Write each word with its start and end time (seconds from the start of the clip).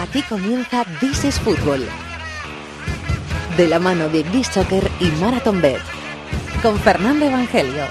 Aquí 0.00 0.22
comienza 0.22 0.84
This 1.00 1.24
is 1.24 1.40
Fútbol. 1.40 1.84
De 3.56 3.66
la 3.66 3.80
mano 3.80 4.08
de 4.08 4.22
This 4.22 4.46
Soccer 4.46 4.88
y 5.00 5.06
Marathon 5.20 5.60
Bet. 5.60 5.80
Con 6.62 6.78
Fernando 6.78 7.26
Evangelio. 7.26 7.82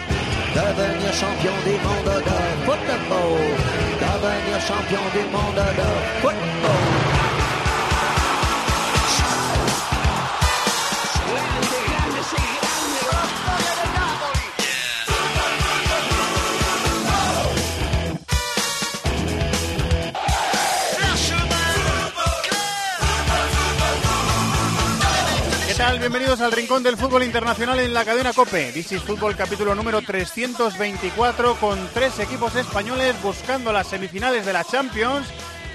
Bienvenidos 26.08 26.40
al 26.40 26.54
Rincón 26.54 26.84
del 26.84 26.96
Fútbol 26.96 27.24
Internacional 27.24 27.82
en 27.82 27.94
la 27.94 28.06
cadena 28.06 28.32
COPE. 28.32 28.72
This 28.72 28.94
is 28.94 29.02
Fútbol 29.02 29.36
capítulo 29.36 29.76
número 29.76 30.02
324 30.02 31.56
con 31.56 31.78
tres 31.94 32.18
equipos 32.20 32.56
españoles 32.56 33.14
buscando 33.22 33.74
las 33.74 33.88
semifinales 33.88 34.46
de 34.46 34.54
la 34.54 34.64
Champions 34.64 35.28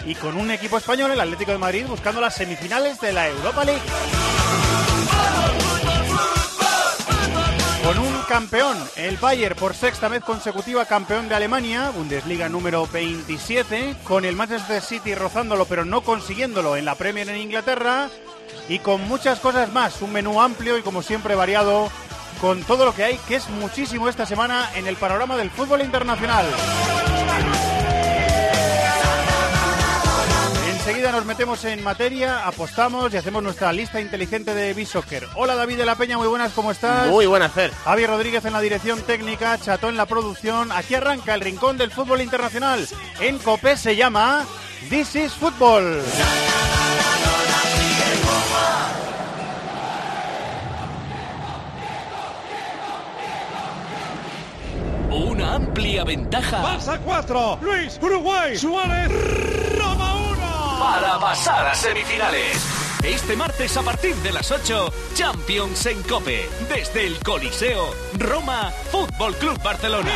y 0.06 0.14
con 0.14 0.38
un 0.38 0.50
equipo 0.50 0.78
español, 0.78 1.10
el 1.10 1.20
Atlético 1.20 1.52
de 1.52 1.58
Madrid, 1.58 1.84
buscando 1.86 2.18
las 2.22 2.34
semifinales 2.34 2.98
de 2.98 3.12
la 3.12 3.28
Europa 3.28 3.62
League. 3.62 3.82
Con 7.84 7.98
un 7.98 8.22
campeón, 8.26 8.78
el 8.96 9.18
Bayern 9.18 9.54
por 9.54 9.74
sexta 9.74 10.08
vez 10.08 10.24
consecutiva 10.24 10.86
campeón 10.86 11.28
de 11.28 11.34
Alemania, 11.34 11.90
Bundesliga 11.90 12.48
número 12.48 12.86
27, 12.86 13.96
con 14.04 14.24
el 14.24 14.34
Manchester 14.34 14.80
City 14.80 15.14
rozándolo 15.14 15.66
pero 15.66 15.84
no 15.84 16.00
consiguiéndolo 16.00 16.78
en 16.78 16.86
la 16.86 16.94
Premier 16.94 17.28
en 17.28 17.36
Inglaterra 17.36 18.08
y 18.68 18.78
con 18.78 19.06
muchas 19.08 19.40
cosas 19.40 19.72
más, 19.72 20.00
un 20.02 20.12
menú 20.12 20.40
amplio 20.40 20.78
y 20.78 20.82
como 20.82 21.02
siempre 21.02 21.34
variado 21.34 21.90
con 22.40 22.62
todo 22.64 22.84
lo 22.84 22.94
que 22.94 23.04
hay, 23.04 23.18
que 23.28 23.36
es 23.36 23.48
muchísimo 23.48 24.08
esta 24.08 24.26
semana 24.26 24.68
en 24.74 24.86
el 24.86 24.96
panorama 24.96 25.36
del 25.36 25.50
fútbol 25.50 25.82
internacional. 25.82 26.46
Enseguida 30.72 31.12
nos 31.12 31.24
metemos 31.24 31.64
en 31.64 31.84
materia, 31.84 32.44
apostamos 32.44 33.14
y 33.14 33.16
hacemos 33.16 33.40
nuestra 33.40 33.72
lista 33.72 34.00
inteligente 34.00 34.52
de 34.52 34.74
B-Soccer. 34.74 35.28
Hola 35.36 35.54
David 35.54 35.78
de 35.78 35.86
la 35.86 35.94
Peña, 35.94 36.18
muy 36.18 36.26
buenas, 36.26 36.50
¿cómo 36.52 36.72
estás? 36.72 37.08
Muy 37.08 37.26
buenas, 37.26 37.52
Fer. 37.52 37.70
Javier 37.84 38.10
Rodríguez 38.10 38.44
en 38.44 38.52
la 38.52 38.60
dirección 38.60 39.00
técnica, 39.02 39.56
Chato 39.58 39.88
en 39.88 39.96
la 39.96 40.06
producción. 40.06 40.72
Aquí 40.72 40.96
arranca 40.96 41.34
el 41.34 41.40
rincón 41.40 41.78
del 41.78 41.92
fútbol 41.92 42.20
internacional. 42.20 42.88
En 43.20 43.38
COPE 43.38 43.76
se 43.76 43.94
llama 43.94 44.44
This 44.90 45.14
is 45.14 45.32
Football. 45.34 46.02
Una 55.12 55.56
amplia 55.56 56.04
ventaja 56.04 56.62
Barça 56.62 56.98
4, 56.98 57.58
Luis, 57.60 57.98
Uruguay, 58.00 58.56
Suárez, 58.56 59.10
Roma 59.78 60.14
1. 60.14 60.78
para 60.80 61.18
pasar 61.20 61.66
a 61.66 61.74
semifinales. 61.74 62.91
Este 63.02 63.34
martes 63.34 63.76
a 63.76 63.82
partir 63.82 64.14
de 64.16 64.30
las 64.30 64.52
8, 64.52 64.92
Champions 65.14 65.86
en 65.86 66.00
Cope. 66.04 66.48
Desde 66.68 67.04
el 67.04 67.18
Coliseo, 67.18 67.92
Roma, 68.16 68.70
Fútbol 68.92 69.34
Club 69.38 69.60
Barcelona. 69.60 70.12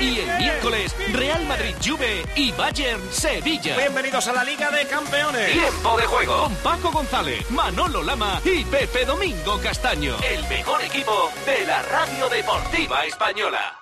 Y 0.00 0.18
el 0.18 0.38
miércoles, 0.38 0.96
Real 1.12 1.46
Madrid 1.46 1.74
Juve 1.84 2.24
y 2.34 2.50
Bayern 2.52 3.00
Sevilla. 3.12 3.76
Bienvenidos 3.76 4.26
a 4.26 4.32
la 4.32 4.42
Liga 4.42 4.70
de 4.72 4.84
Campeones. 4.86 5.52
Tiempo 5.52 5.96
de 5.96 6.06
juego 6.06 6.42
con 6.42 6.54
Paco 6.56 6.90
González, 6.90 7.48
Manolo 7.50 8.02
Lama 8.02 8.40
y 8.44 8.64
Pepe 8.64 9.04
Domingo 9.04 9.60
Castaño. 9.62 10.16
El 10.28 10.42
mejor 10.48 10.82
equipo 10.82 11.30
de 11.46 11.66
la 11.66 11.82
radio 11.82 12.28
deportiva 12.28 13.04
española. 13.06 13.78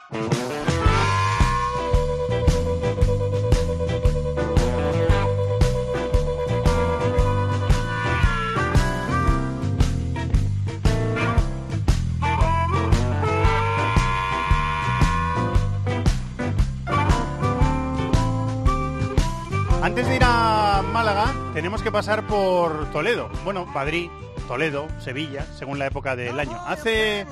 Antes 19.86 20.08
de 20.08 20.16
ir 20.16 20.22
a 20.24 20.82
Málaga, 20.92 21.32
tenemos 21.54 21.80
que 21.80 21.92
pasar 21.92 22.26
por 22.26 22.90
Toledo. 22.90 23.30
Bueno, 23.44 23.66
Madrid, 23.66 24.10
Toledo, 24.48 24.88
Sevilla, 24.98 25.46
según 25.56 25.78
la 25.78 25.86
época 25.86 26.16
del 26.16 26.40
año. 26.40 26.60
Hace, 26.66 27.24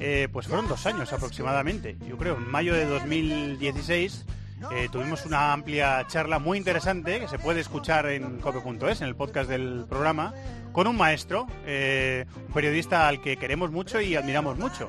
eh, 0.00 0.26
pues 0.32 0.48
fueron 0.48 0.66
dos 0.66 0.84
años 0.86 1.12
aproximadamente, 1.12 1.96
yo 2.08 2.18
creo, 2.18 2.38
en 2.38 2.50
mayo 2.50 2.74
de 2.74 2.86
2016. 2.86 4.26
eh, 4.72 4.88
tuvimos 4.90 5.26
una 5.26 5.52
amplia 5.52 6.04
charla 6.08 6.40
muy 6.40 6.58
interesante 6.58 7.20
que 7.20 7.28
se 7.28 7.38
puede 7.38 7.60
escuchar 7.60 8.06
en 8.06 8.40
cope.es, 8.40 9.00
en 9.00 9.06
el 9.06 9.14
podcast 9.14 9.48
del 9.48 9.86
programa, 9.88 10.34
con 10.72 10.88
un 10.88 10.96
maestro, 10.96 11.46
eh, 11.66 12.24
un 12.48 12.52
periodista 12.52 13.06
al 13.06 13.20
que 13.20 13.36
queremos 13.36 13.70
mucho 13.70 14.00
y 14.00 14.16
admiramos 14.16 14.58
mucho. 14.58 14.88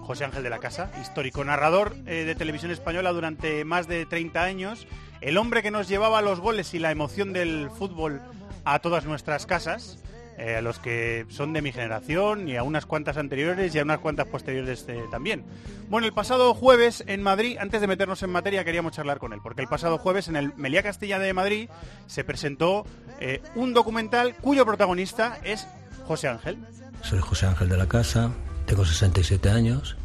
José 0.00 0.24
Ángel 0.24 0.42
de 0.42 0.50
la 0.50 0.58
Casa, 0.58 0.90
histórico 1.00 1.42
narrador 1.42 1.94
de 1.94 2.34
televisión 2.34 2.70
española 2.70 3.12
durante 3.12 3.64
más 3.64 3.86
de 3.86 4.04
30 4.04 4.42
años, 4.42 4.86
el 5.24 5.38
hombre 5.38 5.62
que 5.62 5.70
nos 5.70 5.88
llevaba 5.88 6.20
los 6.20 6.38
goles 6.38 6.74
y 6.74 6.78
la 6.78 6.90
emoción 6.90 7.32
del 7.32 7.70
fútbol 7.70 8.20
a 8.66 8.78
todas 8.80 9.06
nuestras 9.06 9.46
casas, 9.46 9.98
eh, 10.36 10.56
a 10.56 10.60
los 10.60 10.78
que 10.78 11.24
son 11.30 11.54
de 11.54 11.62
mi 11.62 11.72
generación 11.72 12.46
y 12.46 12.56
a 12.56 12.62
unas 12.62 12.84
cuantas 12.84 13.16
anteriores 13.16 13.74
y 13.74 13.78
a 13.78 13.84
unas 13.84 14.00
cuantas 14.00 14.26
posteriores 14.26 14.84
eh, 14.86 15.02
también. 15.10 15.42
Bueno, 15.88 16.06
el 16.06 16.12
pasado 16.12 16.52
jueves 16.52 17.04
en 17.06 17.22
Madrid, 17.22 17.56
antes 17.58 17.80
de 17.80 17.86
meternos 17.86 18.22
en 18.22 18.30
materia, 18.30 18.64
queríamos 18.66 18.92
charlar 18.92 19.18
con 19.18 19.32
él, 19.32 19.40
porque 19.42 19.62
el 19.62 19.68
pasado 19.68 19.96
jueves 19.96 20.28
en 20.28 20.36
el 20.36 20.52
Meliá 20.56 20.82
Castilla 20.82 21.18
de 21.18 21.32
Madrid 21.32 21.70
se 22.06 22.22
presentó 22.22 22.84
eh, 23.18 23.40
un 23.54 23.72
documental 23.72 24.34
cuyo 24.42 24.66
protagonista 24.66 25.38
es 25.42 25.66
José 26.06 26.28
Ángel. 26.28 26.58
Soy 27.00 27.20
José 27.20 27.46
Ángel 27.46 27.70
de 27.70 27.78
la 27.78 27.88
Casa, 27.88 28.30
tengo 28.66 28.84
67 28.84 29.48
años, 29.48 29.96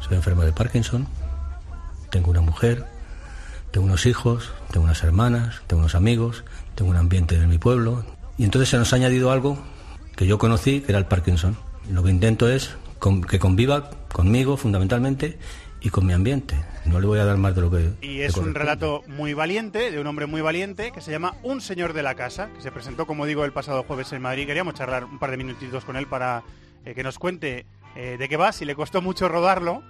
soy 0.00 0.16
enfermo 0.16 0.42
de 0.42 0.52
Parkinson, 0.52 1.08
tengo 2.10 2.30
una 2.30 2.40
mujer, 2.40 2.86
tengo 3.78 3.86
unos 3.86 4.06
hijos, 4.06 4.50
tengo 4.72 4.86
unas 4.86 5.04
hermanas, 5.04 5.62
tengo 5.68 5.78
unos 5.82 5.94
amigos, 5.94 6.42
tengo 6.74 6.90
un 6.90 6.96
ambiente 6.96 7.36
en 7.36 7.48
mi 7.48 7.58
pueblo. 7.58 8.04
Y 8.36 8.42
entonces 8.42 8.68
se 8.70 8.76
nos 8.76 8.92
ha 8.92 8.96
añadido 8.96 9.30
algo 9.30 9.56
que 10.16 10.26
yo 10.26 10.36
conocí, 10.36 10.80
que 10.80 10.90
era 10.90 10.98
el 10.98 11.06
Parkinson. 11.06 11.56
Lo 11.88 12.02
que 12.02 12.10
intento 12.10 12.50
es 12.50 12.74
con- 12.98 13.22
que 13.22 13.38
conviva 13.38 13.88
conmigo 14.12 14.56
fundamentalmente 14.56 15.38
y 15.80 15.90
con 15.90 16.06
mi 16.06 16.12
ambiente. 16.12 16.56
No 16.86 16.98
le 16.98 17.06
voy 17.06 17.20
a 17.20 17.24
dar 17.24 17.36
más 17.36 17.54
de 17.54 17.60
lo 17.60 17.70
que... 17.70 17.92
Y 18.02 18.22
es 18.22 18.36
un 18.36 18.52
relato 18.52 19.04
muy 19.06 19.32
valiente, 19.32 19.92
de 19.92 20.00
un 20.00 20.08
hombre 20.08 20.26
muy 20.26 20.40
valiente, 20.40 20.90
que 20.90 21.00
se 21.00 21.12
llama 21.12 21.36
Un 21.44 21.60
Señor 21.60 21.92
de 21.92 22.02
la 22.02 22.16
Casa, 22.16 22.48
que 22.56 22.62
se 22.62 22.72
presentó, 22.72 23.06
como 23.06 23.26
digo, 23.26 23.44
el 23.44 23.52
pasado 23.52 23.84
jueves 23.84 24.12
en 24.12 24.22
Madrid. 24.22 24.44
Queríamos 24.48 24.74
charlar 24.74 25.04
un 25.04 25.20
par 25.20 25.30
de 25.30 25.36
minutitos 25.36 25.84
con 25.84 25.94
él 25.94 26.08
para 26.08 26.42
eh, 26.84 26.94
que 26.96 27.04
nos 27.04 27.20
cuente 27.20 27.64
eh, 27.94 28.16
de 28.18 28.28
qué 28.28 28.36
va, 28.36 28.50
si 28.50 28.64
le 28.64 28.74
costó 28.74 29.00
mucho 29.02 29.28
rodarlo 29.28 29.84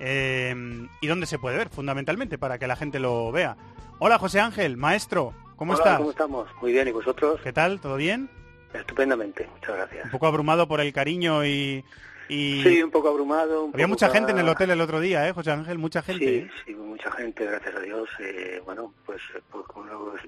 eh, 0.00 0.54
y 1.00 1.06
dónde 1.06 1.26
se 1.26 1.38
puede 1.38 1.56
ver, 1.56 1.68
fundamentalmente, 1.68 2.38
para 2.38 2.58
que 2.58 2.66
la 2.66 2.76
gente 2.76 2.98
lo 3.00 3.30
vea. 3.32 3.56
Hola, 3.98 4.18
José 4.18 4.40
Ángel, 4.40 4.76
maestro, 4.76 5.34
¿cómo 5.56 5.72
Hola, 5.74 5.82
estás? 5.82 5.98
¿Cómo 5.98 6.10
estamos? 6.10 6.48
Muy 6.62 6.72
bien, 6.72 6.88
¿y 6.88 6.92
vosotros? 6.92 7.40
¿Qué 7.42 7.52
tal? 7.52 7.80
¿Todo 7.80 7.96
bien? 7.96 8.28
Estupendamente, 8.74 9.48
muchas 9.54 9.76
gracias. 9.76 10.04
Un 10.04 10.10
poco 10.10 10.26
abrumado 10.26 10.68
por 10.68 10.80
el 10.80 10.92
cariño 10.92 11.44
y... 11.44 11.84
y- 12.28 12.62
Sí, 12.62 12.82
un 12.82 12.90
poco 12.90 13.08
abrumado. 13.08 13.64
un 13.64 13.70
Había 13.74 13.86
poco 13.86 13.94
mucha 13.94 14.08
ca- 14.08 14.12
gente 14.14 14.32
en 14.32 14.38
el 14.38 14.48
hotel 14.48 14.70
el 14.70 14.80
otro 14.80 15.00
día, 15.00 15.26
¿eh, 15.28 15.32
José 15.32 15.50
Ángel? 15.52 15.78
Mucha 15.78 16.02
gente. 16.02 16.24
Sí, 16.24 16.34
¿eh? 16.34 16.50
sí, 16.66 16.74
mucha 16.74 17.10
gente, 17.12 17.44
gracias 17.46 17.74
a 17.74 17.80
Dios. 17.80 18.08
Eh, 18.20 18.60
bueno, 18.64 18.92
pues, 19.06 19.20
pues, 19.50 19.64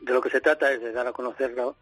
de 0.01 0.13
lo 0.13 0.21
que 0.21 0.31
se 0.31 0.41
trata 0.41 0.73
es 0.73 0.81
de 0.81 0.93
dar 0.93 1.07
a 1.07 1.13
conocerlo. 1.13 1.77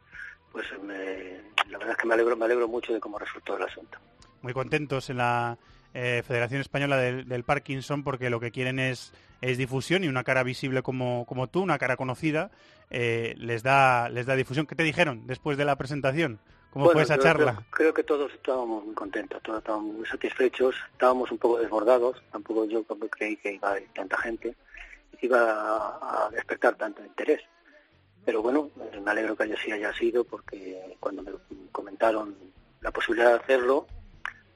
Pues 0.53 0.67
me- 0.83 1.41
la 1.71 1.79
verdad 1.79 1.93
es 1.93 1.97
que 1.99 2.07
me 2.09 2.15
alegro, 2.15 2.37
me 2.37 2.45
alegro 2.47 2.67
mucho 2.69 2.93
de 2.93 3.01
cómo 3.01 3.19
resultó 3.19 3.57
el 3.57 3.63
asunto. 3.63 3.99
muy 4.43 4.53
contentos 4.53 5.11
en 5.11 5.19
la 5.19 5.57
eh, 5.95 6.23
Federación 6.27 6.61
Española 6.61 6.97
del, 6.97 7.29
del 7.29 7.45
Parkinson 7.45 8.03
porque 8.05 8.31
lo 8.31 8.41
que 8.41 8.51
quieren 8.51 8.79
es, 8.79 9.13
es 9.41 9.59
difusión 9.59 10.05
y 10.05 10.09
una 10.09 10.25
cara 10.25 10.43
visible 10.43 10.83
como, 10.83 11.25
como 11.27 11.47
tú, 11.49 11.63
una 11.63 11.79
cara 11.79 11.97
conocida, 11.97 12.51
eh, 12.91 13.35
les 13.39 13.63
da 13.63 14.09
les 14.09 14.27
da 14.27 14.37
difusión. 14.37 14.67
¿Qué 14.67 14.75
te 14.75 14.83
dijeron 14.83 15.27
después 15.27 15.57
de 15.59 15.65
la 15.65 15.77
presentación? 15.77 16.39
¿Cómo 16.71 16.85
Bueno, 16.87 16.99
fue 16.99 17.03
esa 17.03 17.19
charla? 17.19 17.55
Creo, 17.55 17.67
creo 17.71 17.95
que 17.95 18.05
todos 18.05 18.33
estábamos 18.33 18.85
muy 18.85 18.95
contentos, 18.95 19.43
todos 19.43 19.59
estábamos 19.59 19.95
muy 19.95 20.07
satisfechos, 20.07 20.75
estábamos 20.93 21.31
un 21.33 21.39
poco 21.39 21.59
desbordados, 21.59 22.23
tampoco 22.31 22.67
yo 22.67 22.85
creí 23.11 23.37
que 23.37 23.55
iba 23.55 23.69
a 23.69 23.71
haber 23.73 23.89
tanta 23.95 24.19
gente, 24.19 24.55
iba 25.23 25.39
a, 25.39 26.27
a 26.27 26.31
despertar 26.31 26.75
tanto 26.77 27.03
interés. 27.05 27.41
Pero 28.25 28.43
bueno, 28.43 28.71
eh, 28.93 29.01
me 29.01 29.11
alegro 29.11 29.35
que 29.35 29.45
haya, 29.45 29.57
sí 29.57 29.73
haya 29.73 29.93
sido 29.95 30.25
porque 30.25 30.95
cuando 31.01 31.23
me 31.23 31.33
comentaron 31.73 32.37
la 32.83 32.91
posibilidad 32.91 33.31
de 33.31 33.39
hacerlo, 33.39 33.87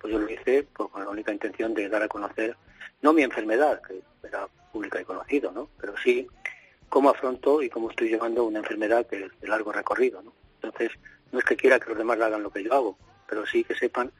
pues 0.02 0.12
yo 0.12 0.19
lo 0.19 0.28
hice 0.28 0.66
pues, 0.75 0.90
con 0.90 1.04
la 1.04 1.08
única 1.08 1.32
intención 1.32 1.72
de 1.72 1.88
dar 1.88 2.02
a 2.02 2.08
conocer, 2.08 2.56
no 3.00 3.12
mi 3.12 3.22
enfermedad, 3.22 3.81
que 3.81 4.02
era 4.26 4.49
pública 4.72 5.00
y 5.00 5.04
conocido, 5.04 5.52
¿no? 5.52 5.69
Pero 5.81 5.94
sí 5.96 6.26
cómo 6.88 7.08
afronto 7.08 7.62
y 7.62 7.70
cómo 7.70 7.88
estoy 7.88 8.08
llevando 8.08 8.44
una 8.44 8.58
enfermedad 8.58 9.06
es 9.12 9.40
de 9.40 9.49
largo 9.49 9.72
recorrido. 9.72 10.22
Entonces, 10.60 10.90
no 11.31 11.38
es 11.38 11.44
que 11.44 11.56
quiera 11.56 11.81
que 11.81 11.88
los 11.88 11.99
demás 11.99 12.20
hagan 12.20 12.43
lo 12.43 12.50
que 12.50 12.64
yo 12.64 12.75
hago, 12.75 12.99
pero 13.26 13.46
sí 13.46 13.64
que 13.64 13.75
sepan 13.75 14.10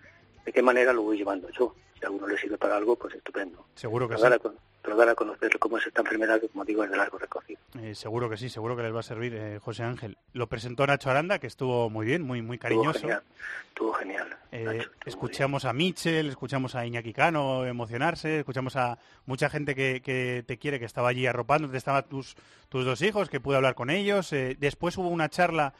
de 0.45 0.53
qué 0.53 0.63
manera 0.63 0.93
lo 0.93 1.03
voy 1.03 1.19
llevando 1.19 1.51
yo. 1.51 1.75
Si 2.03 2.07
a 2.07 2.11
uno 2.11 2.27
le 2.27 2.37
sirve 2.37 2.59
para 2.59 2.77
algo, 2.77 2.97
pues 2.97 3.15
estupendo. 3.15 3.65
Seguro 3.77 4.09
que 4.09 4.17
pero 4.17 4.35
sí. 4.35 4.49
pero 4.83 4.97
dar 4.97 5.09
a 5.11 5.15
conocer 5.15 5.57
cómo 5.61 5.79
es 5.79 5.87
esta 5.87 6.01
enfermedad 6.01 6.41
que, 6.41 6.49
como 6.49 6.65
digo, 6.65 6.83
es 6.83 6.91
de 6.91 6.97
largo 6.97 7.17
recorrido. 7.17 7.61
Eh, 7.81 7.95
seguro 7.95 8.29
que 8.29 8.37
sí, 8.37 8.49
seguro 8.49 8.77
que 8.77 8.83
les 8.83 8.93
va 8.93 8.99
a 9.01 9.05
servir, 9.05 9.33
eh, 9.37 9.61
José 9.61 9.85
Ángel. 9.85 10.19
Lo 10.33 10.49
presentó 10.49 10.85
Nacho 10.85 11.11
Aranda, 11.11 11.39
que 11.39 11.47
estuvo 11.47 11.89
muy 11.91 12.05
bien, 12.05 12.23
muy, 12.23 12.43
muy 12.43 12.57
Estuvo 12.57 12.69
cariñoso. 12.69 12.99
genial. 13.03 13.23
Estuvo 13.69 13.93
genial. 13.93 14.37
Eh, 14.51 14.65
Nacho, 14.65 14.81
estuvo 14.81 15.01
escuchamos 15.07 15.65
a 15.65 15.73
Michel, 15.73 16.29
escuchamos 16.31 16.75
a 16.75 16.85
Iñaki 16.85 17.13
Cano 17.13 17.65
emocionarse, 17.67 18.41
escuchamos 18.41 18.75
a 18.75 18.99
mucha 19.27 19.49
gente 19.49 19.77
que, 19.77 20.03
que 20.03 20.43
te 20.45 20.59
quiere, 20.59 20.81
que 20.81 20.87
estaba 20.87 21.09
allí 21.09 21.29
arropándote, 21.29 21.77
estaban 21.77 22.09
tus, 22.09 22.35
tus 22.69 22.85
dos 22.85 23.01
hijos, 23.03 23.31
que 23.31 23.39
pude 23.39 23.57
hablar 23.57 23.77
con 23.77 23.91
ellos. 23.91 24.33
Eh, 24.33 24.57
después 24.59 24.99
hubo 24.99 25.09
una 25.09 25.29
charla 25.29 25.73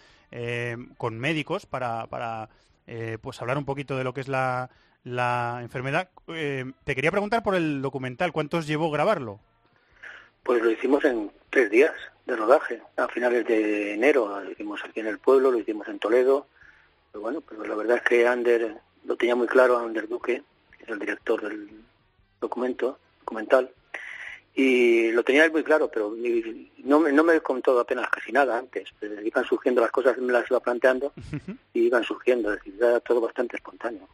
con 0.97 1.19
médicos 1.19 1.67
para, 1.67 2.07
para 2.07 2.49
eh, 2.87 3.19
pues 3.21 3.41
hablar 3.41 3.59
un 3.59 3.65
poquito 3.65 3.97
de 3.97 4.05
lo 4.05 4.15
que 4.15 4.23
es 4.23 4.29
la, 4.29 4.71
la 5.05 5.59
enfermedad. 5.63 6.09
Eh, 6.29 6.65
te 6.85 6.95
quería 6.95 7.11
preguntar 7.11 7.43
por 7.43 7.55
el 7.55 7.83
documental, 7.83 8.33
¿cuántos 8.33 8.67
llevó 8.67 8.91
grabarlo? 8.91 9.41
Pues 10.43 10.63
lo 10.63 10.71
hicimos 10.71 11.05
en 11.05 11.31
tres 11.51 11.71
días 11.71 11.93
de 12.27 12.37
rodaje. 12.37 12.83
A 12.97 13.09
finales 13.09 13.47
de 13.47 13.95
enero 13.95 14.41
lo 14.41 14.51
hicimos 14.51 14.81
aquí 14.85 15.01
en 15.01 15.07
el 15.07 15.19
pueblo, 15.19 15.51
lo 15.51 15.59
hicimos 15.59 15.89
en 15.89 15.99
Toledo. 15.99 16.47
Pero 17.11 17.23
bueno, 17.23 17.41
pero 17.41 17.65
la 17.67 17.75
verdad 17.75 17.97
es 17.99 18.03
que 18.05 18.27
Ander 18.27 18.77
lo 19.05 19.17
tenía 19.17 19.35
muy 19.37 19.47
claro, 19.47 19.79
Ander 19.79 20.09
Duque, 20.09 20.43
que 20.77 20.85
es 20.85 20.89
el 20.89 20.99
director 20.99 21.43
del 21.43 21.69
documento, 22.41 22.99
documental. 23.21 23.71
Y 24.55 25.11
lo 25.13 25.23
tenía 25.25 25.49
muy 25.51 25.63
claro, 25.63 25.91
pero 25.93 26.15
no, 26.85 27.01
me- 27.01 27.13
no 27.13 27.25
me 27.25 27.41
contó 27.41 27.79
apenas 27.81 28.09
casi 28.11 28.33
nada 28.33 28.59
antes. 28.59 28.89
Pero 29.01 29.21
iban 29.23 29.45
surgiendo 29.45 29.81
las 29.81 29.91
cosas, 29.91 30.17
me 30.19 30.33
las 30.33 30.51
iba 30.51 30.61
planteando 30.61 31.13
y 31.73 31.87
iban 31.87 32.05
surgiendo. 32.05 32.53
Es 32.53 32.59
decir, 32.59 32.75
era 32.79 33.01
todo 33.01 33.21
bastante 33.21 33.57
espontáneo. 33.57 34.07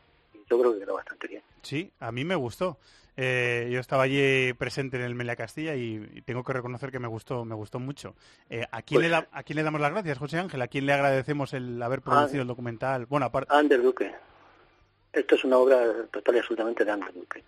Yo 0.50 0.58
creo 0.58 0.72
que 0.74 0.80
quedó 0.80 0.94
bastante 0.94 1.26
bien. 1.28 1.42
Sí, 1.62 1.90
a 2.00 2.10
mí 2.12 2.24
me 2.24 2.34
gustó. 2.34 2.78
Eh, 3.20 3.68
yo 3.72 3.80
estaba 3.80 4.04
allí 4.04 4.52
presente 4.52 4.96
en 4.96 5.02
el 5.02 5.14
Melia 5.16 5.34
Castilla 5.34 5.74
y, 5.74 6.08
y 6.14 6.22
tengo 6.22 6.44
que 6.44 6.52
reconocer 6.52 6.92
que 6.92 7.00
me 7.00 7.08
gustó, 7.08 7.44
me 7.44 7.56
gustó 7.56 7.80
mucho. 7.80 8.14
Eh, 8.48 8.64
¿a, 8.70 8.80
quién 8.82 8.98
Pues- 9.00 9.06
le 9.06 9.10
da- 9.10 9.28
¿A 9.32 9.42
quién 9.42 9.56
le 9.56 9.62
damos 9.64 9.80
las 9.80 9.90
gracias, 9.90 10.18
José 10.18 10.38
Ángel? 10.38 10.62
¿A 10.62 10.68
quién 10.68 10.86
le 10.86 10.92
agradecemos 10.92 11.52
el 11.52 11.82
haber 11.82 12.00
producido 12.00 12.42
el 12.42 12.48
documental? 12.48 13.06
Bueno, 13.06 13.26
aparte, 13.26 13.52
Ander 13.52 13.82
Duque. 13.82 14.14
Esto 15.12 15.34
es 15.34 15.44
una 15.44 15.56
obra 15.58 15.82
total 16.12 16.36
y 16.36 16.38
absolutamente 16.38 16.84
de 16.84 16.90
Ander 16.92 17.12
Duque. 17.12 17.42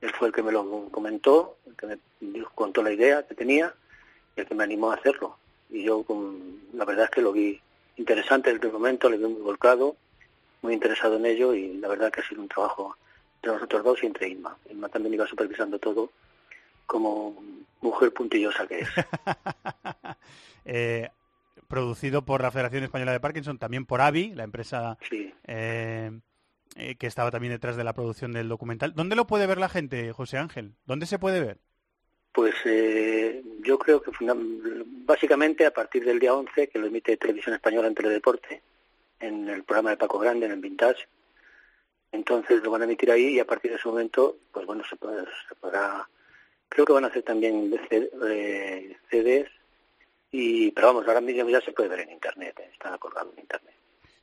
Él 0.00 0.10
fue 0.18 0.28
el 0.28 0.34
que 0.34 0.42
me 0.42 0.50
lo 0.50 0.88
comentó, 0.90 1.58
el 1.66 1.76
que 1.76 1.86
me 1.86 1.98
contó 2.54 2.82
la 2.82 2.92
idea 2.92 3.26
que 3.26 3.34
tenía 3.34 3.74
y 4.34 4.40
el 4.40 4.46
que 4.46 4.54
me 4.54 4.64
animó 4.64 4.90
a 4.92 4.94
hacerlo. 4.94 5.36
Y 5.68 5.84
yo, 5.84 6.02
con- 6.04 6.60
la 6.72 6.84
verdad 6.86 7.04
es 7.04 7.10
que 7.10 7.20
lo 7.20 7.32
vi 7.32 7.60
interesante 7.98 8.52
desde 8.52 8.66
el 8.68 8.72
momento, 8.72 9.10
le 9.10 9.18
vi 9.18 9.24
muy 9.26 9.42
volcado, 9.42 9.96
muy 10.62 10.74
interesado 10.74 11.16
en 11.16 11.26
ello 11.26 11.54
y 11.54 11.74
la 11.78 11.88
verdad 11.88 12.10
que 12.10 12.20
ha 12.20 12.28
sido 12.28 12.40
un 12.42 12.48
trabajo 12.48 12.96
entre 13.36 13.52
nosotros 13.52 13.84
dos 13.84 14.02
y 14.02 14.06
entre 14.06 14.28
Inma. 14.28 14.56
Inma 14.70 14.88
también 14.88 15.14
iba 15.14 15.26
supervisando 15.26 15.78
todo 15.78 16.10
como 16.86 17.42
mujer 17.80 18.12
puntillosa 18.12 18.66
que 18.66 18.80
es. 18.80 18.88
eh, 20.64 21.08
producido 21.68 22.24
por 22.24 22.42
la 22.42 22.50
Federación 22.50 22.84
Española 22.84 23.12
de 23.12 23.20
Parkinson, 23.20 23.58
también 23.58 23.86
por 23.86 24.00
AVI, 24.00 24.34
la 24.34 24.44
empresa 24.44 24.98
Sí. 25.08 25.32
eh, 25.46 26.10
eh, 26.76 26.94
que 26.96 27.06
estaba 27.06 27.30
también 27.30 27.52
detrás 27.52 27.76
de 27.76 27.84
la 27.84 27.94
producción 27.94 28.32
del 28.32 28.48
documental. 28.48 28.92
¿Dónde 28.94 29.16
lo 29.16 29.26
puede 29.26 29.46
ver 29.46 29.58
la 29.58 29.68
gente, 29.68 30.12
José 30.12 30.38
Ángel? 30.38 30.74
¿Dónde 30.86 31.06
se 31.06 31.18
puede 31.18 31.40
ver? 31.40 31.58
Pues 32.32 32.54
eh, 32.64 33.42
yo 33.62 33.78
creo 33.78 34.02
que 34.02 34.10
básicamente 35.04 35.66
a 35.66 35.70
partir 35.72 36.04
del 36.04 36.18
día 36.18 36.32
11, 36.34 36.68
que 36.68 36.78
lo 36.78 36.86
emite 36.86 37.16
Televisión 37.16 37.54
Española 37.54 37.88
en 37.88 37.94
Teledeporte, 37.94 38.62
en 39.22 39.48
el 39.48 39.64
programa 39.64 39.90
de 39.90 39.96
Paco 39.96 40.18
Grande, 40.18 40.46
en 40.46 40.52
el 40.52 40.60
Vintage, 40.60 41.06
entonces 42.12 42.62
lo 42.62 42.70
van 42.70 42.82
a 42.82 42.84
emitir 42.84 43.10
ahí 43.10 43.28
y 43.36 43.40
a 43.40 43.46
partir 43.46 43.70
de 43.70 43.78
ese 43.78 43.88
momento, 43.88 44.36
pues 44.52 44.66
bueno, 44.66 44.82
se, 44.88 44.96
podrá, 44.96 45.24
se 45.48 45.54
podrá- 45.54 46.06
creo 46.68 46.84
que 46.84 46.92
van 46.92 47.04
a 47.04 47.08
hacer 47.08 47.22
también 47.22 47.72
eh, 47.90 48.96
CDs, 49.10 49.48
y, 50.30 50.70
pero 50.72 50.88
vamos, 50.88 51.06
ahora 51.08 51.20
mismo 51.20 51.48
ya 51.48 51.60
se 51.60 51.72
puede 51.72 51.88
ver 51.88 52.00
en 52.00 52.10
Internet, 52.10 52.58
eh, 52.60 52.70
está 52.72 52.96
colgado 52.98 53.32
en 53.34 53.40
Internet. 53.40 53.74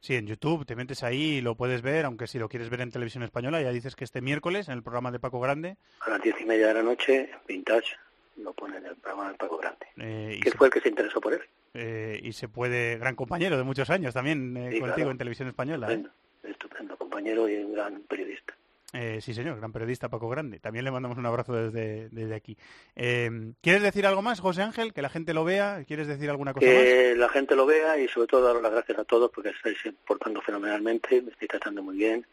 Sí, 0.01 0.15
en 0.15 0.27
YouTube, 0.27 0.65
te 0.65 0.75
metes 0.77 1.03
ahí 1.03 1.37
y 1.37 1.41
lo 1.41 1.55
puedes 1.55 1.81
ver, 1.81 2.05
aunque 2.05 2.25
si 2.27 2.39
lo 2.39 2.47
quieres 2.47 2.69
ver 2.69 2.81
en 2.81 2.91
televisión 2.91 3.23
española, 3.23 3.61
ya 3.61 3.71
dices 3.71 3.95
que 3.95 4.05
este 4.05 4.21
miércoles, 4.21 4.67
en 4.69 4.75
el 4.75 4.83
programa 4.83 5.11
de 5.11 5.19
Paco 5.19 5.39
Grande, 5.41 5.75
A 6.01 6.11
las 6.11 6.21
diez 6.21 6.39
y 6.39 6.45
media 6.45 6.67
de 6.69 6.73
la 6.75 6.83
noche, 6.83 7.29
Vintage 7.47 7.95
lo 8.43 8.53
pone 8.53 8.77
en 8.77 8.85
el 8.85 8.95
programa 8.95 9.31
de 9.31 9.37
Paco 9.37 9.57
Grande, 9.57 9.87
eh, 9.97 10.39
que 10.43 10.51
fue 10.51 10.67
el 10.67 10.73
que 10.73 10.81
se 10.81 10.89
interesó 10.89 11.19
por 11.21 11.33
él. 11.33 11.41
eh, 11.73 12.19
y 12.23 12.33
se 12.33 12.47
puede, 12.47 12.97
gran 12.97 13.15
compañero 13.15 13.57
de 13.57 13.63
muchos 13.63 13.89
años 13.89 14.13
también 14.13 14.55
eh, 14.57 14.71
Sí, 14.71 14.79
contigo 14.79 14.95
claro. 14.95 15.11
en 15.11 15.17
televisión 15.17 15.47
española. 15.47 15.87
¿eh? 15.91 15.93
Estupendo, 15.95 16.11
estupendo 16.43 16.97
compañero 16.97 17.47
y 17.49 17.55
un 17.57 17.73
gran 17.73 18.01
periodista. 18.01 18.55
Eh, 18.91 19.19
sí, 19.21 19.35
señor, 19.35 19.57
gran 19.57 19.71
periodista 19.71 20.09
Paco 20.09 20.27
Grande. 20.29 20.59
También 20.59 20.83
le 20.83 20.89
mandamos 20.89 21.15
un 21.19 21.25
abrazo 21.27 21.53
desde, 21.53 22.09
desde 22.09 22.33
aquí. 22.33 22.57
Eh, 22.95 23.51
¿Quieres 23.61 23.83
decir 23.83 24.07
algo 24.07 24.23
más, 24.23 24.39
José 24.39 24.63
Ángel? 24.63 24.93
Que 24.93 25.03
la 25.03 25.09
gente 25.09 25.35
lo 25.35 25.43
vea. 25.43 25.83
¿Quieres 25.85 26.07
decir 26.07 26.27
alguna 26.27 26.53
cosa 26.55 26.65
más? 26.65 26.75
Que 26.75 27.13
la 27.15 27.29
gente 27.29 27.55
lo 27.55 27.67
vea 27.67 27.99
y 27.99 28.07
sobre 28.07 28.25
todo 28.27 28.51
dar 28.51 28.59
las 28.63 28.71
gracias 28.71 28.97
a 28.97 29.03
todos 29.03 29.29
porque 29.29 29.49
estáis 29.49 29.77
portando 30.07 30.41
fenomenalmente, 30.41 31.21
me 31.21 31.29
estáis 31.31 31.49
tratando 31.49 31.83
muy 31.83 31.97
bien 31.97 32.25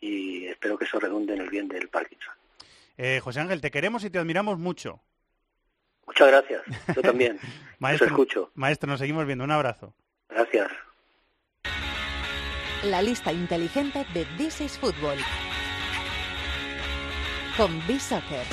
y 0.00 0.46
espero 0.46 0.78
que 0.78 0.84
eso 0.84 1.00
redunde 1.00 1.34
en 1.34 1.40
el 1.40 1.50
bien 1.50 1.66
del 1.66 1.88
Parkinson. 1.88 2.34
Eh, 2.98 3.18
José 3.20 3.40
Ángel, 3.40 3.60
te 3.60 3.72
queremos 3.72 4.04
y 4.04 4.10
te 4.10 4.18
admiramos 4.20 4.58
mucho. 4.60 5.00
Muchas 6.06 6.28
gracias, 6.28 6.62
yo 6.94 7.02
también. 7.02 7.36
Os 7.42 7.80
Maestro, 7.80 8.06
escucho. 8.06 8.50
maestro, 8.54 8.88
nos 8.90 9.00
seguimos 9.00 9.26
viendo. 9.26 9.44
Un 9.44 9.50
abrazo. 9.50 9.94
Gracias. 10.28 10.68
La 12.84 13.02
lista 13.02 13.32
inteligente 13.32 14.06
de 14.14 14.24
This 14.36 14.60
is 14.60 14.78
Football. 14.78 15.18
Con 17.56 17.84
B-Soccer. 17.86 18.44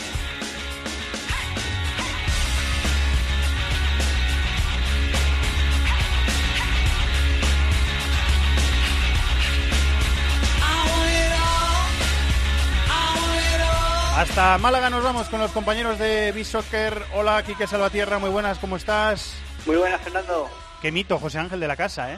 Hasta 14.16 14.58
Málaga 14.60 14.90
nos 14.90 15.04
vamos 15.04 15.28
con 15.30 15.40
los 15.40 15.52
compañeros 15.52 15.98
de 15.98 16.32
B-Soccer. 16.32 17.02
Hola, 17.16 17.42
Quique 17.44 17.66
Salvatierra, 17.66 18.20
muy 18.20 18.30
buenas, 18.30 18.60
¿cómo 18.60 18.78
estás? 18.78 19.36
Muy 19.66 19.76
buenas, 19.78 20.02
Fernando. 20.02 20.50
Qué 20.82 20.92
mito, 20.92 21.18
José 21.18 21.40
Ángel 21.40 21.60
de 21.60 21.68
la 21.68 21.76
casa, 21.76 22.14
¿eh? 22.14 22.18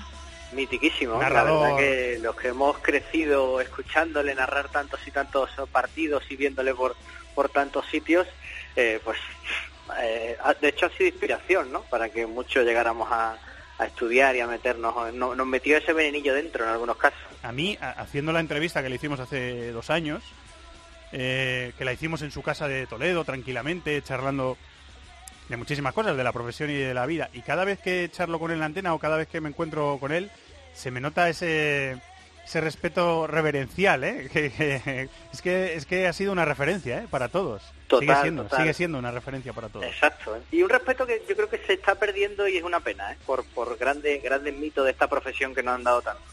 Mitiquísimo. 0.52 1.18
Narrador. 1.18 1.62
La 1.62 1.68
verdad 1.75 1.78
que 1.80 2.20
los 2.22 2.36
que 2.36 2.48
hemos 2.50 2.78
crecido 2.80 3.62
escuchándole 3.62 4.36
narrar 4.36 4.70
tantos 4.70 5.00
y 5.08 5.12
tantos 5.12 5.50
partidos 5.72 6.24
y 6.30 6.36
viéndole 6.36 6.74
por, 6.75 6.96
por 7.34 7.50
tantos 7.50 7.86
sitios, 7.90 8.28
eh, 8.75 9.00
pues 9.04 9.18
eh, 10.02 10.38
de 10.62 10.68
hecho 10.68 10.88
ha 10.88 10.90
sido 10.90 11.08
inspiración, 11.10 11.72
¿no? 11.72 11.82
Para 11.84 12.10
que 12.10 12.25
muchos 12.25 12.66
llegáramos 12.66 13.10
a, 13.10 13.38
a 13.78 13.86
estudiar 13.86 14.36
y 14.36 14.42
a 14.42 14.48
meternos. 14.48 15.14
no- 15.14 15.34
nos 15.34 15.48
metió 15.48 15.78
ese 15.78 15.94
venenillo 15.94 16.34
dentro 16.34 16.66
en 16.66 16.72
algunos 16.72 16.98
casos. 16.98 17.20
A 17.42 17.52
mí, 17.54 17.78
haciendo 17.80 18.34
la 18.34 18.42
entrevista 18.42 18.84
que 18.84 18.90
le 18.90 18.96
hicimos 18.96 19.20
hace 19.22 19.72
dos 19.72 19.90
años, 19.90 20.24
eh, 21.12 21.74
que 21.78 21.86
la 21.86 21.94
hicimos 21.94 22.22
en 22.22 22.32
su 22.32 22.42
casa 22.42 22.68
de 22.68 22.88
Toledo, 22.88 23.24
tranquilamente, 23.24 24.02
charlando 24.02 24.58
de 25.50 25.58
muchísimas 25.58 25.94
cosas, 25.94 26.18
de 26.18 26.24
la 26.24 26.32
profesión 26.34 26.70
y 26.72 26.76
de 26.76 26.94
la 26.94 27.06
vida. 27.06 27.30
Y 27.34 27.42
cada 27.42 27.66
vez 27.66 27.80
que 27.80 28.10
charlo 28.12 28.40
con 28.40 28.52
él 28.52 28.56
en 28.56 28.60
la 28.62 28.66
antena 28.66 28.94
o 28.94 29.00
cada 29.00 29.18
vez 29.18 29.28
que 29.28 29.42
me 29.42 29.50
encuentro 29.50 29.98
con 30.00 30.12
él, 30.12 30.32
se 30.74 30.90
me 30.92 31.00
nota 31.00 31.30
ese, 31.30 31.98
ese 32.46 32.62
respeto 32.62 33.28
reverencial, 33.28 34.04
¿eh? 34.04 34.28
Que- 34.34 34.52
que- 34.52 35.10
es, 35.32 35.42
que, 35.42 35.76
es 35.76 35.86
que 35.86 36.08
ha 36.08 36.14
sido 36.14 36.32
una 36.32 36.46
referencia, 36.46 36.98
¿eh? 37.04 37.08
Para 37.10 37.28
todos. 37.30 37.62
sigue, 38.00 38.16
siendo, 38.22 38.44
total. 38.44 38.60
sigue 38.62 38.74
siendo 38.74 38.98
una 38.98 39.12
referencia 39.12 39.54
para 39.54 39.70
todos. 39.70 39.86
Exacto. 39.86 40.36
¿eh? 40.36 40.40
Y 40.52 40.64
un 40.64 40.70
respeto 40.70 41.06
que 41.06 41.22
yo 41.30 41.36
creo 41.36 41.50
que 41.50 41.60
se 41.60 41.74
está 41.74 41.94
perdiendo 41.96 42.48
y 42.48 42.58
es 42.58 42.64
una 42.64 42.80
pena, 42.80 43.14
¿eh? 43.14 43.18
Por, 43.28 43.46
por 43.46 43.78
grandes, 43.78 44.22
grandes 44.24 44.56
mitos 44.58 44.84
de 44.86 44.92
esta 44.92 45.08
profesión 45.08 45.54
que 45.54 45.62
nos 45.62 45.76
han 45.76 45.84
dado 45.84 46.02
tanto. 46.02 46.24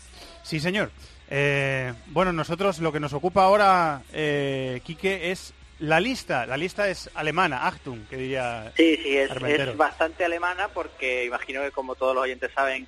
Sí, 0.42 0.58
señor. 0.58 0.90
Eh, 1.34 1.94
bueno, 2.08 2.30
nosotros 2.30 2.78
lo 2.80 2.92
que 2.92 3.00
nos 3.00 3.14
ocupa 3.14 3.44
ahora, 3.44 4.02
eh, 4.12 4.82
Quique, 4.84 5.30
es 5.30 5.54
la 5.78 5.98
lista. 5.98 6.44
La 6.44 6.58
lista 6.58 6.90
es 6.90 7.08
alemana, 7.14 7.66
Achtung, 7.66 8.06
que 8.06 8.18
diría 8.18 8.70
Sí, 8.76 8.98
sí, 9.02 9.16
es, 9.16 9.30
bastante 9.78 10.26
alemana 10.26 10.68
porque 10.68 11.24
imagino 11.24 11.62
que 11.62 11.70
como 11.70 11.94
todos 11.94 12.14
los 12.14 12.24
oyentes 12.24 12.50
saben, 12.54 12.86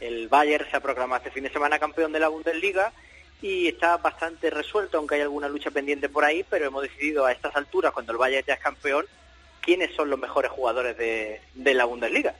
el 0.00 0.26
Bayern 0.26 0.68
se 0.68 0.76
ha 0.76 0.80
proclamado 0.80 1.18
este 1.18 1.30
fin 1.30 1.44
de 1.44 1.50
semana 1.52 1.78
campeón 1.78 2.10
de 2.10 2.18
la 2.18 2.26
Bundesliga 2.26 2.92
y 3.40 3.68
está 3.68 3.96
bastante 3.98 4.50
resuelto, 4.50 4.98
aunque 4.98 5.14
hay 5.14 5.20
alguna 5.20 5.48
lucha 5.48 5.70
pendiente 5.70 6.08
por 6.08 6.24
ahí, 6.24 6.44
pero 6.50 6.66
hemos 6.66 6.82
decidido 6.82 7.24
a 7.26 7.30
estas 7.30 7.54
alturas, 7.54 7.92
cuando 7.92 8.10
el 8.10 8.18
Bayern 8.18 8.44
ya 8.44 8.54
es 8.54 8.60
campeón, 8.60 9.06
quiénes 9.60 9.94
son 9.94 10.10
los 10.10 10.18
mejores 10.18 10.50
jugadores 10.50 10.98
de, 10.98 11.40
de 11.54 11.74
la 11.74 11.84
Bundesliga. 11.84 12.34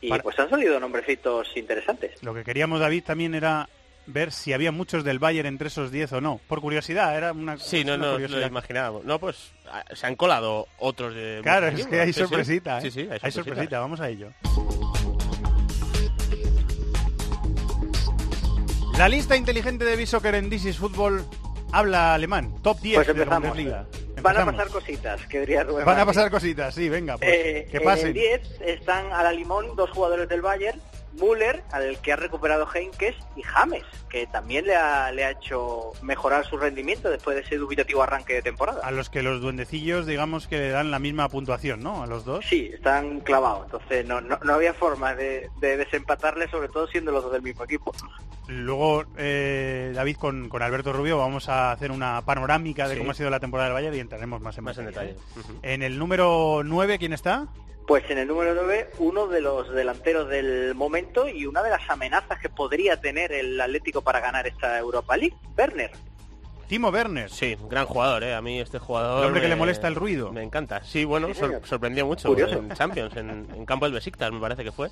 Y 0.00 0.10
Para- 0.10 0.22
pues 0.22 0.38
han 0.38 0.48
salido 0.48 0.78
nombrecitos 0.78 1.48
interesantes. 1.56 2.22
Lo 2.22 2.32
que 2.34 2.44
queríamos, 2.44 2.78
David, 2.78 3.02
también 3.02 3.34
era 3.34 3.68
ver 4.06 4.32
si 4.32 4.52
había 4.52 4.72
muchos 4.72 5.04
del 5.04 5.18
Bayern 5.18 5.46
entre 5.46 5.68
esos 5.68 5.90
10 5.90 6.12
o 6.14 6.20
no. 6.20 6.40
Por 6.48 6.60
curiosidad, 6.60 7.16
era 7.16 7.32
una, 7.32 7.56
Sí, 7.58 7.84
no, 7.84 7.94
una 7.94 8.06
no, 8.06 8.18
lo 8.18 8.46
imaginábamos. 8.46 9.04
No, 9.04 9.18
pues 9.18 9.52
ah, 9.70 9.84
se 9.92 10.06
han 10.06 10.16
colado 10.16 10.66
otros 10.78 11.14
de... 11.14 11.40
Claro, 11.42 11.68
es 11.68 11.86
que 11.86 12.00
hay. 12.00 12.08
Sí, 12.08 12.14
sí. 12.14 12.20
sorpresita, 12.20 12.78
¿eh? 12.78 12.82
Sí, 12.82 12.90
sí, 12.90 13.08
hay 13.10 13.18
hay 13.22 13.32
sorpresita. 13.32 13.78
vamos 13.80 14.00
a 14.00 14.08
ello. 14.08 14.30
La 18.98 19.08
lista 19.08 19.36
inteligente 19.36 19.84
de 19.84 19.96
Bisoccer 19.96 20.34
en 20.34 20.50
This 20.50 20.66
is 20.66 20.76
Football 20.78 21.24
habla 21.72 22.14
alemán. 22.14 22.54
Top 22.62 22.78
10 22.80 22.94
Pues 22.96 23.06
de 23.06 23.14
la 23.14 23.22
empezamos. 23.22 23.48
Bundesliga. 23.48 23.86
Van 24.22 24.36
a 24.36 24.44
pasar 24.44 24.68
cositas, 24.68 25.26
que 25.26 25.40
diría 25.40 25.64
Rubén 25.64 25.84
Van 25.84 25.98
a 25.98 26.06
pasar 26.06 26.30
cositas, 26.30 26.74
sí, 26.74 26.88
venga, 26.88 27.16
pues, 27.16 27.28
Eh, 27.32 27.68
que 27.70 27.78
En 27.78 27.82
pasen. 27.82 28.06
el 28.08 28.12
10 28.14 28.60
están 28.60 29.12
a 29.12 29.22
la 29.24 29.32
limón 29.32 29.74
dos 29.74 29.90
jugadores 29.90 30.28
del 30.28 30.42
Bayern, 30.42 30.80
Müller, 31.20 31.62
al 31.72 31.98
que 32.00 32.12
ha 32.12 32.16
recuperado 32.16 32.66
Heinkes, 32.72 33.14
y 33.36 33.42
James, 33.42 33.84
que 34.08 34.26
también 34.26 34.66
le 34.66 34.76
ha, 34.76 35.10
le 35.12 35.24
ha 35.24 35.30
hecho 35.32 35.92
mejorar 36.02 36.44
su 36.46 36.56
rendimiento 36.56 37.10
después 37.10 37.36
de 37.36 37.42
ese 37.42 37.56
dubitativo 37.56 38.02
arranque 38.02 38.34
de 38.34 38.42
temporada. 38.42 38.80
A 38.86 38.90
los 38.90 39.10
que 39.10 39.22
los 39.22 39.40
duendecillos, 39.40 40.06
digamos 40.06 40.46
que 40.48 40.58
le 40.58 40.68
dan 40.70 40.90
la 40.90 40.98
misma 40.98 41.28
puntuación, 41.28 41.80
¿no? 41.82 42.02
A 42.02 42.06
los 42.06 42.24
dos. 42.24 42.44
Sí, 42.48 42.70
están 42.72 43.20
clavados, 43.20 43.64
entonces 43.66 44.06
no, 44.06 44.20
no, 44.20 44.38
no 44.42 44.54
había 44.54 44.74
forma 44.74 45.14
de, 45.14 45.48
de 45.60 45.76
desempatarle, 45.76 46.48
sobre 46.48 46.68
todo 46.68 46.86
siendo 46.86 47.12
los 47.12 47.22
dos 47.22 47.32
del 47.32 47.42
mismo 47.42 47.64
equipo. 47.64 47.92
Luego, 48.48 49.04
eh, 49.16 49.92
David, 49.94 50.16
con, 50.16 50.48
con 50.48 50.62
Alberto 50.62 50.92
Rubio 50.92 51.16
vamos 51.16 51.48
a 51.48 51.72
hacer 51.72 51.90
una 51.92 52.22
panorámica 52.22 52.88
de 52.88 52.94
Sí. 52.94 52.98
cómo 52.98 53.12
ha 53.12 53.14
sido 53.14 53.30
la 53.30 53.40
temporada 53.40 53.68
del 53.68 53.74
Bayern 53.74 53.94
y 53.96 54.00
entraremos 54.00 54.40
más 54.42 54.58
en, 54.58 54.64
Más 54.64 54.76
en 54.78 54.86
detalle, 54.86 55.14
detalle. 55.14 55.58
¿eh? 55.62 55.74
En 55.74 55.82
el 55.82 55.98
número 55.98 56.62
9, 56.64 56.98
¿quién 56.98 57.12
está? 57.12 57.46
Pues 57.86 58.08
en 58.10 58.18
el 58.18 58.28
número 58.28 58.54
9, 58.54 58.90
uno 58.98 59.26
de 59.26 59.40
los 59.40 59.68
delanteros 59.70 60.28
del 60.28 60.74
momento 60.74 61.28
y 61.28 61.46
una 61.46 61.62
de 61.62 61.70
las 61.70 61.88
amenazas 61.90 62.38
que 62.40 62.48
podría 62.48 63.00
tener 63.00 63.32
el 63.32 63.60
Atlético 63.60 64.02
para 64.02 64.20
ganar 64.20 64.46
esta 64.46 64.78
Europa 64.78 65.16
League, 65.16 65.36
Werner. 65.58 65.90
Timo 66.68 66.88
Werner. 66.88 67.28
Sí, 67.28 67.54
gran 67.68 67.84
jugador, 67.84 68.22
¿eh? 68.24 68.34
A 68.34 68.40
mí 68.40 68.58
este 68.60 68.78
jugador... 68.78 69.18
El 69.20 69.26
hombre 69.26 69.42
que 69.42 69.48
me- 69.48 69.54
le 69.54 69.58
molesta 69.58 69.88
el 69.88 69.94
ruido. 69.94 70.32
Me 70.32 70.42
encanta. 70.42 70.82
Sí, 70.84 71.04
bueno, 71.04 71.26
Sí, 71.28 71.34
sor- 71.34 71.48
señor. 71.50 71.66
sorprendió 71.66 72.06
mucho 72.06 72.28
Curioso. 72.28 72.54
en 72.60 72.70
Champions, 72.70 73.14
en, 73.16 73.28
en 73.54 73.66
campo 73.66 73.84
del 73.84 73.92
Besiktas, 73.92 74.32
me 74.32 74.40
parece 74.40 74.64
que 74.64 74.72
fue, 74.72 74.88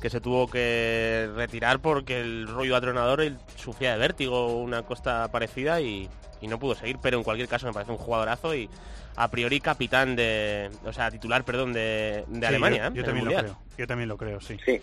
que 0.00 0.08
se 0.10 0.20
tuvo 0.20 0.48
que 0.48 1.28
retirar 1.34 1.80
porque 1.80 2.20
el 2.20 2.46
rollo 2.46 2.76
atronador 2.76 3.22
él 3.22 3.38
sufría 3.56 3.92
de 3.94 3.98
vértigo, 3.98 4.54
una 4.58 4.82
costa 4.82 5.26
parecida 5.32 5.80
y, 5.80 6.08
y 6.40 6.46
no 6.46 6.60
pudo 6.60 6.76
seguir, 6.76 6.98
pero 7.02 7.16
en 7.18 7.24
cualquier 7.24 7.48
caso 7.48 7.66
me 7.66 7.72
parece 7.72 7.90
un 7.90 7.98
jugadorazo 7.98 8.54
y 8.54 8.68
a 9.16 9.28
priori 9.30 9.60
capitán 9.60 10.14
de... 10.16 10.70
O 10.84 10.92
sea, 10.92 11.10
titular, 11.10 11.44
perdón, 11.44 11.72
de, 11.72 12.24
de 12.28 12.40
Sí, 12.40 12.44
Alemania, 12.44 12.90
yo, 12.94 13.04
también 13.04 13.24
lo 13.26 13.32
creo. 13.34 13.58
Yo 13.78 13.86
también 13.86 14.08
lo 14.08 14.16
creo, 14.16 14.40
sí. 14.40 14.56
Sí. 14.64 14.80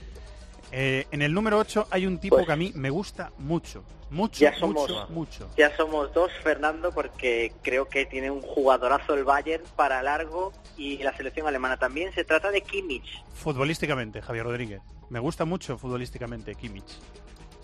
Eh, 0.72 1.06
en 1.12 1.22
el 1.22 1.34
número 1.34 1.60
8 1.60 1.88
hay 1.92 2.08
un 2.08 2.18
tipo 2.18 2.36
Pues- 2.38 2.48
que 2.48 2.52
a 2.54 2.56
mí 2.56 2.72
me 2.76 2.90
gusta 2.90 3.32
mucho. 3.38 3.84
Mucho, 4.10 4.42
Ya 4.42 4.54
somos- 4.60 4.82
mucho, 4.90 5.08
mucho. 5.10 5.50
Ya 5.58 5.76
somos 5.76 6.14
dos, 6.14 6.32
Fernando, 6.44 6.92
porque 6.92 7.52
creo 7.64 7.88
que 7.90 8.06
tiene 8.06 8.30
un 8.30 8.42
jugadorazo 8.42 9.16
el 9.16 9.24
Bayern 9.24 9.64
para 9.76 10.04
largo 10.04 10.54
y 10.78 10.98
la 11.02 11.16
selección 11.18 11.48
alemana 11.48 11.78
también. 11.78 12.14
Se 12.14 12.24
trata 12.24 12.52
de 12.52 12.62
Kimmich. 12.62 13.24
Futbolísticamente, 13.34 14.22
Javier 14.22 14.46
Rodríguez. 14.46 14.82
Me 15.10 15.20
gusta 15.20 15.46
mucho 15.46 15.80
futbolísticamente 15.80 16.54
Kimmich. 16.54 17.00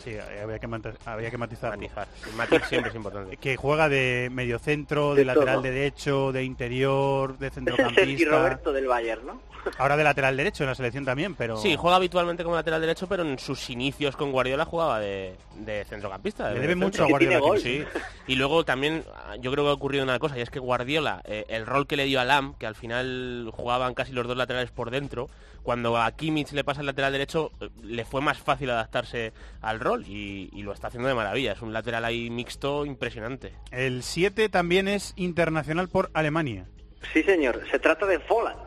Sí, 0.03 0.15
había 0.17 0.59
que, 0.59 0.67
había 1.05 1.29
que 1.31 1.37
matizarlo. 1.37 1.77
Matizar. 1.77 2.07
El 2.27 2.33
matiz 2.35 2.61
siempre 2.67 2.89
es 2.89 2.95
importante. 2.95 3.37
Que 3.37 3.55
juega 3.57 3.89
de 3.89 4.29
mediocentro, 4.31 5.13
de, 5.13 5.21
De 5.21 5.25
lateral 5.25 5.55
todo. 5.55 5.63
derecho, 5.63 6.31
de 6.31 6.43
interior, 6.43 7.37
de 7.37 7.47
Es 7.49 7.57
el 7.57 7.65
centrocampista. 7.65 8.29
Roberto 8.29 8.73
del 8.73 8.87
Bayern, 8.87 9.25
¿no? 9.27 9.41
Ahora 9.77 9.97
de 9.97 10.03
lateral 10.05 10.37
derecho 10.37 10.63
en 10.63 10.69
la 10.69 10.75
selección 10.75 11.03
también, 11.03 11.35
pero... 11.35 11.57
Sí, 11.57 11.75
juega 11.75 11.97
habitualmente 11.97 12.43
como 12.43 12.55
lateral 12.55 12.79
derecho, 12.79 13.07
pero 13.07 13.23
en 13.23 13.37
sus 13.39 13.69
inicios 13.69 14.15
con 14.15 14.31
Guardiola 14.31 14.63
jugaba 14.63 14.99
de, 15.01 15.35
de 15.57 15.83
centrocampista. 15.83 16.47
de 16.47 16.55
Le 16.55 16.61
debe 16.61 16.75
mucho 16.75 17.03
a 17.03 17.07
Guardiola. 17.07 17.39
gol. 17.39 17.59
Sí, 17.59 17.83
y 18.27 18.35
luego 18.35 18.63
también 18.63 19.03
yo 19.41 19.51
creo 19.51 19.65
que 19.65 19.69
ha 19.71 19.73
ocurrido 19.73 20.03
una 20.05 20.17
cosa, 20.17 20.37
y 20.37 20.41
es 20.41 20.49
que 20.49 20.59
Guardiola, 20.59 21.21
eh, 21.25 21.45
el 21.49 21.65
rol 21.65 21.87
que 21.87 21.97
le 21.97 22.05
dio 22.05 22.21
a 22.21 22.25
Lam, 22.25 22.53
que 22.57 22.67
al 22.67 22.75
final 22.75 23.49
jugaban 23.53 23.93
casi 23.93 24.13
los 24.13 24.25
dos 24.25 24.37
laterales 24.37 24.71
por 24.71 24.91
dentro, 24.91 25.29
cuando 25.69 25.95
a 25.97 26.11
Kimmich 26.13 26.51
le 26.53 26.63
pasa 26.63 26.79
el 26.79 26.87
lateral 26.87 27.11
derecho, 27.11 27.51
eh, 27.61 27.69
le 27.83 28.03
fue 28.03 28.21
más 28.21 28.39
fácil 28.39 28.71
adaptarse 28.71 29.33
al 29.61 29.79
rol 29.79 30.03
y, 30.07 30.49
y 30.51 30.63
lo 30.63 30.73
está 30.73 30.87
haciendo 30.87 31.07
de 31.07 31.13
maravilla. 31.13 31.51
Es 31.51 31.61
un 31.61 31.73
lateral 31.73 32.05
ahí 32.05 32.31
mixto 32.31 32.87
impresionante. 32.87 33.53
El 33.69 34.01
7 34.01 34.49
también 34.49 34.87
es 34.87 35.13
internacional 35.15 35.87
por 35.87 36.09
Alemania. 36.15 36.65
Sí, 37.13 37.21
señor. 37.21 37.61
Se 37.69 37.77
trata 37.77 38.07
de 38.07 38.17
Volland. 38.17 38.57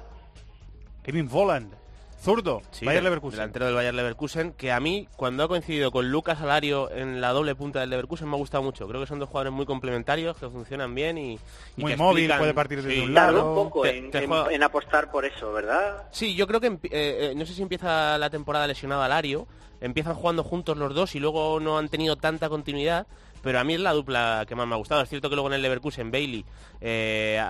Kevin 1.02 1.28
Volland. 1.28 1.75
Zurdo, 2.23 2.62
Sí, 2.71 2.85
Bayer 2.87 3.02
Leverkusen. 3.02 3.38
delantero 3.38 3.67
del 3.67 3.75
Bayer 3.75 3.95
Leverkusen, 3.95 4.52
que 4.52 4.71
a 4.71 4.79
mí, 4.79 5.09
cuando 5.17 5.43
ha 5.43 5.49
coincidido 5.49 5.91
con 5.91 6.09
Lucas 6.12 6.41
Alario 6.41 6.88
en 6.93 7.21
la 7.21 7.31
doble 7.33 7.57
punta 7.57 7.81
del 7.81 7.91
Leverkusen, 7.91 8.29
me 8.29 8.37
ha 8.37 8.38
gustado 8.38 8.62
mucho. 8.62 8.87
Creo 8.87 9.00
que 9.00 9.09
son 9.09 9.19
dos 9.19 9.29
jugadores 9.29 9.52
muy 9.52 9.67
complementarios, 9.67 10.37
que 10.37 10.49
funcionan 10.49 10.95
bien 10.95 11.19
y, 11.19 11.33
y 11.76 11.81
Muy 11.83 11.91
que 11.93 11.97
móvil, 11.97 12.25
explican- 12.31 12.38
puede 12.38 12.55
partir 12.55 12.81
desde 12.81 12.95
Sí. 12.95 13.00
un 13.00 13.14
lado. 13.14 13.33
Tardó 13.38 13.49
un 13.49 13.55
poco 13.57 13.83
Te- 13.83 13.99
en, 13.99 14.11
te 14.12 14.19
en- 14.19 14.29
juega- 14.29 14.52
en 14.52 14.62
apostar 14.62 15.11
por 15.11 15.25
eso, 15.25 15.52
¿verdad? 15.52 16.05
Sí, 16.12 16.37
yo 16.37 16.47
creo 16.47 16.61
que 16.61 16.69
eh, 16.69 16.79
eh, 16.93 17.33
no 17.37 17.45
sé 17.45 17.55
si 17.55 17.62
empieza 17.62 18.17
la 18.19 18.31
temporada 18.31 18.69
lesionado 18.69 19.02
Alario, 19.02 19.49
empiezan 19.81 20.14
jugando 20.14 20.45
juntos 20.45 20.76
los 20.76 20.95
dos 20.95 21.17
y 21.17 21.19
luego 21.19 21.59
no 21.59 21.76
han 21.76 21.88
tenido 21.88 22.14
tanta 22.14 22.49
continuidad, 22.49 23.09
pero 23.42 23.58
a 23.58 23.64
mí 23.64 23.75
es 23.75 23.80
la 23.80 23.92
dupla 23.92 24.44
que 24.49 24.54
más 24.54 24.66
me 24.66 24.75
ha 24.75 24.78
gustado. 24.78 25.02
Es 25.02 25.08
cierto 25.08 25.28
que 25.28 25.34
luego 25.34 25.49
en 25.49 25.54
el 25.54 25.62
Leverkusen 25.62 26.11
Bailey 26.11 26.44
eh, 26.80 27.42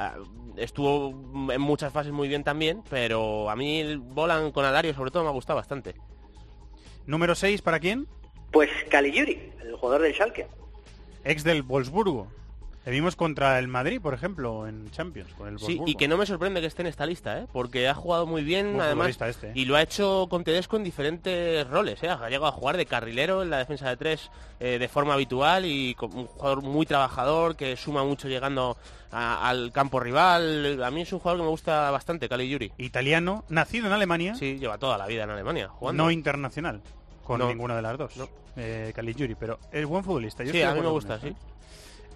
estuvo 0.57 1.11
en 1.53 1.61
muchas 1.61 1.93
fases 1.93 2.13
muy 2.13 2.29
bien 2.29 2.45
también, 2.45 2.83
pero 2.89 3.51
a 3.51 3.57
mí 3.57 3.81
el 3.81 3.99
Bolan 3.99 4.53
con 4.53 4.65
Alario 4.65 4.95
sobre 4.95 5.11
todo 5.11 5.23
me 5.23 5.29
ha 5.29 5.33
gustado 5.33 5.59
bastante. 5.59 5.95
Número 7.07 7.35
6, 7.35 7.63
¿para 7.63 7.81
quién? 7.81 8.07
Pues 8.51 8.71
Caligiuri, 8.91 9.53
el 9.63 9.77
jugador 9.77 10.03
del 10.03 10.15
Schalke. 10.15 10.47
Ex 11.25 11.45
del 11.45 11.63
Wolfsburgo. 11.63 12.29
Le 12.85 12.91
vimos 12.91 13.15
contra 13.15 13.61
el 13.61 13.69
Madrid, 13.69 14.01
por 14.01 14.13
ejemplo, 14.13 14.67
en 14.67 14.91
Champions, 14.91 15.33
con 15.35 15.47
el 15.47 15.59
Sí, 15.61 15.81
y 15.87 15.95
que 15.95 16.09
no 16.09 16.17
me 16.17 16.27
sorprende 16.27 16.61
que 16.61 16.67
esté 16.67 16.83
en 16.83 16.89
esta 16.89 17.07
lista, 17.07 17.39
¿eh? 17.39 17.47
porque 17.53 17.89
ha 17.89 17.95
jugado 17.95 18.27
muy 18.27 18.43
bien, 18.43 18.81
además, 18.81 19.17
este, 19.21 19.49
¿eh? 19.51 19.53
y 19.55 19.67
lo 19.67 19.77
ha 19.77 19.83
hecho 19.83 20.27
con 20.29 20.43
Tedesco 20.43 20.77
en 20.79 20.83
diferentes 20.83 21.65
roles. 21.69 22.03
¿eh? 22.03 22.09
Ha 22.09 22.29
llegado 22.29 22.47
a 22.49 22.53
jugar 22.53 22.77
de 22.77 22.87
carrilero 22.87 23.43
en 23.45 23.51
la 23.51 23.59
defensa 23.59 23.89
de 23.89 23.97
tres 23.97 24.31
eh, 24.59 24.79
de 24.81 24.89
forma 24.89 25.15
habitual 25.15 25.65
y 25.65 25.95
con 25.95 26.13
un 26.13 26.27
jugador 26.27 26.63
muy 26.63 26.85
trabajador 26.85 27.55
que 27.55 27.77
suma 27.77 28.03
mucho 28.03 28.27
llegando 28.27 28.77
a- 29.13 29.49
al 29.49 29.71
campo 29.71 30.01
rival. 30.01 30.83
A 30.83 30.91
mí 30.91 31.03
es 31.03 31.13
un 31.13 31.21
jugador 31.21 31.39
que 31.39 31.45
me 31.45 31.51
gusta 31.51 31.89
bastante, 31.93 32.29
Cali 32.29 32.49
Yuri. 32.49 32.73
Italiano, 32.79 33.45
nacido 33.49 33.87
en 33.87 33.93
Alemania, 33.93 34.35
Sí, 34.35 34.59
lleva 34.59 34.79
toda 34.79 34.99
la 34.99 35.07
vida 35.07 35.23
en 35.23 35.31
Alemania 35.31 35.69
jugando. 35.69 36.03
no 36.03 36.11
internacional, 36.11 36.81
con 37.23 37.39
No. 37.39 37.47
ninguna 37.47 37.77
de 37.77 37.83
las 37.83 37.97
dos. 37.97 38.17
No. 38.17 38.29
Eh, 38.57 38.93
Caligiuri, 38.95 39.35
pero 39.37 39.61
es 39.71 39.87
buen 39.87 40.03
futbolista. 40.03 40.43
yo 40.45 40.51
sí, 40.53 40.61
a 40.63 40.75
mí 40.75 40.81
me 40.81 40.89
gusta, 40.89 41.21
sí. 41.21 41.29
¿eh? 41.29 41.35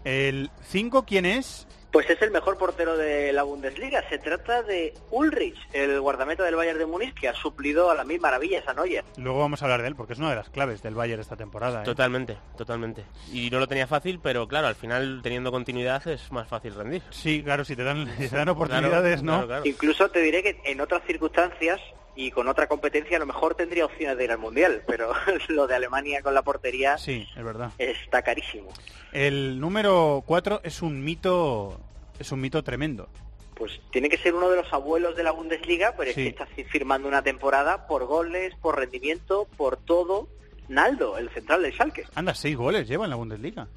El 0.06 0.50
5, 0.68 1.04
¿quién 1.04 1.26
es? 1.26 1.66
Pues 1.90 2.08
es 2.08 2.22
el 2.22 2.30
mejor 2.30 2.56
portero 2.58 2.96
de 2.96 3.32
la 3.32 3.42
Bundesliga. 3.42 4.08
Se 4.08 4.18
trata 4.18 4.62
de 4.62 4.94
Ulrich, 5.10 5.56
el 5.72 6.00
guardameta 6.00 6.44
del 6.44 6.54
Bayern 6.54 6.78
de 6.78 6.86
Múnich, 6.86 7.12
que 7.14 7.26
ha 7.26 7.34
suplido 7.34 7.90
a 7.90 7.94
las 7.96 8.06
mil 8.06 8.20
maravillas 8.20 8.68
a 8.68 8.74
Neuer. 8.74 9.02
Luego 9.16 9.40
vamos 9.40 9.60
a 9.60 9.64
hablar 9.64 9.82
de 9.82 9.88
él, 9.88 9.96
porque 9.96 10.12
es 10.12 10.20
una 10.20 10.30
de 10.30 10.36
las 10.36 10.48
claves 10.48 10.80
del 10.80 10.94
Bayern 10.94 11.20
esta 11.20 11.34
temporada. 11.34 11.80
¿eh? 11.80 11.84
Totalmente, 11.84 12.36
totalmente. 12.56 13.04
Y 13.32 13.50
no 13.50 13.58
lo 13.58 13.66
tenía 13.66 13.88
fácil, 13.88 14.20
pero 14.22 14.46
claro, 14.46 14.68
al 14.68 14.76
final 14.76 15.18
teniendo 15.24 15.50
continuidad 15.50 16.06
es 16.06 16.30
más 16.30 16.46
fácil 16.46 16.74
rendir. 16.76 17.02
Sí, 17.10 17.42
claro, 17.42 17.64
si 17.64 17.74
te 17.74 17.82
dan, 17.82 18.06
si 18.16 18.28
te 18.28 18.36
dan 18.36 18.48
oportunidades, 18.48 19.22
Claro, 19.22 19.24
¿no? 19.24 19.32
claro, 19.32 19.46
claro. 19.48 19.62
Incluso 19.66 20.08
te 20.08 20.20
diré 20.20 20.40
que 20.44 20.60
en 20.66 20.80
otras 20.80 21.02
circunstancias 21.04 21.80
y 22.16 22.30
con 22.30 22.48
otra 22.48 22.66
competencia 22.66 23.16
a 23.16 23.20
lo 23.20 23.26
mejor 23.26 23.54
tendría 23.54 23.84
opciones 23.84 24.16
de 24.16 24.24
ir 24.24 24.32
al 24.32 24.38
Mundial, 24.38 24.82
pero 24.86 25.12
lo 25.48 25.66
de 25.66 25.74
Alemania 25.76 26.22
con 26.22 26.34
la 26.34 26.42
portería 26.42 26.96
Sí, 26.98 27.26
es 27.36 27.44
verdad. 27.44 27.70
está 27.78 28.22
carísimo. 28.22 28.68
El 29.12 29.60
número 29.60 30.22
4 30.26 30.60
es 30.64 30.82
un 30.82 31.04
mito, 31.04 31.78
es 32.18 32.32
un 32.32 32.40
mito 32.40 32.62
tremendo. 32.64 33.08
Pues 33.54 33.80
tiene 33.90 34.08
que 34.10 34.18
ser 34.18 34.34
uno 34.34 34.50
de 34.50 34.56
los 34.56 34.70
abuelos 34.72 35.16
de 35.16 35.22
la 35.22 35.30
Bundesliga, 35.30 35.94
pero 35.96 36.12
Sí. 36.12 36.20
es 36.20 36.24
que 36.24 36.28
está 36.28 36.46
fi- 36.46 36.64
firmando 36.64 37.08
una 37.08 37.22
temporada 37.22 37.86
por 37.86 38.04
goles, 38.04 38.54
por 38.60 38.76
rendimiento, 38.78 39.46
por 39.56 39.76
todo. 39.78 40.28
Naldo, 40.68 41.16
el 41.16 41.30
central 41.30 41.62
del 41.62 41.72
Schalke. 41.72 42.04
Anda, 42.16 42.34
seis 42.34 42.56
goles 42.56 42.88
lleva 42.88 43.04
en 43.04 43.10
la 43.10 43.16
Bundesliga. 43.16 43.68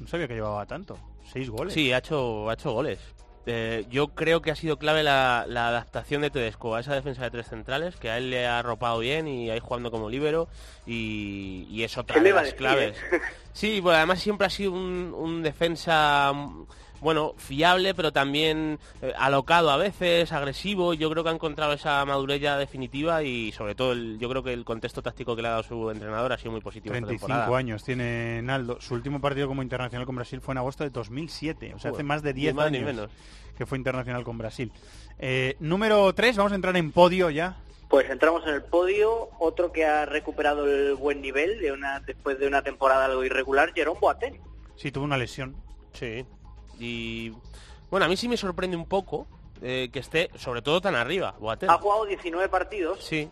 No 0.00 0.06
sabía 0.06 0.28
que 0.28 0.34
llevaba 0.34 0.64
tanto. 0.64 0.96
Seis 1.32 1.50
goles. 1.50 1.74
Sí, 1.74 1.92
ha 1.92 1.98
hecho, 1.98 2.48
ha 2.48 2.54
hecho 2.54 2.72
goles. 2.72 2.98
Eh, 3.48 3.86
yo 3.88 4.08
creo 4.08 4.42
que 4.42 4.50
ha 4.50 4.56
sido 4.56 4.76
clave 4.76 5.04
la, 5.04 5.44
la 5.48 5.68
adaptación 5.68 6.22
de 6.22 6.30
Tedesco 6.30 6.74
a 6.74 6.80
esa 6.80 6.94
defensa 6.94 7.22
de 7.22 7.30
tres 7.30 7.48
centrales, 7.48 7.94
que 7.94 8.10
a 8.10 8.18
él 8.18 8.30
le 8.30 8.44
ha 8.44 8.58
arropado 8.58 8.98
bien 8.98 9.28
y 9.28 9.50
ahí 9.50 9.60
jugando 9.60 9.92
como 9.92 10.10
líbero 10.10 10.48
y, 10.84 11.66
y 11.70 11.84
es 11.84 11.96
otra 11.96 12.14
¿Qué 12.14 12.22
le 12.22 12.28
de 12.30 12.34
las 12.34 12.54
claves. 12.54 12.96
Sí, 13.52 13.80
bueno, 13.80 13.96
además 13.96 14.20
siempre 14.20 14.46
ha 14.46 14.50
sido 14.50 14.72
un, 14.72 15.14
un 15.16 15.42
defensa, 15.42 16.30
bueno, 17.00 17.34
fiable, 17.36 17.94
pero 17.94 18.12
también 18.12 18.78
eh, 19.02 19.12
alocado 19.18 19.70
a 19.70 19.76
veces, 19.76 20.32
agresivo. 20.32 20.94
Yo 20.94 21.10
creo 21.10 21.22
que 21.24 21.30
ha 21.30 21.32
encontrado 21.32 21.72
esa 21.72 22.04
madurez 22.04 22.40
ya 22.40 22.56
definitiva 22.58 23.22
y 23.22 23.52
sobre 23.52 23.74
todo 23.74 23.92
el- 23.92 24.18
yo 24.18 24.28
creo 24.28 24.42
que 24.42 24.52
el 24.52 24.64
contexto 24.64 25.02
táctico 25.02 25.36
que 25.36 25.42
le 25.42 25.48
ha 25.48 25.52
dado 25.52 25.62
su 25.62 25.90
entrenador 25.90 26.32
ha 26.32 26.38
sido 26.38 26.52
muy 26.52 26.60
positivo. 26.60 26.94
esta 26.94 27.06
35 27.06 27.26
temporada. 27.26 27.58
años 27.58 27.84
tiene 27.84 28.40
Naldo. 28.42 28.80
Su 28.80 28.94
último 28.94 29.20
partido 29.20 29.48
como 29.48 29.62
internacional 29.62 30.06
con 30.06 30.16
Brasil 30.16 30.40
fue 30.40 30.52
en 30.52 30.58
agosto 30.58 30.84
de 30.84 30.90
2007. 30.90 31.74
O 31.74 31.78
sea, 31.78 31.90
hace 31.90 32.02
más 32.02 32.22
de 32.22 32.32
ni 32.34 32.40
10 32.40 32.54
más 32.54 32.70
ni 32.70 32.78
años 32.78 32.86
menos. 32.94 33.10
que 33.56 33.66
fue 33.66 33.78
internacional 33.78 34.24
con 34.24 34.38
Brasil. 34.38 34.70
Eh, 35.18 35.56
número 35.60 36.12
3, 36.14 36.36
vamos 36.36 36.52
a 36.52 36.56
entrar 36.56 36.76
en 36.76 36.92
podio 36.92 37.30
ya. 37.30 37.56
Pues 37.88 38.10
entramos 38.10 38.42
en 38.46 38.54
el 38.54 38.62
podio, 38.64 39.28
otro 39.38 39.70
que 39.72 39.84
ha 39.86 40.04
recuperado 40.06 40.66
el 40.66 40.94
buen 40.96 41.22
nivel 41.22 41.60
de 41.60 41.70
una 41.72 42.00
después 42.00 42.38
de 42.38 42.46
una 42.48 42.62
temporada 42.62 43.04
algo 43.04 43.24
irregular, 43.24 43.72
Jerome 43.74 44.00
Boateng. 44.00 44.40
Sí, 44.74 44.90
tuvo 44.90 45.04
una 45.04 45.16
lesión. 45.16 45.54
Sí. 45.92 46.26
Y 46.78 47.32
bueno, 47.90 48.06
a 48.06 48.08
mí 48.08 48.16
sí 48.16 48.28
me 48.28 48.36
sorprende 48.36 48.76
un 48.76 48.86
poco 48.86 49.26
eh, 49.62 49.88
que 49.92 50.00
esté 50.00 50.30
sobre 50.36 50.62
todo 50.62 50.80
tan 50.80 50.94
arriba, 50.94 51.34
Boateng. 51.38 51.70
Ha 51.70 51.78
jugado 51.78 52.04
19 52.06 52.48
partidos, 52.48 53.02
Sí, 53.02 53.28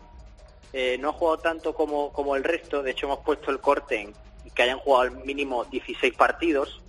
eh, 0.73 0.97
no 0.99 1.09
ha 1.09 1.13
jugado 1.13 1.37
tanto 1.37 1.73
como, 1.73 2.11
como 2.11 2.35
el 2.35 2.43
resto, 2.43 2.83
de 2.83 2.91
hecho 2.91 3.05
hemos 3.05 3.19
puesto 3.19 3.51
el 3.51 3.59
corte 3.59 4.01
en 4.01 4.13
que 4.53 4.63
hayan 4.63 4.79
jugado 4.79 5.03
al 5.03 5.25
mínimo 5.25 5.65
16 5.65 6.13
partidos. 6.15 6.81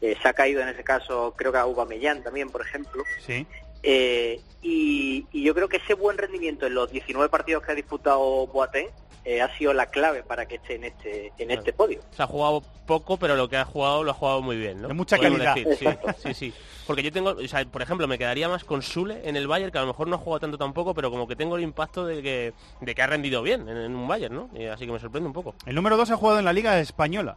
Eh, 0.00 0.16
se 0.20 0.28
ha 0.28 0.32
caído 0.32 0.60
en 0.60 0.68
ese 0.68 0.84
caso, 0.84 1.34
creo 1.36 1.52
que 1.52 1.58
a 1.58 1.62
Aubameyang 1.62 2.22
también, 2.22 2.50
por 2.50 2.62
ejemplo. 2.62 3.04
Sí. 3.24 3.46
Eh, 3.86 4.40
y, 4.62 5.26
y 5.30 5.42
yo 5.44 5.54
creo 5.54 5.68
que 5.68 5.76
ese 5.76 5.92
buen 5.94 6.16
rendimiento 6.16 6.66
en 6.66 6.74
los 6.74 6.90
19 6.90 7.28
partidos 7.28 7.62
que 7.62 7.72
ha 7.72 7.74
disputado 7.74 8.46
Boateng 8.46 8.88
eh, 9.26 9.40
ha 9.42 9.54
sido 9.56 9.72
la 9.74 9.86
clave 9.86 10.22
para 10.22 10.46
que 10.46 10.56
esté 10.56 10.76
en 10.76 10.84
este 10.84 11.32
en 11.38 11.50
este 11.50 11.72
podio. 11.72 12.00
se 12.10 12.22
ha 12.22 12.26
jugado 12.26 12.62
poco, 12.86 13.16
pero 13.18 13.36
lo 13.36 13.48
que 13.48 13.56
ha 13.56 13.64
jugado 13.64 14.02
lo 14.04 14.10
ha 14.10 14.14
jugado 14.14 14.42
muy 14.42 14.56
bien, 14.56 14.80
¿no? 14.82 14.88
De 14.88 14.94
mucha 14.94 15.16
Podemos 15.16 15.38
calidad. 15.40 15.54
decir, 15.54 15.96
sí, 15.96 16.22
sí, 16.22 16.34
sí. 16.34 16.54
Porque 16.86 17.02
yo 17.02 17.10
tengo, 17.12 17.30
o 17.30 17.48
sea, 17.48 17.64
por 17.64 17.80
ejemplo, 17.80 18.06
me 18.06 18.18
quedaría 18.18 18.48
más 18.48 18.64
con 18.64 18.82
Sule 18.82 19.22
en 19.24 19.36
el 19.36 19.46
Bayern, 19.48 19.70
que 19.72 19.78
a 19.78 19.82
lo 19.82 19.86
mejor 19.86 20.08
no 20.08 20.16
ha 20.16 20.18
jugado 20.18 20.40
tanto 20.40 20.58
tampoco, 20.58 20.92
pero 20.94 21.10
como 21.10 21.26
que 21.26 21.36
tengo 21.36 21.56
el 21.56 21.62
impacto 21.62 22.04
de 22.04 22.22
que, 22.22 22.52
de 22.82 22.94
que 22.94 23.02
ha 23.02 23.06
rendido 23.06 23.40
bien 23.42 23.66
en, 23.68 23.76
en 23.78 23.94
un 23.96 24.06
Bayern, 24.06 24.34
¿no? 24.34 24.50
Y 24.54 24.66
así 24.66 24.84
que 24.84 24.92
me 24.92 24.98
sorprende 24.98 25.26
un 25.26 25.32
poco. 25.32 25.54
El 25.64 25.74
número 25.74 25.96
2 25.96 26.10
ha 26.10 26.16
jugado 26.16 26.38
en 26.38 26.44
la 26.44 26.52
Liga 26.52 26.78
Española. 26.78 27.36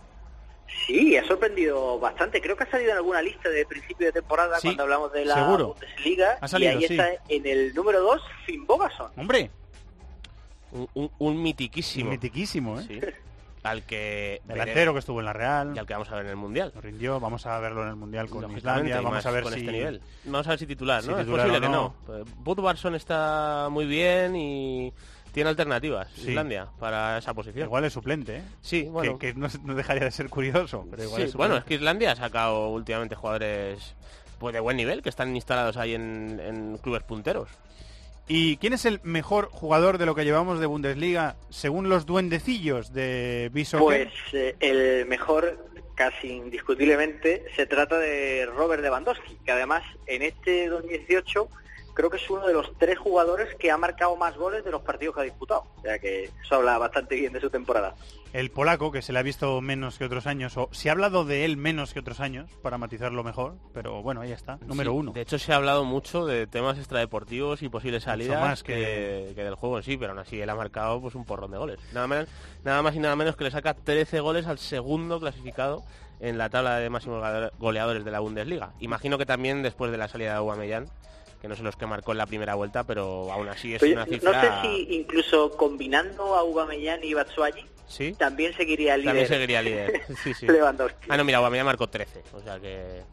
Sí, 0.86 1.16
ha 1.18 1.26
sorprendido 1.28 2.00
bastante. 2.00 2.42
Creo 2.42 2.56
que 2.56 2.64
ha 2.64 2.72
salido 2.72 2.92
en 2.92 2.98
alguna 2.98 3.22
lista 3.22 3.50
de 3.50 3.66
principio 3.66 4.08
de 4.08 4.14
temporada 4.14 4.60
Sí, 4.60 4.68
cuando 4.68 4.84
hablamos 4.84 5.12
de 5.14 5.26
la 5.26 5.36
seguro. 5.36 5.68
Bundesliga. 5.70 6.38
Ha 6.42 6.48
salido, 6.48 6.72
y 6.74 6.76
ahí 6.76 6.88
sí. 6.88 6.94
está 6.94 7.10
en 7.30 7.46
el 7.46 7.74
número 7.74 8.02
2, 8.02 8.22
Finn 8.46 8.66
Bogason. 8.66 9.12
Hombre, 9.18 9.50
Un, 10.72 10.88
un, 10.94 11.12
un 11.20 11.42
mitiquísimo. 11.42 12.10
mitiquísimo, 12.12 12.80
¿eh? 12.80 12.84
Sí. 12.88 13.00
Al 13.64 13.84
que... 13.84 14.42
Delantero 14.46 14.94
que 14.94 15.00
estuvo 15.00 15.20
en 15.20 15.26
la 15.26 15.34
Real. 15.34 15.74
Y 15.76 15.80
al 15.80 15.86
que 15.86 15.94
vamos 15.94 16.10
a 16.12 16.16
ver 16.16 16.26
en 16.26 16.32
el 16.32 16.36
Mundial. 16.38 16.72
Lo 16.74 16.80
rindió, 16.80 17.20
vamos 17.20 17.46
a 17.46 17.60
verlo 17.60 17.84
en 17.84 17.90
el 17.90 17.96
Mundial 17.96 18.30
con 18.30 18.50
Islandia, 18.56 19.02
vamos 19.02 19.26
a 19.26 19.32
ver 19.32 19.44
con 19.44 19.52
si... 19.54 19.60
este 19.60 19.72
nivel. 19.72 20.02
Vamos 20.26 20.48
a 20.48 20.52
ver 20.52 20.60
si 20.60 20.68
titular, 20.68 21.02
si 21.04 21.10
¿no? 21.10 21.18
titular 21.18 21.48
es 21.48 21.52
posible 21.54 21.68
o 21.68 21.70
que 21.70 22.24
no. 22.24 22.26
Budvarsson 22.38 22.96
está 22.96 23.68
muy 23.70 23.86
bien 23.86 24.36
y 24.38 24.94
tiene 25.38 25.52
alternativas, 25.52 26.10
Sí. 26.16 26.30
Islandia, 26.30 26.68
para 26.80 27.20
esa 27.20 27.32
posición. 27.36 27.66
Igual 27.68 27.86
es 27.86 27.94
suplente, 27.94 28.38
¿eh? 28.38 28.42
Sí, 28.60 28.86
bueno. 28.90 29.20
Que, 29.20 29.34
que 29.34 29.40
no, 29.40 29.48
no 29.66 29.76
dejaría 29.76 30.04
de 30.06 30.10
ser 30.10 30.30
curioso, 30.30 30.88
pero 30.90 31.04
igual 31.04 31.22
Sí, 31.22 31.28
es 31.28 31.36
bueno, 31.36 31.58
es 31.58 31.64
que 31.64 31.76
Islandia 31.76 32.14
ha 32.14 32.16
sacado 32.16 32.70
últimamente 32.70 33.14
jugadores 33.14 33.94
pues 34.40 34.56
de 34.56 34.60
buen 34.60 34.78
nivel 34.78 35.04
que 35.04 35.10
están 35.10 35.36
instalados 35.36 35.78
ahí 35.78 35.94
en, 35.94 36.40
en 36.44 36.78
clubes 36.80 37.04
punteros. 37.04 37.50
¿Y 38.28 38.58
quién 38.58 38.74
es 38.74 38.86
el 38.86 39.00
mejor 39.04 39.50
jugador 39.52 40.00
de 40.00 40.08
lo 40.08 40.16
que 40.16 40.26
llevamos 40.26 40.60
de 40.60 40.66
Bundesliga 40.66 41.36
según 41.52 41.88
los 41.88 42.08
duendecillos 42.08 42.92
de 42.92 43.52
Bishock? 43.54 43.80
Pues 43.80 44.10
eh, 44.34 44.56
el 44.60 45.06
mejor, 45.06 45.68
casi 45.94 46.30
indiscutiblemente, 46.32 47.46
se 47.56 47.68
trata 47.68 48.00
de 48.00 48.48
Robert 48.48 48.82
Lewandowski, 48.82 49.38
que 49.46 49.52
además 49.52 49.84
en 50.08 50.24
este 50.24 50.68
2018 50.68 51.48
creo 51.98 52.12
que 52.12 52.18
es 52.18 52.30
uno 52.30 52.46
de 52.46 52.54
los 52.54 52.72
tres 52.78 52.98
jugadores 53.00 53.54
que 53.56 53.72
ha 53.72 53.78
marcado 53.78 54.16
más 54.16 54.38
goles 54.38 54.64
de 54.64 54.70
los 54.72 54.84
partidos 54.84 55.16
que 55.16 55.22
ha 55.22 55.24
disputado. 55.24 55.64
O 55.78 55.82
sea 55.82 55.98
que 55.98 56.26
eso 56.44 56.56
habla 56.56 56.78
bastante 56.78 57.16
bien 57.16 57.34
de 57.34 57.42
su 57.42 57.50
temporada. 57.50 57.96
El 58.34 58.52
polaco, 58.52 58.92
que 58.92 59.02
se 59.02 59.12
le 59.14 59.20
ha 59.20 59.24
visto 59.24 59.60
menos 59.62 59.98
que 59.98 60.06
otros 60.06 60.28
años, 60.28 60.56
o 60.58 60.70
se 60.72 60.90
ha 60.90 60.92
hablado 60.92 61.26
de 61.26 61.44
él 61.44 61.58
menos 61.58 61.94
que 61.94 62.00
otros 62.02 62.20
años, 62.20 62.52
para 62.62 62.78
matizarlo 62.78 63.24
mejor, 63.24 63.56
pero 63.74 64.04
bueno, 64.04 64.22
ahí 64.22 64.32
está, 64.32 64.58
número 64.68 64.92
Sí, 64.92 64.98
uno. 64.98 65.12
De 65.14 65.22
hecho, 65.22 65.40
se 65.40 65.54
ha 65.54 65.56
hablado 65.56 65.86
mucho 65.86 66.26
de 66.28 66.46
temas 66.46 66.78
extradeportivos 66.78 67.64
y 67.64 67.70
posibles 67.70 68.04
salidas 68.04 68.40
más 68.42 68.62
que... 68.64 68.74
que- 68.76 69.34
que 69.34 69.44
del 69.44 69.56
juego 69.56 69.78
en 69.78 69.84
sí, 69.84 69.98
pero 69.98 70.12
aún 70.12 70.20
así 70.20 70.40
él 70.40 70.50
ha 70.50 70.56
marcado 70.56 71.02
pues 71.02 71.16
un 71.16 71.26
porrón 71.26 71.50
de 71.52 71.58
goles. 71.58 71.80
Nada 71.94 72.06
más, 72.06 72.28
nada 72.64 72.82
más 72.84 72.94
y 72.96 73.00
nada 73.00 73.16
menos 73.16 73.36
que 73.36 73.44
le 73.46 73.52
saca 73.52 73.74
13 73.74 74.20
goles 74.20 74.46
al 74.46 74.60
segundo 74.60 75.20
clasificado 75.20 75.84
en 76.20 76.38
la 76.38 76.50
tabla 76.50 76.78
de 76.78 76.90
máximos 76.90 77.20
goleador- 77.24 77.52
goleadores 77.58 78.04
de 78.06 78.12
la 78.12 78.20
Bundesliga. 78.20 78.74
Imagino 78.80 79.18
que 79.18 79.26
también 79.26 79.64
después 79.64 79.90
de 79.92 79.98
la 79.98 80.08
salida 80.08 80.32
de 80.32 80.38
Aubameyang, 80.38 80.88
que 81.42 81.48
no 81.48 81.56
sé 81.56 81.64
los 81.64 81.76
que 81.76 81.86
marcó 81.86 82.12
en 82.12 82.18
la 82.18 82.26
primera 82.26 82.56
vuelta, 82.56 82.84
pero 82.84 83.32
aún 83.32 83.48
así 83.48 83.76
es 83.76 83.80
Pero 83.82 83.94
una 83.94 84.06
cifra... 84.06 84.32
No 84.32 84.62
sé 84.62 84.68
si 84.68 84.96
incluso 84.96 85.52
combinando 85.56 86.36
a 86.36 86.40
Aubameyang 86.40 87.04
y 87.04 87.14
Batshuayi 87.14 87.66
¿Sí? 87.88 88.14
también 88.14 88.54
seguiría 88.56 88.98
líder. 88.98 89.10
También 89.10 89.28
seguiría 89.28 89.62
líder. 89.62 90.02
Sí, 90.24 90.34
sí. 90.34 90.48
Lewandowski. 90.48 91.08
Ah, 91.10 91.18
no, 91.18 91.24
mira, 91.24 91.38
Aubameyang 91.38 91.66
marcó 91.66 91.88
13, 91.88 92.24
o 92.34 92.42
sea 92.42 92.60
que... 92.60 93.04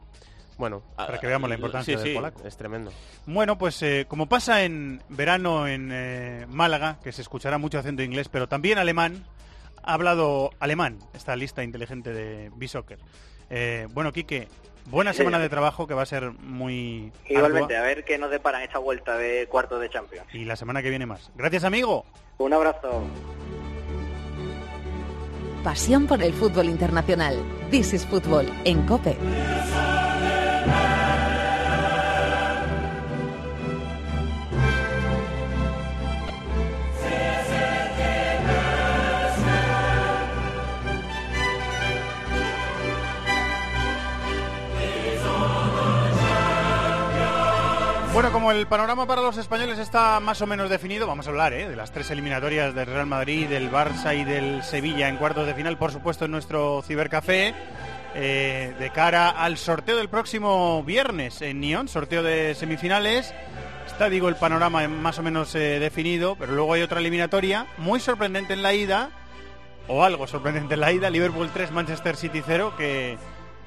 Bueno, 0.57 0.83
Para 0.95 1.19
que 1.19 1.27
veamos 1.27 1.49
la 1.49 1.57
importancia 1.57 1.99
sí, 1.99 2.03
del 2.05 2.13
sí, 2.13 2.15
polaco. 2.15 2.47
es 2.47 2.57
tremendo. 2.57 2.93
Bueno, 3.27 3.59
pues 3.59 3.83
eh, 3.83 4.07
como 4.09 4.29
pasa 4.29 4.63
en 4.63 5.03
verano 5.09 5.67
en 5.67 5.91
eh, 5.93 6.47
Málaga, 6.49 6.99
que 7.03 7.11
se 7.11 7.23
escuchará 7.23 7.59
mucho 7.59 7.79
acento 7.79 8.03
inglés, 8.05 8.29
pero 8.29 8.47
también 8.49 8.79
alemán, 8.79 9.25
ha 9.83 9.95
hablado 9.95 10.51
alemán 10.61 10.99
esta 11.13 11.35
lista 11.35 11.65
inteligente 11.65 12.13
de 12.13 12.53
B-Soccer. 12.55 13.01
Eh, 13.51 13.89
bueno, 13.91 14.13
Quique, 14.13 14.47
buena 14.87 15.13
Sí. 15.13 15.19
semana 15.19 15.39
de 15.39 15.49
trabajo 15.49 15.87
que 15.87 15.95
va 15.95 16.03
a 16.03 16.07
ser 16.07 16.31
muy 16.33 17.13
Igualmente, 17.29 17.75
ardua, 17.77 17.79
a 17.91 17.95
ver 17.95 18.05
qué 18.05 18.19
nos 18.19 18.31
deparan 18.31 18.63
esta 18.63 18.79
vuelta 18.79 19.17
de 19.17 19.47
cuartos 19.49 19.81
de 19.81 19.89
Champions. 19.91 20.27
y 20.35 20.45
la 20.45 20.57
semana 20.57 20.83
que 20.83 20.91
viene 20.91 21.07
más. 21.07 21.31
Gracias, 21.37 21.65
amigo. 21.65 22.05
Un 22.39 22.53
abrazo. 22.53 23.05
Pasión 25.63 26.07
por 26.07 26.23
el 26.23 26.33
fútbol 26.35 26.67
internacional. 26.67 27.37
This 27.71 27.95
is 27.95 28.05
Fútbol 28.07 28.47
en 28.65 28.85
Cope. 28.87 29.17
Bueno, 48.15 48.31
como 48.31 48.53
el 48.53 48.69
panorama 48.69 49.09
para 49.09 49.23
los 49.23 49.39
españoles 49.39 49.77
está 49.81 50.21
más 50.21 50.41
o 50.41 50.47
menos 50.47 50.71
definido, 50.71 51.05
vamos 51.05 51.27
a 51.27 51.31
hablar 51.31 51.53
¿eh? 51.53 51.69
de 51.69 51.75
las 51.75 51.91
tres 51.91 52.13
eliminatorias 52.13 52.73
del 52.73 52.87
Real 52.87 53.07
Madrid, 53.07 53.49
del 53.49 53.73
Barça 53.73 54.17
y 54.17 54.23
del 54.23 54.63
Sevilla 54.63 55.09
en 55.09 55.17
cuartos 55.17 55.49
de 55.49 55.55
final, 55.55 55.77
por 55.77 55.91
supuesto 55.91 56.27
en 56.27 56.31
nuestro 56.31 56.81
cibercafé, 56.83 57.53
eh, 58.15 58.73
de 58.79 58.91
cara 58.91 59.31
al 59.31 59.59
sorteo 59.59 59.97
del 59.97 60.09
próximo 60.09 60.85
viernes 60.85 61.43
en 61.43 61.61
Nyon, 61.61 61.89
sorteo 61.89 62.23
de 62.23 62.55
semifinales. 62.55 63.35
Está, 63.85 64.09
digo, 64.09 64.29
el 64.29 64.37
panorama 64.37 64.87
más 64.87 65.19
o 65.19 65.25
menos 65.25 65.53
eh, 65.57 65.81
definido, 65.81 66.37
pero 66.37 66.53
luego 66.53 66.75
hay 66.75 66.83
otra 66.83 67.01
eliminatoria 67.01 67.67
muy 67.79 67.99
sorprendente 67.99 68.53
en 68.53 68.63
la 68.63 68.75
ida, 68.75 69.11
o 69.89 70.05
algo 70.05 70.29
sorprendente 70.29 70.75
en 70.75 70.81
la 70.81 70.93
ida, 70.93 71.11
Liverpool 71.11 71.51
3, 71.53 71.73
Manchester 71.73 72.15
City 72.15 72.45
0, 72.47 72.75
que 72.79 73.19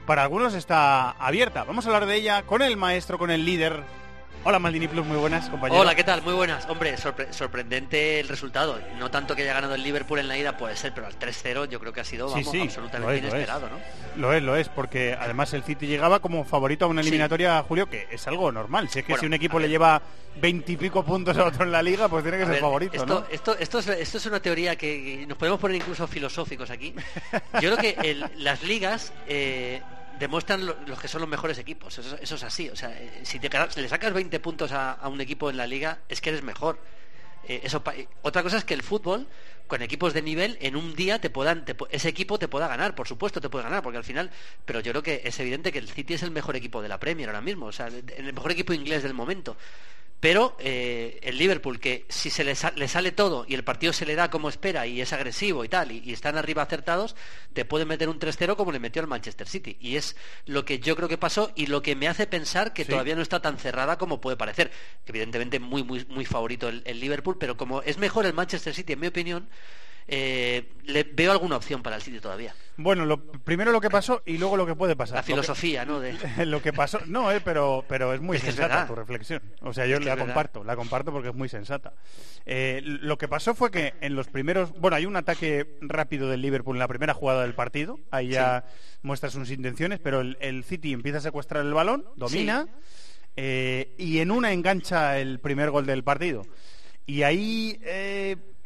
para 0.05 0.23
algunos 0.23 0.53
está 0.53 1.11
abierta. 1.11 1.65
Vamos 1.65 1.85
a 1.85 1.89
hablar 1.89 2.05
de 2.05 2.15
ella 2.15 2.43
con 2.43 2.61
el 2.61 2.77
maestro, 2.77 3.17
con 3.17 3.29
el 3.29 3.43
líder. 3.43 4.06
Hola 4.49 4.59
Maldini 4.59 4.87
Plus, 4.87 5.05
muy 5.05 5.17
buenas, 5.17 5.49
compañero. 5.49 5.81
Hola, 5.81 5.93
¿qué 5.93 6.05
tal? 6.05 6.21
Muy 6.21 6.33
buenas. 6.33 6.65
Hombre, 6.69 6.95
sorpre- 6.95 7.33
sorprendente 7.33 8.21
el 8.21 8.29
resultado. 8.29 8.79
No 8.97 9.11
tanto 9.11 9.35
que 9.35 9.41
haya 9.41 9.53
ganado 9.53 9.75
el 9.75 9.83
Liverpool 9.83 10.19
en 10.19 10.29
la 10.29 10.37
ida 10.37 10.55
puede 10.55 10.77
ser, 10.77 10.93
pero 10.93 11.05
al 11.05 11.19
3-0 11.19 11.67
yo 11.67 11.81
creo 11.81 11.91
que 11.91 11.99
ha 11.99 12.05
sido 12.05 12.29
Sí, 12.29 12.35
vamos, 12.35 12.51
sí, 12.53 12.61
absolutamente 12.61 13.05
lo 13.07 13.11
es, 13.13 13.21
lo 13.23 13.27
es. 13.27 13.33
inesperado, 13.33 13.67
¿no? 13.67 13.75
Lo 14.15 14.31
es, 14.31 14.41
lo 14.41 14.55
es, 14.55 14.69
porque 14.69 15.17
además 15.19 15.53
el 15.53 15.63
City 15.63 15.85
llegaba 15.85 16.21
como 16.21 16.45
favorito 16.45 16.85
a 16.85 16.87
una 16.87 17.01
Sí. 17.03 17.09
eliminatoria, 17.09 17.61
Julio, 17.67 17.89
que 17.89 18.07
es 18.09 18.25
algo 18.25 18.49
normal. 18.53 18.87
Si 18.87 18.99
es 18.99 19.05
que 19.05 19.11
Bueno, 19.11 19.19
si 19.19 19.25
un 19.25 19.33
equipo 19.33 19.59
le 19.59 19.67
lleva 19.67 20.01
veintipico 20.39 21.03
puntos 21.03 21.35
a 21.37 21.43
otro 21.43 21.65
en 21.65 21.71
la 21.73 21.83
liga, 21.83 22.07
pues 22.07 22.23
tiene 22.23 22.37
que 22.37 22.43
A 22.43 22.45
ser 22.45 22.53
ver, 22.53 22.61
favorito, 22.61 22.93
esto, 22.95 23.05
¿no? 23.05 23.25
esto, 23.29 23.57
esto, 23.59 23.79
es, 23.79 23.87
esto 23.89 24.17
es 24.17 24.25
una 24.27 24.39
teoría 24.39 24.77
que 24.77 25.25
nos 25.27 25.37
podemos 25.37 25.59
poner 25.59 25.75
incluso 25.75 26.07
filosóficos 26.07 26.69
aquí. 26.69 26.93
Yo 27.59 27.75
creo 27.75 27.77
que 27.77 27.97
el- 28.01 28.25
las 28.37 28.63
ligas 28.63 29.11
eh, 29.27 29.81
demuestran 30.19 30.65
lo- 30.65 30.77
los 30.85 30.99
que 30.99 31.07
son 31.07 31.21
los 31.21 31.29
mejores 31.29 31.57
equipos. 31.57 31.97
Eso, 31.97 32.17
eso 32.19 32.35
es 32.35 32.43
así. 32.43 32.69
O 32.69 32.75
sea, 32.75 32.89
eh, 32.91 33.21
si 33.23 33.39
te, 33.39 33.49
si 33.69 33.81
le 33.81 33.89
sacas 33.89 34.13
20 34.13 34.39
puntos 34.39 34.71
a, 34.71 34.99
un 35.07 35.21
equipo 35.21 35.49
en 35.49 35.57
la 35.57 35.67
liga, 35.67 35.99
es 36.09 36.21
que 36.21 36.29
eres 36.29 36.43
mejor. 36.43 36.79
Eh, 37.47 37.61
eso 37.63 37.83
otra 38.23 38.43
cosa 38.43 38.57
es 38.57 38.65
que 38.65 38.73
el 38.73 38.83
fútbol 38.83 39.27
con 39.67 39.81
equipos 39.81 40.13
de 40.13 40.21
nivel 40.21 40.57
en 40.61 40.75
un 40.75 40.95
día 40.95 41.19
te 41.19 41.29
puedan 41.29 41.65
te 41.65 41.75
ese 41.91 42.09
equipo 42.09 42.39
te 42.39 42.47
pueda 42.47 42.67
ganar 42.67 42.95
por 42.95 43.07
supuesto 43.07 43.39
te 43.41 43.49
puede 43.49 43.63
ganar 43.65 43.83
porque 43.83 43.97
al 43.97 44.03
final 44.03 44.31
pero 44.65 44.79
yo 44.79 44.91
creo 44.91 45.03
que 45.03 45.21
es 45.23 45.39
evidente 45.39 45.71
que 45.71 45.79
el 45.79 45.89
City 45.89 46.13
es 46.15 46.23
el 46.23 46.31
mejor 46.31 46.55
equipo 46.55 46.81
de 46.81 46.89
la 46.89 46.99
Premier 46.99 47.29
ahora 47.29 47.41
mismo 47.41 47.67
o 47.67 47.71
sea 47.71 47.87
el 47.87 48.03
el 48.15 48.33
mejor 48.33 48.51
equipo 48.51 48.73
inglés 48.73 49.03
del 49.03 49.13
momento 49.13 49.57
pero 50.19 50.57
eh, 50.59 51.19
el 51.21 51.37
Liverpool, 51.37 51.79
que 51.79 52.07
si 52.09 52.31
se 52.31 52.43
le, 52.43 52.55
sa- 52.55 52.73
le 52.75 52.87
sale 52.87 53.11
todo 53.11 53.45
y 53.47 53.53
el 53.53 53.63
partido 53.63 53.93
se 53.93 54.03
le 54.03 54.15
da 54.15 54.31
como 54.31 54.49
espera 54.49 54.87
y 54.87 54.99
es 54.99 55.13
agresivo 55.13 55.63
y 55.63 55.69
tal, 55.69 55.91
y, 55.91 55.99
y 56.03 56.11
están 56.11 56.37
arriba 56.37 56.63
acertados, 56.63 57.15
te 57.53 57.65
puede 57.65 57.85
meter 57.85 58.09
un 58.09 58.17
3-0 58.19 58.55
como 58.55 58.71
le 58.71 58.79
metió 58.79 58.99
al 58.99 59.07
Manchester 59.07 59.47
City. 59.47 59.77
Y 59.79 59.95
es 59.95 60.15
lo 60.47 60.65
que 60.65 60.79
yo 60.79 60.95
creo 60.95 61.07
que 61.07 61.19
pasó 61.19 61.51
y 61.53 61.67
lo 61.67 61.83
que 61.83 61.95
me 61.95 62.07
hace 62.07 62.25
pensar 62.25 62.73
que 62.73 62.83
Sí. 62.83 62.89
todavía 62.89 63.15
no 63.15 63.21
está 63.21 63.43
tan 63.43 63.59
cerrada 63.59 63.99
como 63.99 64.19
puede 64.19 64.37
parecer. 64.37 64.71
Evidentemente 65.05 65.59
muy, 65.59 65.83
muy, 65.83 66.03
muy 66.09 66.25
favorito 66.25 66.67
el, 66.67 66.81
el 66.85 66.99
Liverpool, 66.99 67.37
pero 67.39 67.55
como 67.55 67.83
es 67.83 67.99
mejor 67.99 68.25
el 68.25 68.33
Manchester 68.33 68.73
City, 68.73 68.93
en 68.93 68.99
mi 69.01 69.07
opinión, 69.07 69.47
eh, 70.09 70.69
le 70.85 71.03
veo 71.03 71.31
alguna 71.33 71.57
opción 71.57 71.83
para 71.83 71.97
el 71.97 72.01
City 72.01 72.19
todavía. 72.19 72.55
Bueno, 72.77 73.05
lo, 73.05 73.19
primero 73.21 73.71
lo 73.71 73.81
que 73.81 73.89
pasó 73.89 74.21
y 74.25 74.37
luego 74.37 74.55
lo 74.55 74.65
que 74.65 74.75
puede 74.75 74.95
pasar. 74.95 75.15
La 75.15 75.21
Lo 75.21 75.25
que- 75.25 75.33
filosofía, 75.33 75.83
¿no? 75.83 75.99
De... 75.99 76.15
lo 76.45 76.61
que 76.61 76.71
pasó, 76.71 76.99
no, 77.07 77.31
eh, 77.31 77.41
pero, 77.43 77.83
pero 77.89 78.13
es 78.13 78.21
muy 78.21 78.37
Es 78.37 78.43
que 78.43 78.49
es 78.49 78.55
sensata 78.55 78.87
tu 78.87 78.95
reflexión. 78.95 79.41
O 79.61 79.73
sea, 79.73 79.85
yo 79.85 79.97
Es 79.97 80.05
la 80.05 80.15
comparto, 80.15 80.63
la 80.63 80.75
comparto 80.75 81.11
porque 81.11 81.29
es 81.29 81.35
muy 81.35 81.49
sensata. 81.49 81.93
Eh, 82.45 82.81
lo 82.83 83.17
que 83.17 83.27
pasó 83.27 83.53
fue 83.55 83.69
que 83.71 83.95
en 83.99 84.15
los 84.15 84.27
primeros, 84.27 84.71
bueno, 84.79 84.95
hay 84.95 85.05
un 85.05 85.15
ataque 85.17 85.77
rápido 85.81 86.29
del 86.29 86.41
Liverpool 86.41 86.75
en 86.77 86.79
la 86.79 86.87
primera 86.87 87.13
jugada 87.13 87.41
del 87.41 87.55
partido, 87.55 87.99
ahí 88.11 88.29
ya 88.29 88.63
muestra 89.01 89.29
sus 89.29 89.49
intenciones, 89.51 89.99
pero 89.99 90.21
el, 90.21 90.37
el 90.39 90.63
City 90.63 90.93
empieza 90.93 91.17
a 91.17 91.21
secuestrar 91.21 91.65
el 91.65 91.73
balón, 91.73 92.05
domina 92.15 92.67
eh, 93.35 93.93
y 93.97 94.19
en 94.19 94.31
una 94.31 94.53
engancha 94.53 95.19
el 95.19 95.39
primer 95.39 95.71
gol 95.71 95.85
del 95.85 96.03
partido. 96.03 96.45
Y 97.07 97.23
ahí 97.23 97.79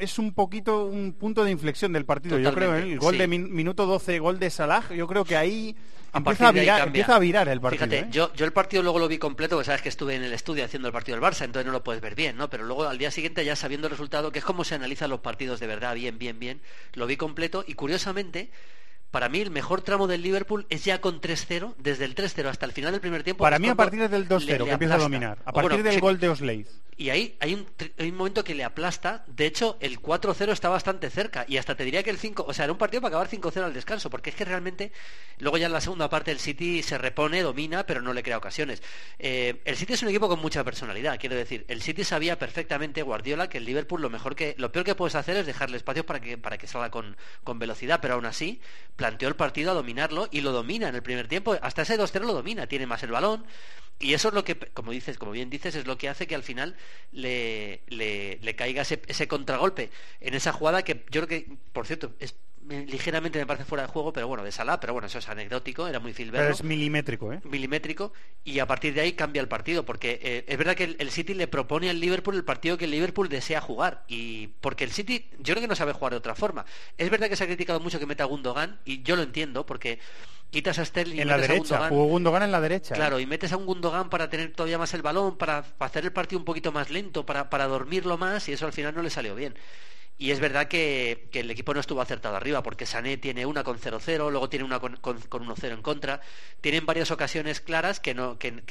es 0.01 0.19
un 0.19 0.33
poquito 0.33 0.85
un 0.85 1.13
punto 1.13 1.43
de 1.43 1.51
inflexión 1.51 1.93
del 1.93 2.05
partido. 2.05 2.37
yo 2.39 2.53
creo, 2.53 2.75
¿eh? 2.75 2.83
el 2.93 2.99
gol 2.99 3.13
sí. 3.13 3.19
de 3.19 3.27
min- 3.27 3.53
minuto 3.53 3.85
12, 3.85 4.19
gol 4.19 4.39
de 4.39 4.49
Salah, 4.49 4.83
yo 4.93 5.07
creo 5.07 5.23
que 5.23 5.37
ahí 5.37 5.75
A 6.13 6.17
a, 6.17 6.19
empieza 6.19 7.15
a 7.15 7.19
virar 7.19 7.47
el 7.47 7.61
partido. 7.61 7.85
Fíjate, 7.85 7.99
¿eh? 7.99 8.11
yo, 8.11 8.33
yo 8.33 8.43
el 8.45 8.51
partido 8.51 8.83
luego 8.83 8.99
lo 8.99 9.07
vi 9.07 9.17
completo, 9.17 9.55
porque 9.55 9.65
sabes 9.67 9.81
que 9.81 9.89
estuve 9.89 10.15
en 10.15 10.23
el 10.23 10.33
estudio 10.33 10.65
haciendo 10.65 10.87
el 10.89 10.91
partido 10.93 11.17
del 11.17 11.23
Barça, 11.23 11.45
entonces 11.45 11.65
no 11.65 11.71
lo 11.71 11.83
puedes 11.83 12.01
ver 12.01 12.15
bien, 12.15 12.35
¿no? 12.35 12.49
Pero 12.49 12.63
luego 12.65 12.83
al 12.83 12.97
día 12.97 13.11
siguiente, 13.11 13.45
ya 13.45 13.55
sabiendo 13.55 13.87
el 13.87 13.91
resultado, 13.91 14.31
que 14.31 14.39
es 14.39 14.45
como 14.45 14.63
se 14.65 14.75
analizan 14.75 15.09
los 15.09 15.21
partidos 15.21 15.59
de 15.61 15.67
verdad, 15.67 15.95
bien, 15.95 16.17
bien, 16.19 16.37
bien, 16.39 16.59
lo 16.95 17.07
vi 17.07 17.15
completo 17.15 17.63
y 17.65 17.75
curiosamente, 17.75 18.49
para 19.11 19.29
mí 19.29 19.39
el 19.41 19.51
mejor 19.51 19.81
tramo 19.81 20.07
del 20.07 20.21
Liverpool 20.21 20.65
es 20.69 20.83
ya 20.85 21.01
con 21.01 21.21
3-0, 21.21 21.75
desde 21.77 22.05
el 22.05 22.15
3-0 22.15 22.45
hasta 22.47 22.65
el 22.65 22.71
final 22.71 22.91
del 22.93 23.01
primer 23.01 23.23
tiempo. 23.23 23.43
Para 23.43 23.59
mí 23.59 23.67
a 23.69 23.75
partir 23.75 24.07
del 24.09 24.21
le- 24.23 24.27
2-0 24.27 24.39
le 24.59 24.65
que 24.65 24.71
empieza 24.71 24.95
a 24.95 24.97
dominar. 24.97 25.37
A 25.45 25.51
partir 25.51 25.69
bueno, 25.71 25.83
del 25.83 25.93
sí, 25.95 25.99
gol 25.99 26.19
de 26.19 26.29
Oslade. 26.29 26.65
y 26.97 27.09
ahí 27.09 27.35
hay 27.39 27.53
un, 27.55 27.67
hay 27.97 28.09
un 28.09 28.15
momento 28.15 28.43
que 28.43 28.55
le 28.55 28.63
aplasta. 28.63 29.23
De 29.27 29.45
hecho, 29.45 29.77
el 29.81 29.99
4-0 30.01 30.51
está 30.51 30.69
bastante 30.69 31.09
cerca. 31.09 31.45
Y 31.47 31.57
hasta 31.57 31.75
te 31.75 31.83
diría 31.83 32.03
que 32.03 32.09
el 32.09 32.17
5... 32.19 32.45
O 32.47 32.53
sea, 32.53 32.65
era 32.65 32.71
un 32.73 32.77
partido 32.77 33.01
para 33.01 33.09
acabar 33.17 33.27
5-0 33.29 33.63
al 33.63 33.73
descanso. 33.73 34.09
Porque 34.09 34.29
es 34.29 34.35
que 34.35 34.45
realmente... 34.45 34.91
Luego 35.39 35.57
ya 35.57 35.65
en 35.65 35.71
la 35.73 35.81
segunda 35.81 36.07
parte 36.09 36.29
el 36.31 36.39
City 36.39 36.83
se 36.83 36.97
repone, 36.99 37.41
domina, 37.41 37.85
pero 37.87 38.01
no 38.03 38.13
le 38.13 38.21
crea 38.21 38.37
ocasiones. 38.37 38.83
Eh, 39.17 39.59
el 39.65 39.75
City 39.75 39.93
es 39.93 40.03
un 40.03 40.09
equipo 40.09 40.27
con 40.29 40.39
mucha 40.39 40.63
personalidad. 40.63 41.19
Quiero 41.19 41.35
decir, 41.35 41.65
el 41.67 41.81
City 41.81 42.03
sabía 42.03 42.37
perfectamente, 42.37 43.01
Guardiola, 43.01 43.49
que 43.49 43.57
el 43.57 43.65
Liverpool 43.65 44.01
lo 44.01 44.09
mejor 44.11 44.35
que... 44.35 44.53
Lo 44.59 44.71
peor 44.71 44.85
que 44.85 44.93
puedes 44.95 45.15
hacer 45.15 45.35
es 45.37 45.45
dejarle 45.47 45.77
espacio 45.77 46.05
para 46.05 46.19
que, 46.21 46.37
para 46.37 46.59
que 46.59 46.67
salga 46.67 46.91
con, 46.91 47.17
con 47.43 47.57
velocidad. 47.57 47.99
Pero 48.01 48.13
aún 48.13 48.25
así, 48.27 48.61
planteó 49.01 49.29
el 49.29 49.35
partido 49.35 49.71
a 49.71 49.73
dominarlo 49.73 50.27
y 50.29 50.41
lo 50.41 50.51
domina 50.51 50.87
en 50.87 50.93
el 50.93 51.01
primer 51.01 51.27
tiempo. 51.27 51.57
Hasta 51.63 51.81
ese 51.81 51.97
2-0 51.97 52.19
lo 52.21 52.33
domina. 52.33 52.67
Tiene 52.67 52.85
más 52.85 53.01
el 53.01 53.09
balón. 53.09 53.43
Y 53.97 54.13
eso 54.13 54.27
es 54.27 54.35
lo 54.35 54.43
que, 54.43 54.55
como 54.55 54.91
dices, 54.91 55.17
como 55.17 55.31
bien 55.31 55.49
dices, 55.49 55.73
es 55.73 55.87
lo 55.87 55.97
que 55.97 56.07
hace 56.07 56.27
que 56.27 56.35
al 56.35 56.43
final 56.43 56.75
le, 57.11 57.81
le, 57.87 58.37
le 58.43 58.55
caiga 58.55 58.83
ese, 58.83 59.01
ese 59.07 59.27
contragolpe 59.27 59.89
en 60.19 60.35
esa 60.35 60.53
jugada 60.53 60.83
que 60.83 61.03
yo 61.09 61.25
creo 61.25 61.27
que, 61.27 61.47
por 61.73 61.87
cierto, 61.87 62.13
es 62.19 62.35
ligeramente 62.67 63.39
me 63.39 63.45
parece 63.45 63.65
fuera 63.65 63.83
de 63.83 63.89
juego, 63.89 64.13
pero 64.13 64.27
bueno, 64.27 64.43
de 64.43 64.51
Salah, 64.51 64.79
pero 64.79 64.93
bueno, 64.93 65.07
eso 65.07 65.19
es 65.19 65.27
anecdótico, 65.27 65.87
era 65.87 65.99
muy 65.99 66.13
Pero 66.13 66.25
filberno 66.25 66.49
es 66.49 66.63
milimétrico, 66.63 67.33
¿eh? 67.33 67.41
milimétrico 67.43 68.13
y 68.43 68.59
a 68.59 68.67
partir 68.67 68.93
de 68.93 69.01
ahí 69.01 69.13
cambia 69.13 69.41
el 69.41 69.47
partido 69.47 69.83
porque 69.83 70.19
eh, 70.21 70.45
es 70.47 70.57
verdad 70.57 70.75
que 70.75 70.85
el, 70.85 70.95
el 70.99 71.11
City 71.11 71.33
le 71.33 71.47
propone 71.47 71.89
al 71.89 71.99
Liverpool 71.99 72.35
el 72.35 72.43
partido 72.43 72.77
que 72.77 72.85
el 72.85 72.91
Liverpool 72.91 73.29
desea 73.29 73.61
jugar 73.61 74.03
y 74.07 74.47
porque 74.61 74.83
el 74.83 74.91
City 74.91 75.29
yo 75.39 75.53
creo 75.53 75.61
que 75.61 75.67
no 75.67 75.75
sabe 75.75 75.93
jugar 75.93 76.11
de 76.11 76.17
otra 76.17 76.35
forma 76.35 76.65
es 76.97 77.09
verdad 77.09 77.29
que 77.29 77.35
se 77.35 77.43
ha 77.43 77.47
criticado 77.47 77.79
mucho 77.79 77.99
que 77.99 78.05
meta 78.05 78.23
a 78.23 78.27
Gundogan 78.27 78.79
y 78.85 79.01
yo 79.03 79.15
lo 79.15 79.23
entiendo 79.23 79.65
porque 79.65 79.99
quitas 80.51 80.77
a 80.79 80.85
Sterling 80.85 81.17
y 81.17 81.21
En 81.21 81.27
la 81.27 81.37
metes 81.37 81.49
a 81.49 81.53
derecha, 81.53 81.75
Gundogan, 81.75 81.89
jugó 81.89 82.05
Gundogan 82.05 82.43
en 82.43 82.51
la 82.51 82.61
derecha. 82.61 82.93
¿eh? 82.93 82.97
Claro, 82.97 83.19
y 83.19 83.25
metes 83.25 83.51
a 83.53 83.57
un 83.57 83.65
Gundogan 83.65 84.09
para 84.09 84.29
tener 84.29 84.51
todavía 84.51 84.77
más 84.77 84.93
el 84.93 85.01
balón, 85.01 85.37
para, 85.37 85.63
para 85.63 85.89
hacer 85.89 86.03
el 86.03 86.11
partido 86.11 86.39
un 86.39 86.45
poquito 86.45 86.71
más 86.71 86.91
lento, 86.91 87.25
para, 87.25 87.49
para 87.49 87.67
dormirlo 87.67 88.17
más, 88.17 88.47
y 88.49 88.53
eso 88.53 88.65
al 88.65 88.73
final 88.73 88.93
no 88.93 89.01
le 89.01 89.09
salió 89.09 89.33
bien. 89.33 89.55
Y 90.17 90.29
es 90.31 90.39
verdad 90.39 90.67
que, 90.67 91.29
el 91.33 91.49
equipo 91.49 91.73
no 91.73 91.79
estuvo 91.79 91.99
acertado 91.99 92.35
arriba, 92.35 92.61
porque 92.61 92.85
Sané 92.85 93.17
tiene 93.17 93.45
una 93.47 93.63
con 93.63 93.79
0-0, 93.79 94.29
luego 94.29 94.49
tiene 94.49 94.65
una 94.65 94.79
con, 94.79 94.95
con, 94.97 95.19
con 95.21 95.41
1-0 95.43 95.73
en 95.73 95.81
contra. 95.81 96.21
Tienen 96.61 96.85
varias 96.85 97.09
ocasiones 97.09 97.59
claras 97.59 97.99
que, 97.99 98.13
no, 98.13 98.37
que- 98.37 98.61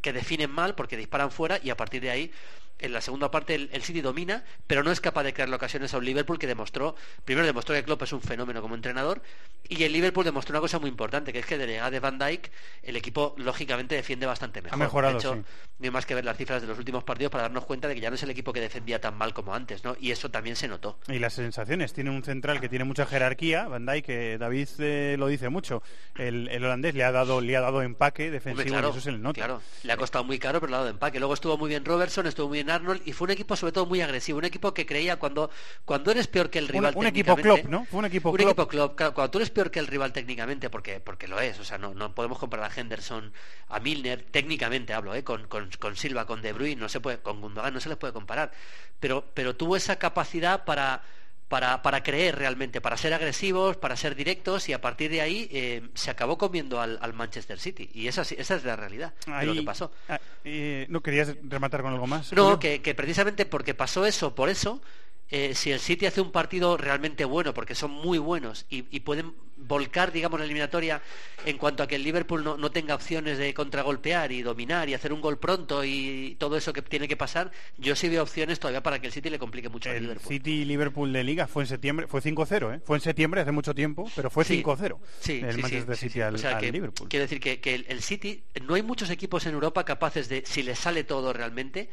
que 0.00 0.12
definen 0.14 0.50
mal 0.50 0.74
porque 0.74 0.96
disparan 0.96 1.30
fuera 1.30 1.60
y 1.62 1.68
a 1.70 1.76
partir 1.76 2.00
de 2.00 2.10
ahí, 2.10 2.32
en 2.78 2.92
la 2.92 3.00
segunda 3.00 3.30
parte, 3.30 3.54
el, 3.54 3.70
el 3.72 3.82
City 3.82 4.00
domina, 4.00 4.44
pero 4.66 4.82
no 4.82 4.90
es 4.92 5.00
capaz 5.00 5.22
de 5.22 5.32
crear 5.32 5.52
ocasiones 5.52 5.94
a 5.94 5.98
un 5.98 6.04
Liverpool 6.04 6.38
que 6.38 6.46
demostró, 6.46 6.94
primero 7.24 7.46
demostró 7.46 7.74
que 7.74 7.82
Klopp 7.84 8.02
es 8.02 8.12
un 8.12 8.20
fenómeno 8.20 8.60
como 8.60 8.74
entrenador 8.74 9.22
y 9.68 9.82
el 9.84 9.92
Liverpool 9.92 10.24
demostró 10.24 10.52
una 10.52 10.60
cosa 10.60 10.78
muy 10.78 10.88
importante, 10.88 11.32
que 11.32 11.38
es 11.40 11.46
que 11.46 11.58
de 11.58 11.66
llegada 11.66 11.90
de 11.90 12.00
Van 12.00 12.18
Dijk 12.18 12.50
el 12.82 12.96
equipo 12.96 13.34
lógicamente 13.38 13.94
defiende 13.94 14.26
bastante 14.26 14.62
mejor. 14.62 14.78
mejorado, 14.78 15.14
de 15.14 15.18
hecho, 15.18 15.34
sí. 15.34 15.40
no 15.78 15.84
hay 15.84 15.90
más 15.90 16.06
que 16.06 16.14
ver 16.14 16.24
las 16.24 16.36
cifras 16.36 16.62
de 16.62 16.68
los 16.68 16.78
últimos 16.78 17.04
partidos 17.04 17.30
para 17.32 17.42
darnos 17.42 17.64
cuenta 17.64 17.88
de 17.88 17.94
que 17.94 18.00
ya 18.00 18.10
no 18.10 18.16
es 18.16 18.22
el 18.22 18.30
equipo 18.30 18.52
que 18.52 18.60
defendía 18.60 19.00
tan 19.00 19.16
mal 19.16 19.32
como 19.34 19.54
antes, 19.54 19.82
¿no? 19.84 19.96
Y 20.00 20.10
eso 20.10 20.30
también 20.30 20.56
se 20.56 20.68
notó. 20.68 20.98
Y 21.08 21.18
las 21.18 21.34
sensaciones. 21.34 21.92
Tiene 21.92 22.10
un 22.10 22.22
central 22.22 22.60
que 22.60 22.68
tiene 22.68 22.84
mucha 22.84 23.06
jerarquía, 23.06 23.66
Van 23.68 23.86
Dijk, 23.86 24.04
que 24.06 24.38
David 24.38 24.68
eh, 24.78 25.16
lo 25.18 25.26
dice 25.26 25.48
mucho. 25.48 25.82
El, 26.16 26.48
el 26.48 26.64
holandés 26.64 26.94
le 26.94 27.04
ha 27.04 27.12
dado 27.12 27.40
le 27.40 27.56
ha 27.56 27.60
dado 27.60 27.82
empaque 27.82 28.30
defensivo 28.30 28.62
Hombre, 28.62 28.70
claro, 28.70 28.88
y 28.88 28.90
eso 28.92 29.00
se 29.00 29.12
le 29.12 29.18
nota. 29.18 29.34
claro. 29.40 29.62
Le 29.82 29.92
ha 29.92 29.96
costado 29.96 30.24
muy 30.24 30.38
caro, 30.38 30.60
pero 30.60 30.70
le 30.70 30.76
ha 30.76 30.78
dado 30.78 30.90
empaque. 30.90 31.18
Luego 31.18 31.34
estuvo 31.34 31.56
muy 31.58 31.68
bien 31.68 31.84
Robertson, 31.84 32.26
estuvo 32.26 32.48
muy 32.48 32.58
bien 32.58 32.65
Arnold 32.70 33.02
y 33.04 33.12
fue 33.12 33.26
un 33.26 33.30
equipo 33.32 33.56
sobre 33.56 33.72
todo 33.72 33.86
muy 33.86 34.00
agresivo, 34.00 34.38
un 34.38 34.44
equipo 34.44 34.72
que 34.74 34.86
creía 34.86 35.16
cuando 35.16 35.50
cuando 35.84 36.10
eres 36.10 36.26
peor 36.26 36.50
que 36.50 36.58
el 36.58 36.64
Un- 36.66 36.70
rival 36.72 36.94
un 36.96 37.06
equipo 37.06 37.34
técnicamente- 37.34 37.62
Klopp, 37.62 37.70
¿no? 37.70 37.84
Fue 37.86 37.98
un 38.00 38.04
equipo 38.06 38.30
un 38.30 38.36
Klopp. 38.36 38.48
equipo 38.48 38.68
Klopp, 38.68 38.96
claro, 38.96 39.14
cuando 39.14 39.30
tú 39.30 39.38
eres 39.38 39.50
peor 39.50 39.70
que 39.70 39.78
el 39.78 39.86
rival 39.86 40.12
técnicamente 40.12 40.70
porque 40.70 41.00
porque 41.00 41.28
lo 41.28 41.40
es, 41.40 41.58
o 41.60 41.64
sea, 41.64 41.78
no, 41.78 41.94
no 41.94 42.14
podemos 42.14 42.38
comparar 42.38 42.70
a 42.70 42.80
Henderson, 42.80 43.32
a 43.68 43.80
Milner, 43.80 44.22
técnicamente 44.30 44.92
hablo, 44.94 45.14
¿eh? 45.14 45.24
con, 45.24 45.46
con, 45.48 45.70
con 45.78 45.96
Silva, 45.96 46.26
con 46.26 46.42
De 46.42 46.52
Bruyne, 46.52 46.80
no 46.80 46.88
se 46.88 47.00
puede, 47.00 47.18
con 47.18 47.40
Gundogan 47.40 47.72
no 47.74 47.80
se 47.80 47.88
les 47.88 47.98
puede 47.98 48.12
comparar, 48.12 48.52
pero 49.00 49.24
pero 49.34 49.54
tuvo 49.56 49.76
esa 49.76 49.96
capacidad 49.98 50.64
para 50.64 51.02
para, 51.48 51.80
para 51.82 52.02
creer 52.02 52.36
realmente, 52.36 52.80
para 52.80 52.96
ser 52.96 53.14
agresivos, 53.14 53.76
para 53.76 53.96
ser 53.96 54.14
directos 54.16 54.68
y 54.68 54.72
a 54.72 54.80
partir 54.80 55.10
de 55.10 55.20
ahí 55.20 55.48
eh, 55.52 55.88
se 55.94 56.10
acabó 56.10 56.36
comiendo 56.36 56.80
al, 56.80 56.98
al 57.00 57.12
Manchester 57.12 57.58
City 57.60 57.88
y 57.94 58.08
esa, 58.08 58.22
esa 58.22 58.56
es 58.56 58.64
la 58.64 58.74
realidad 58.76 59.14
de 59.26 59.30
lo 59.46 59.52
Ahí- 59.52 59.58
que 59.58 59.62
pasó. 59.64 59.92
ah, 60.08 60.18
eh, 60.44 60.86
¿No 60.88 61.00
querías 61.00 61.34
rematar 61.42 61.82
con 61.82 61.92
algo 61.92 62.06
más? 62.06 62.32
No, 62.32 62.58
que, 62.58 62.82
que 62.82 62.94
precisamente 62.94 63.46
porque 63.46 63.74
pasó 63.74 64.06
eso, 64.06 64.34
por 64.34 64.48
eso, 64.48 64.82
eh, 65.30 65.54
si 65.54 65.72
el 65.72 65.80
City 65.80 66.06
hace 66.06 66.20
un 66.20 66.30
partido 66.32 66.76
realmente 66.76 67.24
bueno, 67.24 67.52
porque 67.54 67.74
son 67.74 67.90
muy 67.90 68.18
buenos 68.18 68.66
y, 68.70 68.84
y 68.90 69.00
pueden 69.00 69.34
volcar, 69.58 70.12
digamos, 70.12 70.38
la 70.38 70.44
eliminatoria 70.44 71.00
en 71.46 71.56
cuanto 71.56 71.82
a 71.82 71.88
que 71.88 71.96
el 71.96 72.02
Liverpool 72.02 72.44
no, 72.44 72.56
no 72.58 72.70
tenga 72.70 72.94
opciones 72.94 73.38
de 73.38 73.54
contragolpear 73.54 74.30
y 74.30 74.42
dominar 74.42 74.88
y 74.88 74.94
hacer 74.94 75.12
un 75.14 75.20
gol 75.22 75.38
pronto 75.38 75.82
y 75.82 76.36
todo 76.38 76.56
eso 76.58 76.72
que 76.74 76.82
tiene 76.82 77.08
que 77.08 77.16
pasar, 77.16 77.50
yo 77.78 77.96
sí 77.96 78.08
veo 78.08 78.22
opciones 78.22 78.60
todavía 78.60 78.82
para 78.82 78.98
que 79.00 79.06
el 79.06 79.12
City 79.14 79.30
le 79.30 79.38
complique 79.38 79.68
mucho 79.70 79.88
al 79.88 79.96
El 79.96 80.02
Liverpool. 80.02 80.28
City 80.28 80.64
Liverpool 80.66 81.12
de 81.12 81.24
Liga 81.24 81.46
fue 81.46 81.62
en 81.62 81.68
septiembre, 81.68 82.06
fue 82.06 82.20
5-0, 82.20 82.76
¿eh? 82.76 82.80
Fue 82.84 82.98
en 82.98 83.00
septiembre 83.00 83.40
hace 83.40 83.50
mucho 83.50 83.74
tiempo, 83.74 84.08
pero 84.14 84.28
fue 84.30 84.44
Sí. 84.44 84.62
5-0. 84.62 84.98
Sí, 85.20 85.40
el 85.42 85.54
sí, 85.54 85.62
Manchester 85.62 85.96
City 85.96 86.20
al, 86.20 86.34
O 86.34 86.38
sea 86.38 86.56
al 86.58 86.60
que, 86.60 86.70
Liverpool. 86.70 87.08
Quiero 87.08 87.22
decir 87.24 87.40
que, 87.40 87.58
que 87.58 87.74
el, 87.76 87.86
el 87.88 88.02
City, 88.02 88.44
no 88.62 88.74
hay 88.74 88.82
muchos 88.82 89.08
equipos 89.10 89.46
en 89.46 89.54
Europa 89.54 89.84
capaces 89.84 90.28
de, 90.28 90.42
si 90.46 90.62
les 90.62 90.78
sale 90.78 91.02
todo 91.02 91.32
realmente, 91.32 91.88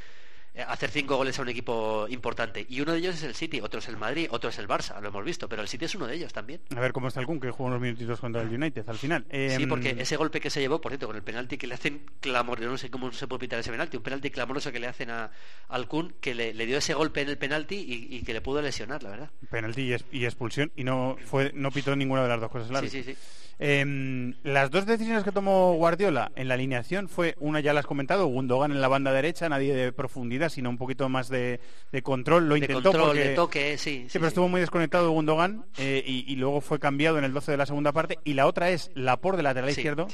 hacer 0.67 0.89
cinco 0.91 1.15
goles 1.17 1.37
a 1.39 1.41
un 1.41 1.49
equipo 1.49 2.05
importante. 2.09 2.65
Y 2.69 2.81
uno 2.81 2.91
de 2.93 2.99
ellos 2.99 3.15
es 3.15 3.23
el 3.23 3.33
City, 3.33 3.59
otro 3.61 3.79
es 3.79 3.87
el 3.87 3.97
Madrid, 3.97 4.27
otro 4.29 4.49
es 4.49 4.59
el 4.59 4.67
Barça, 4.67 4.99
lo 5.01 5.07
hemos 5.07 5.25
visto, 5.25 5.49
pero 5.49 5.61
el 5.61 5.67
City 5.67 5.85
es 5.85 5.95
uno 5.95 6.05
de 6.07 6.15
ellos 6.15 6.31
también. 6.31 6.61
A 6.75 6.79
ver 6.79 6.93
cómo 6.93 7.07
está 7.07 7.19
el 7.19 7.25
Kun, 7.25 7.39
que 7.39 7.49
jugó 7.51 7.65
unos 7.69 7.81
minutitos 7.81 8.19
contra 8.19 8.41
el 8.41 8.49
United 8.49 8.87
al 8.87 8.97
final. 8.97 9.25
Sí, 9.29 9.37
Em, 9.63 9.69
porque 9.69 9.95
ese 9.97 10.15
golpe 10.17 10.39
que 10.39 10.49
se 10.49 10.59
llevó, 10.61 10.79
por 10.79 10.91
cierto, 10.91 11.07
con 11.07 11.15
el 11.15 11.23
penalti 11.23 11.57
que 11.57 11.67
le 11.67 11.73
hacen 11.73 12.05
clamoroso, 12.19 12.69
no 12.69 12.77
sé 12.77 12.89
cómo 12.91 13.11
se 13.11 13.27
puede 13.27 13.39
pitar 13.39 13.59
ese 13.59 13.71
penalti, 13.71 13.97
un 13.97 14.03
penalti 14.03 14.29
clamoroso 14.29 14.71
que 14.71 14.79
le 14.79 14.87
hacen 14.87 15.09
a, 15.09 15.31
al 15.69 15.87
Kun, 15.87 16.13
que 16.21 16.35
le, 16.35 16.53
le 16.53 16.65
dio 16.65 16.77
ese 16.77 16.93
golpe 16.93 17.21
en 17.21 17.29
el 17.29 17.37
penalti 17.37 17.75
y, 17.75 18.15
y 18.17 18.21
que 18.23 18.33
le 18.33 18.41
pudo 18.41 18.61
lesionar, 18.61 19.01
la 19.03 19.09
verdad. 19.09 19.31
penalti 19.49 19.93
y, 20.11 20.25
expulsión 20.25 20.71
y 20.75 20.83
no 20.83 21.17
fue 21.25 21.51
no 21.53 21.71
pitó 21.71 21.95
ninguna 21.95 22.23
de 22.23 22.29
las 22.29 22.39
dos 22.41 22.51
cosas 22.51 22.79
Sí, 22.81 22.89
sí, 22.89 23.03
sí. 23.03 23.17
Em, 23.65 24.33
las 24.43 24.71
dos 24.71 24.85
decisiones 24.85 25.23
que 25.23 25.31
tomó 25.31 25.73
Guardiola 25.75 26.33
en 26.35 26.49
la 26.49 26.55
alineación 26.55 27.07
fue 27.07 27.35
una 27.39 27.61
ya 27.61 27.71
la 27.71 27.79
has 27.79 27.85
comentado 27.85 28.25
Gundogan 28.25 28.73
en 28.73 28.81
la 28.81 28.89
banda 28.89 29.13
derecha 29.13 29.47
nadie 29.47 29.73
de 29.73 29.93
profundidad 29.93 30.49
sino 30.49 30.69
un 30.69 30.77
poquito 30.77 31.07
más 31.07 31.29
de, 31.29 31.61
de 31.93 32.01
control 32.01 32.49
lo 32.49 32.55
De 32.55 32.59
intentó 32.59 32.83
control, 32.91 33.05
porque 33.07 33.23
de 33.29 33.35
toque, 33.35 33.77
sí. 33.77 33.99
Sí, 34.03 34.09
sí, 34.09 34.19
pero 34.19 34.27
estuvo 34.27 34.49
muy 34.49 34.59
desconectado 34.59 35.11
Gundogan 35.11 35.63
eh, 35.77 36.03
y, 36.05 36.25
y 36.29 36.35
luego 36.35 36.59
fue 36.59 36.77
cambiado 36.77 37.17
en 37.17 37.23
el 37.23 37.31
12 37.31 37.51
de 37.53 37.57
la 37.57 37.65
segunda 37.65 37.93
parte 37.93 38.19
y 38.25 38.33
la 38.33 38.47
otra 38.47 38.69
es 38.69 38.91
Laporte 38.95 39.37
de 39.37 39.43
lateral 39.43 39.71
Sí. 39.71 39.79
izquierdo 39.79 40.07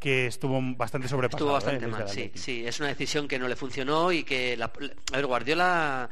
que 0.00 0.26
estuvo 0.26 0.60
bastante 0.76 1.06
sobrepasado 1.08 1.44
Estuvo 1.44 1.50
eh, 1.50 1.78
bastante 1.78 1.86
mal, 1.86 2.08
sí, 2.08 2.30
sí. 2.34 2.64
Es 2.66 2.78
una 2.80 2.88
decisión 2.88 3.26
que 3.28 3.38
no 3.38 3.46
le 3.48 3.56
funcionó 3.56 4.10
y 4.12 4.22
que, 4.24 4.56
la, 4.56 4.66
a 4.66 5.16
ver, 5.16 5.26
Guardiola, 5.26 6.08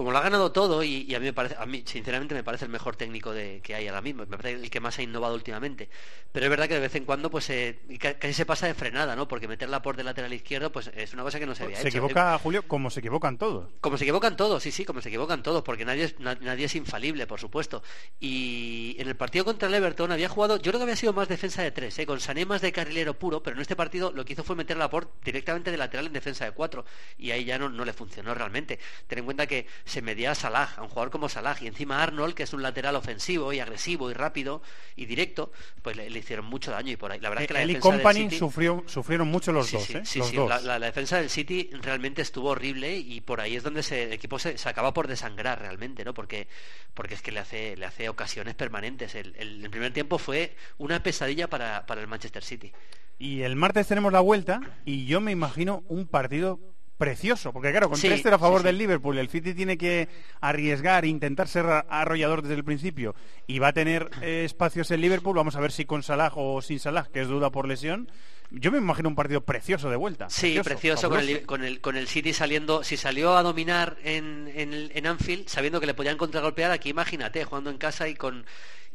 como 0.00 0.12
lo 0.12 0.18
ha 0.18 0.22
ganado 0.22 0.50
todo 0.50 0.82
y, 0.82 1.02
y 1.06 1.14
a 1.14 1.20
mí 1.20 1.26
me 1.26 1.34
parece, 1.34 1.56
a 1.58 1.66
mí 1.66 1.82
sinceramente 1.84 2.34
me 2.34 2.42
parece 2.42 2.64
el 2.64 2.70
mejor 2.70 2.96
técnico 2.96 3.32
de, 3.34 3.60
que 3.62 3.74
hay 3.74 3.86
ahora 3.86 4.00
mismo, 4.00 4.24
me 4.24 4.38
parece 4.38 4.52
el 4.64 4.70
que 4.70 4.80
más 4.80 4.98
ha 4.98 5.02
innovado 5.02 5.34
últimamente. 5.34 5.90
Pero 6.32 6.46
es 6.46 6.50
verdad 6.50 6.68
que 6.68 6.74
de 6.74 6.80
vez 6.80 6.94
en 6.94 7.04
cuando, 7.04 7.30
pues, 7.30 7.50
eh, 7.50 7.78
ca- 7.98 8.14
casi 8.14 8.32
se 8.32 8.46
pasa 8.46 8.66
de 8.66 8.72
frenada, 8.72 9.14
¿no? 9.14 9.28
Porque 9.28 9.46
meterla 9.46 9.82
por 9.82 9.96
de 9.98 10.04
lateral 10.04 10.32
izquierdo, 10.32 10.72
pues, 10.72 10.90
es 10.96 11.12
una 11.12 11.22
cosa 11.22 11.38
que 11.38 11.44
no 11.44 11.54
se 11.54 11.64
había 11.64 11.76
se 11.76 11.88
hecho. 11.88 11.98
equivoca 11.98 12.38
Julio 12.38 12.66
como 12.66 12.88
se 12.88 13.00
equivocan 13.00 13.36
todos 13.36 13.68
Como 13.82 13.98
se 13.98 14.04
equivocan 14.04 14.38
todos, 14.38 14.62
sí, 14.62 14.70
sí, 14.70 14.86
como 14.86 15.02
se 15.02 15.10
equivocan 15.10 15.42
todos, 15.42 15.62
porque 15.62 15.84
nadie 15.84 16.04
es, 16.04 16.18
na- 16.18 16.38
nadie 16.40 16.64
es 16.64 16.74
infalible, 16.76 17.26
por 17.26 17.38
supuesto. 17.38 17.82
Y 18.20 18.96
en 18.98 19.08
el 19.08 19.16
partido 19.16 19.44
contra 19.44 19.68
el 19.68 19.74
Everton 19.74 20.12
había 20.12 20.28
jugado, 20.28 20.56
yo 20.56 20.70
creo 20.70 20.78
que 20.78 20.82
había 20.84 20.96
sido 20.96 21.12
más 21.12 21.28
defensa 21.28 21.62
de 21.62 21.72
tres, 21.72 21.98
¿eh? 21.98 22.06
con 22.06 22.20
Sané 22.20 22.46
más 22.46 22.60
de 22.62 22.72
carrilero 22.72 23.18
puro, 23.18 23.42
pero 23.42 23.56
en 23.56 23.62
este 23.62 23.76
partido 23.76 24.12
lo 24.12 24.24
que 24.24 24.32
hizo 24.34 24.44
fue 24.44 24.56
meter 24.56 24.76
a 24.76 24.80
Laporte 24.80 25.10
directamente 25.24 25.70
de 25.70 25.76
lateral 25.76 26.06
en 26.06 26.12
defensa 26.12 26.44
de 26.44 26.52
cuatro, 26.52 26.84
y 27.18 27.32
ahí 27.32 27.44
ya 27.44 27.58
no, 27.58 27.68
no 27.68 27.84
le 27.84 27.92
funcionó 27.92 28.34
realmente. 28.34 28.78
Ten 29.06 29.18
en 29.18 29.24
cuenta 29.24 29.46
que 29.46 29.66
se 29.90 30.02
medía 30.02 30.30
a 30.30 30.34
Salah, 30.34 30.70
a 30.76 30.82
un 30.82 30.88
jugador 30.88 31.10
como 31.10 31.28
Salah, 31.28 31.56
y 31.60 31.66
encima 31.66 32.02
Arnold, 32.02 32.34
que 32.34 32.44
es 32.44 32.52
un 32.52 32.62
lateral 32.62 32.94
ofensivo 32.94 33.52
y 33.52 33.58
agresivo 33.60 34.10
y 34.10 34.14
rápido 34.14 34.62
y 34.96 35.06
directo, 35.06 35.50
pues 35.82 35.96
le, 35.96 36.08
le 36.08 36.18
hicieron 36.20 36.46
mucho 36.46 36.70
daño 36.70 36.92
y 36.92 36.96
por 36.96 37.10
ahí. 37.10 37.18
La 37.20 37.28
verdad 37.28 37.42
es 37.42 37.48
que 37.48 37.54
la 37.54 37.62
Él 37.62 37.70
y 37.70 37.74
defensa 37.74 37.88
del 37.96 38.00
City- 38.30 38.38
sufrió, 38.38 38.84
sufrieron 38.86 39.28
mucho 39.28 39.50
los 39.52 39.66
Sí, 39.66 39.76
dos, 39.76 39.84
sí, 39.84 39.92
¿eh? 39.96 40.02
sí, 40.04 40.18
los 40.20 40.28
sí, 40.28 40.36
dos. 40.36 40.48
La, 40.48 40.60
la- 40.60 40.78
la 40.78 40.86
defensa 40.86 41.16
del 41.18 41.28
City 41.28 41.70
realmente 41.82 42.22
estuvo 42.22 42.50
horrible 42.50 42.96
y 42.96 43.20
por 43.20 43.40
ahí 43.40 43.56
es 43.56 43.62
donde 43.64 43.82
se- 43.82 44.04
el 44.04 44.12
equipo 44.12 44.38
se, 44.38 44.56
se 44.56 44.68
acaba 44.68 44.94
por 44.94 45.08
desangrar 45.08 45.58
realmente, 45.60 46.04
¿no? 46.04 46.14
Porque, 46.14 46.46
porque 46.94 47.14
es 47.14 47.22
que 47.22 47.32
le 47.32 47.40
hace, 47.40 47.76
le 47.76 47.86
hace 47.86 48.08
ocasiones 48.08 48.54
permanentes. 48.54 49.14
El, 49.16 49.34
el- 49.36 49.64
el 49.64 49.70
primer 49.70 49.92
tiempo 49.92 50.18
fue 50.18 50.54
una 50.78 51.02
pesadilla 51.02 51.48
para, 51.50 51.84
para 51.86 52.00
el 52.00 52.06
Manchester 52.06 52.44
City. 52.44 52.72
Y 53.18 53.42
el 53.42 53.56
martes 53.56 53.86
tenemos 53.88 54.12
la 54.12 54.20
vuelta 54.20 54.60
y 54.84 55.04
yo 55.06 55.20
me 55.20 55.32
imagino 55.32 55.82
un 55.88 56.06
partido 56.06 56.58
precioso, 57.00 57.52
porque 57.52 57.70
claro, 57.72 57.88
con 57.88 57.98
Sí, 57.98 58.06
3-0 58.08 58.34
a 58.34 58.38
favor 58.38 58.60
sí, 58.60 58.66
del 58.66 58.78
Liverpool, 58.78 59.18
el 59.18 59.28
City 59.28 59.54
tiene 59.54 59.76
que 59.76 60.08
arriesgar, 60.40 61.04
intentar 61.04 61.48
ser 61.48 61.66
arrollador 61.88 62.42
desde 62.42 62.54
el 62.54 62.62
principio 62.64 63.14
y 63.48 63.58
va 63.58 63.68
a 63.68 63.72
tener 63.72 64.08
eh, 64.22 64.42
espacios 64.44 64.90
el 64.92 65.00
Liverpool, 65.00 65.34
vamos 65.36 65.56
a 65.56 65.60
ver 65.60 65.72
si 65.72 65.84
con 65.86 66.02
Salah 66.04 66.30
o 66.36 66.62
sin 66.62 66.78
Salah, 66.78 67.08
que 67.12 67.22
es 67.22 67.28
duda 67.28 67.50
por 67.50 67.66
lesión. 67.66 68.08
Yo 68.52 68.72
me 68.72 68.78
imagino 68.78 69.08
un 69.08 69.14
partido 69.14 69.40
precioso 69.42 69.90
de 69.90 69.96
vuelta. 69.96 70.28
Sí, 70.28 70.58
precioso, 70.64 71.08
con, 71.08 71.20
el, 71.20 71.46
con, 71.46 71.64
el, 71.64 71.80
con 71.80 71.96
el 71.96 72.06
City 72.08 72.32
saliendo, 72.32 72.82
si 72.84 72.96
salió 72.96 73.36
a 73.36 73.42
dominar 73.42 73.96
en, 74.04 74.50
en, 74.54 74.72
el- 74.74 74.92
en 74.94 75.06
Anfield, 75.06 75.48
sabiendo 75.48 75.80
que 75.80 75.86
le 75.86 75.94
podían 75.94 76.16
contragolpear, 76.18 76.70
aquí 76.70 76.90
imagínate, 76.90 77.44
jugando 77.44 77.70
en 77.70 77.78
casa 77.78 78.08
y 78.08 78.14
con 78.14 78.44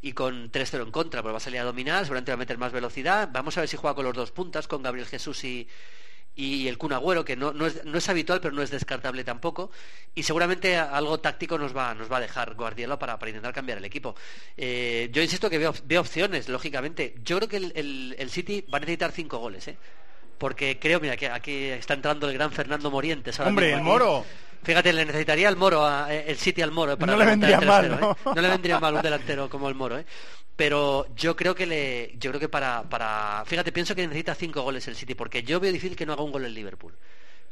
y 0.02 0.12
con 0.12 0.52
3-0 0.52 0.84
en 0.84 0.92
contra, 0.92 1.24
pues 1.24 1.34
va 1.34 1.38
a 1.38 1.40
salir 1.40 1.60
a 1.62 1.64
dominar, 1.64 2.04
seguramente 2.04 2.32
va 2.32 2.36
a 2.36 2.38
meter 2.38 2.60
más 2.60 2.72
velocidad, 2.72 3.30
vamos 3.32 3.58
a 3.58 3.62
ver 3.62 3.70
si 3.70 3.76
juega 3.78 3.96
con 3.96 4.06
los 4.06 4.14
dos 4.14 4.32
puntas, 4.32 4.68
con 4.68 4.84
Gabriel 4.84 5.08
Jesús 5.08 5.44
y, 5.46 5.68
y 6.36 6.68
el 6.68 6.78
Kun 6.78 6.92
Agüero, 6.94 7.24
que 7.24 7.36
no, 7.36 7.54
no, 7.54 7.66
es, 7.66 7.86
no 7.86 7.98
es 7.98 8.10
habitual, 8.10 8.42
pero 8.42 8.54
no 8.54 8.62
es 8.62 8.70
descartable 8.70 9.24
tampoco, 9.24 9.72
y 10.14 10.24
seguramente 10.24 10.76
algo 10.78 11.20
táctico 11.20 11.58
nos 11.58 11.76
va, 11.76 11.94
nos 11.96 12.12
va 12.12 12.18
a 12.18 12.22
dejar 12.22 12.56
Guardiola 12.56 13.00
para, 13.00 13.18
para 13.18 13.30
intentar 13.30 13.54
cambiar 13.54 13.78
el 13.78 13.86
equipo. 13.86 14.16
Eh, 14.58 15.10
yo 15.14 15.22
insisto 15.22 15.50
que 15.50 15.58
veo, 15.58 15.74
veo 15.86 16.02
opciones, 16.02 16.50
lógicamente. 16.50 17.16
Yo 17.24 17.38
creo 17.38 17.48
que 17.50 17.58
el, 17.58 17.72
el- 17.76 18.16
el 18.20 18.30
City 18.30 18.66
va 18.74 18.78
a 18.78 18.82
necesitar 18.82 19.12
cinco 19.12 19.38
goles, 19.38 19.68
¿eh? 19.70 19.78
porque 20.38 20.78
creo, 20.80 21.00
mira, 21.00 21.16
que 21.16 21.30
aquí 21.30 21.68
está 21.70 21.94
entrando 21.94 22.28
el 22.28 22.34
gran 22.34 22.52
Fernando 22.52 22.92
Morientes. 22.92 23.40
ahora 23.40 23.50
Hombre, 23.50 23.68
mismo 23.68 23.78
el 23.78 23.82
aquí. 23.84 23.90
Fíjate, 24.66 24.92
le 24.94 25.06
necesitaría 25.06 25.48
el 25.50 25.56
Moro, 25.56 25.86
a- 25.86 26.14
eh, 26.14 26.26
el 26.28 26.38
City 26.38 26.62
al 26.62 26.72
Moro. 26.72 26.98
para 26.98 27.14
No 27.14 27.20
le 27.20 27.26
vendría 27.26 27.62
mal, 27.62 27.86
3-0, 27.90 28.00
¿no? 28.00 28.12
¿eh? 28.12 28.16
No 28.36 28.42
le 28.42 28.50
vendría 28.50 28.80
mal 28.80 28.96
un 28.96 29.02
delantero 29.02 29.50
como 29.50 29.70
el 29.70 29.76
Moro, 29.76 29.98
¿eh? 30.00 30.06
Pero 30.56 31.08
yo 31.16 31.36
creo 31.36 31.54
que 31.54 31.66
le, 31.66 32.14
yo 32.18 32.32
creo 32.32 32.40
que 32.40 32.50
para, 32.50 32.84
para, 32.84 33.44
fíjate, 33.46 33.72
pienso 33.72 33.94
que 33.96 34.04
necesita 34.04 34.34
cinco 34.36 34.62
goles 34.62 34.88
el 34.88 34.96
City, 34.96 35.14
porque 35.16 35.44
yo 35.44 35.60
veo 35.60 35.72
difícil 35.72 35.96
que 35.98 36.06
no 36.06 36.14
haga 36.14 36.24
un 36.24 36.32
gol 36.32 36.46
el 36.46 36.54
Liverpool. 36.54 36.98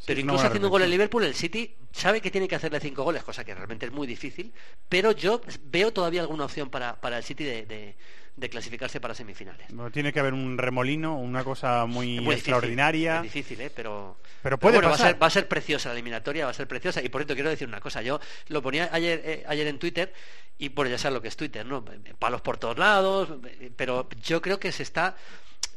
Pero 0.05 0.19
incluso 0.19 0.43
haciendo 0.47 0.67
un 0.67 0.71
gol 0.71 0.81
el 0.81 0.89
reflexión. 0.89 0.91
Liverpool, 0.99 1.23
el 1.23 1.35
City 1.35 1.75
sabe 1.91 2.19
que 2.19 2.31
tiene 2.31 2.47
que 2.47 2.55
hacerle 2.55 2.79
cinco 2.79 3.03
goles, 3.03 3.23
cosa 3.23 3.43
que 3.45 3.53
realmente 3.55 3.85
es 3.85 3.91
muy 3.91 4.07
difícil. 4.07 4.53
Pero 4.89 5.11
yo 5.11 5.39
veo 5.65 5.93
todavía 5.93 6.21
alguna 6.21 6.45
opción 6.45 6.69
para, 6.69 6.99
para 6.99 7.17
el 7.17 7.23
City 7.23 7.43
de, 7.43 7.65
de- 7.65 7.95
de 8.35 8.49
clasificarse 8.49 8.99
para 8.99 9.13
semifinales. 9.13 9.69
No, 9.71 9.91
tiene 9.91 10.11
que 10.11 10.19
haber 10.19 10.33
un 10.33 10.57
remolino, 10.57 11.17
una 11.17 11.43
cosa 11.43 11.85
muy, 11.85 12.07
muy 12.07 12.13
difícil, 12.15 12.33
extraordinaria. 12.33 13.17
es 13.17 13.23
difícil, 13.23 13.61
¿eh? 13.61 13.71
pero, 13.73 14.17
Pero 14.41 14.57
puede 14.57 14.77
bueno, 14.77 14.89
va 14.89 14.95
a, 14.95 14.97
ser, 14.97 15.21
va 15.21 15.27
a 15.27 15.29
ser 15.29 15.47
preciosa 15.47 15.89
la 15.89 15.93
eliminatoria, 15.93 16.45
va 16.45 16.51
a 16.51 16.55
ser 16.55 16.67
preciosa. 16.67 17.01
Y 17.03 17.09
por 17.09 17.21
cierto, 17.21 17.35
quiero 17.35 17.49
decir 17.49 17.67
una 17.67 17.79
cosa. 17.79 18.01
Yo 18.01 18.19
lo 18.47 18.61
ponía 18.61 18.89
ayer, 18.91 19.21
eh, 19.23 19.43
ayer 19.47 19.67
en 19.67 19.77
Twitter, 19.77 20.13
y 20.57 20.69
bueno, 20.69 20.89
ya 20.89 20.97
sabes 20.97 21.13
lo 21.13 21.21
que 21.21 21.27
es 21.27 21.37
Twitter, 21.37 21.65
¿no? 21.65 21.85
Palos 22.17 22.41
por 22.41 22.57
todos 22.57 22.77
lados, 22.77 23.29
eh, 23.59 23.71
pero 23.75 24.09
yo 24.23 24.41
creo 24.41 24.59
que 24.59 24.71
se 24.71 24.83
está. 24.83 25.15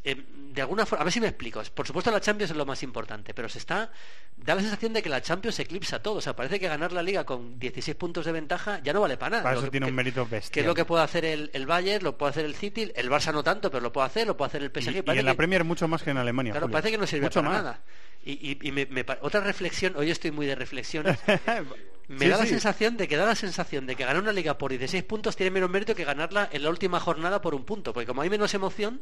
Eh, 0.04 0.16
de 0.52 0.62
alguna 0.62 0.86
forma, 0.86 1.02
a 1.02 1.04
ver 1.04 1.12
si 1.12 1.20
me 1.20 1.26
explico. 1.28 1.62
Por 1.74 1.86
supuesto, 1.86 2.10
la 2.10 2.20
Champions 2.20 2.50
es 2.52 2.56
lo 2.56 2.64
más 2.64 2.82
importante, 2.82 3.34
pero 3.34 3.48
se 3.48 3.58
está. 3.58 3.90
Da 4.36 4.54
la 4.54 4.60
sensación 4.60 4.92
de 4.92 5.02
que 5.02 5.08
la 5.08 5.20
Champions 5.20 5.58
eclipsa 5.58 6.00
todo. 6.02 6.14
O 6.16 6.20
sea, 6.20 6.34
parece 6.36 6.60
que 6.60 6.68
ganar 6.68 6.92
la 6.92 7.02
liga 7.02 7.24
con 7.24 7.58
16 7.58 7.94
puntos 7.96 8.24
de 8.24 8.32
ventaja 8.32 8.80
ya 8.82 8.92
no 8.92 9.00
vale 9.00 9.16
para 9.16 9.30
nada. 9.30 9.42
Para 9.42 9.54
Lo 9.54 9.60
eso 9.60 9.66
que- 9.66 9.70
tiene 9.72 9.86
un 9.86 9.92
que- 9.92 9.96
mérito 9.96 10.24
que 10.24 10.30
bestial. 10.36 10.64
es 10.64 10.66
lo 10.66 10.74
que 10.74 10.84
puede 10.84 11.02
hacer 11.04 11.24
el, 11.24 11.50
el 11.52 11.66
Bayern, 11.66 12.04
lo 12.04 12.16
puede 12.16 12.30
hacer 12.30 12.44
el 12.44 12.54
City, 12.54 12.90
el 12.94 13.10
Barça 13.10 13.32
no 13.32 13.42
tanto, 13.42 13.70
pero 13.70 13.82
lo 13.82 13.92
puede 13.92 14.06
hacer, 14.06 14.26
lo 14.26 14.36
puede 14.36 14.48
hacer 14.48 14.62
el 14.62 14.68
Y, 14.68 14.80
PSG. 14.80 14.96
y 14.98 15.02
Parece 15.02 15.20
en 15.20 15.26
la 15.26 15.32
que- 15.32 15.36
Premier 15.36 15.64
mucho 15.64 15.88
más 15.88 16.02
que 16.02 16.10
en 16.10 16.18
Alemania. 16.18 16.52
Claro, 16.52 16.66
Julio. 16.66 16.72
parece 16.72 16.90
que 16.92 16.98
no 16.98 17.06
sirve 17.06 17.24
mucho 17.26 17.40
para 17.40 17.50
más. 17.54 17.62
nada. 17.64 17.80
Y, 18.24 18.32
y- 18.32 18.58
y 18.68 18.72
me- 18.72 18.86
me 18.86 19.04
otra 19.20 19.40
reflexión, 19.40 19.94
hoy 19.96 20.10
estoy 20.10 20.30
muy 20.30 20.46
de 20.46 20.54
reflexiones. 20.54 21.18
Me 22.08 22.20
Sí, 22.20 22.28
da 22.28 22.36
la 22.38 22.44
sí. 22.44 22.50
sensación 22.50 22.96
de 22.96 23.08
que 23.08 23.16
da 23.16 23.26
la 23.26 23.34
sensación 23.34 23.84
de 23.84 23.96
que 23.96 24.04
ganar 24.04 24.22
una 24.22 24.30
liga 24.30 24.56
por 24.58 24.70
16 24.70 25.02
puntos 25.02 25.34
tiene 25.34 25.50
menos 25.50 25.68
mérito 25.68 25.92
que 25.96 26.04
ganarla 26.04 26.48
en 26.52 26.62
la 26.62 26.70
última 26.70 27.00
jornada 27.00 27.40
por 27.42 27.52
un 27.52 27.64
punto, 27.64 27.92
porque 27.92 28.06
como 28.06 28.22
hay 28.22 28.30
menos 28.30 28.54
emoción, 28.54 29.00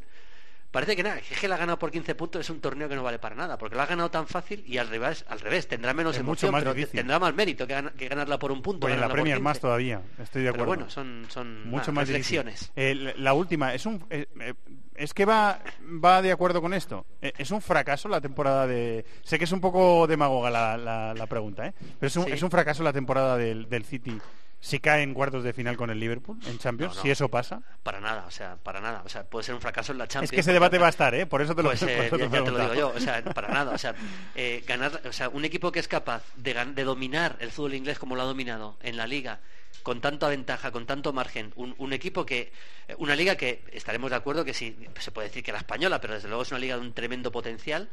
parece 0.74 0.94
que 0.94 1.02
nada, 1.02 1.16
que 1.22 1.32
es 1.32 1.40
que 1.40 1.48
la 1.48 1.54
ha 1.54 1.58
ganado 1.58 1.78
por 1.78 1.90
15 1.90 2.14
puntos 2.14 2.40
es 2.42 2.50
un 2.50 2.60
torneo 2.60 2.86
que 2.88 2.96
no 2.96 3.02
vale 3.02 3.18
para 3.18 3.34
nada, 3.34 3.56
porque 3.56 3.74
lo 3.76 3.80
ha 3.82 3.86
ganado 3.86 4.10
tan 4.10 4.26
fácil 4.26 4.62
y 4.66 4.76
al 4.76 4.88
revés, 4.88 5.24
al 5.28 5.40
revés, 5.40 5.66
tendrá 5.68 5.94
menos 5.94 6.16
Es 6.16 6.22
mucho 6.22 6.48
emoción, 6.48 6.52
más 6.52 6.62
pero 6.62 6.74
difícil. 6.74 6.98
tendrá 7.00 7.18
más 7.18 7.32
mérito 7.34 7.66
que, 7.66 7.72
gana- 7.72 7.92
que 7.96 8.08
ganarla 8.08 8.38
por 8.38 8.52
un 8.52 8.60
punto. 8.60 8.80
Pues 8.80 8.92
en 8.94 9.00
la 9.00 9.08
Premier 9.08 9.36
15. 9.36 9.42
más 9.42 9.60
todavía, 9.60 10.02
estoy 10.22 10.42
de 10.42 10.52
Pero 10.52 10.64
acuerdo. 10.64 10.82
bueno, 10.84 10.90
son, 10.90 11.24
son 11.30 11.64
mucho 11.70 11.78
nada, 11.84 11.92
más 11.92 12.08
reflexiones. 12.08 12.70
Eh, 12.76 12.94
la- 12.94 13.14
la 13.16 13.32
última, 13.32 13.72
es 13.72 13.86
un 13.86 14.04
eh, 14.10 14.26
eh, 14.40 14.52
es 14.96 15.14
que 15.14 15.24
va 15.24 15.60
va 16.04 16.20
de 16.22 16.30
acuerdo 16.32 16.60
con 16.60 16.74
esto. 16.74 17.06
Es 17.20 17.50
un 17.50 17.60
fracaso 17.62 18.08
la 18.08 18.20
temporada 18.20 18.66
de 18.66 19.04
sé 19.22 19.38
que 19.38 19.44
es 19.44 19.52
un 19.52 19.60
poco 19.60 20.06
demagoga 20.06 20.50
la, 20.50 20.76
la, 20.76 21.14
la 21.14 21.26
pregunta, 21.26 21.66
¿eh? 21.66 21.72
Pero 21.98 22.06
es 22.08 22.16
un, 22.16 22.24
Sí. 22.26 22.32
es 22.32 22.42
un 22.42 22.50
fracaso 22.50 22.82
la 22.82 22.92
temporada 22.92 23.36
del, 23.36 23.68
del 23.68 23.84
City 23.84 24.18
si 24.64 24.80
cae 24.80 25.02
en 25.02 25.12
cuartos 25.12 25.44
de 25.44 25.52
final 25.52 25.76
con 25.76 25.90
el 25.90 26.00
Liverpool 26.00 26.38
en 26.46 26.58
Champions, 26.58 26.94
No, 26.94 26.96
no. 26.96 27.02
si 27.02 27.10
eso 27.10 27.28
pasa. 27.28 27.60
Para 27.82 28.00
nada, 28.00 28.24
o 28.26 28.30
sea, 28.30 28.56
para 28.56 28.80
nada. 28.80 29.02
O 29.04 29.10
sea, 29.10 29.24
puede 29.24 29.44
ser 29.44 29.54
un 29.54 29.60
fracaso 29.60 29.92
en 29.92 29.98
la 29.98 30.08
Champions. 30.08 30.32
Es 30.32 30.34
que 30.34 30.40
ese 30.40 30.54
debate 30.54 30.78
va 30.78 30.86
a 30.86 30.88
estar, 30.88 31.14
¿eh? 31.14 31.26
Por 31.26 31.42
eso 31.42 31.54
te 31.54 31.62
lo, 31.62 31.68
Pues, 31.68 31.82
eh, 31.86 32.08
ya, 32.10 32.16
te 32.28 32.50
lo 32.50 32.58
digo 32.58 32.74
yo, 32.74 32.88
o 32.88 32.98
sea, 32.98 33.22
para 33.22 33.48
nada, 33.48 33.72
o 33.72 33.78
sea, 33.78 33.94
eh, 34.34 34.64
ganar, 34.66 35.02
o 35.06 35.12
sea, 35.12 35.28
un 35.28 35.44
equipo 35.44 35.70
que 35.70 35.80
es 35.80 35.86
capaz 35.88 36.22
de, 36.36 36.54
de 36.54 36.84
dominar 36.84 37.36
el 37.40 37.50
fútbol 37.50 37.74
inglés 37.74 37.98
como 37.98 38.16
lo 38.16 38.22
ha 38.22 38.24
dominado 38.24 38.78
en 38.82 38.96
la 38.96 39.06
liga, 39.06 39.40
con 39.82 40.00
tanta 40.00 40.28
ventaja, 40.28 40.70
con 40.72 40.86
tanto 40.86 41.12
margen, 41.12 41.52
un, 41.56 41.74
un 41.76 41.92
equipo 41.92 42.24
que, 42.24 42.50
eh, 42.88 42.94
una 42.96 43.14
liga 43.14 43.36
que 43.36 43.62
estaremos 43.70 44.08
de 44.08 44.16
acuerdo 44.16 44.46
que 44.46 44.54
sí, 44.54 44.78
se 44.98 45.10
puede 45.10 45.28
decir 45.28 45.44
que 45.44 45.52
la 45.52 45.58
española, 45.58 46.00
pero 46.00 46.14
desde 46.14 46.28
luego 46.28 46.42
es 46.42 46.50
una 46.52 46.60
liga 46.60 46.76
de 46.76 46.80
un 46.80 46.94
tremendo 46.94 47.30
potencial, 47.30 47.90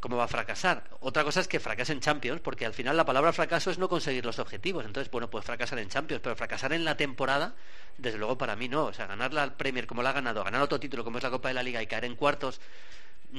¿cómo 0.00 0.16
va 0.16 0.24
a 0.24 0.28
fracasar? 0.28 0.84
Otra 1.00 1.24
cosa 1.24 1.40
es 1.40 1.48
que 1.48 1.60
fracase 1.60 1.92
en 1.92 2.00
Champions, 2.00 2.40
porque 2.40 2.66
al 2.66 2.74
final 2.74 2.96
la 2.96 3.04
palabra 3.04 3.32
fracaso 3.32 3.70
es 3.70 3.78
no 3.78 3.88
conseguir 3.88 4.24
los 4.24 4.38
objetivos. 4.38 4.84
Entonces, 4.84 5.10
bueno, 5.10 5.30
pues 5.30 5.44
fracasar 5.44 5.78
en 5.78 5.88
Champions, 5.88 6.20
pero 6.22 6.36
fracasar 6.36 6.72
en 6.72 6.84
la 6.84 6.96
temporada, 6.96 7.54
desde 7.98 8.18
luego 8.18 8.36
para 8.38 8.56
mí 8.56 8.68
no. 8.68 8.84
O 8.84 8.92
sea, 8.92 9.06
ganar 9.06 9.32
la 9.32 9.56
Premier 9.56 9.86
como 9.86 10.02
la 10.02 10.10
ha 10.10 10.14
ganado, 10.14 10.44
ganar 10.44 10.62
otro 10.62 10.80
título 10.80 11.04
como 11.04 11.18
es 11.18 11.24
la 11.24 11.30
Copa 11.30 11.48
de 11.48 11.54
la 11.54 11.62
Liga 11.62 11.82
y 11.82 11.86
caer 11.86 12.04
en 12.04 12.16
cuartos, 12.16 12.60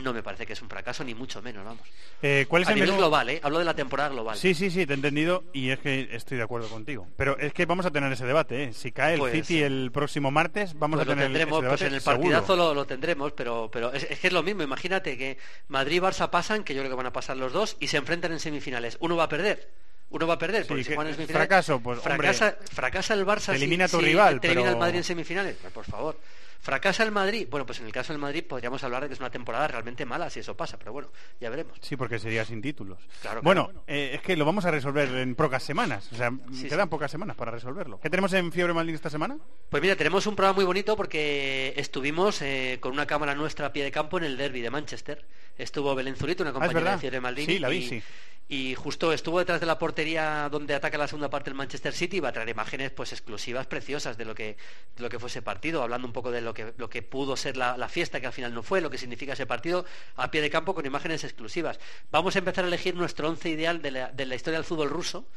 no 0.02 0.14
me 0.14 0.22
parece 0.24 0.46
que 0.46 0.54
es 0.54 0.62
un 0.62 0.70
fracaso, 0.70 1.04
ni 1.04 1.16
mucho 1.16 1.42
menos, 1.42 1.64
vamos. 1.64 1.88
Eh, 2.22 2.46
¿Cuál 2.48 2.64
es 2.64 2.68
A 2.68 2.72
el 2.72 2.76
nivel 2.76 2.90
menú? 2.92 3.00
global, 3.02 3.30
¿eh? 3.30 3.40
Hablo 3.44 3.60
de 3.60 3.66
la 3.66 3.74
temporada 3.76 4.10
global. 4.10 4.38
Sí, 4.38 4.54
sí, 4.54 4.70
sí, 4.70 4.86
te 4.86 4.94
he 4.94 4.96
entendido 4.96 5.44
y 5.54 5.70
es 5.70 5.80
que 5.80 6.10
estoy 6.12 6.38
de 6.38 6.44
acuerdo 6.44 6.68
contigo. 6.68 7.08
Pero 7.18 7.38
es 7.38 7.54
que 7.54 7.66
vamos 7.66 7.86
a 7.86 7.92
tener 7.92 8.12
ese 8.12 8.26
debate, 8.26 8.64
¿eh? 8.66 8.74
Si 8.74 8.92
cae 8.92 9.14
el 9.14 9.20
Pues, 9.20 9.34
City 9.34 9.62
el 9.64 9.92
próximo 9.94 10.32
martes, 10.32 10.78
vamos 10.78 10.98
Pues 10.98 11.08
a 11.08 11.12
lo 11.12 11.16
tener 11.16 11.26
tendremos, 11.28 11.60
ese 11.60 11.68
pues 11.70 11.80
debate 11.80 11.88
en 11.88 11.94
el 11.96 12.02
partidazo 12.02 12.56
lo, 12.56 12.74
lo 12.74 12.86
tendremos, 12.86 13.32
pero, 13.34 13.70
pero 13.72 13.94
es, 13.94 14.04
es 14.10 14.20
que 14.20 14.28
es 14.28 14.34
lo 14.34 14.44
mismo. 14.44 14.64
Imagínate 14.64 15.18
que 15.18 15.38
Madrid 15.70 15.98
y 15.98 16.00
Barça 16.00 16.30
pasan, 16.30 16.64
que 16.64 16.74
yo 16.74 16.82
creo 16.82 16.92
que 16.92 16.98
van 16.98 17.06
a 17.08 17.14
pasar 17.14 17.38
los 17.38 17.54
dos, 17.54 17.78
y 17.80 17.88
se 17.88 17.98
enfrentan 17.98 18.32
en 18.34 18.40
semifinales. 18.40 18.98
Uno 19.00 19.16
va 19.16 19.24
a 19.26 19.30
perder. 19.30 19.70
Uno 20.10 20.28
va 20.28 20.36
a 20.36 20.38
perder, 20.38 20.64
Sí, 20.64 20.68
porque 20.68 20.84
si 20.84 20.92
en 20.92 20.98
semifinales. 21.00 21.32
fracaso, 21.32 21.80
pues, 21.80 22.00
hombre, 22.06 22.34
fracasa, 22.72 23.14
el 23.16 23.26
Barça. 23.26 23.48
te 23.48 23.58
si- 23.58 23.64
elimina 23.64 23.86
a 23.86 23.88
tu 23.88 24.00
si 24.00 24.06
rival, 24.06 24.40
te 24.40 24.48
elimina 24.48 24.68
pero- 24.70 24.74
el 24.76 24.80
Madrid 24.80 24.98
en 24.98 25.04
semifinales. 25.04 25.56
Pues, 25.62 25.74
por 25.74 25.86
favor. 25.86 26.20
Fracasa 26.60 27.04
el 27.04 27.12
Madrid. 27.12 27.48
Bueno, 27.50 27.66
pues 27.66 27.80
en 27.80 27.86
el 27.86 27.92
caso 27.92 28.14
del 28.14 28.20
Madrid 28.22 28.44
podríamos 28.48 28.84
hablar 28.84 29.02
de 29.04 29.08
que 29.08 29.14
es 29.14 29.20
una 29.20 29.30
temporada 29.30 29.68
realmente 29.68 30.06
mala 30.06 30.30
si 30.30 30.40
eso 30.40 30.56
pasa, 30.58 30.78
pero 30.78 30.92
bueno, 30.94 31.10
ya 31.40 31.50
veremos. 31.50 31.78
Sí, 31.82 31.96
porque 31.96 32.20
sería 32.20 32.44
sin 32.46 32.62
títulos. 32.62 32.98
Claro, 33.22 33.42
bueno, 33.44 33.66
claro. 33.66 33.84
eh, 33.88 34.12
es 34.16 34.22
que 34.22 34.36
lo 34.36 34.46
vamos 34.46 34.66
a 34.66 34.72
resolver 34.72 35.10
en 35.16 35.36
pocas 35.36 35.64
semanas. 35.64 36.10
O 36.12 36.16
sea, 36.16 36.32
Sí, 36.54 36.68
quedan 36.68 36.88
sí. 36.88 36.90
pocas 36.90 37.12
semanas 37.12 37.36
para 37.36 37.52
resolverlo. 37.52 38.00
¿Qué 38.00 38.10
tenemos 38.10 38.34
en 38.34 38.52
Fiebre 38.52 38.74
Maldini 38.74 38.96
esta 38.96 39.10
semana? 39.10 39.38
Pues 39.70 39.82
mira, 39.82 39.96
tenemos 39.96 40.26
un 40.28 40.36
programa 40.36 40.56
muy 40.56 40.66
bonito 40.66 40.96
porque 40.96 41.74
estuvimos 41.78 42.42
eh, 42.42 42.78
con 42.82 42.92
una 42.94 43.06
cámara 43.06 43.36
nuestra 43.36 43.68
a 43.68 43.74
pie 43.74 43.84
de 43.84 43.92
campo 43.92 44.18
en 44.18 44.24
el 44.24 44.38
derby 44.38 44.62
de 44.62 44.70
Manchester. 44.70 45.26
Estuvo 45.58 45.94
Belén 45.96 46.16
Zurito, 46.16 46.44
una 46.44 46.52
compañera 46.52 46.80
Ah, 46.80 46.84
verdad. 46.84 46.94
de 46.96 47.00
Fiebre 47.02 47.22
Maldini. 47.22 47.54
Sí, 47.54 47.60
la 47.60 47.70
vi, 47.70 47.78
y, 47.78 47.88
sí. 47.90 48.04
y 48.50 48.76
justo 48.76 49.12
estuvo 49.14 49.40
detrás 49.40 49.60
de 49.60 49.66
la 49.66 49.80
portería 49.80 50.50
donde 50.52 50.74
ataca 50.76 50.98
la 50.98 51.08
segunda 51.08 51.30
parte 51.30 51.50
el 51.50 51.56
Manchester 51.56 51.94
City 51.94 52.18
y 52.18 52.20
va 52.20 52.30
a 52.30 52.32
traer 52.34 52.50
imágenes 52.50 52.92
pues 52.92 53.12
exclusivas, 53.14 53.66
preciosas 53.66 54.18
de 54.18 54.26
lo 54.26 54.36
que, 54.36 54.58
de 54.96 55.04
lo 55.04 55.10
que 55.10 55.18
fue 55.20 55.30
ese 55.30 55.42
partido, 55.42 55.82
hablando 55.82 56.06
un 56.08 56.14
poco 56.14 56.30
de 56.32 56.42
lo 56.46 56.54
que, 56.54 56.74
lo 56.78 56.90
que 56.90 57.02
pudo 57.02 57.36
ser 57.36 57.58
la, 57.58 57.90
fiesta, 57.90 58.22
que 58.22 58.28
al 58.28 58.34
final 58.34 58.54
no 58.54 58.64
fue, 58.64 58.80
lo 58.80 58.90
que 58.90 58.98
significa 58.98 59.34
ese 59.34 59.46
partido, 59.46 59.86
a 60.16 60.32
pie 60.32 60.42
de 60.42 60.50
campo 60.50 60.74
con 60.74 60.86
imágenes 60.86 61.24
exclusivas. 61.24 61.80
Vamos 62.12 62.36
a 62.36 62.40
empezar 62.40 62.64
a 62.64 62.68
elegir 62.68 62.96
nuestro 62.96 63.28
once 63.28 63.50
ideal 63.50 63.82
de 63.82 63.92
la, 63.92 64.12
de 64.12 64.26
la 64.26 64.36
historia 64.36 64.60
del 64.60 64.66
fútbol 64.66 64.90
ruso 64.90 65.28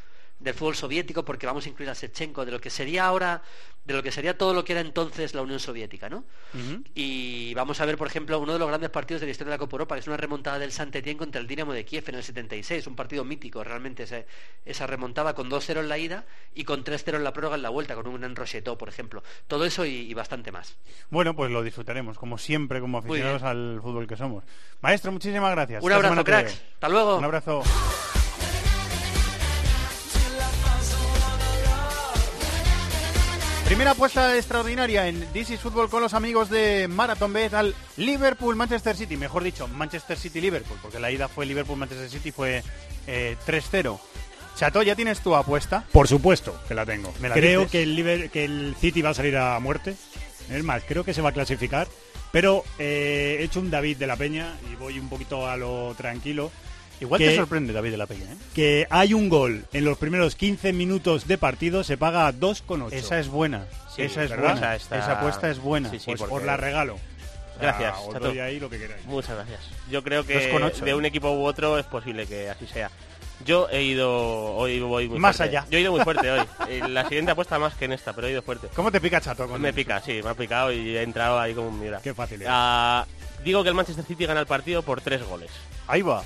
del 0.40 0.54
fútbol 0.54 0.76
soviético 0.76 1.24
porque 1.24 1.46
vamos 1.46 1.66
a 1.66 1.68
incluir 1.68 1.90
a 1.90 1.94
Shevchenko 1.94 2.44
de 2.44 2.52
lo 2.52 2.60
que 2.60 2.70
sería 2.70 3.06
ahora 3.06 3.42
de 3.84 3.94
lo 3.94 4.02
que 4.02 4.12
sería 4.12 4.36
todo 4.36 4.52
lo 4.52 4.64
que 4.64 4.72
era 4.72 4.82
entonces 4.82 5.32
la 5.34 5.40
Unión 5.42 5.58
Soviética 5.58 6.10
¿no? 6.10 6.24
y 6.94 7.54
vamos 7.54 7.80
a 7.80 7.86
ver 7.86 7.96
por 7.96 8.06
ejemplo 8.06 8.38
uno 8.38 8.52
de 8.52 8.58
los 8.58 8.68
grandes 8.68 8.90
partidos 8.90 9.20
de 9.20 9.26
la 9.26 9.30
historia 9.32 9.50
de 9.50 9.54
la 9.54 9.58
Copa 9.58 9.74
Europa 9.76 9.94
que 9.94 10.00
es 10.00 10.06
una 10.06 10.16
remontada 10.16 10.58
del 10.58 10.72
Saint-Étienne 10.72 11.16
contra 11.18 11.40
el 11.40 11.46
Dinamo 11.46 11.72
de 11.72 11.84
Kiev 11.84 12.04
en 12.08 12.16
el 12.16 12.22
76 12.22 12.86
un 12.86 12.94
partido 12.96 13.24
mítico 13.24 13.64
realmente 13.64 14.02
ese- 14.04 14.26
esa 14.64 14.86
remontada 14.86 15.34
con 15.34 15.48
2-0 15.50 15.80
en 15.80 15.88
la 15.88 15.98
ida 15.98 16.24
y 16.54 16.64
con 16.64 16.84
3-0 16.84 17.16
en 17.16 17.24
la 17.24 17.32
prórroga 17.32 17.56
en 17.56 17.62
la 17.62 17.70
vuelta 17.70 17.94
con 17.94 18.06
un 18.06 18.20
gran 18.20 18.36
Rocheteau 18.36 18.76
por 18.76 18.88
ejemplo 18.90 19.22
todo 19.46 19.64
eso 19.64 19.84
y, 19.86 19.90
y 20.10 20.14
bastante 20.14 20.52
más 20.52 20.76
Bueno, 21.10 21.34
pues 21.34 21.50
lo 21.50 21.62
disfrutaremos, 21.62 22.18
como 22.18 22.36
siempre, 22.38 22.80
como 22.80 22.98
aficionados 22.98 23.42
al 23.42 23.80
fútbol 23.82 24.06
que 24.06 24.16
somos. 24.16 24.44
Maestro, 24.82 25.10
muchísimas 25.12 25.50
gracias. 25.52 25.82
un 25.82 25.92
abrazo 25.92 26.24
cracks 26.24 26.62
hasta 26.74 26.88
luego 26.88 27.16
Un 27.16 27.24
abrazo. 27.24 27.62
Primera 33.68 33.90
apuesta 33.90 34.34
extraordinaria 34.36 35.08
en 35.08 35.20
This 35.32 35.50
is 35.50 35.60
Football 35.60 35.90
con 35.90 36.00
los 36.02 36.14
amigos 36.14 36.48
de 36.48 36.88
Marathon 36.88 37.32
Bet 37.34 37.52
al 37.52 37.74
Liverpool-Manchester 37.98 38.96
City. 38.96 39.16
Mejor 39.18 39.44
dicho, 39.44 39.68
Manchester 39.68 40.16
City-Liverpool, 40.18 40.78
porque 40.80 40.98
la 40.98 41.10
ida 41.10 41.28
fue 41.28 41.44
Liverpool-Manchester 41.44 42.08
City, 42.08 42.32
fue 42.32 42.62
eh, 43.06 43.36
3-0. 43.46 43.98
Chato, 44.56 44.82
¿ya 44.82 44.96
tienes 44.96 45.20
tu 45.20 45.34
apuesta? 45.36 45.84
Por 45.92 46.08
supuesto 46.08 46.58
que 46.66 46.74
la 46.74 46.86
tengo. 46.86 47.12
¿Me 47.20 47.28
la 47.28 47.34
creo 47.34 47.60
dices? 47.60 47.72
que 47.72 47.82
el, 47.82 47.94
Liber- 47.96 48.30
que 48.30 48.44
el 48.46 48.74
City 48.80 49.02
va 49.02 49.10
a 49.10 49.14
salir 49.14 49.36
a 49.36 49.58
muerte. 49.60 49.94
Es 50.50 50.64
más, 50.64 50.82
creo 50.88 51.04
que 51.04 51.12
se 51.12 51.20
va 51.20 51.28
a 51.28 51.32
clasificar. 51.32 51.86
Pero 52.32 52.64
eh, 52.78 53.36
he 53.40 53.44
hecho 53.44 53.60
un 53.60 53.70
David 53.70 53.98
de 53.98 54.06
la 54.06 54.16
Peña 54.16 54.54
y 54.72 54.76
voy 54.76 54.98
un 54.98 55.08
poquito 55.10 55.46
a 55.46 55.56
lo 55.58 55.94
tranquilo. 55.96 56.50
Igual 57.00 57.18
que- 57.18 57.28
te 57.28 57.36
sorprende 57.36 57.72
David 57.72 57.92
de 57.92 57.96
la 57.96 58.06
Peña, 58.06 58.24
¿eh? 58.32 58.36
Que 58.54 58.86
hay 58.90 59.14
un 59.14 59.28
gol 59.28 59.64
en 59.72 59.84
los 59.84 59.98
primeros 59.98 60.34
15 60.34 60.72
minutos 60.72 61.26
de 61.28 61.38
partido, 61.38 61.84
se 61.84 61.96
paga 61.96 62.26
a 62.26 62.32
2,8. 62.32 62.92
Esa 62.92 63.18
es 63.20 63.28
buena. 63.28 63.66
Sí, 63.94 64.02
esa 64.02 64.24
es 64.24 64.30
buena. 64.30 64.52
Esa 64.54 64.74
está- 64.76 64.98
Esa 64.98 65.12
apuesta 65.18 65.50
es 65.50 65.58
buena. 65.60 65.90
Sí, 65.90 65.98
sí, 65.98 66.06
pues 66.06 66.20
porque- 66.20 66.34
os 66.36 66.42
la 66.44 66.56
regalo. 66.56 66.94
O 66.94 67.60
sea, 67.60 67.72
Gracias, 67.72 67.94
os 68.06 68.12
Chato. 68.14 68.26
doy 68.28 68.38
ahí 68.38 68.60
lo 68.60 68.70
que 68.70 68.78
queráis. 68.78 69.04
Muchas 69.06 69.34
gracias. 69.36 69.60
Yo 69.90 70.02
creo 70.04 70.24
que 70.24 70.34
de 70.38 70.90
¿eh? 70.90 70.94
un 70.94 71.04
equipo 71.04 71.30
u 71.32 71.44
otro 71.44 71.76
es 71.78 71.86
posible 71.86 72.26
que 72.26 72.48
así 72.50 72.66
sea. 72.66 72.90
Yo 73.44 73.68
he 73.70 73.82
ido 73.82 74.10
hoy 74.56 74.80
voy 74.80 75.08
muy 75.08 75.18
Más 75.20 75.36
fuerte. 75.36 75.56
allá. 75.58 75.66
Yo 75.70 75.78
he 75.78 75.80
ido 75.80 75.92
muy 75.92 76.00
fuerte 76.02 76.30
hoy. 76.30 76.40
En 76.68 76.92
la 76.94 77.04
siguiente 77.04 77.30
apuesta 77.32 77.58
más 77.58 77.74
que 77.74 77.84
en 77.86 77.92
esta, 77.92 78.12
pero 78.12 78.26
he 78.26 78.32
ido 78.32 78.42
fuerte. 78.42 78.68
¿Cómo 78.74 78.90
te 78.92 79.00
pica 79.00 79.20
Chato? 79.20 79.46
con 79.48 79.60
Me 79.60 79.68
eso? 79.68 79.76
pica, 79.76 80.00
sí, 80.00 80.20
me 80.22 80.30
ha 80.30 80.34
picado 80.34 80.72
y 80.72 80.96
he 80.96 81.02
entrado 81.02 81.38
ahí 81.38 81.54
como 81.54 81.68
un 81.68 81.78
mira. 81.80 82.00
Qué 82.02 82.14
fácil 82.14 82.42
es. 82.42 82.48
Ah, 82.50 83.06
digo 83.44 83.62
que 83.62 83.68
el 83.70 83.74
Manchester 83.74 84.04
City 84.04 84.26
gana 84.26 84.40
el 84.40 84.46
partido 84.46 84.82
por 84.82 85.00
tres 85.00 85.22
goles. 85.24 85.50
Ahí 85.86 86.02
va. 86.02 86.22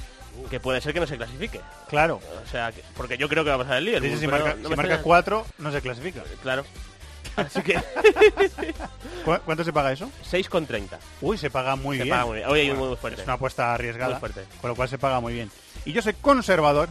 Que 0.51 0.61
puede 0.61 0.81
ser 0.81 0.93
que 0.93 1.01
no 1.01 1.07
se 1.07 1.17
clasifique. 1.17 1.61
Claro. 1.89 2.21
O 2.45 2.49
sea, 2.51 2.73
que- 2.73 2.83
porque 2.97 3.17
yo 3.19 3.29
creo 3.29 3.45
que 3.45 3.51
va 3.51 3.57
a 3.57 3.59
pasar 3.59 3.79
el 3.79 3.85
Liverpool. 3.87 4.11
Si 4.19 4.27
pero 4.27 4.31
marca, 4.45 4.49
no 4.57 4.63
si 4.65 4.69
me 4.71 4.77
marca 4.77 4.95
extraña- 4.95 5.03
cuatro, 5.03 5.47
no 5.59 5.73
se 5.73 5.81
clasifica. 5.81 6.23
Claro. 6.43 6.65
Así 7.37 7.63
que 7.63 7.75
¿Cu- 9.25 9.39
¿Cuánto 9.45 9.65
se 9.65 9.73
paga 9.73 9.93
eso? 9.93 10.11
6,30. 10.31 10.99
Uy, 11.21 11.39
se 11.39 11.51
paga 11.51 11.77
muy 11.77 11.97
Se 11.97 12.05
bien. 12.05 12.15
paga 12.15 12.27
muy 12.27 12.37
bien. 12.39 12.49
Hoy 12.51 12.61
hay 12.61 12.71
un 12.71 12.79
muy 12.79 12.97
fuerte. 12.97 13.21
Es 13.21 13.27
una 13.27 13.35
apuesta 13.35 13.73
arriesgada, 13.75 14.13
Muy 14.13 14.21
fuerte. 14.21 14.45
con 14.61 14.69
lo 14.71 14.77
cual 14.77 14.89
se 14.89 14.99
paga 14.99 15.21
muy 15.21 15.33
bien. 15.33 15.51
Y 15.85 15.93
yo 15.93 16.03
soy 16.03 16.15
conservador 16.15 16.89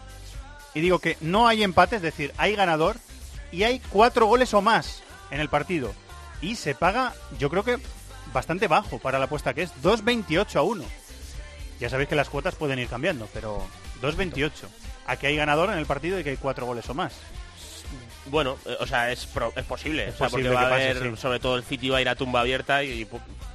y 0.73 0.81
digo 0.81 0.99
que 0.99 1.17
no 1.21 1.47
hay 1.47 1.63
empate, 1.63 1.97
es 1.97 2.01
decir, 2.01 2.33
hay 2.37 2.55
ganador 2.55 2.95
y 3.51 3.63
hay 3.63 3.79
cuatro 3.89 4.25
goles 4.25 4.53
o 4.53 4.61
más 4.61 5.03
en 5.29 5.39
el 5.39 5.49
partido. 5.49 5.93
Y 6.41 6.55
se 6.55 6.73
paga, 6.73 7.13
yo 7.37 7.49
creo 7.49 7.63
que 7.63 7.77
bastante 8.33 8.67
bajo 8.67 8.97
para 8.97 9.19
la 9.19 9.25
apuesta 9.25 9.53
que 9.53 9.63
es 9.63 9.71
2.28 9.83 10.55
a 10.55 10.61
1. 10.63 10.83
Ya 11.81 11.89
sabéis 11.89 12.07
que 12.07 12.15
las 12.15 12.29
cuotas 12.29 12.55
pueden 12.55 12.79
ir 12.79 12.87
cambiando, 12.87 13.27
pero 13.33 13.61
2.28. 14.01 14.51
A 15.07 15.17
que 15.17 15.27
hay 15.27 15.35
ganador 15.35 15.69
en 15.71 15.77
el 15.79 15.85
partido 15.85 16.17
y 16.19 16.23
que 16.23 16.29
hay 16.29 16.37
cuatro 16.37 16.65
goles 16.65 16.87
o 16.89 16.93
más. 16.93 17.11
Bueno, 18.27 18.55
eh, 18.65 18.77
o 18.79 18.85
sea, 18.85 19.11
es, 19.11 19.25
pro- 19.25 19.51
es 19.55 19.65
posible. 19.65 20.07
Es 20.09 20.13
o 20.15 20.17
sea, 20.19 20.29
posible 20.29 20.49
porque 20.51 20.63
va 20.63 20.69
que 20.69 20.73
a 20.75 20.77
pase, 20.77 20.89
haber, 20.99 21.15
sí. 21.15 21.21
sobre 21.21 21.39
todo 21.39 21.57
el 21.57 21.63
City 21.63 21.89
va 21.89 21.97
a 21.97 22.01
ir 22.01 22.07
a 22.09 22.15
tumba 22.15 22.41
abierta 22.41 22.83
y, 22.83 23.07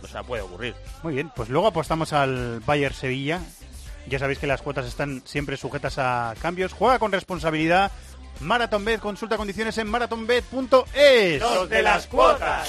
o 0.03 0.09
sea, 0.09 0.25
puede 0.25 0.43
ocurrir. 0.43 0.75
Muy 1.05 1.15
bien, 1.15 1.31
pues 1.35 1.49
luego 1.49 1.69
apostamos 1.69 2.13
al 2.13 2.61
Bayern 2.67 2.95
Sevilla. 2.95 3.41
Ya 4.09 4.19
sabéis 4.19 4.39
que 4.41 4.47
las 4.49 4.61
cuotas 4.61 4.87
están 4.87 5.23
siempre 5.25 5.57
sujetas 5.57 5.99
a 5.99 6.35
cambios. 6.43 6.73
Juega 6.73 6.99
con 6.99 7.13
responsabilidad. 7.13 7.91
MarathonBet, 8.41 9.01
consulta 9.01 9.37
condiciones 9.37 9.79
en 9.79 9.89
marathonbet.es. 9.89 11.41
Los 11.41 11.71
de 11.71 11.83
las 11.83 12.07
cuotas. 12.07 12.69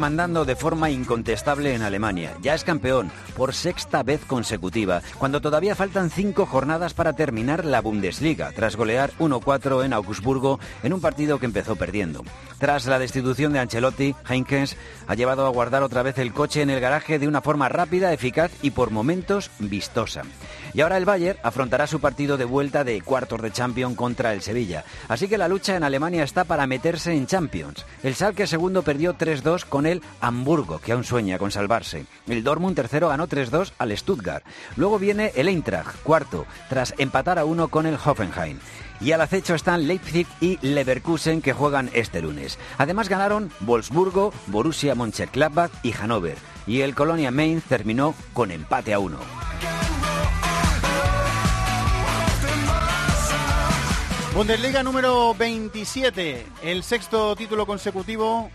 mandando 0.00 0.44
de 0.44 0.56
forma 0.56 0.90
incontestable 0.90 1.74
en 1.74 1.82
Alemania. 1.82 2.36
Ya 2.42 2.54
es 2.54 2.64
campeón 2.64 3.12
por 3.36 3.54
sexta 3.54 4.02
vez 4.02 4.24
consecutiva, 4.24 5.02
cuando 5.18 5.40
todavía 5.40 5.76
faltan 5.76 6.10
cinco 6.10 6.46
jornadas 6.46 6.94
para 6.94 7.12
terminar 7.12 7.64
la 7.64 7.80
Bundesliga, 7.80 8.50
tras 8.50 8.74
golear 8.74 9.12
1-4 9.20 9.84
en 9.84 9.92
Augsburgo 9.92 10.58
en 10.82 10.92
un 10.92 11.00
partido 11.00 11.38
que 11.38 11.46
empezó 11.46 11.76
perdiendo. 11.76 12.24
Tras 12.58 12.86
la 12.86 12.98
destitución 12.98 13.52
de 13.52 13.60
Ancelotti, 13.60 14.14
Heinkens 14.28 14.76
ha 15.06 15.14
llevado 15.14 15.46
a 15.46 15.50
guardar 15.50 15.82
otra 15.82 16.02
vez 16.02 16.18
el 16.18 16.32
coche 16.32 16.62
en 16.62 16.70
el 16.70 16.80
garaje 16.80 17.18
de 17.18 17.28
una 17.28 17.42
forma 17.42 17.68
rápida, 17.68 18.12
eficaz 18.12 18.50
y 18.62 18.70
por 18.70 18.90
momentos 18.90 19.50
vistosa. 19.58 20.22
Y 20.72 20.82
ahora 20.82 20.96
el 20.96 21.04
Bayern 21.04 21.38
afrontará 21.42 21.86
su 21.86 22.00
partido 22.00 22.36
de 22.36 22.44
vuelta 22.44 22.84
de 22.84 23.00
cuartos 23.00 23.42
de 23.42 23.50
Champions 23.50 23.96
contra 23.96 24.32
el 24.32 24.40
Sevilla. 24.40 24.84
Así 25.08 25.26
que 25.26 25.38
la 25.38 25.48
lucha 25.48 25.76
en 25.76 25.82
Alemania 25.82 26.22
está 26.22 26.44
para 26.44 26.66
meterse 26.66 27.12
en 27.12 27.26
Champions. 27.26 27.84
El 28.02 28.14
Schalke 28.14 28.46
segundo 28.46 28.82
perdió 28.82 29.14
3-2 29.14 29.64
con 29.64 29.86
el 29.86 29.89
Hamburgo, 30.20 30.78
que 30.78 30.92
aún 30.92 31.04
sueña 31.04 31.38
con 31.38 31.50
salvarse. 31.50 32.06
El 32.28 32.44
Dortmund 32.44 32.76
tercero 32.76 33.08
ganó 33.08 33.26
3-2 33.26 33.72
al 33.78 33.96
Stuttgart. 33.96 34.44
Luego 34.76 34.98
viene 34.98 35.32
el 35.34 35.48
Eintracht, 35.48 36.00
cuarto, 36.02 36.46
tras 36.68 36.94
empatar 36.98 37.38
a 37.38 37.44
uno 37.44 37.68
con 37.68 37.86
el 37.86 37.98
Hoffenheim. 38.02 38.58
Y 39.00 39.12
al 39.12 39.22
acecho 39.22 39.54
están 39.54 39.88
Leipzig 39.88 40.26
y 40.40 40.58
Leverkusen 40.60 41.42
que 41.42 41.54
juegan 41.54 41.90
este 41.94 42.20
lunes. 42.22 42.58
Además 42.78 43.08
ganaron 43.08 43.50
Wolfsburgo, 43.60 44.32
Borussia 44.46 44.94
Mönchengladbach 44.94 45.72
y 45.82 45.92
Hannover. 45.92 46.36
Y 46.66 46.82
el 46.82 46.94
Colonia 46.94 47.30
Mainz 47.30 47.64
terminó 47.64 48.14
con 48.34 48.50
empate 48.50 48.92
a 48.94 48.98
uno. 48.98 49.18
Bundesliga 54.34 54.82
número 54.84 55.34
27, 55.34 56.46
el 56.62 56.82
sexto 56.84 57.34
título 57.34 57.66
consecutivo 57.66 58.50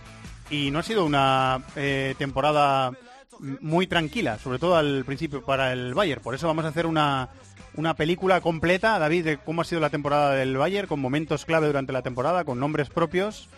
y 0.49 0.71
no 0.71 0.79
ha 0.79 0.83
sido 0.83 1.05
una 1.05 1.63
eh, 1.75 2.15
temporada 2.17 2.91
muy 3.39 3.87
tranquila, 3.87 4.37
sobre 4.39 4.59
todo 4.59 4.75
al 4.75 5.03
principio 5.05 5.43
para 5.43 5.73
el 5.73 5.93
Bayern. 5.93 6.21
Por 6.21 6.35
eso 6.35 6.47
vamos 6.47 6.65
a 6.65 6.69
hacer 6.69 6.85
una, 6.85 7.29
una 7.75 7.95
película 7.95 8.41
completa, 8.41 8.97
David, 8.99 9.25
de 9.25 9.37
cómo 9.37 9.61
ha 9.61 9.65
sido 9.65 9.81
la 9.81 9.89
temporada 9.89 10.31
del 10.33 10.57
Bayern, 10.57 10.87
con 10.87 10.99
momentos 10.99 11.45
clave 11.45 11.67
durante 11.67 11.93
la 11.93 12.01
temporada, 12.01 12.43
con 12.45 12.59
nombres 12.59 12.89
propios. 12.89 13.49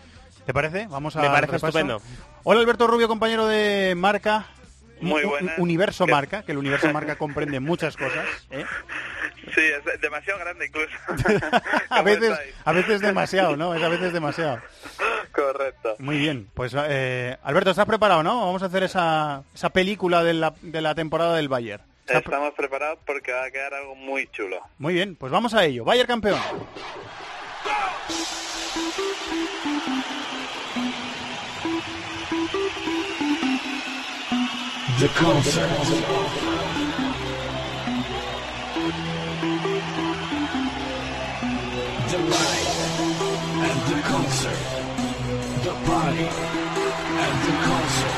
¿Te 0.46 0.54
parece? 0.54 0.86
Vamos 0.86 1.14
a 1.16 1.20
Me 1.20 1.28
parece 1.28 1.56
estupendo. 1.56 2.00
Hola 2.42 2.60
Alberto 2.60 2.86
Rubio, 2.86 3.06
compañero 3.06 3.46
de 3.46 3.94
Marca. 3.96 4.46
Muy 5.00 5.22
buenas. 5.24 5.58
Universo 5.58 6.06
¿Qué- 6.06 6.12
Marca, 6.12 6.42
que 6.42 6.52
el 6.52 6.58
Universo 6.58 6.92
Marca 6.92 7.16
comprende 7.18 7.60
muchas 7.60 7.96
cosas. 7.96 8.26
¿eh? 8.50 8.64
Sí, 9.54 9.60
es 9.60 10.00
demasiado 10.00 10.38
grande 10.40 10.66
incluso. 10.66 10.90
A 11.90 12.02
veces, 12.02 12.38
a 12.64 12.72
veces 12.72 13.00
demasiado, 13.00 13.56
¿no? 13.56 13.74
Es 13.74 13.82
a 13.82 13.88
veces 13.88 14.12
demasiado. 14.12 14.60
Correcto. 15.32 15.96
Muy 15.98 16.18
bien, 16.18 16.48
pues 16.54 16.74
eh, 16.76 17.36
Alberto, 17.42 17.70
¿estás 17.70 17.86
preparado, 17.86 18.22
no? 18.22 18.44
Vamos 18.46 18.62
a 18.62 18.66
hacer 18.66 18.82
esa, 18.82 19.42
esa 19.54 19.70
película 19.70 20.22
de 20.22 20.34
la, 20.34 20.54
de 20.60 20.80
la 20.82 20.94
temporada 20.94 21.34
del 21.36 21.48
Bayern. 21.48 21.82
¿Estás 22.00 22.22
pre- 22.22 22.34
Estamos 22.34 22.54
preparados 22.54 22.98
porque 23.06 23.32
va 23.32 23.44
a 23.44 23.50
quedar 23.50 23.72
algo 23.74 23.94
muy 23.94 24.26
chulo. 24.28 24.60
Muy 24.78 24.94
bien, 24.94 25.16
pues 25.16 25.32
vamos 25.32 25.54
a 25.54 25.64
ello. 25.64 25.84
Bayern 25.84 26.06
campeón. 26.08 26.38
The. 34.98 35.06
The 42.08 42.18
light 42.18 42.70
and 43.62 43.80
the 43.86 43.98
concert. 44.10 44.58
The 45.62 45.74
party 45.86 46.28
and 47.24 47.36
the 47.46 47.54
concert. 47.68 48.16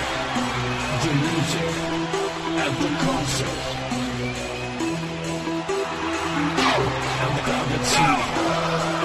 The 1.03 1.13
music 1.21 1.71
and 2.65 2.75
the 2.81 2.91
concert. 3.05 3.59
And 7.21 7.33
the 7.37 7.43
crowd 7.45 7.69
that 7.69 7.85
sings. 7.85 8.41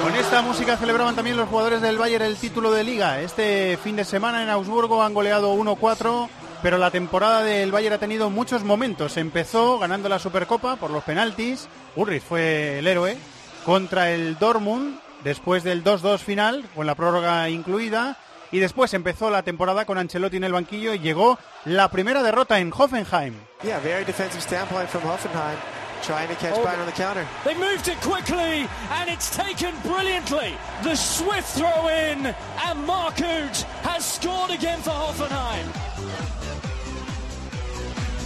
Con 0.01 0.15
esta 0.15 0.41
música 0.41 0.77
celebraban 0.77 1.15
también 1.15 1.35
los 1.35 1.49
jugadores 1.49 1.81
del 1.81 1.97
Bayern 1.97 2.23
el 2.23 2.37
título 2.37 2.71
de 2.71 2.85
liga. 2.85 3.19
Este 3.19 3.77
fin 3.83 3.97
de 3.97 4.05
semana 4.05 4.43
en 4.43 4.49
Augsburgo 4.49 5.03
han 5.03 5.13
goleado 5.13 5.53
1-4, 5.55 6.29
pero 6.65 6.79
la 6.79 6.89
temporada 6.89 7.43
del 7.43 7.71
Bayern 7.71 7.93
ha 7.93 7.99
tenido 7.99 8.31
muchos 8.31 8.63
momentos. 8.63 9.17
Empezó 9.17 9.77
ganando 9.77 10.09
la 10.09 10.17
Supercopa 10.17 10.77
por 10.77 10.89
los 10.89 11.03
penaltis. 11.03 11.67
Ulrich 11.95 12.23
fue 12.23 12.79
el 12.79 12.87
héroe 12.87 13.19
contra 13.63 14.09
el 14.09 14.39
Dortmund 14.39 14.99
después 15.23 15.63
del 15.63 15.83
2-2 15.83 16.17
final, 16.17 16.65
con 16.73 16.87
la 16.87 16.95
prórroga 16.95 17.47
incluida. 17.49 18.17
Y 18.51 18.57
después 18.57 18.95
empezó 18.95 19.29
la 19.29 19.43
temporada 19.43 19.85
con 19.85 19.99
Ancelotti 19.99 20.37
en 20.37 20.43
el 20.43 20.53
banquillo 20.53 20.95
y 20.95 20.99
llegó 20.99 21.37
la 21.65 21.91
primera 21.91 22.23
derrota 22.23 22.57
en 22.57 22.73
Hoffenheim. 22.75 23.35
Yeah, 23.61 23.77
very 23.81 24.03
defensive 24.03 24.41
standpoint 24.41 24.89
from 24.89 25.03
Hoffenheim. 25.03 25.57
Trying 26.01 26.29
to 26.29 26.35
catch 26.35 26.55
Oh, 26.57 26.63
Bayern 26.65 26.79
on 26.79 26.87
the 26.87 26.93
counter. 26.93 27.27
They 27.43 27.53
moved 27.53 27.87
it 27.87 28.01
quickly, 28.01 28.67
and 28.91 29.07
it's 29.07 29.29
taken 29.29 29.71
brilliantly. 29.83 30.57
The 30.81 30.95
swift 30.95 31.47
throw 31.55 31.89
in, 31.89 32.25
and 32.25 32.87
Markut 32.87 33.61
has 33.83 34.03
scored 34.03 34.49
again 34.49 34.79
for 34.81 34.89
Hoffenheim. 34.89 36.44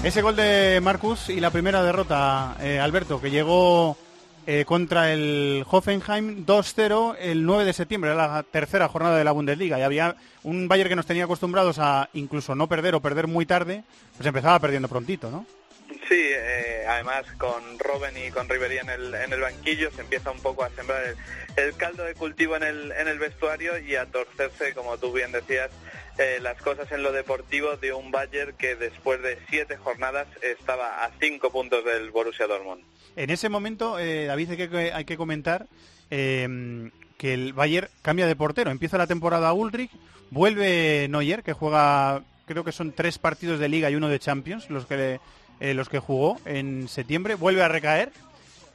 Ese 0.01 0.21
gol 0.21 0.37
de 0.37 0.79
Marcus 0.81 1.29
y 1.29 1.41
la 1.41 1.51
primera 1.51 1.83
derrota, 1.83 2.55
eh, 2.61 2.79
Alberto, 2.79 3.19
que 3.19 3.31
llegó 3.31 3.97
eh, 4.47 4.63
contra 4.65 5.11
el 5.11 5.65
Hoffenheim 5.69 6.45
2-0 6.45 7.17
el 7.19 7.45
9 7.45 7.65
de 7.65 7.73
septiembre, 7.73 8.15
la 8.15 8.43
tercera 8.49 8.87
jornada 8.87 9.17
de 9.17 9.25
la 9.25 9.33
Bundesliga. 9.33 9.77
Y 9.77 9.81
había 9.81 10.15
un 10.43 10.69
Bayern 10.69 10.89
que 10.89 10.95
nos 10.95 11.05
tenía 11.05 11.25
acostumbrados 11.25 11.79
a 11.79 12.09
incluso 12.13 12.55
no 12.55 12.67
perder 12.67 12.95
o 12.95 13.01
perder 13.01 13.27
muy 13.27 13.45
tarde, 13.45 13.83
pues 14.15 14.25
empezaba 14.25 14.57
perdiendo 14.59 14.87
prontito, 14.87 15.29
¿no? 15.29 15.45
Sí, 16.07 16.29
eh, 16.31 16.85
además 16.87 17.25
con 17.37 17.77
Robben 17.77 18.15
y 18.17 18.31
con 18.31 18.47
Ribery 18.47 18.77
en 18.77 18.89
el, 18.89 19.13
en 19.13 19.33
el 19.33 19.41
banquillo 19.41 19.91
se 19.91 20.01
empieza 20.01 20.31
un 20.31 20.39
poco 20.39 20.63
a 20.63 20.69
sembrar 20.69 21.03
el, 21.03 21.17
el 21.57 21.75
caldo 21.75 22.03
de 22.03 22.15
cultivo 22.15 22.55
en 22.55 22.63
el, 22.63 22.91
en 22.93 23.07
el 23.09 23.19
vestuario 23.19 23.77
y 23.77 23.95
a 23.95 24.05
torcerse, 24.05 24.73
como 24.73 24.97
tú 24.97 25.11
bien 25.11 25.31
decías, 25.31 25.71
eh, 26.17 26.39
las 26.41 26.61
cosas 26.61 26.91
en 26.91 27.03
lo 27.03 27.11
deportivo 27.11 27.77
de 27.77 27.93
un 27.93 28.11
Bayern 28.11 28.53
que 28.57 28.75
después 28.75 29.21
de 29.21 29.37
siete 29.49 29.77
jornadas 29.77 30.27
estaba 30.41 31.03
a 31.03 31.11
cinco 31.19 31.51
puntos 31.51 31.83
del 31.85 32.11
Borussia 32.11 32.47
Dortmund. 32.47 32.83
En 33.15 33.29
ese 33.29 33.49
momento, 33.49 33.99
eh, 33.99 34.25
David, 34.25 34.51
hay 34.51 34.67
que, 34.67 34.91
hay 34.93 35.05
que 35.05 35.17
comentar 35.17 35.67
eh, 36.09 36.91
que 37.17 37.33
el 37.33 37.53
Bayern 37.53 37.89
cambia 38.01 38.27
de 38.27 38.35
portero. 38.35 38.71
Empieza 38.71 38.97
la 38.97 39.07
temporada 39.07 39.53
Ulrich, 39.53 39.91
vuelve 40.29 41.07
Neuer, 41.09 41.43
que 41.43 41.53
juega, 41.53 42.23
creo 42.45 42.63
que 42.63 42.71
son 42.71 42.91
tres 42.91 43.19
partidos 43.19 43.59
de 43.59 43.69
Liga 43.69 43.89
y 43.89 43.95
uno 43.95 44.09
de 44.09 44.19
Champions, 44.19 44.69
los 44.69 44.85
que, 44.85 45.19
los 45.59 45.89
que 45.89 45.99
jugó 45.99 46.39
en 46.45 46.87
septiembre, 46.87 47.35
vuelve 47.35 47.63
a 47.63 47.67
recaer. 47.67 48.11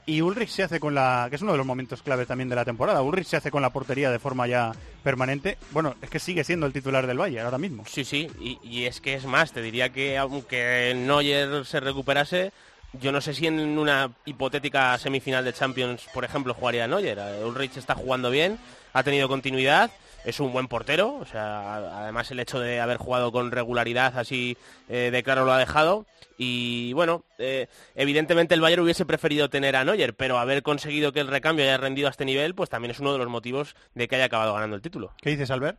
Y 0.07 0.20
Ulrich 0.20 0.50
se 0.50 0.62
hace 0.62 0.80
con 0.80 0.94
la, 0.94 1.28
que 1.30 1.36
es 1.36 1.42
uno 1.42 1.52
de 1.52 1.59
los 1.59 1.66
momentos 1.66 2.02
clave 2.02 2.26
también 2.26 2.48
de 2.50 2.57
la 2.57 2.64
temporada, 2.64 3.00
Ulrich 3.00 3.26
se 3.26 3.36
hace 3.36 3.50
con 3.50 3.62
la 3.62 3.70
portería 3.70 4.11
de 4.11 4.18
forma 4.18 4.46
ya 4.46 4.72
permanente. 5.02 5.57
Bueno, 5.70 5.94
es 6.02 6.11
que 6.11 6.18
sigue 6.18 6.44
siendo 6.44 6.66
el 6.66 6.72
titular 6.74 7.07
del 7.07 7.16
Bayern 7.16 7.46
ahora 7.46 7.59
mismo. 7.59 7.84
Sí, 7.86 8.05
sí, 8.05 8.28
y, 8.38 8.59
y 8.62 8.84
es 8.84 9.00
que 9.00 9.14
es 9.14 9.24
más, 9.24 9.52
te 9.52 9.62
diría 9.62 9.88
que 9.88 10.18
aunque 10.18 10.92
Neuer 10.94 11.64
se 11.64 11.80
recuperase, 11.80 12.52
yo 13.00 13.12
no 13.12 13.20
sé 13.20 13.34
si 13.34 13.46
en 13.46 13.78
una 13.78 14.11
hipotética 14.24 14.96
semifinal 14.98 15.44
de 15.44 15.52
Champions, 15.52 16.07
por 16.12 16.24
ejemplo, 16.24 16.55
jugaría 16.55 16.86
Neuer. 16.86 17.18
Eh, 17.18 17.44
Ulrich 17.44 17.76
está 17.76 17.94
jugando 17.94 18.30
bien, 18.30 18.59
ha 18.92 19.02
tenido 19.02 19.26
continuidad, 19.26 19.90
es 20.25 20.41
un 20.41 20.53
buen 20.53 20.68
portero, 20.68 21.14
o 21.14 21.25
sea, 21.27 21.77
además 22.03 22.31
el 22.31 22.41
hecho 22.41 22.61
de 22.61 22.81
haber 22.81 22.97
jugado 22.97 23.33
con 23.33 23.51
regularidad 23.51 24.18
así 24.18 24.57
eh, 24.89 25.11
de 25.12 25.22
claro 25.22 25.45
lo 25.45 25.53
ha 25.53 25.59
dejado. 25.59 26.07
Y 26.37 26.93
bueno, 26.95 27.25
eh, 27.39 27.68
evidentemente 27.95 28.55
el 28.55 28.61
Bayern 28.61 28.83
hubiese 28.83 29.07
preferido 29.07 29.51
tener 29.51 29.77
a 29.77 29.85
Neuer, 29.85 30.14
pero 30.14 30.39
haber 30.39 30.62
conseguido 30.62 31.12
que 31.12 31.20
el 31.20 31.29
recambio 31.29 31.64
haya 31.64 31.77
rendido 31.77 32.09
a 32.09 32.11
este 32.11 32.25
nivel, 32.25 32.55
pues 32.55 32.70
también 32.70 32.91
es 32.91 32.99
uno 32.99 33.12
de 33.12 33.18
los 33.18 33.29
motivos 33.29 33.77
de 33.95 34.09
que 34.09 34.16
haya 34.16 34.25
acabado 34.25 34.55
ganando 34.55 34.75
el 34.75 34.83
título. 34.83 35.12
¿Qué 35.22 35.31
dices, 35.31 35.51
Albert? 35.51 35.79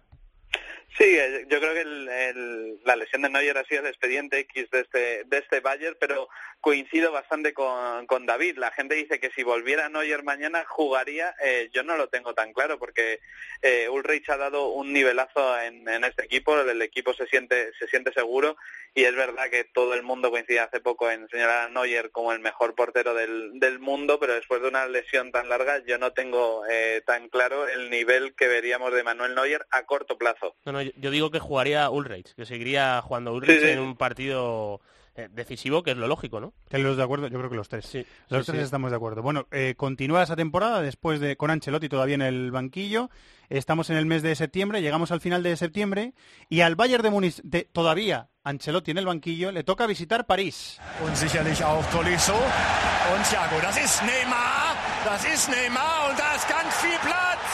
Sí, 0.98 1.04
eh, 1.04 1.46
yo 1.50 1.60
creo 1.60 1.74
que 1.74 1.82
el- 1.82 2.80
la 2.86 2.96
lesión 2.96 3.22
de 3.22 3.30
Neuer 3.30 3.58
ha 3.58 3.66
sido 3.66 3.82
el 3.82 3.88
expediente 3.88 4.40
X 4.40 4.70
de 4.72 4.80
este, 4.82 5.24
de 5.26 5.38
este 5.40 5.60
Bayern, 5.60 5.98
pero 6.00 6.30
coincido 6.62 7.12
bastante 7.12 7.54
con, 7.54 8.08
con 8.08 8.26
David. 8.26 8.58
La 8.58 8.72
gente 8.72 8.96
dice 8.96 9.20
que 9.20 9.30
si 9.32 9.44
volviera 9.44 9.90
Neuer 9.90 10.24
mañana 10.24 10.64
jugaría. 10.66 11.36
Eh, 11.44 11.70
yo 11.74 11.84
no 11.84 11.98
lo 11.98 12.08
tengo 12.08 12.34
tan 12.34 12.54
claro 12.54 12.80
porque 12.80 13.20
eh, 13.62 13.90
Ulrich 13.90 14.30
ha 14.30 14.38
dado 14.38 14.70
un 14.70 14.94
nivelazo 14.94 15.60
en, 15.60 15.88
en 15.88 16.04
este 16.06 16.26
equipo. 16.26 16.60
El 16.60 16.82
equipo 16.82 17.14
se 17.14 17.28
siente, 17.28 17.72
se 17.78 17.88
siente 17.88 18.14
seguro 18.14 18.56
y 18.94 19.04
es 19.04 19.16
verdad 19.16 19.50
que 19.50 19.66
todo 19.66 19.94
el 19.94 20.04
mundo 20.04 20.32
coincide 20.32 20.62
hace 20.62 20.80
poco 20.80 21.12
en 21.12 21.28
señalar 21.28 21.68
a 21.68 21.70
Neuer 21.70 22.12
como 22.12 22.32
el 22.32 22.40
mejor 22.40 22.74
portero 22.76 23.14
del, 23.14 23.52
mundo, 23.80 24.20
pero 24.20 24.34
después 24.34 24.62
de 24.62 24.70
una 24.70 24.88
lesión 24.88 25.32
tan 25.32 25.50
larga 25.50 25.80
yo 25.86 25.98
no 25.98 26.14
tengo 26.14 26.64
eh, 26.70 27.04
tan 27.06 27.28
claro 27.28 27.68
el 27.68 27.90
nivel 27.90 28.34
que 28.36 28.48
veríamos 28.48 28.94
de 28.94 29.04
Manuel 29.04 29.36
Neuer 29.36 29.66
a 29.70 29.86
corto 29.86 30.18
plazo. 30.18 30.56
Yo, 30.98 31.12
digo 31.12 31.32
que 31.32 31.40
jugaría 31.40 31.90
Ulreich, 31.90 32.34
que 32.36 32.46
seguiría 32.46 33.02
jugando 33.02 33.34
Ulreich 33.34 33.60
Sí, 33.60 33.66
sí. 33.66 33.72
en 33.72 33.80
un 33.80 33.96
partido 33.96 34.82
eh, 35.16 35.30
decisivo, 35.32 35.82
que 35.82 35.92
es 35.92 35.98
lo 35.98 36.08
lógico, 36.08 36.40
¿no? 36.42 36.54
¿Están 36.66 36.84
los 36.84 36.98
de 36.98 37.04
acuerdo? 37.04 37.28
Yo 37.28 37.38
creo 37.38 37.50
que 37.50 37.56
los 37.56 37.70
tres. 37.70 37.86
los 37.86 38.46
sí, 38.46 38.52
tres 38.52 38.60
sí. 38.60 38.66
estamos 38.66 38.92
de 38.92 38.98
acuerdo. 38.98 39.22
Bueno, 39.22 39.48
eh, 39.52 39.74
continúa 39.78 40.24
esa 40.24 40.36
temporada 40.36 40.82
después 40.82 41.20
de 41.20 41.38
con 41.38 41.52
Ancelotti 41.52 41.88
todavía 41.88 42.16
en 42.16 42.22
el 42.22 42.52
banquillo. 42.52 43.10
Estamos 43.48 43.90
en 43.92 43.98
el 43.98 44.06
mes 44.08 44.24
de 44.24 44.36
septiembre, 44.36 44.82
llegamos 44.82 45.12
al 45.12 45.22
final 45.22 45.44
de 45.44 45.56
septiembre 45.56 46.14
y 46.50 46.62
al 46.62 46.76
Bayern 46.76 47.04
de 47.04 47.12
Múnich 47.12 47.40
de, 47.44 47.64
todavía 47.64 48.28
Ancelotti 48.44 48.92
en 48.92 48.98
el 48.98 49.06
banquillo 49.06 49.52
le 49.52 49.64
toca 49.64 49.86
visitar 49.86 50.26
París. 50.26 50.80
Und 51.06 51.16
sicherlich 51.16 51.64
auch 51.64 51.86
Tolisso 51.92 52.34
und 52.36 53.24
Thiago. 53.30 53.62
Das 53.62 53.78
ist 53.78 54.02
Neymar, 54.04 54.76
das 55.06 55.24
ist 55.26 55.50
Neymar 55.50 56.10
und 56.10 56.20
da 56.20 56.36
ist 56.36 56.50
ganz 56.50 56.76
viel 56.82 56.98
Platz. 57.00 57.45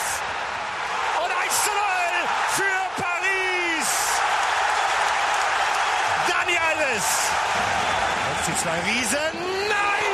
Zwei 8.61 8.79
Riesen. 8.91 9.33
Nein! 9.75 10.13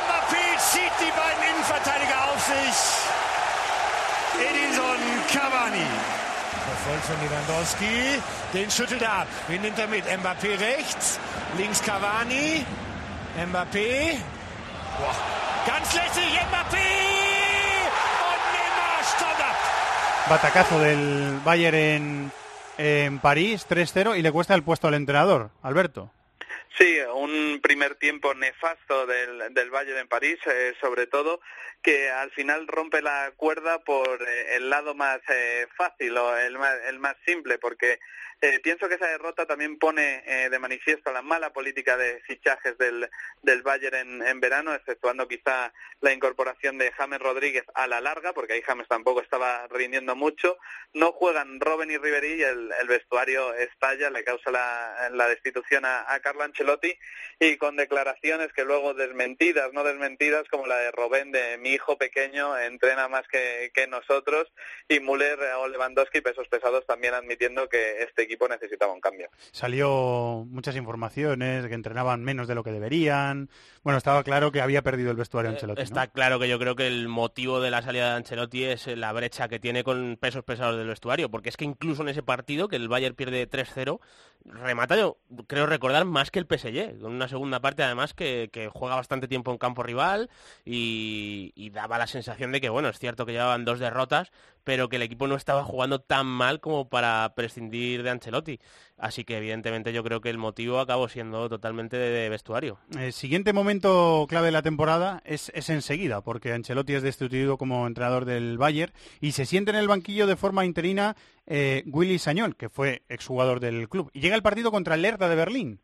Mbappé 0.00 0.44
zieht 0.70 0.96
die 0.98 1.12
beiden 1.20 1.42
Innenverteidiger 1.50 2.18
auf 2.30 2.40
sich. 2.52 2.78
Edinson 4.48 5.00
Cavani. 5.32 5.88
Verfolgt 6.68 7.04
von 7.04 7.18
Lewandowski. 7.22 8.22
Den 8.54 8.70
schüttelt 8.70 9.02
er 9.02 9.12
ab. 9.12 9.26
Wen 9.48 9.60
nimmt 9.60 9.78
er 9.78 9.88
mit? 9.88 10.04
Mbappé 10.06 10.58
rechts. 10.58 11.18
Links 11.58 11.82
Cavani. 11.82 12.64
Mbappé. 13.36 14.18
Boah. 14.96 15.16
Ganz 15.66 15.92
lässig. 15.92 16.32
Mbappé. 16.48 16.86
Und 18.30 18.44
Neymar 18.54 19.00
stoppt 19.12 19.40
ab. 19.50 19.58
Batacazo 20.28 20.78
del 20.78 21.40
Bayern 21.44 22.32
en 22.80 23.18
París, 23.18 23.66
3-0 23.68 24.18
y 24.18 24.22
le 24.22 24.32
cuesta 24.32 24.54
el 24.54 24.62
puesto 24.62 24.88
al 24.88 24.94
entrenador, 24.94 25.50
Alberto. 25.62 26.10
Sí, 26.78 26.98
un 27.14 27.60
primer 27.62 27.96
tiempo 27.96 28.32
nefasto 28.32 29.06
del, 29.06 29.52
del 29.52 29.70
Bayern 29.70 29.98
en 29.98 30.08
París, 30.08 30.38
eh, 30.46 30.72
sobre 30.80 31.06
todo 31.06 31.40
que 31.82 32.10
al 32.10 32.30
final 32.30 32.66
rompe 32.66 33.02
la 33.02 33.32
cuerda 33.36 33.80
por 33.80 34.22
eh, 34.22 34.56
el 34.56 34.70
lado 34.70 34.94
más 34.94 35.20
eh, 35.28 35.66
fácil 35.76 36.16
o 36.16 36.36
el 36.38 36.58
más, 36.58 36.74
el 36.88 36.98
más 36.98 37.16
simple, 37.26 37.58
porque 37.58 37.98
eh, 38.42 38.60
pienso 38.60 38.88
que 38.88 38.94
esa 38.94 39.06
derrota 39.06 39.46
también 39.46 39.78
pone 39.78 40.22
eh, 40.26 40.48
de 40.48 40.58
manifiesto 40.58 41.12
la 41.12 41.22
mala 41.22 41.52
política 41.52 41.96
de 41.96 42.20
fichajes 42.20 42.78
del, 42.78 43.10
del 43.42 43.62
Bayern 43.62 43.96
en, 43.96 44.26
en 44.26 44.40
verano, 44.40 44.74
exceptuando 44.74 45.28
quizá 45.28 45.72
la 46.00 46.12
incorporación 46.12 46.78
de 46.78 46.90
James 46.92 47.20
Rodríguez 47.20 47.64
a 47.74 47.86
la 47.86 48.00
larga, 48.00 48.32
porque 48.32 48.54
ahí 48.54 48.62
James 48.62 48.88
tampoco 48.88 49.20
estaba 49.20 49.66
rindiendo 49.68 50.16
mucho. 50.16 50.56
No 50.94 51.12
juegan 51.12 51.60
Robben 51.60 51.90
y 51.90 51.98
Ribery 51.98 52.34
y 52.34 52.42
el, 52.42 52.70
vestuario 52.88 53.54
estalla, 53.54 54.10
le 54.10 54.24
causa 54.24 54.50
la, 54.50 55.10
la 55.12 55.28
destitución 55.28 55.84
a, 55.84 56.12
a 56.12 56.20
Carlo 56.20 56.42
Ancelotti 56.42 56.96
y 57.38 57.56
con 57.56 57.76
declaraciones 57.76 58.52
que 58.52 58.64
luego 58.64 58.94
desmentidas, 58.94 59.72
no 59.72 59.84
desmentidas, 59.84 60.48
como 60.48 60.66
la 60.66 60.78
de 60.78 60.90
Robben 60.92 61.30
de 61.30 61.58
mi 61.58 61.70
hijo 61.70 61.98
pequeño 61.98 62.58
entrena 62.58 63.08
más 63.08 63.28
que, 63.28 63.70
que 63.74 63.86
nosotros 63.86 64.50
y 64.88 65.00
Müller 65.00 65.38
o 65.58 65.68
Lewandowski, 65.68 66.20
pesos 66.20 66.48
pesados, 66.48 66.86
también 66.86 67.14
admitiendo 67.14 67.68
que 67.68 68.02
este 68.02 68.26
equipo 68.30 68.48
necesitaba. 68.48 68.90
Salió 69.52 70.46
muchas 70.48 70.76
informaciones 70.76 71.66
que 71.66 71.74
entrenaban 71.74 72.22
menos 72.22 72.48
de 72.48 72.54
lo 72.54 72.64
que 72.64 72.72
deberían. 72.72 73.50
Bueno, 73.82 73.96
estaba 73.96 74.22
claro 74.22 74.52
que 74.52 74.60
había 74.60 74.82
perdido 74.82 75.10
el 75.10 75.16
vestuario 75.16 75.50
Ancelotti. 75.50 75.80
¿no? 75.80 75.82
Está 75.82 76.06
claro 76.08 76.38
que 76.38 76.48
yo 76.48 76.58
creo 76.58 76.76
que 76.76 76.86
el 76.86 77.08
motivo 77.08 77.60
de 77.60 77.70
la 77.70 77.80
salida 77.80 78.10
de 78.10 78.16
Ancelotti 78.16 78.64
es 78.64 78.86
eh, 78.86 78.94
la 78.94 79.10
brecha 79.12 79.48
que 79.48 79.58
tiene 79.58 79.84
con 79.84 80.18
pesos 80.20 80.44
pesados 80.44 80.76
del 80.76 80.88
vestuario, 80.88 81.30
porque 81.30 81.48
es 81.48 81.56
que 81.56 81.64
incluso 81.64 82.02
en 82.02 82.10
ese 82.10 82.22
partido, 82.22 82.68
que 82.68 82.76
el 82.76 82.88
Bayern 82.88 83.14
pierde 83.14 83.48
3-0, 83.48 83.98
remata 84.44 84.96
yo 84.96 85.18
creo 85.46 85.66
recordar 85.66 86.04
más 86.04 86.30
que 86.30 86.38
el 86.38 86.46
PSG, 86.46 87.00
con 87.00 87.12
una 87.12 87.28
segunda 87.28 87.60
parte 87.60 87.82
además 87.82 88.12
que, 88.12 88.50
que 88.52 88.68
juega 88.68 88.96
bastante 88.96 89.28
tiempo 89.28 89.50
en 89.50 89.58
campo 89.58 89.82
rival 89.82 90.28
y, 90.64 91.52
y 91.54 91.70
daba 91.70 91.96
la 91.96 92.06
sensación 92.06 92.52
de 92.52 92.60
que, 92.60 92.68
bueno, 92.68 92.88
es 92.88 92.98
cierto 92.98 93.24
que 93.24 93.32
llevaban 93.32 93.64
dos 93.64 93.78
derrotas, 93.78 94.30
pero 94.62 94.90
que 94.90 94.96
el 94.96 95.02
equipo 95.02 95.26
no 95.26 95.36
estaba 95.36 95.64
jugando 95.64 96.00
tan 96.00 96.26
mal 96.26 96.60
como 96.60 96.90
para 96.90 97.32
prescindir 97.34 98.02
de 98.02 98.10
Ancelotti. 98.10 98.60
Así 98.98 99.24
que 99.24 99.38
evidentemente 99.38 99.94
yo 99.94 100.04
creo 100.04 100.20
que 100.20 100.28
el 100.28 100.36
motivo 100.36 100.80
acabó 100.80 101.08
siendo 101.08 101.48
totalmente 101.48 101.96
de, 101.96 102.10
de 102.10 102.28
vestuario. 102.28 102.78
El 102.98 103.14
siguiente 103.14 103.54
momento 103.54 103.69
clave 103.78 104.46
de 104.46 104.52
la 104.52 104.62
temporada 104.62 105.22
es, 105.24 105.52
es 105.54 105.70
enseguida, 105.70 106.20
porque 106.22 106.52
Ancelotti 106.52 106.94
es 106.94 107.02
destituido 107.02 107.56
como 107.56 107.86
entrenador 107.86 108.24
del 108.24 108.58
Bayern 108.58 108.92
y 109.20 109.32
se 109.32 109.46
siente 109.46 109.70
en 109.70 109.76
el 109.76 109.86
banquillo 109.86 110.26
de 110.26 110.36
forma 110.36 110.64
interina 110.64 111.16
eh, 111.46 111.84
Willy 111.86 112.18
Sañol, 112.18 112.56
que 112.56 112.68
fue 112.68 113.02
exjugador 113.08 113.60
del 113.60 113.88
club. 113.88 114.10
Y 114.12 114.20
llega 114.20 114.34
el 114.34 114.42
partido 114.42 114.70
contra 114.72 114.96
el 114.96 115.04
Hertha 115.04 115.28
de 115.28 115.36
Berlín. 115.36 115.80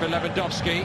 For 0.00 0.08
Lewandowski, 0.08 0.82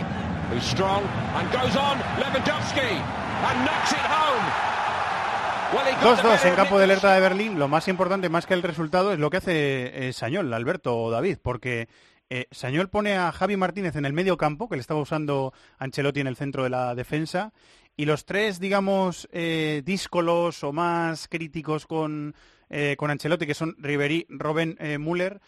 who's 0.49 0.63
strong 0.63 1.03
and 1.33 1.51
goes 1.51 1.75
on. 1.75 1.97
Lewandowski 2.21 3.01
and 3.45 3.65
knocks 3.65 3.91
it 3.91 4.05
home. 4.05 4.45
Well, 4.45 4.51
he 4.85 5.33
got 5.35 5.45
the 5.45 5.54
2-2 5.71 6.23
better 6.23 6.47
en 6.47 6.55
campo 6.55 6.75
him. 6.75 6.81
del 6.81 6.91
Hertha 6.91 7.13
de 7.13 7.19
Berlín. 7.21 7.59
Lo 7.59 7.67
más 7.67 7.87
importante, 7.87 8.29
más 8.29 8.45
que 8.45 8.53
el 8.53 8.63
resultado, 8.63 9.11
es 9.13 9.19
lo 9.19 9.29
que 9.29 9.37
hace 9.37 10.07
eh, 10.07 10.13
Sañol, 10.13 10.53
Alberto 10.53 10.97
o 10.97 11.11
David, 11.11 11.37
porque 11.41 11.87
eh, 12.29 12.47
Sañol 12.51 12.89
pone 12.89 13.17
a 13.17 13.31
Javi 13.31 13.57
Martínez 13.57 13.95
en 13.95 14.05
el 14.05 14.13
medio 14.13 14.37
campo, 14.37 14.69
que 14.69 14.75
le 14.75 14.81
estaba 14.81 14.99
usando 14.99 15.53
Ancelotti 15.77 16.19
en 16.19 16.27
el 16.27 16.35
centro 16.35 16.63
de 16.63 16.69
la 16.69 16.95
defensa, 16.95 17.53
y 17.97 18.05
los 18.05 18.25
tres, 18.25 18.59
digamos, 18.59 19.27
eh, 19.31 19.81
díscolos 19.85 20.63
o 20.63 20.73
más 20.73 21.27
críticos 21.27 21.87
con, 21.87 22.35
eh, 22.69 22.95
con 22.97 23.09
Ancelotti, 23.09 23.45
que 23.45 23.53
son 23.53 23.75
Ribery, 23.77 24.25
Robben, 24.29 24.75
eh, 24.79 24.97
Müller, 24.97 25.39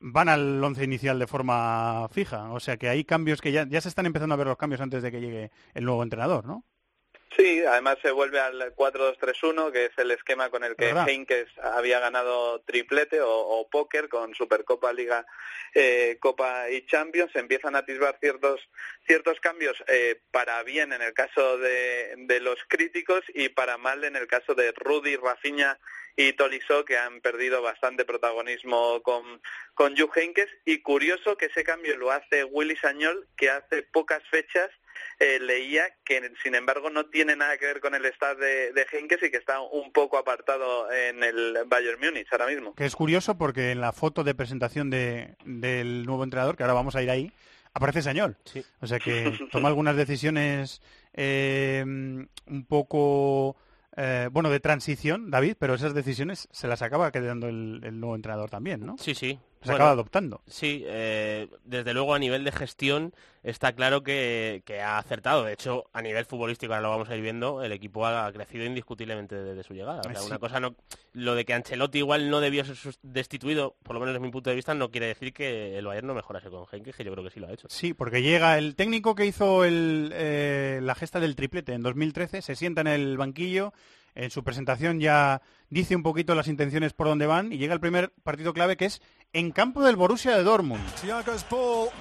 van 0.00 0.28
al 0.28 0.62
once 0.62 0.84
inicial 0.84 1.18
de 1.18 1.26
forma 1.26 2.06
fija. 2.10 2.52
O 2.52 2.60
sea 2.60 2.76
que 2.76 2.88
hay 2.88 3.04
cambios 3.04 3.40
que 3.40 3.52
ya, 3.52 3.66
ya 3.66 3.80
se 3.80 3.88
están 3.88 4.06
empezando 4.06 4.34
a 4.34 4.38
ver 4.38 4.46
los 4.46 4.58
cambios 4.58 4.82
antes 4.82 5.02
de 5.02 5.10
que 5.10 5.20
llegue 5.20 5.50
el 5.72 5.84
nuevo 5.84 6.02
entrenador, 6.02 6.44
¿no? 6.44 6.64
Sí, 7.36 7.64
además 7.64 7.98
se 8.00 8.12
vuelve 8.12 8.38
al 8.38 8.74
4-2-3-1, 8.76 9.72
que 9.72 9.86
es 9.86 9.92
el 9.96 10.12
esquema 10.12 10.50
con 10.50 10.62
el 10.62 10.76
que. 10.76 10.90
Heinkes 10.90 11.48
había 11.60 11.98
ganado 11.98 12.60
triplete 12.60 13.20
o, 13.20 13.30
o 13.30 13.68
póker 13.68 14.08
con 14.08 14.34
Supercopa, 14.34 14.92
Liga, 14.92 15.26
eh, 15.74 16.16
Copa 16.20 16.70
y 16.70 16.86
Champions. 16.86 17.32
Se 17.32 17.40
empiezan 17.40 17.74
a 17.74 17.80
atisbar 17.80 18.16
ciertos 18.20 18.60
ciertos 19.06 19.40
cambios 19.40 19.76
eh, 19.88 20.20
para 20.30 20.62
bien 20.62 20.92
en 20.92 21.02
el 21.02 21.12
caso 21.12 21.58
de, 21.58 22.14
de 22.16 22.40
los 22.40 22.58
críticos 22.68 23.22
y 23.34 23.48
para 23.48 23.78
mal 23.78 24.04
en 24.04 24.16
el 24.16 24.26
caso 24.26 24.54
de 24.54 24.72
Rudy, 24.72 25.16
Rafinha 25.16 25.78
y 26.16 26.34
Tolisso, 26.34 26.84
que 26.84 26.96
han 26.96 27.20
perdido 27.20 27.60
bastante 27.62 28.04
protagonismo 28.04 29.02
con, 29.02 29.42
con 29.74 29.96
Jupp 29.96 30.16
Heynckes. 30.16 30.50
Y 30.64 30.82
curioso 30.82 31.36
que 31.36 31.46
ese 31.46 31.64
cambio 31.64 31.96
lo 31.96 32.12
hace 32.12 32.44
Willy 32.44 32.76
Sañol, 32.76 33.26
que 33.36 33.50
hace 33.50 33.82
pocas 33.82 34.22
fechas 34.30 34.70
eh, 35.18 35.38
leía 35.40 35.84
que 36.04 36.32
sin 36.42 36.54
embargo 36.54 36.90
no 36.90 37.06
tiene 37.06 37.36
nada 37.36 37.56
que 37.58 37.66
ver 37.66 37.80
con 37.80 37.94
el 37.94 38.04
staff 38.06 38.38
de, 38.38 38.72
de 38.72 38.86
y 38.94 39.30
que 39.30 39.36
está 39.36 39.60
un 39.60 39.92
poco 39.92 40.18
apartado 40.18 40.90
en 40.92 41.22
el 41.22 41.58
Bayern 41.66 42.00
Múnich 42.00 42.26
ahora 42.32 42.46
mismo. 42.46 42.74
Que 42.74 42.84
es 42.86 42.96
curioso 42.96 43.36
porque 43.36 43.70
en 43.70 43.80
la 43.80 43.92
foto 43.92 44.24
de 44.24 44.34
presentación 44.34 44.90
de, 44.90 45.36
del 45.44 46.04
nuevo 46.06 46.24
entrenador, 46.24 46.56
que 46.56 46.62
ahora 46.62 46.74
vamos 46.74 46.96
a 46.96 47.02
ir 47.02 47.10
ahí, 47.10 47.32
aparece 47.72 48.02
Sañol. 48.02 48.36
O 48.80 48.86
sea 48.86 48.98
que 48.98 49.32
toma 49.52 49.68
algunas 49.68 49.96
decisiones 49.96 50.80
eh, 51.12 51.82
un 51.84 52.64
poco, 52.66 53.56
eh, 53.96 54.28
bueno, 54.32 54.50
de 54.50 54.60
transición, 54.60 55.30
David, 55.30 55.56
pero 55.58 55.74
esas 55.74 55.94
decisiones 55.94 56.48
se 56.50 56.68
las 56.68 56.82
acaba 56.82 57.12
quedando 57.12 57.48
el, 57.48 57.80
el 57.84 58.00
nuevo 58.00 58.16
entrenador 58.16 58.50
también, 58.50 58.84
¿no? 58.84 58.96
Sí, 58.98 59.14
sí. 59.14 59.38
Se 59.64 59.70
Bueno, 59.70 59.76
acaba 59.84 59.90
adoptando. 59.92 60.42
Sí, 60.46 60.84
eh, 60.86 61.48
desde 61.64 61.92
luego 61.94 62.14
a 62.14 62.18
nivel 62.18 62.44
de 62.44 62.52
gestión 62.52 63.14
está 63.42 63.72
claro 63.72 64.02
que, 64.02 64.62
que 64.64 64.80
ha 64.80 64.98
acertado. 64.98 65.42
De 65.44 65.52
hecho, 65.54 65.86
a 65.92 66.00
nivel 66.02 66.24
futbolístico, 66.26 66.72
ahora 66.72 66.82
lo 66.82 66.90
vamos 66.90 67.08
a 67.10 67.16
ir 67.16 67.22
viendo, 67.22 67.62
el 67.62 67.72
equipo 67.72 68.06
ha 68.06 68.30
crecido 68.32 68.64
indiscutiblemente 68.64 69.34
desde 69.34 69.62
su 69.62 69.74
llegada. 69.74 70.00
O 70.00 70.02
sea, 70.04 70.14
Sí. 70.16 70.26
una 70.26 70.38
cosa 70.38 70.60
no, 70.60 70.74
lo 71.14 71.34
de 71.34 71.44
que 71.44 71.54
Ancelotti 71.54 71.98
igual 71.98 72.30
no 72.30 72.40
debió 72.40 72.64
ser 72.64 72.94
destituido, 73.02 73.74
por 73.82 73.94
lo 73.94 74.00
menos 74.00 74.14
desde 74.14 74.24
mi 74.26 74.30
punto 74.32 74.50
de 74.50 74.56
vista, 74.56 74.74
no 74.74 74.90
quiere 74.90 75.06
decir 75.08 75.32
que 75.32 75.76
el 75.78 75.86
Bayern 75.86 76.06
no 76.06 76.14
mejorase 76.14 76.48
con 76.50 76.64
Heynckes, 76.70 76.96
que 76.96 77.04
yo 77.04 77.12
creo 77.12 77.24
que 77.24 77.30
sí 77.30 77.40
lo 77.40 77.48
ha 77.48 77.52
hecho. 77.52 77.66
Sí, 77.70 77.94
porque 77.94 78.22
llega 78.22 78.56
el 78.58 78.76
técnico 78.76 79.14
que 79.14 79.26
hizo 79.26 79.64
el, 79.64 80.10
eh, 80.14 80.80
la 80.82 80.94
gesta 80.94 81.20
del 81.20 81.36
triplete 81.36 81.72
en 81.72 81.82
2013, 81.82 82.42
se 82.42 82.54
sienta 82.56 82.82
en 82.82 82.86
el 82.88 83.16
banquillo, 83.18 83.72
en 84.14 84.30
su 84.30 84.44
presentación 84.44 85.00
ya 85.00 85.42
dice 85.70 85.96
un 85.96 86.04
poquito 86.04 86.36
las 86.36 86.46
intenciones 86.46 86.92
por 86.92 87.08
dónde 87.08 87.26
van 87.26 87.52
y 87.52 87.58
llega 87.58 87.74
el 87.74 87.80
primer 87.80 88.12
partido 88.22 88.52
clave 88.54 88.76
que 88.76 88.84
es 88.84 89.02
en 89.34 89.50
campo 89.50 89.82
del 89.82 89.96
Borussia 89.96 90.36
de 90.36 90.44
Dortmund. 90.44 90.80
Thiago's 91.02 91.42
ball 91.50 91.92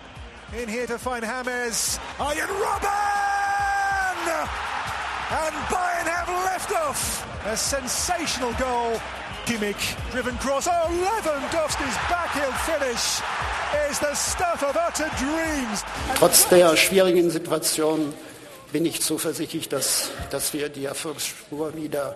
in 0.56 0.70
here 0.70 0.86
to 0.86 0.98
find 0.98 1.24
James. 1.24 2.00
Iron 2.20 2.48
Robben! 2.48 2.94
And 5.32 5.56
Bayern 5.68 6.08
have 6.08 6.30
left 6.46 6.72
off. 6.72 7.26
A 7.48 7.58
sensational 7.58 8.54
goal. 8.54 9.00
Kimmich, 9.46 9.98
driven 10.12 10.38
cross. 10.38 10.68
Oh, 10.68 10.88
Lewandowski's 10.90 11.98
backheel 12.08 12.54
finish 12.64 13.22
is 13.90 14.00
the 14.00 14.14
stuff 14.14 14.64
of 14.64 14.78
utter 14.78 15.10
dreams. 15.18 15.84
Trotz 16.16 16.48
der 16.48 16.78
schwierigen 16.78 17.30
Situation 17.30 18.14
bin 18.72 18.86
ich 18.86 19.02
zuversichtlich, 19.02 19.68
dass, 19.68 20.12
dass 20.30 20.54
wir 20.54 20.70
die 20.70 20.86
Erfolgsspur 20.86 21.76
wieder, 21.76 22.16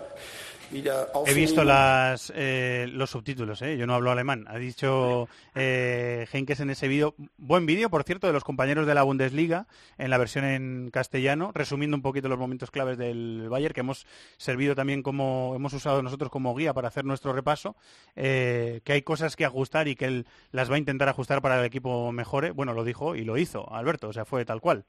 He 1.26 1.34
visto 1.34 1.64
las, 1.64 2.32
eh, 2.34 2.86
los 2.92 3.10
subtítulos, 3.10 3.62
¿eh? 3.62 3.76
yo 3.78 3.86
no 3.86 3.94
hablo 3.94 4.10
alemán. 4.10 4.44
Ha 4.48 4.58
dicho 4.58 5.28
eh, 5.54 6.26
Henkes 6.30 6.60
en 6.60 6.70
ese 6.70 6.88
vídeo, 6.88 7.14
buen 7.38 7.64
vídeo, 7.64 7.88
por 7.88 8.04
cierto, 8.04 8.26
de 8.26 8.32
los 8.32 8.44
compañeros 8.44 8.86
de 8.86 8.94
la 8.94 9.02
Bundesliga, 9.02 9.66
en 9.96 10.10
la 10.10 10.18
versión 10.18 10.44
en 10.44 10.90
castellano, 10.90 11.52
resumiendo 11.54 11.96
un 11.96 12.02
poquito 12.02 12.28
los 12.28 12.38
momentos 12.38 12.70
claves 12.70 12.98
del 12.98 13.48
Bayern, 13.48 13.72
que 13.72 13.80
hemos 13.80 14.06
servido 14.36 14.74
también 14.74 15.02
como, 15.02 15.54
hemos 15.56 15.72
usado 15.72 16.02
nosotros 16.02 16.30
como 16.30 16.54
guía 16.54 16.74
para 16.74 16.88
hacer 16.88 17.04
nuestro 17.04 17.32
repaso, 17.32 17.74
eh, 18.14 18.80
que 18.84 18.92
hay 18.92 19.02
cosas 19.02 19.36
que 19.36 19.44
ajustar 19.44 19.88
y 19.88 19.96
que 19.96 20.04
él 20.04 20.26
las 20.50 20.70
va 20.70 20.74
a 20.74 20.78
intentar 20.78 21.08
ajustar 21.08 21.40
para 21.40 21.56
que 21.56 21.60
el 21.60 21.66
equipo 21.66 22.12
mejore. 22.12 22.50
Bueno, 22.50 22.74
lo 22.74 22.84
dijo 22.84 23.16
y 23.16 23.24
lo 23.24 23.38
hizo, 23.38 23.72
Alberto, 23.72 24.08
o 24.08 24.12
sea, 24.12 24.24
fue 24.24 24.44
tal 24.44 24.60
cual. 24.60 24.84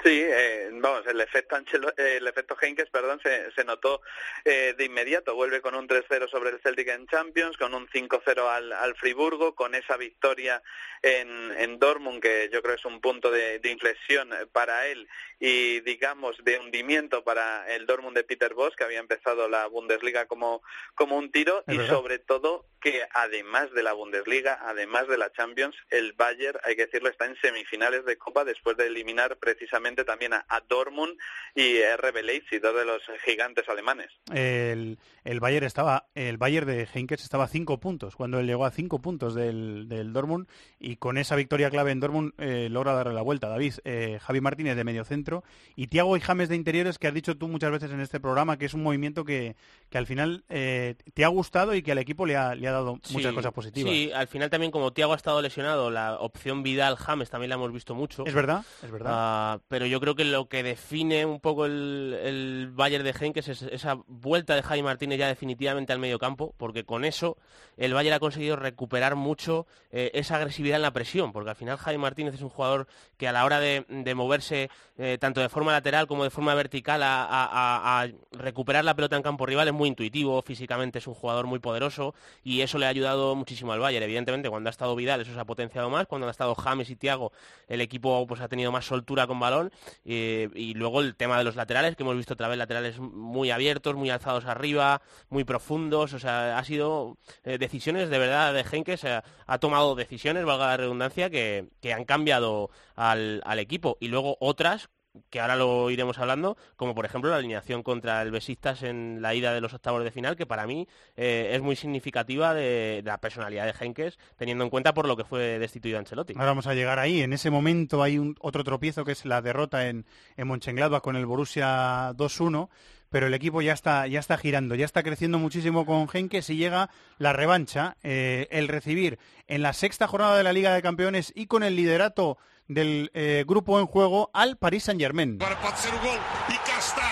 Sí, 0.00 0.22
eh, 0.24 0.68
vamos, 0.74 1.04
el 1.08 1.20
efecto 1.20 1.56
Anchelo- 1.56 1.92
eh, 1.96 2.18
el 2.18 2.28
efecto 2.28 2.56
Heynckes, 2.60 2.88
perdón, 2.88 3.18
se, 3.20 3.50
se 3.50 3.64
notó 3.64 4.00
eh, 4.44 4.72
de 4.78 4.84
inmediato. 4.84 5.34
Vuelve 5.34 5.60
con 5.60 5.74
un 5.74 5.88
3-0 5.88 6.28
sobre 6.30 6.50
el 6.50 6.60
Celtic 6.60 6.86
en 6.88 7.08
Champions, 7.08 7.56
con 7.56 7.74
un 7.74 7.88
5-0 7.88 8.48
al, 8.48 8.72
al 8.72 8.94
Friburgo, 8.94 9.56
con 9.56 9.74
esa 9.74 9.96
victoria 9.96 10.62
en, 11.02 11.50
en 11.58 11.80
Dortmund, 11.80 12.22
que 12.22 12.48
yo 12.52 12.62
creo 12.62 12.76
es 12.76 12.84
un 12.84 13.00
punto 13.00 13.32
de, 13.32 13.58
de 13.58 13.70
inflexión 13.70 14.30
para 14.52 14.86
él 14.86 15.08
y, 15.40 15.80
digamos, 15.80 16.36
de 16.44 16.60
hundimiento 16.60 17.24
para 17.24 17.68
el 17.74 17.84
Dortmund 17.86 18.16
de 18.16 18.22
Peter 18.22 18.54
Bosz, 18.54 18.76
que 18.76 18.84
había 18.84 19.00
empezado 19.00 19.48
la 19.48 19.66
Bundesliga 19.66 20.26
como, 20.26 20.62
como 20.94 21.16
un 21.16 21.32
tiro, 21.32 21.64
y 21.66 21.76
verdad. 21.76 21.94
sobre 21.94 22.20
todo 22.20 22.66
que 22.80 23.04
además 23.12 23.72
de 23.72 23.82
la 23.82 23.94
Bundesliga, 23.94 24.60
además 24.62 25.08
de 25.08 25.18
la 25.18 25.32
Champions, 25.32 25.74
el 25.90 26.12
Bayern, 26.12 26.60
hay 26.62 26.76
que 26.76 26.86
decirlo, 26.86 27.08
está 27.08 27.24
en 27.24 27.34
semifinales 27.40 28.04
de 28.04 28.16
Copa 28.16 28.44
después 28.44 28.76
de 28.76 28.86
eliminar 28.86 29.36
precisamente 29.38 29.87
también 29.96 30.32
a, 30.34 30.44
a 30.48 30.60
Dortmund 30.60 31.16
y 31.54 31.78
RB 31.96 32.22
Leipzig, 32.22 32.60
dos 32.60 32.74
de 32.76 32.84
los 32.84 33.02
gigantes 33.24 33.68
alemanes. 33.68 34.10
el, 34.32 34.98
el 35.24 35.40
Bayern 35.40 35.66
estaba 35.66 36.06
el 36.14 36.36
Bayern 36.38 36.66
de 36.66 36.88
Heinkes 36.94 37.22
estaba 37.22 37.44
a 37.44 37.48
cinco 37.48 37.78
puntos 37.80 38.16
cuando 38.16 38.38
él 38.38 38.46
llegó 38.46 38.64
a 38.64 38.70
cinco 38.70 39.00
puntos 39.00 39.34
del, 39.34 39.88
del 39.88 40.12
Dortmund 40.12 40.46
y 40.78 40.96
con 40.96 41.18
esa 41.18 41.36
victoria 41.36 41.70
clave 41.70 41.90
en 41.90 42.00
Dortmund 42.00 42.32
eh, 42.38 42.68
logra 42.70 42.92
darle 42.92 43.14
la 43.14 43.22
vuelta 43.22 43.48
David 43.48 43.74
eh, 43.84 44.18
Javi 44.22 44.40
Martínez 44.40 44.76
de 44.76 44.84
medio 44.84 45.04
centro 45.04 45.42
y 45.76 45.88
Tiago 45.88 46.16
y 46.16 46.20
James 46.20 46.48
de 46.48 46.56
interiores 46.56 46.98
que 46.98 47.08
has 47.08 47.14
dicho 47.14 47.36
tú 47.36 47.48
muchas 47.48 47.70
veces 47.70 47.90
en 47.90 48.00
este 48.00 48.20
programa 48.20 48.58
que 48.58 48.66
es 48.66 48.74
un 48.74 48.82
movimiento 48.82 49.24
que, 49.24 49.56
que 49.90 49.98
al 49.98 50.06
final 50.06 50.44
eh, 50.48 50.94
te 51.14 51.24
ha 51.24 51.28
gustado 51.28 51.74
y 51.74 51.82
que 51.82 51.92
al 51.92 51.98
equipo 51.98 52.26
le 52.26 52.36
ha, 52.36 52.54
le 52.54 52.68
ha 52.68 52.72
dado 52.72 52.94
muchas 52.94 53.10
Sí, 53.30 53.34
cosas 53.34 53.52
positivas 53.52 53.92
Sí, 53.92 54.10
al 54.14 54.28
final 54.28 54.50
también 54.50 54.70
como 54.72 54.92
Tiago 54.92 55.12
ha 55.12 55.16
estado 55.16 55.42
lesionado, 55.42 55.90
la 55.90 56.16
opción 56.20 56.62
Vidal-James 56.62 57.30
también 57.30 57.50
la 57.50 57.56
hemos 57.56 57.72
visto 57.72 57.94
mucho. 57.94 58.24
es 58.26 58.34
verdad 58.34 58.64
es 58.82 58.90
verdad 58.90 59.12
Ah, 59.14 59.60
pero 59.68 59.77
yo 59.86 60.00
creo 60.00 60.14
que 60.14 60.24
lo 60.24 60.48
que 60.48 60.62
define 60.62 61.24
un 61.26 61.40
poco 61.40 61.66
el, 61.66 62.16
el 62.22 62.70
Bayern 62.72 63.04
de 63.04 63.14
Henkes 63.18 63.48
es 63.48 63.62
esa 63.62 63.98
vuelta 64.06 64.54
de 64.54 64.62
Jaime 64.62 64.84
Martínez 64.84 65.18
ya 65.18 65.28
definitivamente 65.28 65.92
al 65.92 65.98
medio 65.98 66.18
campo, 66.18 66.54
porque 66.56 66.84
con 66.84 67.04
eso 67.04 67.36
el 67.76 67.94
Bayern 67.94 68.14
ha 68.16 68.20
conseguido 68.20 68.56
recuperar 68.56 69.14
mucho 69.16 69.66
eh, 69.90 70.10
esa 70.14 70.36
agresividad 70.36 70.76
en 70.76 70.82
la 70.82 70.92
presión, 70.92 71.32
porque 71.32 71.50
al 71.50 71.56
final 71.56 71.76
Jaime 71.78 72.02
Martínez 72.02 72.34
es 72.34 72.42
un 72.42 72.48
jugador 72.48 72.86
que 73.16 73.28
a 73.28 73.32
la 73.32 73.44
hora 73.44 73.60
de, 73.60 73.84
de 73.88 74.14
moverse 74.14 74.70
eh, 74.96 75.18
tanto 75.20 75.40
de 75.40 75.48
forma 75.48 75.72
lateral 75.72 76.06
como 76.06 76.24
de 76.24 76.30
forma 76.30 76.54
vertical 76.54 77.02
a, 77.02 77.26
a- 77.30 78.08
recuperar 78.32 78.84
la 78.84 78.94
pelota 78.94 79.16
en 79.16 79.22
campo 79.22 79.46
rival 79.46 79.68
es 79.68 79.74
muy 79.74 79.88
intuitivo, 79.88 80.40
físicamente 80.42 80.98
es 80.98 81.06
un 81.06 81.14
jugador 81.14 81.46
muy 81.46 81.58
poderoso 81.58 82.14
y 82.42 82.60
eso 82.62 82.78
le 82.78 82.86
ha 82.86 82.88
ayudado 82.88 83.34
muchísimo 83.34 83.72
al 83.72 83.80
Bayern. 83.80 84.04
Evidentemente 84.04 84.48
cuando 84.50 84.68
ha 84.68 84.70
estado 84.70 84.94
Vidal 84.96 85.20
eso 85.20 85.32
se 85.34 85.40
ha 85.40 85.44
potenciado 85.44 85.90
más, 85.90 86.06
cuando 86.06 86.26
ha 86.26 86.30
estado 86.30 86.54
James 86.54 86.90
y 86.90 86.96
Thiago 86.96 87.32
el 87.68 87.80
equipo 87.80 88.26
pues 88.26 88.40
ha 88.40 88.48
tenido 88.48 88.72
más 88.72 88.84
soltura 88.86 89.26
con 89.26 89.38
balón 89.38 89.67
eh, 90.04 90.48
y 90.54 90.74
luego 90.74 91.00
el 91.00 91.16
tema 91.16 91.38
de 91.38 91.44
los 91.44 91.56
laterales, 91.56 91.96
que 91.96 92.02
hemos 92.02 92.16
visto 92.16 92.34
otra 92.34 92.48
vez 92.48 92.58
laterales 92.58 92.98
muy 92.98 93.50
abiertos, 93.50 93.94
muy 93.94 94.10
alzados 94.10 94.46
arriba, 94.46 95.02
muy 95.28 95.44
profundos, 95.44 96.12
o 96.12 96.18
sea, 96.18 96.58
ha 96.58 96.64
sido 96.64 97.16
eh, 97.44 97.58
decisiones 97.58 98.10
de 98.10 98.18
verdad 98.18 98.54
de 98.54 98.64
Henkes, 98.70 99.04
eh, 99.04 99.20
ha 99.46 99.58
tomado 99.58 99.94
decisiones, 99.94 100.44
valga 100.44 100.68
la 100.68 100.76
redundancia, 100.76 101.30
que, 101.30 101.68
que 101.80 101.92
han 101.92 102.04
cambiado 102.04 102.70
al, 102.96 103.42
al 103.44 103.58
equipo. 103.58 103.96
Y 104.00 104.08
luego 104.08 104.36
otras 104.40 104.88
que 105.30 105.40
ahora 105.40 105.56
lo 105.56 105.90
iremos 105.90 106.18
hablando, 106.18 106.56
como 106.76 106.94
por 106.94 107.04
ejemplo 107.04 107.30
la 107.30 107.36
alineación 107.36 107.82
contra 107.82 108.22
el 108.22 108.30
Besiktas 108.30 108.82
en 108.82 109.22
la 109.22 109.34
ida 109.34 109.52
de 109.52 109.60
los 109.60 109.74
octavos 109.74 110.04
de 110.04 110.10
final, 110.10 110.36
que 110.36 110.46
para 110.46 110.66
mí 110.66 110.88
eh, 111.16 111.50
es 111.52 111.62
muy 111.62 111.76
significativa 111.76 112.54
de, 112.54 113.02
la 113.04 113.20
personalidad 113.20 113.66
de 113.66 113.74
Henkes, 113.84 114.18
teniendo 114.36 114.64
en 114.64 114.70
cuenta 114.70 114.94
por 114.94 115.06
lo 115.06 115.16
que 115.16 115.24
fue 115.24 115.58
destituido 115.58 115.98
Ancelotti. 115.98 116.34
Ahora 116.34 116.46
vamos 116.46 116.66
a 116.66 116.74
llegar 116.74 116.98
ahí. 116.98 117.22
En 117.22 117.32
ese 117.32 117.50
momento 117.50 118.02
hay 118.02 118.18
un, 118.18 118.36
otro 118.40 118.64
tropiezo 118.64 119.04
que 119.04 119.12
es 119.12 119.24
la 119.24 119.42
derrota 119.42 119.88
en, 119.88 120.06
en 120.36 120.48
Mönchengladbach 120.48 121.02
con 121.02 121.16
el 121.16 121.26
Borussia 121.26 122.12
2-1, 122.12 122.68
pero 123.10 123.26
el 123.26 123.34
equipo 123.34 123.62
ya 123.62 123.72
está, 123.72 124.06
ya 124.06 124.20
está 124.20 124.36
girando, 124.36 124.74
ya 124.74 124.84
está 124.84 125.02
creciendo 125.02 125.38
muchísimo 125.38 125.86
con 125.86 126.08
Henkes 126.12 126.50
y 126.50 126.56
llega 126.56 126.90
la 127.18 127.32
revancha, 127.32 127.96
eh, 128.02 128.48
el 128.50 128.68
recibir 128.68 129.18
en 129.46 129.62
la 129.62 129.72
sexta 129.72 130.06
jornada 130.06 130.36
de 130.36 130.44
la 130.44 130.52
Liga 130.52 130.74
de 130.74 130.82
Campeones 130.82 131.32
y 131.34 131.46
con 131.46 131.62
el 131.62 131.76
liderato 131.76 132.38
del 132.68 133.10
eh, 133.14 133.44
grupo 133.46 133.80
en 133.80 133.86
juego 133.86 134.30
al 134.32 134.56
Paris 134.56 134.84
Saint-Germain. 134.84 135.38
Agora 135.40 135.60
pode 135.60 135.78
ser 135.78 135.94
o 135.94 135.98
gol. 135.98 136.18
E 136.48 136.58
cá 136.58 136.78
está. 136.78 137.08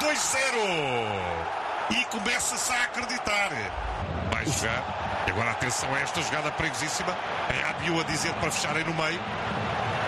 2-0. 0.00 1.60
e 1.90 2.04
começa-se 2.06 2.72
a 2.72 2.84
acreditar. 2.84 3.50
Vai 4.32 4.46
jogar. 4.46 5.24
E 5.26 5.30
agora 5.30 5.50
atenção 5.50 5.92
a 5.94 6.00
esta 6.00 6.22
jogada 6.22 6.50
perigosíssima. 6.52 7.16
É 7.50 7.68
a 7.68 7.72
Biu 7.74 8.00
a 8.00 8.04
dizer 8.04 8.32
para 8.34 8.50
fecharem 8.50 8.84
no 8.84 8.94
meio. 8.94 9.20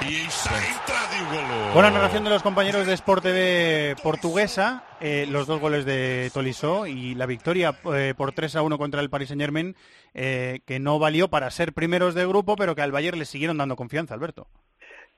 E 0.03 0.07
aí 0.07 0.26
está 0.26 0.55
a 0.55 0.68
entrada 0.68 1.16
e. 1.16 1.74
Buena 1.74 1.90
narración 1.90 2.24
de 2.24 2.30
los 2.30 2.42
compañeros 2.42 2.86
de 2.86 2.92
Sport 2.94 3.22
TV 3.22 3.96
portuguesa, 4.03 4.84
eh, 5.00 5.26
los 5.28 5.46
dos 5.46 5.61
goles 5.61 5.84
de 5.84 6.30
Tolisso 6.34 6.86
y 6.86 7.14
la 7.14 7.26
victoria 7.26 7.76
eh, 7.94 8.14
por 8.16 8.32
3 8.32 8.57
a 8.57 8.62
1 8.62 8.78
contra 8.78 9.00
el 9.00 9.11
Paris 9.11 9.28
Saint 9.28 9.40
Germain, 9.40 9.76
eh, 10.12 10.61
que 10.66 10.80
no 10.80 10.98
valió 10.98 11.28
para 11.28 11.50
ser 11.50 11.72
primeros 11.72 12.14
de 12.14 12.26
grupo, 12.26 12.57
pero 12.57 12.74
que 12.74 12.82
al 12.82 12.92
Bayern 12.92 13.18
le 13.18 13.24
siguieron 13.24 13.59
dando 13.59 13.76
confianza, 13.76 14.14
Alberto. 14.14 14.48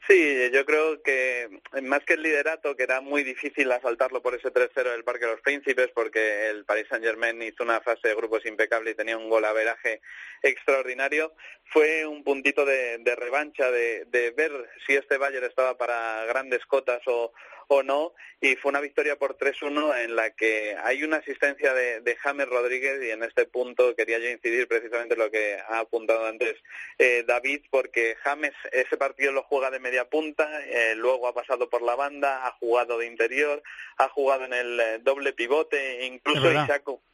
Sí, 0.06 0.50
yo 0.52 0.66
creo 0.66 1.02
que 1.02 1.48
más 1.82 2.04
que 2.04 2.12
el 2.14 2.22
liderato, 2.22 2.76
que 2.76 2.82
era 2.82 3.00
muy 3.00 3.22
difícil 3.24 3.72
asaltarlo 3.72 4.20
por 4.20 4.34
ese 4.34 4.52
3-0 4.52 4.90
del 4.90 5.02
Parque 5.02 5.24
de 5.24 5.32
los 5.32 5.40
Príncipes, 5.40 5.88
porque 5.94 6.50
el 6.50 6.66
Paris 6.66 6.86
Saint-Germain 6.90 7.40
hizo 7.40 7.62
una 7.62 7.80
fase 7.80 8.08
de 8.08 8.14
grupos 8.14 8.44
impecable 8.44 8.90
y 8.90 8.94
tenía 8.94 9.16
un 9.16 9.30
golaveraje 9.30 10.02
extraordinario, 10.42 11.34
fue 11.72 12.06
un 12.06 12.22
puntito 12.22 12.64
de, 12.64 12.98
de 12.98 13.16
revancha, 13.16 13.70
de, 13.70 14.04
de 14.06 14.30
ver 14.30 14.52
si 14.86 14.94
este 14.94 15.18
Bayern 15.18 15.46
estaba 15.46 15.76
para 15.76 16.24
grandes 16.26 16.64
cotas 16.66 17.00
o, 17.06 17.32
o 17.68 17.82
no, 17.82 18.12
y 18.40 18.56
fue 18.56 18.70
una 18.70 18.80
victoria 18.80 19.16
por 19.16 19.36
3-1 19.36 20.04
en 20.04 20.16
la 20.16 20.30
que 20.30 20.76
hay 20.82 21.02
una 21.02 21.16
asistencia 21.18 21.72
de, 21.72 22.00
de 22.00 22.16
James 22.16 22.48
Rodríguez 22.48 23.02
y 23.02 23.10
en 23.10 23.22
este 23.22 23.46
punto 23.46 23.94
quería 23.96 24.18
yo 24.18 24.28
incidir 24.28 24.68
precisamente 24.68 25.14
en 25.14 25.20
lo 25.20 25.30
que 25.30 25.58
ha 25.68 25.80
apuntado 25.80 26.26
antes 26.26 26.56
eh, 26.98 27.24
David, 27.26 27.62
porque 27.70 28.16
James 28.22 28.52
ese 28.72 28.96
partido 28.96 29.32
lo 29.32 29.42
juega 29.42 29.70
de 29.70 29.80
media 29.80 30.08
punta, 30.08 30.48
eh, 30.66 30.94
luego 30.96 31.26
ha 31.26 31.34
pasado 31.34 31.68
por 31.68 31.82
la 31.82 31.94
banda, 31.94 32.46
ha 32.46 32.52
jugado 32.52 32.98
de 32.98 33.06
interior, 33.06 33.62
ha 33.96 34.08
jugado 34.08 34.44
en 34.44 34.52
el 34.52 34.80
eh, 34.80 34.98
doble 35.00 35.32
pivote, 35.32 36.04
incluso 36.04 36.50
Es 36.50 36.70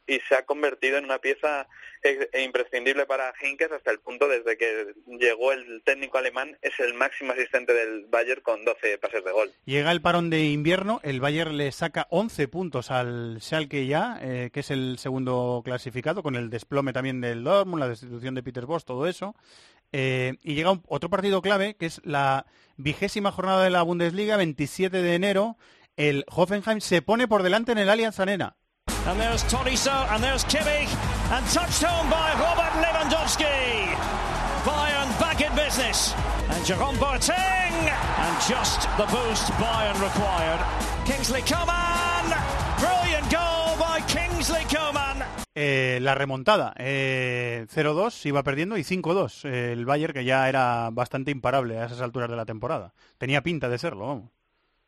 y 0.07 0.19
se, 0.27 0.35
ha, 0.35 0.45
convertido 0.45 0.97
en 0.97 1.05
una 1.05 1.19
pieza 1.19 1.67
eh, 2.03 2.29
imprescindible 2.43 3.05
para 3.05 3.33
Henkes 3.41 3.71
hasta 3.71 3.91
el 3.91 3.99
punto 3.99 4.27
desde 4.27 4.57
que 4.57 4.93
llegó 5.07 5.51
el 5.51 5.81
técnico 5.83 6.17
alemán 6.17 6.57
es 6.61 6.79
el 6.79 6.93
máximo 6.93 7.33
asistente 7.33 7.73
del 7.73 8.05
Bayern 8.09 8.41
con 8.41 8.65
12 8.65 8.97
pases 8.97 9.23
de 9.23 9.31
gol. 9.31 9.51
Llega 9.65 9.91
el 9.91 10.01
parón 10.01 10.29
de 10.29 10.45
invierno, 10.45 10.99
el 11.03 11.21
Bayern 11.21 11.55
le 11.57 11.71
saca 11.71 12.07
11 12.09 12.47
puntos 12.47 12.91
al 12.91 13.37
Schalke 13.41 13.85
ya, 13.85 14.19
eh, 14.21 14.49
que 14.51 14.61
es 14.61 14.71
el 14.71 14.97
segundo 14.97 15.61
clasificado, 15.63 16.23
con 16.23 16.35
el 16.35 16.49
desplome 16.49 16.93
también 16.93 17.21
del 17.21 17.43
Dortmund, 17.43 17.81
la 17.81 17.89
destitución 17.89 18.35
de 18.35 18.43
Peter 18.43 18.65
Bosz, 18.65 18.85
todo 18.85 19.07
eso. 19.07 19.35
Eh, 19.93 20.35
y 20.41 20.55
llega 20.55 20.79
otro 20.87 21.09
partido 21.09 21.41
clave, 21.41 21.75
que 21.75 21.85
es 21.85 22.01
la 22.03 22.45
vigésima 22.77 23.31
jornada 23.31 23.63
de 23.63 23.69
la 23.69 23.83
Bundesliga, 23.83 24.37
27 24.37 25.01
de 25.01 25.15
enero. 25.15 25.57
El 25.97 26.25
Hoffenheim 26.29 26.79
se 26.79 27.01
pone 27.01 27.27
por 27.27 27.43
delante 27.43 27.73
en 27.73 27.77
el 27.77 27.89
Allianz 27.89 28.19
Arena. 28.19 28.55
And 29.07 29.19
there's 29.19 29.43
Tolisso, 29.45 30.07
and 30.11 30.23
there's 30.23 30.43
Kimmich, 30.45 30.89
and 31.31 31.45
touched 31.47 31.81
home 31.81 32.09
by 32.09 32.33
Robert 32.39 32.73
Lewandowski. 32.83 33.95
Bayern 34.63 35.09
back 35.19 35.41
in 35.41 35.53
business. 35.55 36.13
And 36.49 36.63
Jerome 36.65 36.97
Boateng, 36.97 37.89
and 37.89 38.35
just 38.47 38.81
the 38.97 39.05
boost 39.07 39.51
Bayern 39.53 39.99
required. 39.99 40.59
Kingsley 41.05 41.41
Coman, 41.41 42.29
brilliant 42.79 43.29
goal 43.31 43.75
by 43.79 44.01
Kingsley 44.07 44.63
Coman. 44.65 45.23
Eh, 45.55 45.97
la 46.01 46.13
remontada, 46.15 46.73
eh, 46.77 47.65
0-2, 47.69 48.25
iba 48.27 48.43
perdiendo 48.43 48.77
y 48.77 48.83
5-2. 48.83 49.45
eh, 49.45 49.71
el 49.73 49.85
Bayern, 49.85 50.13
que 50.13 50.23
ya 50.25 50.47
era 50.47 50.89
bastante 50.91 51.31
imparable 51.31 51.79
a 51.79 51.85
esas 51.85 52.01
alturas 52.01 52.29
de 52.29 52.35
la 52.35 52.45
temporada. 52.45 52.93
Tenía 53.17 53.41
pinta 53.41 53.67
de 53.67 53.77
serlo, 53.79 54.07
vamos. 54.07 54.29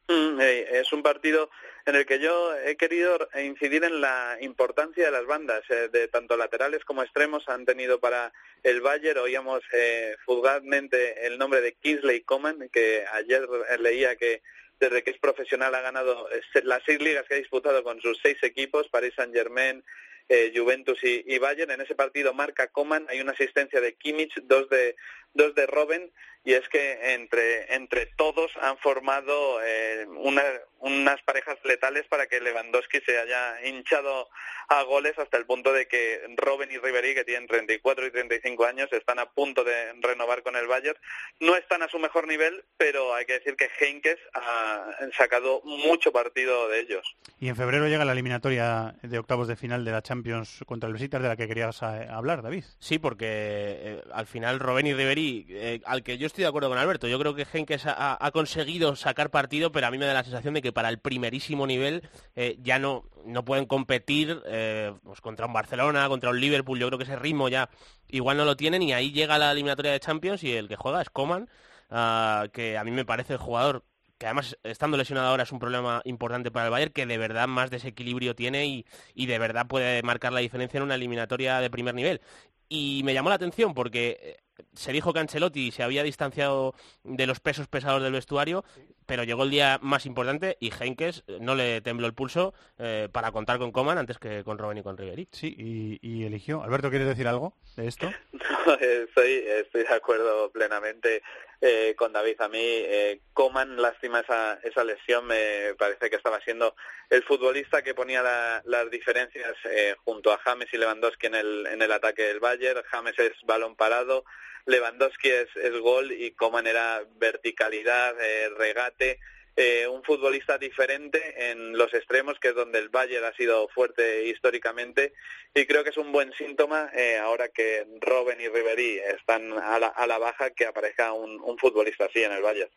Mm, 0.08 0.41
eh, 0.41 0.80
es 0.80 0.91
un 0.91 1.01
partido 1.01 1.49
en 1.86 1.95
el 1.95 2.06
que 2.06 2.20
yo 2.20 2.56
he 2.58 2.76
querido 2.76 3.28
incidir 3.41 3.84
en 3.84 4.01
la 4.01 4.38
importancia 4.41 5.06
de 5.06 5.12
las 5.12 5.26
bandas, 5.26 5.64
eh, 5.70 5.89
de 5.91 6.08
tanto 6.10 6.36
laterales 6.36 6.84
como 6.84 7.04
extremos 7.04 7.47
han 7.47 7.66
tenido 7.66 7.99
para 7.99 8.34
el 8.64 8.82
Bayern. 8.82 9.20
Oíamos 9.20 9.64
eh, 9.72 10.16
fugazmente 10.26 11.26
el 11.26 11.38
nombre 11.38 11.62
de 11.62 11.74
Kingsley 11.74 12.22
Coman, 12.22 12.70
que 12.70 13.06
ayer 13.14 13.47
leía 13.80 14.16
que 14.18 14.41
desde 14.80 15.04
que 15.04 15.12
es 15.12 15.18
profesional 15.20 15.74
ha 15.76 15.82
ganado 15.82 16.30
eh, 16.32 16.41
las 16.64 16.84
seis 16.86 17.01
ligas 17.01 17.26
que 17.28 17.36
ha 17.36 17.38
disputado 17.38 17.84
con 17.84 18.01
sus 18.01 18.20
seis 18.22 18.38
equipos, 18.41 18.89
Paris 18.89 19.14
Saint-Germain, 19.16 19.84
eh, 20.30 20.51
Juventus 20.56 21.01
y, 21.04 21.24
y 21.26 21.38
Bayern. 21.38 21.72
En 21.72 21.82
ese 21.82 21.95
partido 21.95 22.34
marca 22.34 22.68
Coman, 22.68 23.06
hay 23.10 23.22
una 23.22 23.32
asistencia 23.32 23.80
de 23.80 23.95
Kimmich, 23.95 24.34
dos 24.43 24.70
de 24.70 24.95
dos 25.34 25.53
de 25.55 25.65
Robben 25.67 26.11
y 26.45 26.53
es 26.53 26.67
que 26.67 27.13
entre 27.13 27.73
entre 27.73 28.05
todos 28.17 28.51
han 28.61 28.77
formado 28.77 29.61
eh, 29.63 30.05
una- 30.17 30.43
unas 30.79 31.21
parejas 31.23 31.57
letales 31.63 32.05
para 32.09 32.27
que 32.27 32.41
Lewandowski 32.41 32.99
se 33.05 33.17
haya 33.17 33.65
hinchado 33.65 34.27
a 34.67 34.84
goles 34.84 35.17
hasta 35.17 35.38
el 35.38 35.45
punto 35.45 35.71
de 35.71 35.88
que 35.88 36.21
Robben 36.36 36.69
y 36.71 36.77
Ribery 36.77 37.15
que 37.15 37.23
tienen 37.23 37.47
34 37.47 38.05
y 38.07 38.11
35 38.11 38.65
años 38.65 38.91
están 38.91 39.19
a 39.19 39.29
punto 39.31 39.63
de 39.63 39.93
renovar 40.01 40.43
con 40.43 40.55
el 40.57 40.67
Bayern 40.67 40.97
no 41.39 41.55
están 41.55 41.84
a 41.84 41.88
su 41.89 41.99
mejor 41.99 42.27
nivel 42.27 42.65
pero 42.77 43.15
hay 43.15 43.25
que 43.25 43.34
decir 43.39 43.55
que 43.55 43.69
Henkes 43.79 44.19
ha 44.34 44.89
sacado 45.17 45.61
mucho 45.63 46.11
partido 46.11 46.67
de 46.67 46.81
ellos 46.81 47.15
Y 47.39 47.47
en 47.47 47.55
febrero 47.55 47.88
llega 47.88 48.03
la 48.05 48.11
eliminatoria 48.13 48.95
de 49.01 49.17
octavos 49.19 49.47
de 49.47 49.55
final 49.55 49.86
de 49.86 49.91
la 49.91 50.01
Champions 50.01 50.63
contra 50.65 50.88
el 50.88 50.93
Besiktas 50.93 51.21
de 51.21 51.27
la 51.29 51.38
que 51.38 51.47
querías 51.47 51.81
eh, 51.81 52.07
hablar, 52.09 52.41
David. 52.41 52.63
Sí, 52.79 52.99
porque 52.99 53.25
eh, 53.27 54.01
al 54.13 54.27
final 54.27 54.59
Robben 54.59 54.88
y 54.88 54.93
Ribery, 54.93 55.22
eh, 55.49 55.82
al 55.86 56.03
que 56.03 56.17
yo 56.17 56.28
estoy 56.28 56.43
de 56.43 56.47
acuerdo 56.47 56.69
con 56.69 56.78
Alberto, 56.78 57.07
yo 57.07 57.19
creo 57.19 57.36
que 57.36 57.45
Henkes 57.51 57.84
ha, 57.86 58.32
conseguido 58.32 58.95
sacar 58.95 59.30
partido, 59.30 59.71
pero 59.71 59.88
a 59.88 59.91
mí 59.91 59.97
me 59.97 60.05
da 60.05 60.13
la 60.13 60.24
sensación 60.24 60.53
de 60.53 60.61
que 60.61 60.71
para 60.71 60.89
el 60.89 60.99
primerísimo 60.99 61.67
nivel 61.67 62.07
eh, 62.36 62.57
ya 62.61 62.80
no, 62.80 63.03
no 63.26 63.45
pueden 63.45 63.65
competir 63.65 64.41
eh, 64.45 64.93
pues 65.03 65.21
contra 65.21 65.45
un 65.45 65.53
Barcelona, 65.53 66.07
contra 66.07 66.30
un 66.30 66.39
Liverpool, 66.39 66.80
yo 66.80 66.88
creo 66.88 66.97
que 66.97 67.05
ese 67.05 67.15
ritmo 67.15 67.49
ya 67.49 67.69
igual 68.07 68.38
no 68.38 68.45
lo 68.45 68.55
tienen 68.55 68.82
y 68.82 68.93
ahí 68.93 69.11
llega 69.11 69.38
la 69.38 69.51
eliminatoria 69.51 69.91
de 69.91 69.99
Champions 69.99 70.43
y 70.43 70.53
el 70.53 70.67
que 70.67 70.76
juega 70.76 71.01
es 71.01 71.09
Coman, 71.09 71.49
ah, 71.89 72.47
que 72.53 72.78
a 72.78 72.84
mí 72.84 72.91
me 72.91 73.05
parece 73.05 73.34
el 73.34 73.39
jugador 73.39 73.84
que 74.17 74.28
además 74.28 74.57
estando 74.63 74.95
lesionado 74.95 75.28
ahora 75.28 75.43
es 75.43 75.51
un 75.51 75.59
problema 75.59 76.01
importante 76.05 76.51
para 76.51 76.67
el 76.67 76.71
Bayern, 76.71 76.93
que 76.93 77.05
de 77.05 77.17
verdad 77.17 77.47
más 77.47 77.69
desequilibrio 77.69 78.36
tiene 78.36 78.65
y, 78.65 78.86
y 79.15 79.26
de 79.26 79.38
verdad 79.38 79.67
puede 79.67 80.01
marcar 80.03 80.32
la 80.32 80.39
diferencia 80.39 80.78
en 80.78 80.84
una 80.84 80.95
eliminatoria 80.95 81.59
de 81.59 81.69
primer 81.69 81.93
nivel. 81.93 82.21
Y 82.69 83.01
me 83.03 83.13
llamó 83.13 83.30
la 83.30 83.36
atención 83.36 83.74
porque 83.74 84.43
se 84.74 84.91
dijo 84.91 85.14
que 85.14 85.20
Ancelotti 85.20 85.72
se 85.72 85.84
había 85.84 86.04
distanciado 86.04 86.76
de 87.04 87.28
los 87.28 87.39
pesos 87.39 87.68
pesados 87.68 88.01
del 88.04 88.14
vestuario, 88.14 88.64
pero 89.06 89.24
llegó 89.24 89.43
el 89.43 89.49
día 89.51 89.80
más 89.82 90.06
importante 90.06 90.58
y 90.60 90.72
Henkes 90.78 91.24
eh, 91.28 91.38
no 91.41 91.56
le 91.56 91.82
tembló 91.82 92.08
el 92.08 92.14
pulso 92.14 92.54
eh, 92.78 93.10
para 93.12 93.32
contar 93.32 93.58
con 93.60 93.72
Coman 93.72 93.97
antes 93.97 94.18
que 94.18 94.43
con 94.43 94.58
Robben 94.58 94.78
y 94.78 94.84
con 94.84 94.97
Ribery. 94.97 95.28
Sí, 95.32 95.54
y, 95.58 95.99
y 96.01 96.26
eligió. 96.26 96.64
Alberto, 96.64 96.89
¿quieres 96.89 97.08
decir 97.08 97.28
algo 97.28 97.54
de 97.76 97.88
esto? 97.88 98.12
No, 98.66 98.76
estoy, 98.76 99.43
estoy 99.45 99.84
de 99.84 99.93
acuerdo 99.93 100.49
plenamente 100.49 101.22
eh, 101.60 101.95
con 101.97 102.14
David. 102.14 102.39
A 102.39 102.47
mí, 102.47 102.60
eh, 102.62 103.20
Coman, 103.34 103.76
lástima 103.82 104.22
esa, 104.22 104.54
esa 104.64 104.86
lesión, 104.86 105.26
me 105.28 105.74
parece 105.78 106.10
que 106.10 106.16
estaba 106.16 106.39
siendo 106.39 106.74
el 107.10 107.24
futbolista 107.24 107.82
que 107.82 107.93
ponía 107.93 108.22
la- 108.24 108.62
las 108.66 108.89
diferencias 108.89 109.54
eh, 109.66 109.95
junto 110.06 110.32
a 110.32 110.38
James 110.38 110.70
y 110.72 110.78
Lewandowski 110.78 111.28
en 111.28 111.36
el, 111.36 111.68
en 111.68 111.82
el 111.82 111.91
ataque 111.91 112.22
del 112.24 112.39
Bayern. 112.39 112.84
James 112.89 113.20
es 113.20 113.34
balón 113.45 113.76
parado, 113.76 114.24
Lewandowski 114.66 115.30
es, 115.30 115.49
gol 115.82 116.11
y 116.11 116.32
Coman 116.32 116.68
era 116.68 117.01
verticalidad, 117.18 118.16
eh, 118.22 118.49
regate. 118.57 119.20
eh, 119.55 119.86
un 119.88 120.03
futbolista 120.03 120.57
diferente 120.57 121.51
en 121.51 121.78
los 121.78 121.93
extremos, 121.93 122.39
que 122.39 122.49
es 122.49 122.55
donde 122.55 122.80
el 122.80 122.89
Bayern 122.89 123.26
ha 123.26 123.34
sido 123.34 123.68
fuerte 123.70 124.28
históricamente, 124.28 125.14
y 125.53 125.66
creo 125.66 125.84
que 125.84 125.91
es 125.91 125.97
un 125.97 126.11
buen 126.11 126.34
síntoma 126.34 126.89
eh, 126.95 127.18
ahora 127.18 127.49
que 127.49 127.86
Robben 128.01 128.41
y 128.41 128.47
Ribery 128.47 128.99
están 129.16 129.53
a 129.53 129.78
la, 129.78 129.88
a 129.88 130.07
la 130.07 130.18
baja 130.18 130.49
que 130.51 130.66
aparezca 130.66 131.14
un, 131.14 131.39
un 131.41 131.57
futbolista 131.59 132.05
así 132.05 132.24
en 132.24 132.32
el 132.32 132.41
Bayern. 132.41 132.72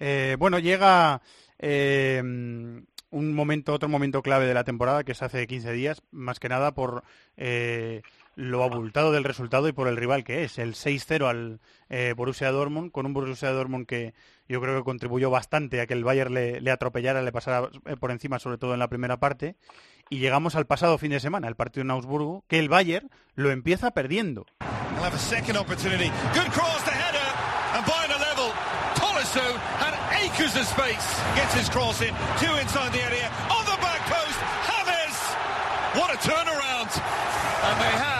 Eh, 0.00 0.36
bueno, 0.38 0.58
llega 0.58 1.20
un 3.10 3.34
momento, 3.34 3.74
otro 3.74 3.88
momento 3.88 4.22
clave 4.22 4.46
de 4.46 4.54
la 4.54 4.64
temporada, 4.64 5.04
que 5.04 5.12
es 5.12 5.22
hace 5.22 5.46
15 5.46 5.72
días, 5.72 6.02
más 6.10 6.38
que 6.40 6.48
nada 6.48 6.72
por 6.72 7.02
eh, 7.36 8.02
lo 8.36 8.62
abultado 8.62 9.12
del 9.12 9.24
resultado 9.24 9.66
y 9.66 9.72
por 9.72 9.88
el 9.88 9.96
rival 9.96 10.22
que 10.22 10.44
es, 10.44 10.58
el 10.58 10.74
6-0 10.74 11.26
al 11.26 11.60
eh, 11.88 12.12
Borussia 12.14 12.52
Dortmund, 12.52 12.92
con 12.92 13.06
un 13.06 13.14
Borussia 13.14 13.50
Dortmund 13.50 13.86
que 13.86 14.14
yo 14.46 14.60
creo 14.60 14.76
que 14.76 14.84
contribuyó 14.84 15.30
bastante 15.30 15.80
a 15.80 15.86
que 15.86 15.94
el 15.94 16.04
Bayern 16.04 16.34
le, 16.34 16.60
le 16.60 16.70
atropellara, 16.70 17.22
le 17.22 17.32
pasara 17.32 17.70
eh, 17.86 17.96
por 17.96 18.10
encima, 18.10 18.38
sobre 18.38 18.58
todo 18.58 18.74
en 18.74 18.78
la 18.78 18.88
primera 18.88 19.16
parte. 19.16 19.56
Y 20.10 20.18
llegamos 20.18 20.54
al 20.54 20.66
pasado 20.66 20.98
fin 20.98 21.10
de 21.10 21.18
semana, 21.18 21.48
el 21.48 21.56
partido 21.56 21.82
en 21.82 21.90
Augsburgo, 21.90 22.44
que 22.46 22.58
el 22.60 22.68
Bayern 22.68 23.10
lo 23.34 23.50
empieza 23.50 23.90
perdiendo. 23.90 24.46
What 35.96 36.10
a 36.10 36.18
turnaround! 36.18 36.92
And 37.64 37.80
they 37.80 37.96
have 37.96 38.15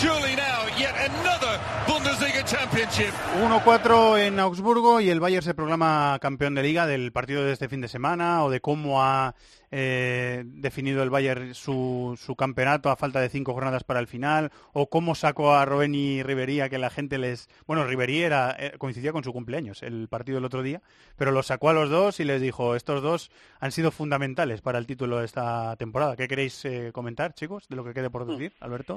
surely 0.00 0.34
now 0.34 0.64
yet 0.78 0.94
another 0.96 1.60
Bundesliga 1.86 2.42
championship. 2.44 3.12
1-4 3.42 4.18
en 4.18 4.40
Augsburgo 4.40 4.98
y 5.00 5.10
el 5.10 5.20
Bayern 5.20 5.42
se 5.42 5.52
proclama 5.52 6.18
campeón 6.22 6.54
de 6.54 6.62
liga 6.62 6.86
del 6.86 7.12
partido 7.12 7.44
de 7.44 7.52
este 7.52 7.68
fin 7.68 7.82
de 7.82 7.88
semana 7.88 8.42
o 8.42 8.50
de 8.50 8.60
cómo 8.60 9.02
ha 9.02 9.34
eh, 9.70 10.42
definido 10.46 11.02
el 11.02 11.10
Bayern 11.10 11.54
su, 11.54 12.18
su 12.18 12.34
campeonato 12.34 12.88
a 12.88 12.96
falta 12.96 13.20
de 13.20 13.28
cinco 13.28 13.52
jornadas 13.52 13.84
para 13.84 14.00
el 14.00 14.06
final 14.06 14.52
o 14.72 14.88
cómo 14.88 15.14
sacó 15.14 15.54
a 15.54 15.66
Robben 15.66 15.94
y 15.94 16.22
Ribery 16.22 16.62
a 16.62 16.70
que 16.70 16.78
la 16.78 16.88
gente 16.88 17.18
les... 17.18 17.50
Bueno, 17.66 17.84
Ribery 17.84 18.22
era, 18.22 18.56
eh, 18.58 18.72
coincidía 18.78 19.12
con 19.12 19.22
su 19.22 19.34
cumpleaños 19.34 19.82
el 19.82 20.08
partido 20.08 20.36
del 20.36 20.46
otro 20.46 20.62
día, 20.62 20.80
pero 21.16 21.30
los 21.30 21.48
sacó 21.48 21.68
a 21.68 21.74
los 21.74 21.90
dos 21.90 22.20
y 22.20 22.24
les 22.24 22.40
dijo, 22.40 22.74
estos 22.74 23.02
dos 23.02 23.30
han 23.58 23.70
sido 23.70 23.90
fundamentales 23.90 24.62
para 24.62 24.78
el 24.78 24.86
título 24.86 25.18
de 25.18 25.26
esta 25.26 25.76
temporada. 25.76 26.16
¿Qué 26.16 26.26
queréis 26.26 26.64
eh, 26.64 26.90
comentar, 26.94 27.34
chicos, 27.34 27.68
de 27.68 27.76
lo 27.76 27.84
que 27.84 27.92
quede 27.92 28.08
por 28.08 28.26
decir, 28.26 28.54
Alberto? 28.60 28.96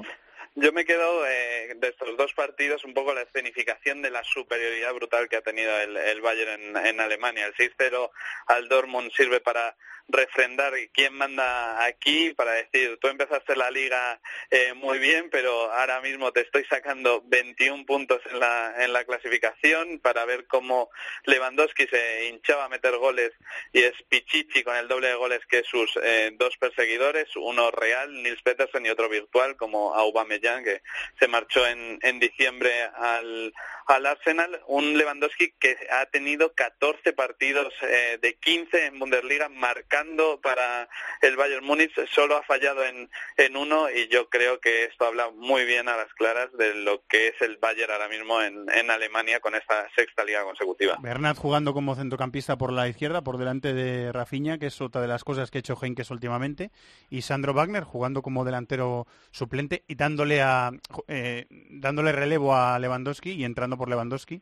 Yo 0.56 0.72
me 0.72 0.84
quedo 0.84 1.26
eh, 1.26 1.74
de 1.74 1.88
estos 1.88 2.16
dos 2.16 2.32
partidos 2.32 2.84
un 2.84 2.94
poco 2.94 3.12
la 3.12 3.22
escenificación 3.22 4.02
de 4.02 4.10
la 4.10 4.22
superioridad 4.22 4.94
brutal 4.94 5.28
que 5.28 5.36
ha 5.36 5.42
tenido 5.42 5.76
el, 5.80 5.96
el 5.96 6.20
Bayern 6.20 6.76
en, 6.76 6.86
en 6.86 7.00
Alemania. 7.00 7.46
El 7.46 7.54
6-0 7.54 8.10
al 8.46 8.68
Dortmund 8.68 9.10
sirve 9.12 9.40
para 9.40 9.74
refrendar 10.08 10.72
quién 10.92 11.14
manda 11.14 11.84
aquí, 11.84 12.34
para 12.34 12.52
decir, 12.52 12.98
tú 13.00 13.08
empezaste 13.08 13.56
la 13.56 13.70
liga 13.70 14.20
eh, 14.50 14.74
muy 14.74 14.98
bien, 14.98 15.30
pero 15.30 15.72
ahora 15.72 16.00
mismo 16.00 16.32
te 16.32 16.42
estoy 16.42 16.64
sacando 16.64 17.22
21 17.26 17.86
puntos 17.86 18.20
en 18.30 18.38
la, 18.38 18.84
en 18.84 18.92
la 18.92 19.04
clasificación 19.04 20.00
para 20.00 20.24
ver 20.24 20.46
cómo 20.46 20.90
Lewandowski 21.24 21.86
se 21.86 22.28
hinchaba 22.28 22.66
a 22.66 22.68
meter 22.68 22.96
goles 22.96 23.32
y 23.72 23.82
es 23.82 23.94
Pichichi 24.08 24.62
con 24.62 24.76
el 24.76 24.88
doble 24.88 25.08
de 25.08 25.14
goles 25.14 25.40
que 25.48 25.62
sus 25.64 25.90
eh, 26.02 26.32
dos 26.38 26.56
perseguidores, 26.58 27.34
uno 27.36 27.70
real, 27.70 28.22
Nils 28.22 28.42
Petersen, 28.42 28.84
y 28.84 28.90
otro 28.90 29.08
virtual, 29.08 29.56
como 29.56 29.94
Aubameyang, 29.94 30.43
que 30.62 30.82
se 31.18 31.28
marchó 31.28 31.66
en, 31.66 31.98
en 32.02 32.20
diciembre 32.20 32.70
al, 32.96 33.52
al 33.86 34.06
Arsenal. 34.06 34.60
Un 34.66 34.96
Lewandowski 34.98 35.52
que 35.58 35.76
ha 35.90 36.06
tenido 36.06 36.52
14 36.54 37.12
partidos 37.12 37.72
eh, 37.82 38.18
de 38.20 38.34
15 38.34 38.86
en 38.86 38.98
Bundesliga 38.98 39.48
marcados 39.48 39.94
para 40.42 40.88
el 41.22 41.36
Bayern 41.36 41.64
Múnich, 41.64 41.92
solo 42.10 42.36
ha 42.36 42.42
fallado 42.42 42.84
en, 42.84 43.10
en 43.36 43.56
uno 43.56 43.90
y 43.90 44.08
yo 44.08 44.28
creo 44.28 44.58
que 44.60 44.84
esto 44.84 45.06
habla 45.06 45.30
muy 45.30 45.64
bien 45.64 45.88
a 45.88 45.96
las 45.96 46.12
claras 46.14 46.52
de 46.56 46.74
lo 46.74 47.04
que 47.06 47.28
es 47.28 47.34
el 47.40 47.58
Bayern 47.58 47.92
ahora 47.92 48.08
mismo 48.08 48.42
en, 48.42 48.66
en 48.70 48.90
Alemania 48.90 49.40
con 49.40 49.54
esta 49.54 49.88
sexta 49.94 50.24
liga 50.24 50.42
consecutiva. 50.42 50.96
Bernat 51.00 51.36
jugando 51.36 51.74
como 51.74 51.94
centrocampista 51.94 52.56
por 52.56 52.72
la 52.72 52.88
izquierda, 52.88 53.22
por 53.22 53.38
delante 53.38 53.72
de 53.72 54.12
Rafinha, 54.12 54.58
que 54.58 54.66
es 54.66 54.80
otra 54.80 55.00
de 55.00 55.08
las 55.08 55.24
cosas 55.24 55.50
que 55.50 55.58
ha 55.58 55.60
hecho 55.60 55.78
Heinkes 55.80 56.10
últimamente, 56.10 56.70
y 57.10 57.22
Sandro 57.22 57.54
Wagner 57.54 57.84
jugando 57.84 58.22
como 58.22 58.44
delantero 58.44 59.06
suplente 59.34 59.84
y 59.88 59.96
dándole, 59.96 60.42
a, 60.42 60.70
eh, 61.08 61.46
dándole 61.70 62.12
relevo 62.12 62.54
a 62.54 62.78
Lewandowski 62.78 63.32
y 63.32 63.44
entrando 63.44 63.76
por 63.76 63.88
Lewandowski 63.88 64.40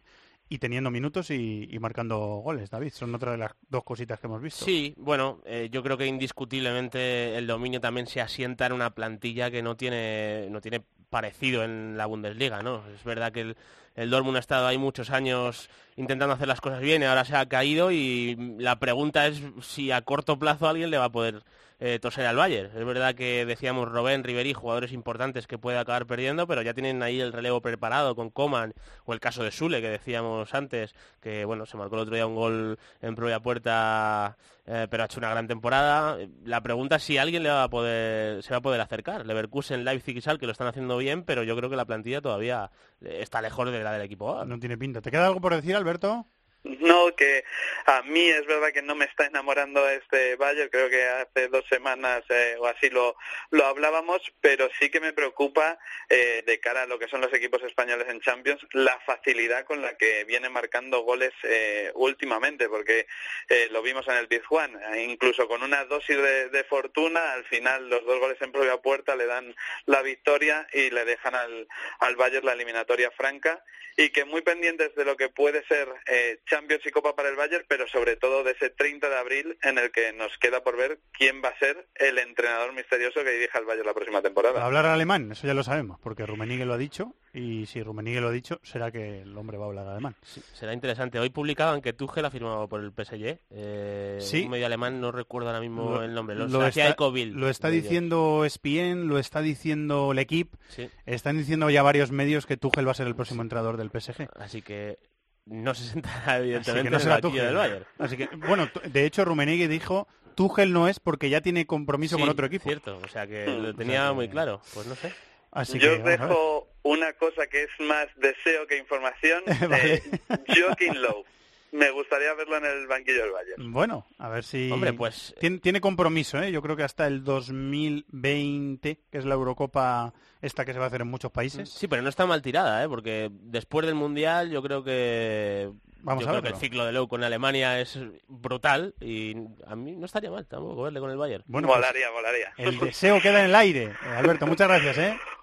y 0.51 0.59
teniendo 0.59 0.91
minutos 0.91 1.31
y, 1.31 1.67
marcando 1.81 2.19
goles, 2.45 2.69
David. 2.69 2.93
Son 2.93 3.15
otra 3.15 3.33
de 3.33 3.39
las 3.39 3.53
dos 3.71 3.85
cositas 3.85 4.21
que 4.21 4.27
hemos 4.27 4.43
visto. 4.43 4.63
Sí, 4.67 4.93
bueno, 4.99 5.41
eh, 5.47 5.71
yo 5.73 5.83
creo 5.83 5.97
que 5.97 6.07
indiscutiblemente 6.07 7.39
el 7.39 7.47
dominio 7.47 7.81
también 7.81 8.07
se 8.07 8.21
asienta 8.21 8.67
en 8.67 8.75
una 8.75 8.91
plantilla 8.91 9.51
que 9.51 9.63
no 9.63 9.79
tiene, 9.79 10.49
no 10.51 10.61
tiene 10.61 10.83
parecido 11.09 11.65
en 11.65 11.97
la 11.97 12.05
Bundesliga, 12.05 12.63
¿no? 12.63 12.83
Es 12.95 13.03
verdad 13.03 13.33
que 13.33 13.41
el, 13.41 13.57
el 13.95 14.11
Dortmund 14.11 14.37
ha 14.37 14.41
estado 14.41 14.67
ahí 14.67 14.77
muchos 14.77 15.09
años 15.09 15.71
intentando 15.97 16.35
hacer 16.35 16.49
las 16.49 16.61
cosas 16.61 16.81
bien 16.81 17.01
y 17.01 17.07
ahora 17.07 17.25
se 17.25 17.35
ha 17.35 17.49
caído 17.49 17.91
y 17.91 18.37
la 18.59 18.79
pregunta 18.79 19.27
es 19.27 19.43
si 19.63 19.91
a 19.91 20.03
corto 20.03 20.39
plazo 20.39 20.69
alguien 20.69 20.91
le 20.91 20.99
va 20.99 21.07
a 21.07 21.13
poder 21.13 21.45
eh, 21.85 21.99
toser 21.99 22.27
al 22.27 22.37
Bayern. 22.37 22.71
Es 22.79 22.85
verdad 22.85 23.17
que 23.17 23.45
decíamos 23.45 23.91
Robén, 23.91 24.23
Ribery, 24.23 24.53
jugadores 24.55 24.93
importantes 24.93 25.49
que 25.49 25.59
puede 25.59 25.79
acabar 25.79 26.07
perdiendo, 26.07 26.47
pero 26.47 26.63
ya 26.63 26.75
tienen 26.75 27.03
ahí 27.03 27.21
el 27.21 27.33
relevo 27.33 27.61
preparado 27.61 28.15
con 28.15 28.31
Coman 28.31 28.73
o 29.05 29.13
el 29.13 29.19
caso 29.19 29.43
de 29.43 29.51
Sule 29.51 29.81
que 29.81 29.89
decíamos 29.89 30.55
antes, 30.55 30.95
que 31.21 31.45
bueno, 31.45 31.67
se 31.67 31.77
marcó 31.77 31.97
el 31.97 32.03
otro 32.03 32.15
día 32.15 32.25
un 32.25 32.37
gol 32.37 32.79
en 33.01 33.17
propia 33.17 33.41
puerta, 33.41 34.37
eh, 34.65 34.87
pero 34.89 35.03
ha 35.03 35.07
hecho 35.07 35.19
una 35.19 35.31
gran 35.31 35.49
temporada. 35.49 36.19
La 36.45 36.61
pregunta 36.61 36.97
es 36.97 37.03
si 37.03 37.19
alguien 37.19 37.43
le 37.43 37.51
va 37.51 37.65
a 37.65 37.69
poder, 37.69 38.45
se 38.45 38.53
va 38.53 38.59
a 38.59 38.63
poder 38.63 38.81
acercar. 38.81 39.27
Leverkusen, 39.27 39.85
Leipzig 39.85 40.17
y 40.17 40.21
Sal, 40.21 40.39
que 40.39 40.47
lo 40.47 40.53
están 40.53 40.69
haciendo 40.69 40.97
bien, 40.99 41.25
pero 41.25 41.43
yo 41.43 41.57
creo 41.57 41.69
que 41.69 41.75
la 41.75 41.85
plantilla 41.85 42.21
todavía 42.21 42.71
está 43.01 43.43
lejos 43.43 43.73
de 43.73 43.83
la 43.83 43.93
del 43.93 44.03
equipo. 44.03 44.45
No 44.45 44.57
tiene 44.61 44.79
pinta. 44.79 45.01
¿Te 45.01 45.11
queda 45.11 45.27
algo 45.27 45.41
por 45.41 45.53
decir, 45.53 45.75
Alberto? 45.75 46.29
No, 46.65 47.17
que 47.17 47.45
a 47.87 48.03
mí 48.03 48.29
es 48.29 48.47
verdad 48.47 48.73
que 48.73 48.83
no 48.83 48.95
me 48.95 49.07
está 49.07 49.27
enamorando 49.27 49.89
este 49.89 50.37
Bayern, 50.37 50.71
creo 50.71 50.89
que 50.89 51.05
hace 51.05 51.49
dos 51.49 51.65
semanas 51.69 52.23
eh, 52.29 52.55
o 52.57 52.67
así 52.67 52.89
lo, 52.89 53.17
lo 53.51 53.67
hablábamos, 53.67 54.23
pero 54.41 54.69
sí 54.79 54.89
que 54.89 55.01
me 55.01 55.13
preocupa 55.13 55.77
eh, 56.09 56.45
de 56.47 56.61
cara 56.61 56.83
a 56.83 56.87
lo 56.87 57.01
que 57.01 57.09
son 57.09 57.21
los 57.21 57.35
equipos 57.35 57.65
españoles 57.65 58.07
en 58.09 58.21
Champions, 58.21 58.65
la 58.75 58.97
facilidad 59.01 59.65
con 59.65 59.83
la 59.83 59.97
que 59.97 60.23
viene 60.23 60.51
marcando 60.51 61.01
goles 61.01 61.33
eh, 61.43 61.91
últimamente, 61.97 62.69
porque 62.69 63.09
eh, 63.49 63.67
lo 63.73 63.83
vimos 63.83 64.07
en 64.07 64.15
el 64.15 64.29
Pizjuán, 64.29 64.81
incluso 64.99 65.49
con 65.49 65.65
una 65.65 65.85
dosis 65.87 66.17
de, 66.17 66.49
de, 66.49 66.63
fortuna, 66.65 67.33
al 67.33 67.45
final 67.47 67.91
los 67.91 68.05
dos 68.05 68.21
goles 68.21 68.41
en 68.41 68.53
propia 68.53 68.77
puerta 68.77 69.17
le 69.17 69.27
dan 69.27 69.53
la 69.87 70.03
victoria 70.03 70.69
y 70.73 70.91
le 70.91 71.05
dejan 71.05 71.35
al, 71.35 71.67
al 71.99 72.15
Bayern 72.15 72.47
la 72.47 72.53
eliminatoria 72.53 73.11
franca, 73.11 73.65
y 73.97 74.11
que 74.11 74.25
muy 74.25 74.43
pendientes 74.43 74.95
de 74.95 75.05
lo 75.05 75.17
que 75.17 75.29
puede 75.29 75.65
ser 75.67 75.89
eh, 76.07 76.39
Champions 76.53 76.85
y 76.85 76.91
Copa 76.91 77.17
para 77.17 77.31
el 77.31 77.37
Bayern, 77.37 77.65
pero 77.67 77.89
sobre 77.89 78.17
todo 78.17 78.45
de 78.45 78.51
ese 78.51 78.69
30 78.69 79.09
de 79.09 79.17
abril 79.17 79.57
en 79.63 79.79
el 79.79 79.91
que 79.91 80.13
nos 80.13 80.37
queda 80.37 80.63
por 80.63 80.77
ver 80.77 80.99
quién 81.11 81.41
va 81.43 81.49
a 81.49 81.59
ser 81.59 81.89
el 81.95 82.19
entrenador 82.19 82.75
misterioso 82.75 83.25
que 83.25 83.31
dirija 83.31 83.57
al 83.57 83.65
Bayern 83.65 83.87
la 83.87 83.95
próxima 83.95 84.21
temporada. 84.21 84.63
hablar 84.63 84.85
alemán, 84.85 85.33
eso 85.33 85.47
ya 85.47 85.55
lo 85.55 85.65
sabemos, 85.65 85.99
porque 86.01 86.27
Rummenigge 86.27 86.67
lo 86.67 86.75
ha 86.75 86.79
dicho 86.79 87.15
y 87.33 87.65
si 87.65 87.83
Rummenigge 87.83 88.21
lo 88.21 88.29
ha 88.29 88.33
dicho, 88.33 88.61
será 88.63 88.91
que 88.91 89.23
el 89.23 89.35
hombre 89.39 89.57
va 89.57 89.65
a 89.65 89.69
hablar 89.69 89.89
alemán. 89.89 90.15
Sí, 90.23 90.43
será 90.53 90.75
interesante. 90.75 91.19
Hoy 91.19 91.31
publicaban 91.31 91.81
que 91.81 91.95
Tuchel 91.95 92.27
ha 92.27 92.31
firmado 92.31 92.69
por 92.69 92.81
el 92.81 92.93
PSG. 92.93 93.39
Eh, 93.51 94.19
sí. 94.21 94.43
Un 94.43 94.51
medio 94.51 94.67
alemán, 94.67 95.01
no 95.01 95.11
recuerdo 95.11 95.49
ahora 95.49 95.61
mismo 95.61 95.93
lo, 95.93 96.03
el 96.03 96.13
nombre. 96.13 96.37
Lo, 96.37 96.49
lo 96.49 96.67
está, 96.67 96.91
Ecoville, 96.91 97.33
lo 97.33 97.49
está 97.49 97.69
diciendo 97.69 98.45
Spien, 98.47 99.09
lo 99.09 99.19
está 99.19 99.41
diciendo 99.41 100.13
L'Equipe. 100.13 100.59
Sí. 100.69 100.91
Están 101.07 101.39
diciendo 101.39 101.71
ya 101.71 101.83
varios 101.83 102.11
medios 102.11 102.45
que 102.45 102.59
Tuchel 102.59 102.87
va 102.87 102.91
a 102.91 102.95
ser 102.95 103.07
el 103.07 103.15
próximo 103.15 103.41
entrenador 103.41 103.79
del 103.79 103.89
PSG. 103.89 104.29
Así 104.37 104.61
que 104.61 104.99
no 105.47 105.75
se 105.75 105.85
sentará 105.85 106.39
evidentemente 106.39 106.91
no 106.91 106.97
en 106.97 107.03
será 107.03 107.17
el 107.17 107.23
banquillo 107.23 107.45
del 107.45 107.57
Bayern. 107.57 107.85
Así 107.99 108.17
que, 108.17 108.29
bueno, 108.37 108.69
de 108.85 109.07
hecho 109.07 109.25
Rummenigge 109.25 109.69
dijo 109.69 110.07
Tuchel 110.35 110.73
no 110.73 110.89
es 110.89 111.01
porque 111.01 111.29
ya 111.29 111.41
tiene 111.41 111.67
compromiso 111.67 112.17
sí, 112.17 112.23
con 112.23 112.31
otro 112.31 112.47
equipo. 112.47 112.65
cierto, 112.65 112.99
o 113.03 113.09
sea 113.09 113.27
que 113.27 113.47
lo 113.47 113.75
tenía 113.75 114.01
o 114.01 114.05
sea 114.05 114.09
que... 114.11 114.15
muy 114.15 114.29
claro. 114.29 114.61
Pues 114.75 114.87
no 114.87 114.95
sé. 114.95 115.13
Así 115.51 115.79
Yo 115.79 115.91
que, 115.91 115.97
os 115.99 116.05
dejo 116.05 116.69
una 116.83 117.13
cosa 117.13 117.47
que 117.47 117.65
es 117.65 117.71
más 117.81 118.09
deseo 118.17 118.67
que 118.67 118.79
información. 118.79 119.43
vale. 119.69 119.95
eh, 119.95 120.01
Joaquín 120.49 121.03
Lowe. 121.03 121.25
Me 121.73 121.91
gustaría 121.91 122.35
verlo 122.35 122.59
en 122.59 122.67
el 122.67 122.87
banquillo 122.87 123.23
del 123.23 123.33
Bayern. 123.33 123.73
Bueno, 123.73 124.07
a 124.19 124.29
ver 124.29 124.45
si... 124.45 124.71
Hombre, 124.71 124.93
pues... 124.93 125.35
Tiene, 125.41 125.59
tiene 125.59 125.81
compromiso, 125.81 126.41
¿eh? 126.43 126.53
Yo 126.53 126.61
creo 126.61 126.77
que 126.77 126.83
hasta 126.83 127.07
el 127.07 127.25
2020, 127.25 129.01
que 129.11 129.19
es 129.19 129.25
la 129.25 129.35
Eurocopa 129.35 130.13
esta 130.43 130.65
que 130.67 130.73
se 130.75 130.79
va 130.79 130.85
a 130.85 130.89
hacer 130.89 131.01
en 131.01 131.09
muchos 131.09 131.31
países. 131.33 131.71
Sí, 131.71 131.89
pero 131.89 132.03
no 132.03 132.11
está 132.11 132.27
mal 132.27 132.43
tirada, 132.43 132.85
¿eh? 132.85 132.89
Porque 132.89 133.31
después 133.33 133.87
del 133.87 133.95
Mundial 133.95 134.51
yo 134.51 134.63
creo 134.63 134.85
que... 134.85 135.71
Vamos 136.03 136.25
yo 136.25 136.29
a 136.29 136.33
creo 136.33 136.43
verlo. 136.43 136.59
que 136.59 136.65
el 136.65 136.69
ciclo 136.71 136.85
de 136.85 136.93
Lowe 136.93 137.09
con 137.09 137.23
Alemania 137.25 137.81
es 137.81 137.99
brutal 138.29 138.95
y 139.01 139.35
a 139.67 139.75
mí 139.77 139.93
no 139.97 140.05
estaría 140.05 140.31
mal 140.31 140.45
tampoco 140.47 140.83
verle 140.83 141.01
con 141.01 141.11
el 141.11 141.17
Bayern. 141.17 141.45
Bueno, 141.47 141.69
molaría, 141.69 142.11
molaría. 142.11 142.53
El 142.59 142.79
deseo 142.81 143.21
queda 143.23 143.39
en 143.41 143.47
el 143.47 143.55
aire. 143.55 143.85
Eh, 143.85 144.09
Alberto, 144.17 144.47
muchas 144.47 144.67
gracias, 144.69 144.99
¿eh? 144.99 145.17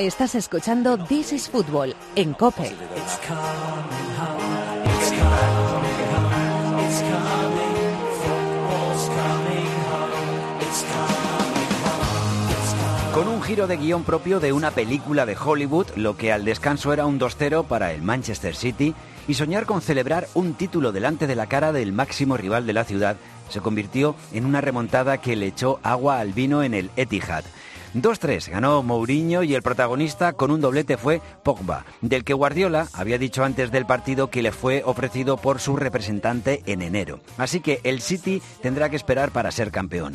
Estás 0.00 0.34
escuchando 0.34 0.96
This 0.96 1.34
is 1.34 1.50
Football 1.50 1.94
en 2.16 2.32
COPE. 2.32 2.72
Con 13.12 13.28
un 13.28 13.42
giro 13.42 13.66
de 13.66 13.76
guion 13.76 14.02
propio 14.04 14.40
de 14.40 14.54
una 14.54 14.70
película 14.70 15.26
de 15.26 15.36
Hollywood, 15.36 15.88
lo 15.96 16.16
que 16.16 16.32
al 16.32 16.46
descanso 16.46 16.94
era 16.94 17.04
un 17.04 17.20
2-0 17.20 17.66
para 17.66 17.92
el 17.92 18.00
Manchester 18.00 18.56
City, 18.56 18.94
y 19.28 19.34
soñar 19.34 19.66
con 19.66 19.82
celebrar 19.82 20.28
un 20.32 20.54
título 20.54 20.92
delante 20.92 21.26
de 21.26 21.36
la 21.36 21.46
cara 21.46 21.72
del 21.72 21.92
máximo 21.92 22.38
rival 22.38 22.66
de 22.66 22.72
la 22.72 22.84
ciudad, 22.84 23.16
se 23.50 23.60
convirtió 23.60 24.14
en 24.32 24.46
una 24.46 24.62
remontada 24.62 25.18
que 25.18 25.36
le 25.36 25.48
echó 25.48 25.78
agua 25.82 26.20
al 26.20 26.32
vino 26.32 26.62
en 26.62 26.72
el 26.72 26.90
Etihad. 26.96 27.44
2-3 27.94 28.48
ganó 28.50 28.82
Mourinho 28.82 29.42
y 29.42 29.54
el 29.54 29.62
protagonista 29.62 30.32
con 30.32 30.50
un 30.50 30.60
doblete 30.60 30.96
fue 30.96 31.20
Pogba, 31.42 31.84
del 32.00 32.24
que 32.24 32.34
Guardiola 32.34 32.88
había 32.92 33.18
dicho 33.18 33.44
antes 33.44 33.70
del 33.70 33.86
partido 33.86 34.30
que 34.30 34.42
le 34.42 34.52
fue 34.52 34.82
ofrecido 34.84 35.36
por 35.36 35.60
su 35.60 35.76
representante 35.76 36.62
en 36.66 36.82
enero. 36.82 37.20
Así 37.36 37.60
que 37.60 37.80
el 37.84 38.00
City 38.00 38.42
tendrá 38.62 38.88
que 38.88 38.96
esperar 38.96 39.30
para 39.32 39.50
ser 39.50 39.70
campeón. 39.70 40.14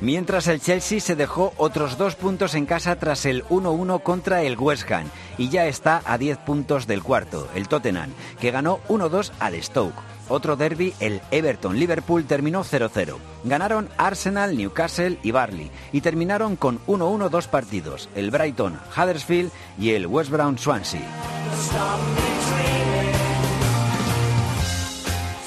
Mientras 0.00 0.46
el 0.46 0.60
Chelsea 0.60 1.00
se 1.00 1.14
dejó 1.14 1.52
otros 1.58 1.98
dos 1.98 2.14
puntos 2.14 2.54
en 2.54 2.64
casa 2.64 2.96
tras 2.96 3.26
el 3.26 3.44
1-1 3.44 4.02
contra 4.02 4.42
el 4.42 4.58
West 4.58 4.90
Ham 4.90 5.06
y 5.36 5.50
ya 5.50 5.66
está 5.66 6.02
a 6.06 6.16
10 6.16 6.38
puntos 6.38 6.86
del 6.86 7.02
cuarto, 7.02 7.48
el 7.54 7.68
Tottenham, 7.68 8.10
que 8.40 8.50
ganó 8.50 8.80
1-2 8.88 9.30
al 9.40 9.62
Stoke. 9.62 10.09
Otro 10.30 10.54
derby, 10.54 10.94
el 11.00 11.20
Everton-Liverpool, 11.32 12.24
terminó 12.24 12.62
0-0. 12.62 13.18
Ganaron 13.44 13.88
Arsenal, 13.98 14.56
Newcastle 14.56 15.18
y 15.22 15.32
Barley 15.32 15.70
y 15.92 16.00
terminaron 16.00 16.54
con 16.54 16.78
1-1 16.86 17.28
dos 17.28 17.48
partidos, 17.48 18.08
el 18.14 18.30
Brighton-Huddersfield 18.30 19.50
y 19.76 19.90
el 19.90 20.06
West 20.06 20.30
Brown-Swansea. 20.30 21.02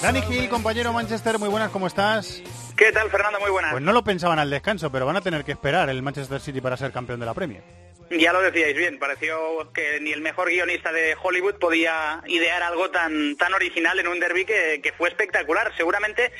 Dani 0.01 0.21
Gil, 0.23 0.49
compañero 0.49 0.91
Manchester, 0.91 1.39
muy 1.39 1.47
buenas, 1.47 1.71
¿cómo 1.71 1.87
estás? 1.87 2.41
¿Qué 2.75 2.91
tal, 2.91 3.09
Fernando? 3.09 3.39
Muy 3.39 3.51
buenas. 3.51 3.71
Pues 3.71 3.83
no 3.83 3.93
lo 3.93 4.03
pensaban 4.03 4.37
al 4.37 4.49
descanso, 4.49 4.91
pero 4.91 5.05
van 5.05 5.15
a 5.15 5.21
tener 5.21 5.45
que 5.45 5.53
esperar 5.53 5.89
el 5.89 6.01
Manchester 6.01 6.41
City 6.41 6.59
para 6.59 6.75
ser 6.75 6.91
campeón 6.91 7.21
de 7.21 7.25
la 7.25 7.33
Premier. 7.33 7.63
Ya 8.09 8.33
lo 8.33 8.41
decíais 8.41 8.75
bien, 8.75 8.99
pareció 8.99 9.71
que 9.73 9.99
ni 9.99 10.11
el 10.11 10.21
mejor 10.21 10.49
guionista 10.49 10.91
de 10.91 11.15
Hollywood 11.21 11.55
podía 11.55 12.21
idear 12.27 12.61
algo 12.63 12.91
tan, 12.91 13.35
tan 13.37 13.53
original 13.53 13.99
en 13.99 14.07
un 14.07 14.19
derby 14.19 14.45
que, 14.45 14.81
que 14.83 14.91
fue 14.93 15.09
espectacular. 15.09 15.75
Seguramente 15.77 16.31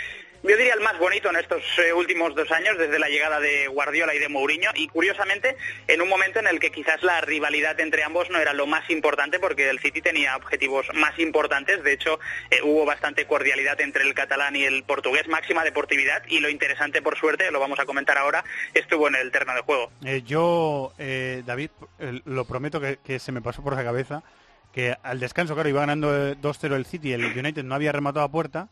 yo 0.44 0.58
diría 0.58 0.74
el 0.74 0.82
más 0.82 1.00
bonito 1.00 1.30
en 1.30 1.38
estos 1.38 1.64
eh, 1.80 1.94
últimos 1.94 2.36
dos 2.36 2.52
años, 2.52 2.78
desde 2.78 3.00
la 3.00 3.08
llegada 3.08 3.40
de 3.40 3.68
Guardiola 3.68 4.14
y 4.14 4.20
de 4.20 4.28
Mourinho, 4.28 4.72
y 4.76 4.90
curiosamente 4.90 5.56
en 5.88 6.02
un 6.02 6.10
momento 6.10 6.40
en 6.40 6.48
el 6.48 6.60
que 6.60 6.70
quizás 6.70 7.02
la 7.02 7.22
rivalidad 7.22 7.80
entre 7.80 8.04
ambos 8.04 8.30
no 8.30 8.40
era 8.40 8.54
lo 8.54 8.68
más 8.68 8.90
importante, 8.90 9.40
porque 9.40 9.70
el 9.70 9.80
City 9.80 10.02
tenía 10.02 10.36
objetivos 10.36 10.88
más 10.96 11.18
importantes, 11.18 11.82
de 11.84 11.94
hecho 11.94 12.20
eh, 12.52 12.60
hubo 12.62 12.86
bastante 12.86 13.26
cordialidad 13.26 13.80
entre 13.80 14.04
el 14.04 14.14
catalán 14.14 14.58
y 14.58 14.64
el 14.64 14.84
portugués, 14.84 15.30
máxima 15.30 15.64
deportividad, 15.64 16.24
y 16.28 16.42
lo 16.42 16.50
interesante, 16.50 17.02
por 17.02 17.18
suerte, 17.18 17.50
lo 17.50 17.62
vamos 17.62 17.80
a 17.80 17.86
comentar 17.86 18.18
ahora, 18.18 18.44
estuvo 18.74 19.08
en 19.08 19.16
el 19.16 19.32
terreno 19.32 19.56
de 19.56 19.62
juego. 19.62 19.92
Eh, 20.04 20.24
yo, 20.26 20.94
David, 21.46 21.70
lo 22.26 22.46
prometo 22.46 22.82
que, 22.82 22.98
que 22.98 23.20
se 23.20 23.32
me 23.32 23.42
pasó 23.42 23.64
por 23.64 23.76
la 23.76 23.84
cabeza, 23.84 24.24
que 24.74 24.96
al 25.04 25.22
descanso, 25.22 25.54
claro, 25.54 25.70
iba 25.70 25.82
ganando 25.82 26.36
2-0 26.36 26.76
el 26.76 26.86
City, 26.86 27.14
el 27.14 27.26
United 27.26 27.64
no 27.64 27.76
había 27.76 27.94
rematado 27.94 28.26
a 28.26 28.32
puerta, 28.32 28.68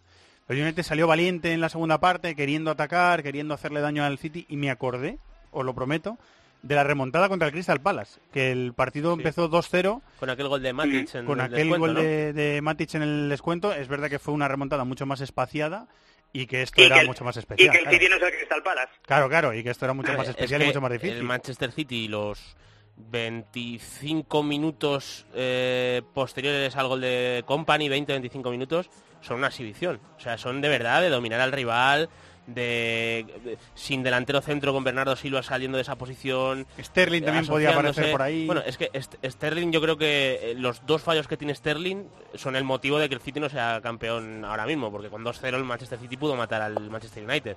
el 0.49 0.61
United 0.61 0.83
salió 0.83 1.07
valiente 1.07 1.53
en 1.53 1.61
la 1.61 1.69
segunda 1.69 1.99
parte, 1.99 2.35
queriendo 2.35 2.71
atacar, 2.71 3.23
queriendo 3.23 3.53
hacerle 3.53 3.79
daño 3.81 4.03
al 4.03 4.17
City, 4.17 4.45
y 4.49 4.57
me 4.57 4.69
acordé, 4.69 5.17
os 5.51 5.65
lo 5.65 5.73
prometo, 5.73 6.17
de 6.61 6.75
la 6.75 6.83
remontada 6.83 7.27
contra 7.29 7.47
el 7.47 7.53
Crystal 7.53 7.81
Palace, 7.81 8.19
que 8.31 8.51
el 8.51 8.73
partido 8.73 9.13
empezó 9.13 9.49
2-0. 9.49 10.01
Con 10.19 10.29
aquel 10.29 10.47
gol 10.47 10.61
de 10.61 10.73
Matic 10.73 11.15
en 11.15 11.25
Con 11.25 11.39
el 11.39 11.45
aquel 11.45 11.57
descuento, 11.69 11.79
gol 11.79 11.93
¿no? 11.95 12.01
de, 12.01 12.33
de 12.33 12.61
Matic 12.61 12.93
en 12.95 13.01
el 13.01 13.29
descuento. 13.29 13.73
Es 13.73 13.87
verdad 13.87 14.09
que 14.09 14.19
fue 14.19 14.33
una 14.33 14.47
remontada 14.47 14.83
mucho 14.83 15.05
más 15.07 15.21
espaciada 15.21 15.87
y 16.33 16.45
que 16.45 16.61
esto 16.61 16.79
Y 16.81 16.85
era 16.85 16.95
que 16.95 17.01
el- 17.01 17.07
mucho 17.07 17.23
más 17.23 17.35
Y 17.35 17.39
especial. 17.39 17.71
que 17.71 17.77
el 17.77 17.83
claro. 17.85 17.97
City 17.97 18.09
no 18.09 18.15
es 18.17 18.21
el 18.21 18.37
Crystal 18.37 18.63
Palace. 18.63 18.93
Claro, 19.07 19.27
claro, 19.29 19.53
y 19.55 19.63
que 19.63 19.69
esto 19.71 19.85
era 19.85 19.93
mucho 19.93 20.13
más 20.13 20.23
Es 20.27 20.29
especial 20.29 20.59
que 20.59 20.65
y 20.65 20.67
mucho 20.67 20.81
más 20.81 20.91
difícil. 20.91 21.17
El 21.17 21.23
Manchester 21.23 21.71
City, 21.71 22.07
los 22.07 22.55
25 23.10 24.43
minutos 24.43 25.26
eh, 25.34 26.02
posteriores 26.14 26.76
al 26.76 26.88
gol 26.88 27.02
de 27.02 27.43
Company, 27.45 27.89
20-25 27.89 28.52
minutos, 28.52 28.89
son 29.22 29.38
una 29.38 29.47
exhibición. 29.47 29.99
O 30.18 30.20
sea, 30.20 30.38
son 30.38 30.62
de 30.62 30.70
verdad 30.70 31.02
de 31.02 31.10
dominar 31.10 31.39
al 31.41 31.52
rival, 31.52 32.10
de, 32.47 33.26
de- 33.45 33.58
sin 33.76 34.02
delantero 34.02 34.41
centro 34.41 34.74
con 34.74 34.84
Bernardo 34.84 35.16
Silva 35.16 35.43
saliendo 35.43 35.78
de 35.78 35.84
esa 35.84 35.95
posición. 35.95 36.66
Sterling 36.82 37.22
también 37.24 37.45
podía 37.45 37.72
aparecer 37.72 38.12
por 38.12 38.22
ahí. 38.24 38.45
Bueno, 38.47 38.62
es 38.66 38.78
que 38.78 38.89
Sterling, 39.24 39.72
yo 39.72 39.80
creo 39.80 39.95
que 39.97 40.39
eh, 40.41 40.54
los 40.58 40.86
dos 40.88 41.02
fallos 41.04 41.28
que 41.28 41.38
tiene 41.38 41.54
Sterling 41.54 42.04
son 42.34 42.56
el 42.56 42.64
motivo 42.64 42.97
de 42.97 43.08
que 43.10 43.16
el 43.16 43.22
City 43.22 43.39
no 43.39 43.47
sea 43.47 43.80
campeón 43.82 44.43
ahora 44.43 44.66
mismo, 44.66 44.91
porque 44.91 45.10
con 45.10 45.24
2-0 45.24 45.56
el 45.56 45.64
Manchester 45.64 45.99
City 45.99 46.18
pudo 46.18 46.36
matar 46.36 46.62
al 46.64 46.89
Manchester 46.89 47.24
United. 47.24 47.56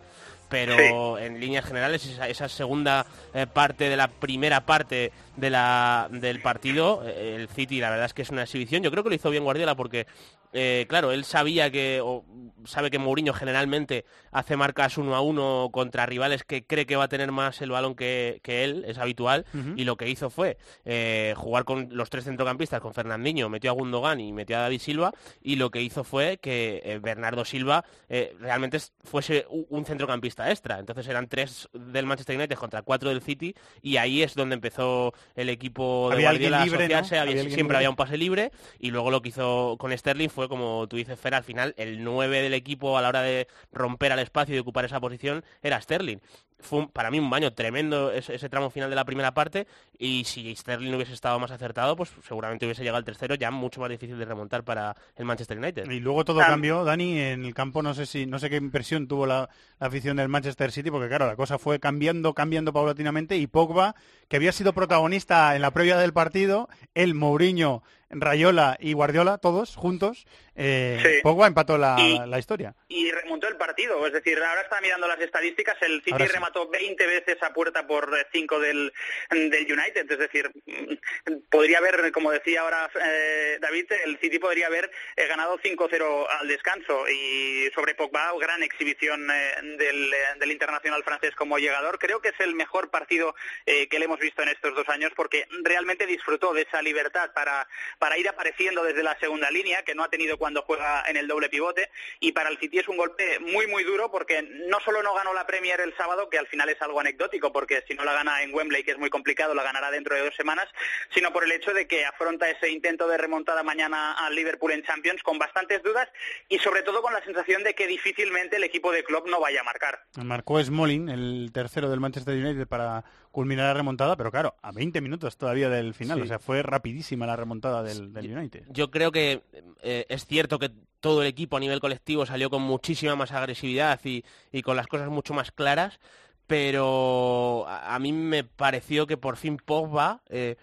Pero 0.51 1.19
en 1.19 1.41
líneas 1.41 1.65
generales, 1.65 2.05
esa, 2.05 2.29
esa 2.29 2.49
segunda 2.51 3.07
eh, 3.33 3.47
parte 3.47 3.89
de 3.89 3.97
la 3.97 4.09
primera 4.09 4.61
parte 4.67 5.11
de 5.37 5.51
la, 5.51 6.09
del 6.11 6.41
partido, 6.41 7.03
eh, 7.07 7.37
el 7.37 7.49
City 7.49 7.81
la 7.81 7.91
verdad 7.91 8.07
es 8.07 8.15
que 8.15 8.23
es 8.23 8.31
una 8.31 8.43
exhibición. 8.43 8.83
Yo 8.83 8.91
creo 8.91 9.03
que 9.03 9.11
lo 9.11 9.15
hizo 9.17 9.31
bien 9.31 9.45
Guardiola 9.45 9.75
porque, 9.75 10.07
eh, 10.53 10.87
claro, 10.89 11.11
él 11.13 11.25
sabía 11.25 11.71
que, 11.71 12.01
o 12.03 12.25
sabe 12.65 12.91
que 12.91 12.99
Mourinho 12.99 13.33
generalmente 13.35 14.05
hace 14.31 14.57
marcas 14.57 14.97
uno 14.97 15.15
a 15.17 15.21
uno 15.21 15.69
contra 15.73 16.07
rivales 16.07 16.45
que 16.45 16.65
cree 16.65 16.87
que 16.87 16.97
va 16.97 17.05
a 17.05 17.09
tener 17.09 17.31
más 17.33 17.61
el 17.61 17.71
balón 17.71 17.95
que, 17.95 18.41
que 18.43 18.65
él, 18.65 18.85
es 18.87 18.99
habitual, 18.99 19.45
y 19.77 19.85
lo 19.85 19.97
que 19.97 20.09
hizo 20.09 20.31
fue 20.31 20.57
eh, 20.85 21.35
jugar 21.37 21.65
con 21.65 21.89
los 21.91 22.09
tres 22.11 22.25
centrocampistas, 22.25 22.81
con 22.81 22.95
Fernandinho, 22.95 23.49
metió 23.49 23.71
a 23.71 23.75
Gundogan 23.75 24.21
y 24.21 24.33
metió 24.33 24.57
a 24.57 24.61
David 24.61 24.81
Silva, 24.81 25.13
y 25.43 25.57
lo 25.57 25.71
que 25.71 25.83
hizo 25.83 26.05
fue 26.05 26.39
que 26.39 26.81
eh, 26.85 26.99
Bernardo 27.01 27.45
Silva 27.45 27.85
eh, 28.09 28.35
realmente 28.39 28.77
es- 28.79 28.93
fuese 29.03 29.47
un 29.49 29.85
centrocampista 29.85 30.51
extra. 30.51 30.79
Entonces 30.79 31.07
eran 31.09 31.29
tres 31.29 31.69
del 31.73 32.07
Manchester 32.07 32.37
United 32.37 32.57
contra 32.57 32.83
cuatro 32.83 33.11
del 33.11 33.21
City, 33.21 33.55
y 33.83 33.97
ahí 33.99 34.23
es 34.23 34.35
donde 34.35 34.55
empezó 34.55 35.13
el 35.37 35.49
equipo 35.49 36.09
de 36.11 36.15
Había 36.17 36.31
Guardiola 36.31 36.65
libre, 36.65 36.79
¿no? 36.79 36.85
asociarse, 36.85 37.19
había- 37.19 37.23
Había 37.23 37.33
alguien 37.43 37.55
siempre 37.55 37.63
libre. 37.65 37.77
había 37.79 37.91
un 37.91 37.97
pase 37.97 38.17
libre, 38.17 38.51
y 38.79 38.91
luego 38.91 39.11
lo 39.11 39.23
que 39.23 39.31
hizo 39.31 39.77
con 39.79 39.97
Sterling 39.97 40.29
fue, 40.29 40.49
como 40.49 40.87
tú 40.89 40.97
dices, 40.97 41.19
Fer, 41.19 41.35
al 41.35 41.45
final 41.45 41.75
el 41.77 42.03
9 42.05 42.43
del 42.43 42.55
equipo 42.55 42.97
a 42.99 43.03
la 43.03 43.09
hora 43.09 43.23
de 43.23 43.47
romper 43.73 44.13
al 44.13 44.19
espacio 44.21 44.55
y 44.55 44.59
ocupar 44.59 44.85
esa 44.85 45.01
posición 45.01 45.45
era 45.63 45.81
Sterling. 45.81 46.19
Fue 46.65 46.81
un- 46.81 46.89
para 46.89 47.11
mí 47.11 47.19
un 47.21 47.31
baño 47.31 47.53
tremendo 47.53 48.11
ese, 48.11 48.35
ese 48.35 48.49
tramo 48.49 48.71
final 48.71 48.91
de 48.91 48.97
la 48.97 49.05
primera 49.05 49.33
parte 49.35 49.67
y 49.99 50.25
si 50.25 50.55
Sterling 50.57 50.93
hubiese 50.95 51.13
estado 51.13 51.39
más 51.39 51.51
acertado, 51.51 51.95
pues 51.95 52.11
seguramente 52.27 52.65
hubiese 52.67 52.83
llegado 52.83 52.97
al 52.99 53.05
tercero, 53.05 53.35
ya 53.37 53.51
mucho 53.51 53.81
más 53.81 53.91
difícil 53.91 54.19
de 54.19 54.25
remontar 54.25 54.65
para 54.65 54.97
el 55.17 55.25
Manchester 55.25 55.59
United. 55.59 55.89
Y 55.91 56.01
luego 56.01 56.25
todo 56.25 56.41
cambió, 56.49 56.85
Dani, 56.85 57.19
en 57.21 57.45
el 57.45 57.55
campo 57.55 57.83
no 57.83 57.95
sé 57.95 58.07
si 58.07 58.27
no 58.27 58.39
sé 58.39 58.51
qué 58.51 58.57
impresión 58.57 59.07
tuvo 59.07 59.27
la, 59.27 59.49
la 59.79 59.87
afición 59.87 60.17
del 60.17 60.29
Manchester 60.29 60.73
City, 60.73 60.91
porque 60.91 61.09
claro, 61.09 61.27
la 61.27 61.37
cosa 61.37 61.59
fue 61.59 61.79
cambiando, 61.79 62.35
cambiando 62.35 62.73
paulatinamente 62.73 63.37
y 63.37 63.47
Pogba, 63.47 63.95
que 64.29 64.37
había 64.37 64.53
sido 64.53 64.73
protagonista 64.73 65.55
en 65.55 65.63
la 65.63 65.71
previa 65.71 65.99
del 65.99 66.13
partido, 66.13 66.69
el 66.95 67.15
Mourinho, 67.15 67.83
Rayola 68.11 68.77
y 68.81 68.93
Guardiola, 68.93 69.39
todos 69.39 69.77
juntos, 69.77 70.27
eh, 70.57 71.01
Sí. 71.03 71.21
Pogba 71.23 71.47
empató 71.47 71.79
la, 71.79 71.97
Y- 71.99 72.19
la 72.29 72.39
historia. 72.39 72.75
y 72.89 73.11
remontó 73.11 73.49
el 73.49 73.57
partido. 73.57 74.07
Es 74.07 74.13
decir, 74.13 74.39
ahora 74.43 74.63
está 74.63 74.81
mirando 74.81 75.09
las 75.09 75.21
estadísticas, 75.21 75.77
el 75.83 76.03
City 76.03 76.17
sí. 76.21 76.27
remató 76.33 76.69
20 76.69 77.07
veces 77.07 77.43
a 77.43 77.53
puerta 77.53 77.87
por 77.87 78.15
5 78.33 78.61
del, 78.61 78.93
del 79.31 79.73
United. 79.73 80.11
Es 80.11 80.19
decir, 80.19 80.51
mm, 80.67 81.35
podría 81.51 81.79
haber, 81.79 82.13
como 82.13 82.31
decía 82.31 82.61
ahora 82.63 82.89
eh, 83.05 83.59
David, 83.61 83.87
el 84.05 84.19
City 84.19 84.39
podría 84.39 84.67
haber 84.69 84.91
eh, 85.17 85.27
ganado 85.27 85.59
5-0 85.59 86.27
al 86.41 86.47
descanso. 86.49 87.09
Y 87.09 87.71
sobre 87.75 87.95
Pogba, 87.95 88.33
gran 88.41 88.63
exhibición 88.63 89.29
eh, 89.31 89.55
del, 89.77 90.13
eh, 90.13 90.17
del 90.39 90.53
internacional 90.53 91.03
francés 91.03 91.35
como 91.35 91.59
llegador. 91.59 91.99
Creo 91.99 92.21
que 92.21 92.29
es 92.29 92.41
el 92.41 92.55
mejor 92.55 92.91
partido 92.91 93.35
eh, 93.67 93.89
que 93.89 93.99
le 93.99 94.05
hemos 94.05 94.21
visto 94.21 94.43
en 94.43 94.49
estos 94.51 94.75
dos 94.75 94.89
años 94.89 95.11
porque 95.17 95.47
realmente 95.63 96.07
disfrutó 96.07 96.53
de 96.53 96.63
esa 96.63 96.81
libertad 96.83 97.33
para, 97.35 97.67
para 97.99 98.19
ir 98.19 98.29
apareciendo 98.29 98.83
desde 98.83 99.03
la 99.03 99.19
segunda 99.19 99.51
línea, 99.51 99.83
que 99.83 99.95
no 99.95 100.05
ha 100.05 100.09
tenido 100.09 100.39
cuando 100.39 100.63
juega 100.63 101.05
en 101.09 101.17
el 101.17 101.29
doble 101.29 101.49
pivote. 101.49 101.91
Y 102.21 102.33
para 102.33 102.49
el 102.49 102.59
City 102.59 102.79
es 102.79 102.89
un 102.89 102.97
golpe 102.97 103.39
muy, 103.41 103.67
muy 103.67 103.85
duro 103.85 104.11
porque 104.11 104.43
no 104.43 104.81
solo 104.81 105.03
no 105.03 105.15
ganó 105.15 105.33
la 105.35 105.47
Premier 105.47 105.81
el 105.81 105.97
sábado, 105.97 106.29
que 106.29 106.39
al 106.39 106.47
final 106.47 106.69
es 106.69 106.81
algo 106.83 107.01
anecdótico, 107.01 107.53
porque 107.53 107.85
si 107.89 107.95
no 107.95 108.05
la 108.05 108.13
gana 108.13 108.43
en 108.43 108.55
Wembley, 108.55 108.85
que 108.85 108.93
es 108.93 108.99
muy 108.99 109.11
complicado, 109.11 109.55
la 109.55 109.63
ganará 109.63 109.91
dentro 109.91 110.15
de 110.15 110.25
dos 110.25 110.35
semanas, 110.37 110.67
sino 111.13 111.33
por 111.33 111.45
el 111.45 111.53
hecho 111.53 111.73
de 111.73 111.87
que 111.87 112.05
afronta 112.05 112.49
ese 112.49 112.71
intento 112.71 113.09
de 113.09 113.17
remontada 113.17 113.63
mañana 113.63 114.13
al 114.13 114.35
Liverpool 114.35 114.73
en 114.73 114.83
Champions 114.83 115.23
con 115.23 115.39
bastantes 115.39 115.83
dudas 115.83 116.09
y 116.49 116.59
sobre 116.59 116.83
todo 116.83 117.03
con 117.03 117.13
la 117.13 117.23
sensación 117.25 117.63
de 117.63 117.75
que 117.75 117.87
difícilmente 117.87 118.57
el 118.57 118.65
equipo 118.65 118.93
de 118.93 119.05
Klopp 119.05 119.29
no 119.29 119.41
vaya 119.41 119.61
a 119.61 119.65
marcar. 119.65 120.05
Marcó 120.23 120.63
Smalling, 120.63 121.09
el 121.09 121.51
tercero 121.53 121.91
del 121.91 122.01
Manchester 122.01 122.35
United, 122.35 122.67
para 122.67 123.05
culminar 123.35 123.67
la 123.67 123.75
remontada, 123.75 124.17
pero 124.17 124.31
claro, 124.31 124.55
a 124.63 124.71
20 124.73 125.01
minutos 125.01 125.37
todavía 125.37 125.69
del 125.69 125.93
final, 125.93 126.19
Sí. 126.19 126.23
o 126.23 126.27
sea, 126.27 126.39
fue 126.39 126.63
rapidísima 126.63 127.27
la 127.27 127.35
remontada 127.37 127.83
del, 127.83 128.13
del 128.13 128.37
United. 128.37 128.65
Yo 128.71 128.91
creo 128.91 129.11
que 129.11 129.43
eh, 129.83 130.07
es 130.09 130.25
cierto 130.25 130.59
que 130.61 130.71
todo 131.01 131.21
el 131.21 131.29
equipo 131.29 131.57
a 131.57 131.61
nivel 131.61 131.81
colectivo 131.81 132.25
salió 132.25 132.49
con 132.49 132.63
muchísima 132.63 133.17
más 133.17 133.33
agresividad 133.33 134.01
y, 134.05 134.25
y 134.53 134.63
con 134.63 134.77
las 134.77 134.87
cosas 134.87 135.09
mucho 135.11 135.35
más 135.35 135.51
claras, 135.51 135.99
pero 136.47 137.65
a, 137.67 137.95
a 137.95 137.99
mí 137.99 138.13
me 138.13 138.45
pareció 138.45 139.07
que 139.07 139.17
por 139.17 139.37
fin 139.37 139.57
Pogba... 139.57 140.23
eh, 140.29 140.57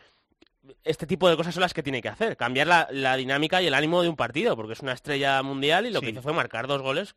este 0.85 1.05
tipo 1.07 1.27
de 1.27 1.35
cosas 1.35 1.53
son 1.55 1.61
las 1.61 1.73
que 1.73 1.83
tiene 1.83 2.01
que 2.01 2.07
hacer, 2.07 2.37
cambiar 2.37 2.67
la, 2.67 2.87
la 2.91 3.17
dinámica 3.17 3.61
y 3.61 3.67
el 3.67 3.73
ánimo 3.73 4.01
de 4.03 4.09
un 4.09 4.15
partido, 4.15 4.55
porque 4.55 4.73
es 4.73 4.79
una 4.79 4.93
estrella 4.93 5.41
mundial 5.43 5.85
y 5.85 5.91
lo 5.91 5.99
que 6.01 6.11
hizo 6.11 6.21
fue 6.21 6.33
marcar 6.33 6.67
dos 6.67 6.81
goles 6.81 7.15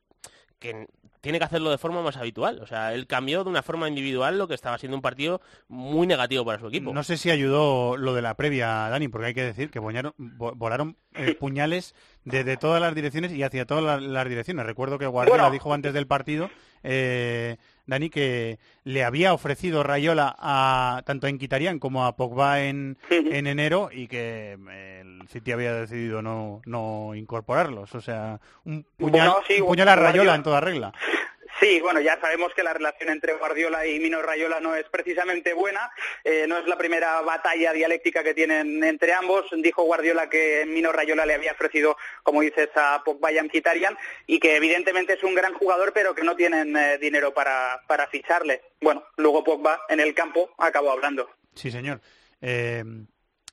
que 0.58 0.88
tiene 1.24 1.38
que 1.38 1.44
hacerlo 1.46 1.70
de 1.70 1.78
forma 1.78 2.02
más 2.02 2.16
habitual. 2.16 2.60
O 2.62 2.66
sea, 2.66 2.94
él 2.94 3.08
cambió 3.08 3.42
de 3.42 3.50
una 3.50 3.62
forma 3.62 3.88
individual 3.88 4.38
lo 4.38 4.46
que 4.46 4.54
estaba 4.54 4.78
siendo 4.78 4.94
un 4.96 5.02
partido 5.02 5.40
muy 5.66 6.06
negativo 6.06 6.44
para 6.44 6.60
su 6.60 6.68
equipo. 6.68 6.92
No 6.94 7.02
sé 7.02 7.16
si 7.16 7.30
ayudó 7.30 7.96
lo 7.96 8.14
de 8.14 8.22
la 8.22 8.34
previa, 8.34 8.68
Dani, 8.90 9.08
porque 9.08 9.28
hay 9.28 9.34
que 9.34 9.42
decir 9.42 9.70
que 9.70 9.80
boñaron- 9.80 10.12
volaron 10.16 10.96
eh, 11.14 11.34
puñales 11.34 11.94
desde 12.24 12.56
todas 12.56 12.80
las 12.80 12.94
direcciones 12.94 13.32
y 13.32 13.42
hacia 13.42 13.64
todas 13.66 13.82
las, 13.82 14.02
las 14.02 14.28
direcciones. 14.28 14.66
Recuerdo 14.66 14.98
que 14.98 15.06
Guardiola 15.06 15.44
Bueno. 15.44 15.52
dijo 15.52 15.72
antes 15.74 15.92
del 15.94 16.06
partido 16.06 16.50
eh, 16.84 17.56
Dani, 17.86 18.08
que 18.08 18.58
le 18.84 19.04
había 19.04 19.34
ofrecido 19.34 19.82
Rayola 19.82 20.34
a 20.38 21.02
tanto 21.04 21.26
a 21.26 21.30
Enquitarian 21.30 21.78
como 21.78 22.06
a 22.06 22.16
Pogba 22.16 22.62
en, 22.62 22.96
en 23.10 23.46
enero 23.46 23.90
y 23.92 24.06
que 24.06 24.56
eh, 24.70 25.00
el 25.02 25.28
City 25.28 25.52
había 25.52 25.74
decidido 25.74 26.22
no, 26.22 26.62
no 26.64 27.14
incorporarlos. 27.14 27.94
O 27.94 28.00
sea, 28.00 28.40
un 28.64 28.86
puñal, 28.96 29.28
Bueno, 29.28 29.44
sí, 29.46 29.60
un 29.60 29.68
puñal 29.68 29.88
a 29.88 29.96
Rayola 29.96 30.34
en 30.34 30.42
toda 30.42 30.60
regla. 30.60 30.92
Sí, 31.60 31.80
bueno, 31.80 32.00
ya 32.00 32.20
sabemos 32.20 32.52
que 32.54 32.62
la 32.64 32.72
relación 32.72 33.10
entre 33.10 33.34
Guardiola 33.34 33.86
y 33.86 34.00
Mino 34.00 34.20
Rayola 34.20 34.58
no 34.60 34.74
es 34.74 34.86
precisamente 34.90 35.54
buena, 35.54 35.90
eh, 36.24 36.46
no 36.48 36.58
es 36.58 36.66
la 36.66 36.76
primera 36.76 37.20
batalla 37.20 37.72
dialéctica 37.72 38.24
que 38.24 38.34
tienen 38.34 38.82
entre 38.82 39.12
ambos. 39.12 39.46
Dijo 39.56 39.84
Guardiola 39.84 40.28
que 40.28 40.64
Mino 40.66 40.90
Rayola 40.90 41.24
le 41.24 41.34
había 41.34 41.52
ofrecido, 41.52 41.96
como 42.22 42.40
dices, 42.40 42.70
a 42.74 43.02
Pogba 43.04 43.30
y 43.30 43.38
a 43.38 43.44
Mkhitaryan 43.44 43.96
y 44.26 44.40
que 44.40 44.56
evidentemente 44.56 45.12
es 45.12 45.22
un 45.22 45.34
gran 45.34 45.54
jugador, 45.54 45.92
pero 45.92 46.14
que 46.14 46.24
no 46.24 46.34
tienen 46.34 46.76
eh, 46.76 46.98
dinero 46.98 47.32
para, 47.32 47.82
para 47.86 48.08
ficharle. 48.08 48.62
Bueno, 48.80 49.04
luego 49.16 49.44
Pogba 49.44 49.82
en 49.88 50.00
el 50.00 50.12
campo 50.12 50.50
acabó 50.58 50.90
hablando. 50.90 51.30
Sí, 51.54 51.70
señor. 51.70 52.00
Eh, 52.40 52.84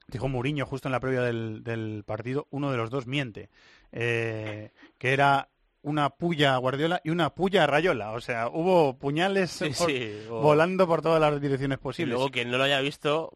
dijo 0.07 0.27
Mourinho 0.27 0.65
justo 0.65 0.87
en 0.87 0.91
la 0.91 0.99
previa 0.99 1.21
del, 1.21 1.63
del 1.63 2.03
partido, 2.05 2.47
uno 2.49 2.71
de 2.71 2.77
los 2.77 2.89
dos 2.89 3.05
miente, 3.05 3.49
eh, 3.91 4.71
que 4.97 5.13
era 5.13 5.49
una 5.84 6.09
puya 6.09 6.53
a 6.55 6.57
Guardiola 6.57 7.01
y 7.03 7.09
una 7.09 7.32
puya 7.32 7.63
a 7.63 7.67
Rayola. 7.67 8.11
O 8.11 8.21
sea, 8.21 8.47
hubo 8.49 8.93
puñales 8.97 9.51
Sí, 9.51 9.71
por- 9.77 9.89
sí, 9.89 10.11
o- 10.29 10.41
volando 10.41 10.86
por 10.88 11.01
todas 11.01 11.19
las 11.19 11.41
direcciones 11.41 11.79
Y 11.79 11.82
posibles. 11.82 12.13
luego 12.13 12.29
quien 12.29 12.51
no 12.51 12.57
lo 12.57 12.63
haya 12.65 12.79
visto 12.82 13.32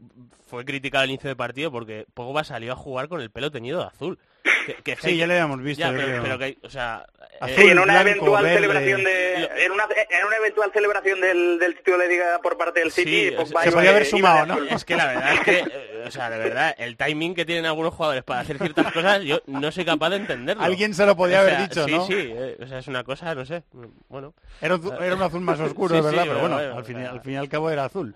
fue 0.47 0.63
criticado 0.65 1.03
al 1.03 1.09
inicio 1.09 1.27
del 1.29 1.37
partido 1.37 1.71
porque 1.71 2.05
Pogba 2.13 2.43
salió 2.43 2.73
a 2.73 2.75
jugar 2.75 3.07
con 3.07 3.21
el 3.21 3.31
pelo 3.31 3.51
teñido 3.51 3.79
de 3.79 3.85
azul. 3.87 4.19
Que, 4.65 4.73
que 4.75 4.95
Sí, 4.95 5.17
ya 5.17 5.27
le 5.27 5.33
habíamos 5.33 5.61
visto, 5.61 5.81
Ya, 5.81 5.93
pero, 6.23 6.37
que, 6.39 6.57
o 6.63 6.69
sea, 6.69 7.05
Azul, 7.39 7.55
Sí, 7.55 7.61
en 7.67 7.79
una 7.79 7.83
blanco, 8.01 8.01
eventual 8.09 8.43
verde. 8.43 8.55
celebración 8.55 9.03
de 9.03 9.43
en 9.65 9.71
una, 9.71 9.83
en 10.09 10.25
una 10.25 10.35
eventual 10.37 10.71
celebración 10.73 11.21
del, 11.21 11.59
del 11.59 11.75
título 11.75 11.97
de 11.99 12.07
liga 12.07 12.39
por 12.41 12.57
parte 12.57 12.79
del 12.79 12.91
City, 12.91 13.29
Sí, 13.29 13.31
Pogba 13.35 13.63
se 13.63 13.71
podía 13.71 13.89
haber 13.91 14.05
sumado, 14.05 14.45
¿no? 14.45 14.63
Es 14.63 14.85
que 14.85 14.95
la 14.95 15.05
verdad 15.07 15.33
es 15.33 15.39
que, 15.41 15.59
eh, 15.59 16.03
o 16.07 16.11
sea, 16.11 16.29
de 16.29 16.37
verdad, 16.37 16.73
el 16.77 16.95
timing 16.97 17.35
que 17.35 17.45
tienen 17.45 17.65
algunos 17.65 17.93
jugadores 17.93 18.23
para 18.23 18.39
hacer 18.41 18.57
ciertas 18.57 18.91
cosas, 18.93 19.21
yo 19.23 19.41
no 19.47 19.71
soy 19.71 19.85
capaz 19.85 20.09
de 20.11 20.15
entenderlo. 20.17 20.63
Alguien 20.63 20.93
se 20.93 21.05
lo 21.05 21.15
podía 21.15 21.39
O 21.39 21.41
haber 21.41 21.53
sea, 21.55 21.61
dicho, 21.67 21.85
sí, 21.85 21.91
¿no? 21.91 22.07
Sí, 22.07 22.13
eh, 22.15 22.57
o 22.63 22.67
sea, 22.67 22.79
es 22.79 22.87
una 22.87 23.03
cosa, 23.03 23.35
no 23.35 23.45
sé, 23.45 23.63
bueno. 24.07 24.33
Era, 24.61 24.75
un- 24.75 25.03
era 25.03 25.15
un 25.15 25.21
azul 25.21 25.41
más 25.41 25.59
oscuro, 25.59 25.95
Sí, 25.95 26.01
verdad, 26.01 26.23
sí, 26.23 26.27
pero 26.29 26.39
bueno, 26.39 26.55
bueno, 26.55 26.77
al, 26.77 26.85
fin, 26.85 26.97
al 26.97 27.21
fin 27.21 27.33
y 27.33 27.37
al 27.37 27.49
cabo 27.49 27.69
era 27.69 27.85
azul. 27.85 28.15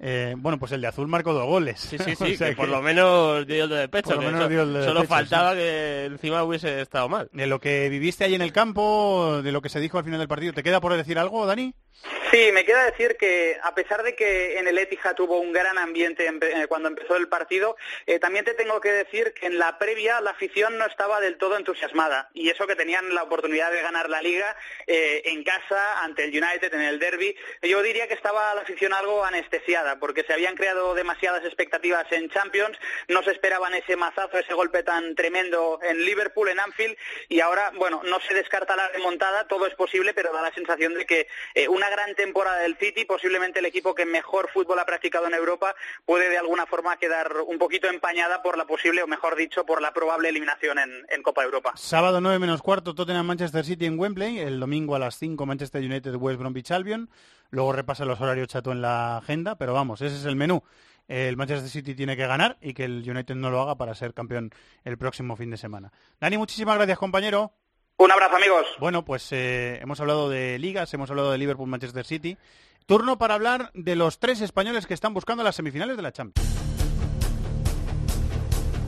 Eh, 0.00 0.34
bueno, 0.36 0.58
pues 0.58 0.72
el 0.72 0.80
de 0.80 0.88
azul 0.88 1.06
marcó 1.08 1.32
dos 1.32 1.46
goles. 1.46 1.80
Sí, 1.80 1.96
sí, 1.98 2.12
O 2.20 2.26
sí, 2.26 2.36
sea 2.36 2.50
que 2.50 2.56
por 2.56 2.66
que- 2.66 2.72
lo 2.72 2.82
menos 2.82 3.46
dio 3.46 3.64
el 3.64 3.70
de 3.70 3.88
pecho. 3.88 4.08
Por 4.10 4.16
lo 4.16 4.20
que 4.20 4.26
menos 4.26 4.42
so- 4.42 4.48
dio 4.48 4.62
el 4.62 4.74
de 4.74 4.84
solo 4.84 5.00
pecho, 5.00 5.08
faltaba 5.14 5.54
que 5.54 6.04
encima 6.06 6.42
hubiese 6.44 6.80
estado 6.80 7.08
mal. 7.08 7.28
De 7.32 7.46
lo 7.46 7.60
que 7.60 7.88
viviste 7.88 8.24
ahí 8.24 8.34
en 8.34 8.42
el 8.42 8.52
campo, 8.52 9.40
de 9.42 9.52
lo 9.52 9.62
que 9.62 9.68
se 9.68 9.80
dijo 9.80 9.98
al 9.98 10.04
final 10.04 10.18
del 10.18 10.28
partido, 10.28 10.52
¿te 10.52 10.62
queda 10.62 10.80
por 10.80 10.94
decir 10.96 11.18
algo, 11.18 11.46
Dani? 11.46 11.74
Sí, 12.30 12.50
me 12.52 12.64
queda 12.64 12.84
decir 12.84 13.16
que 13.16 13.58
a 13.62 13.74
pesar 13.74 14.02
de 14.02 14.14
que 14.16 14.58
en 14.58 14.66
el 14.66 14.76
Etihad 14.76 15.14
tuvo 15.14 15.38
un 15.38 15.52
gran 15.52 15.78
ambiente 15.78 16.26
eh, 16.26 16.66
cuando 16.66 16.88
empezó 16.88 17.16
el 17.16 17.28
partido, 17.28 17.76
eh, 18.06 18.18
también 18.18 18.44
te 18.44 18.54
tengo 18.54 18.80
que 18.80 18.90
decir 18.90 19.32
que 19.34 19.46
en 19.46 19.58
la 19.58 19.78
previa 19.78 20.20
la 20.20 20.32
afición 20.32 20.76
no 20.76 20.84
estaba 20.84 21.20
del 21.20 21.38
todo 21.38 21.56
entusiasmada 21.56 22.30
y 22.34 22.50
eso 22.50 22.66
que 22.66 22.76
tenían 22.76 23.14
la 23.14 23.22
oportunidad 23.22 23.70
de 23.70 23.82
ganar 23.82 24.10
la 24.10 24.20
liga 24.20 24.56
eh, 24.86 25.22
en 25.26 25.44
casa 25.44 26.02
ante 26.02 26.24
el 26.24 26.30
United 26.30 26.74
en 26.74 26.80
el 26.80 26.98
derby, 26.98 27.36
yo 27.62 27.82
diría 27.82 28.08
que 28.08 28.14
estaba 28.14 28.54
la 28.54 28.62
afición 28.62 28.92
algo 28.92 29.24
anestesiada 29.24 29.98
porque 30.00 30.24
se 30.24 30.32
habían 30.32 30.56
creado 30.56 30.94
demasiadas 30.94 31.44
expectativas 31.44 32.10
en 32.10 32.30
Champions, 32.30 32.76
no 33.08 33.22
se 33.22 33.30
esperaban 33.30 33.74
ese 33.74 33.96
mazazo, 33.96 34.38
ese 34.38 34.54
golpe 34.54 34.82
tan 34.82 35.14
tremendo 35.14 35.78
en 35.82 36.04
Liverpool, 36.04 36.48
en 36.48 36.60
Anfield 36.60 36.96
y 37.28 37.40
ahora, 37.40 37.70
bueno, 37.76 38.02
no 38.04 38.20
se 38.20 38.34
descarta 38.34 38.76
la 38.76 38.88
remontada, 38.88 39.46
todo 39.46 39.66
es 39.66 39.74
posible, 39.74 40.12
pero 40.14 40.32
da 40.32 40.42
la 40.42 40.52
sensación 40.52 40.94
de 40.94 41.06
que 41.06 41.28
eh, 41.54 41.68
una 41.68 41.83
gran 41.90 42.14
temporada 42.14 42.58
del 42.58 42.76
City, 42.76 43.04
posiblemente 43.04 43.58
el 43.58 43.66
equipo 43.66 43.94
que 43.94 44.06
mejor 44.06 44.50
fútbol 44.52 44.78
ha 44.78 44.86
practicado 44.86 45.26
en 45.26 45.34
Europa, 45.34 45.74
puede 46.04 46.28
de 46.28 46.38
alguna 46.38 46.66
forma 46.66 46.96
quedar 46.96 47.32
un 47.46 47.58
poquito 47.58 47.88
empañada 47.88 48.42
por 48.42 48.58
la 48.58 48.66
posible, 48.66 49.02
o 49.02 49.06
mejor 49.06 49.36
dicho, 49.36 49.64
por 49.64 49.80
la 49.80 49.92
probable 49.92 50.28
eliminación 50.28 50.78
en, 50.78 51.06
en 51.08 51.22
Copa 51.22 51.42
Europa. 51.44 51.72
Sábado 51.76 52.20
9 52.20 52.38
menos 52.38 52.62
cuarto, 52.62 52.94
Tottenham 52.94 53.26
Manchester 53.26 53.64
City 53.64 53.86
en 53.86 53.98
Wembley. 53.98 54.38
El 54.38 54.60
domingo 54.60 54.94
a 54.94 54.98
las 54.98 55.18
5, 55.18 55.46
Manchester 55.46 55.82
United 55.82 56.14
West 56.16 56.38
Bromwich 56.38 56.70
Albion. 56.70 57.10
Luego 57.50 57.72
repasa 57.72 58.04
los 58.04 58.20
horarios 58.20 58.48
chato 58.48 58.72
en 58.72 58.82
la 58.82 59.18
agenda, 59.18 59.56
pero 59.56 59.74
vamos, 59.74 60.00
ese 60.00 60.16
es 60.16 60.24
el 60.24 60.36
menú. 60.36 60.62
El 61.06 61.36
Manchester 61.36 61.68
City 61.68 61.94
tiene 61.94 62.16
que 62.16 62.26
ganar 62.26 62.56
y 62.60 62.72
que 62.72 62.84
el 62.84 63.08
United 63.08 63.34
no 63.34 63.50
lo 63.50 63.60
haga 63.60 63.76
para 63.76 63.94
ser 63.94 64.14
campeón 64.14 64.50
el 64.84 64.96
próximo 64.96 65.36
fin 65.36 65.50
de 65.50 65.56
semana. 65.56 65.92
Dani, 66.18 66.38
muchísimas 66.38 66.76
gracias, 66.76 66.98
compañero. 66.98 67.52
Un 67.96 68.10
abrazo, 68.10 68.36
amigos. 68.36 68.66
Bueno, 68.80 69.04
pues 69.04 69.28
eh, 69.30 69.78
hemos 69.80 70.00
hablado 70.00 70.28
de 70.28 70.58
ligas, 70.58 70.92
hemos 70.94 71.10
hablado 71.10 71.30
de 71.30 71.38
Liverpool, 71.38 71.68
Manchester 71.68 72.04
City. 72.04 72.36
Turno 72.86 73.18
para 73.18 73.34
hablar 73.34 73.70
de 73.74 73.96
los 73.96 74.18
tres 74.18 74.40
españoles 74.40 74.86
que 74.86 74.94
están 74.94 75.14
buscando 75.14 75.44
las 75.44 75.56
semifinales 75.56 75.96
de 75.96 76.02
la 76.02 76.12
Champions. 76.12 76.48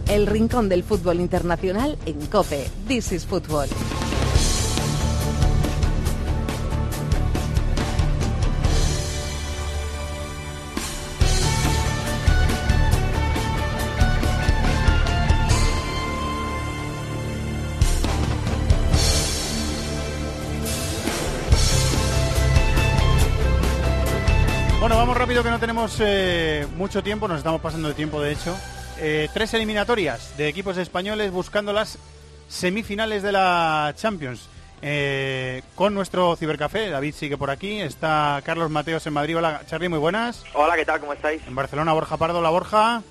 El 0.09 0.27
rincón 0.27 0.69
del 0.69 0.83
fútbol 0.83 1.21
internacional 1.21 1.99
en 2.07 2.27
COPE. 2.27 2.69
This 2.87 3.13
is 3.13 3.27
Football. 3.27 3.69
Rápido 25.37 25.51
que 25.51 25.51
no 25.51 25.61
tenemos 25.61 25.99
eh, 26.01 26.67
mucho 26.79 27.03
tiempo, 27.03 27.29
nos 27.29 27.37
estamos 27.37 27.61
pasando 27.61 27.89
de 27.89 27.95
tiempo 27.95 28.23
de 28.23 28.33
hecho. 28.33 28.57
Eh, 28.99 29.29
tres 29.35 29.53
eliminatorias 29.53 30.35
de 30.39 30.49
equipos 30.49 30.79
españoles 30.79 31.31
buscando 31.31 31.75
las 31.75 31.99
semifinales 32.49 33.23
de 33.23 33.33
la 33.33 33.93
Champions. 33.97 34.49
Eh, 34.81 35.63
con 35.75 35.93
nuestro 35.93 36.37
cibercafé, 36.37 36.89
David 36.89 37.13
sigue 37.13 37.37
por 37.37 37.51
aquí, 37.51 37.83
está 37.83 38.41
Carlos 38.47 38.71
Mateos 38.71 39.07
en 39.07 39.13
Madrid. 39.13 39.37
Hola, 39.37 39.61
Charlie, 39.67 39.91
muy 39.91 39.99
buenas. 39.99 40.43
Hola, 40.55 40.75
¿qué 40.75 40.87
tal? 40.87 41.01
¿Cómo 41.01 41.13
estáis? 41.13 41.47
En 41.47 41.55
Barcelona, 41.55 41.93
Borja 41.93 42.17
Pardo, 42.17 42.41
la 42.41 42.49
Borja. 42.49 43.03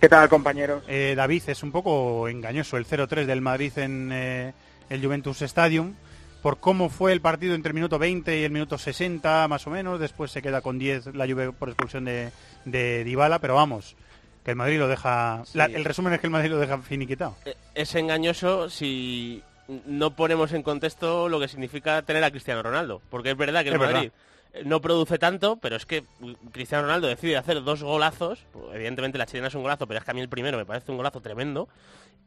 ¿Qué 0.00 0.08
tal, 0.08 0.26
compañeros? 0.30 0.84
Eh, 0.88 1.12
David, 1.18 1.42
es 1.48 1.62
un 1.62 1.70
poco 1.70 2.28
engañoso 2.28 2.78
el 2.78 2.86
0-3 2.86 3.26
del 3.26 3.42
Madrid 3.42 3.76
en 3.76 4.08
eh, 4.10 4.54
el 4.88 5.04
Juventus 5.04 5.42
Stadium 5.42 5.92
por 6.42 6.58
cómo 6.58 6.88
fue 6.88 7.12
el 7.12 7.20
partido 7.20 7.54
entre 7.54 7.70
el 7.70 7.74
minuto 7.74 7.98
20 7.98 8.38
y 8.40 8.44
el 8.44 8.50
minuto 8.52 8.78
60 8.78 9.48
más 9.48 9.66
o 9.66 9.70
menos, 9.70 9.98
después 10.00 10.30
se 10.30 10.42
queda 10.42 10.60
con 10.60 10.78
10 10.78 11.14
la 11.14 11.26
Juve 11.26 11.52
por 11.52 11.68
expulsión 11.68 12.04
de, 12.04 12.30
de 12.64 13.04
Dybala, 13.04 13.38
pero 13.40 13.54
vamos, 13.56 13.96
que 14.44 14.52
el 14.52 14.56
Madrid 14.56 14.78
lo 14.78 14.88
deja, 14.88 15.42
la- 15.54 15.64
el 15.66 15.84
resumen 15.84 16.12
es 16.12 16.20
que 16.20 16.26
el 16.26 16.32
Madrid 16.32 16.50
lo 16.50 16.58
deja 16.58 16.78
finiquitado. 16.78 17.34
Eh, 17.44 17.54
Es 17.74 17.94
engañoso 17.94 18.70
si 18.70 19.42
no 19.86 20.12
ponemos 20.12 20.52
en 20.52 20.62
contexto 20.62 21.28
lo 21.28 21.38
que 21.40 21.48
significa 21.48 22.02
tener 22.02 22.24
a 22.24 22.30
Cristiano 22.30 22.62
Ronaldo. 22.62 23.02
Porque 23.10 23.30
es 23.32 23.36
verdad 23.36 23.62
que 23.62 23.68
el 23.68 23.74
Es. 23.74 23.80
Madrid 23.80 24.10
eh, 24.54 24.62
no 24.64 24.80
produce 24.80 25.18
tanto, 25.18 25.56
pero 25.56 25.76
es 25.76 25.84
que 25.84 26.04
mm, 26.20 26.32
Cristiano 26.52 26.84
Ronaldo 26.84 27.06
decide 27.08 27.36
hacer 27.36 27.62
dos 27.62 27.82
golazos. 27.82 28.38
pues, 28.52 28.64
Evidentemente 28.74 29.18
la 29.18 29.26
chilena 29.26 29.48
es 29.48 29.54
un 29.54 29.62
golazo, 29.62 29.86
pero 29.86 29.98
es 29.98 30.04
que 30.04 30.10
a 30.10 30.14
mí 30.14 30.20
el 30.22 30.28
primero 30.30 30.56
me 30.56 30.64
parece 30.64 30.90
un 30.90 30.96
golazo 30.96 31.20
tremendo. 31.20 31.68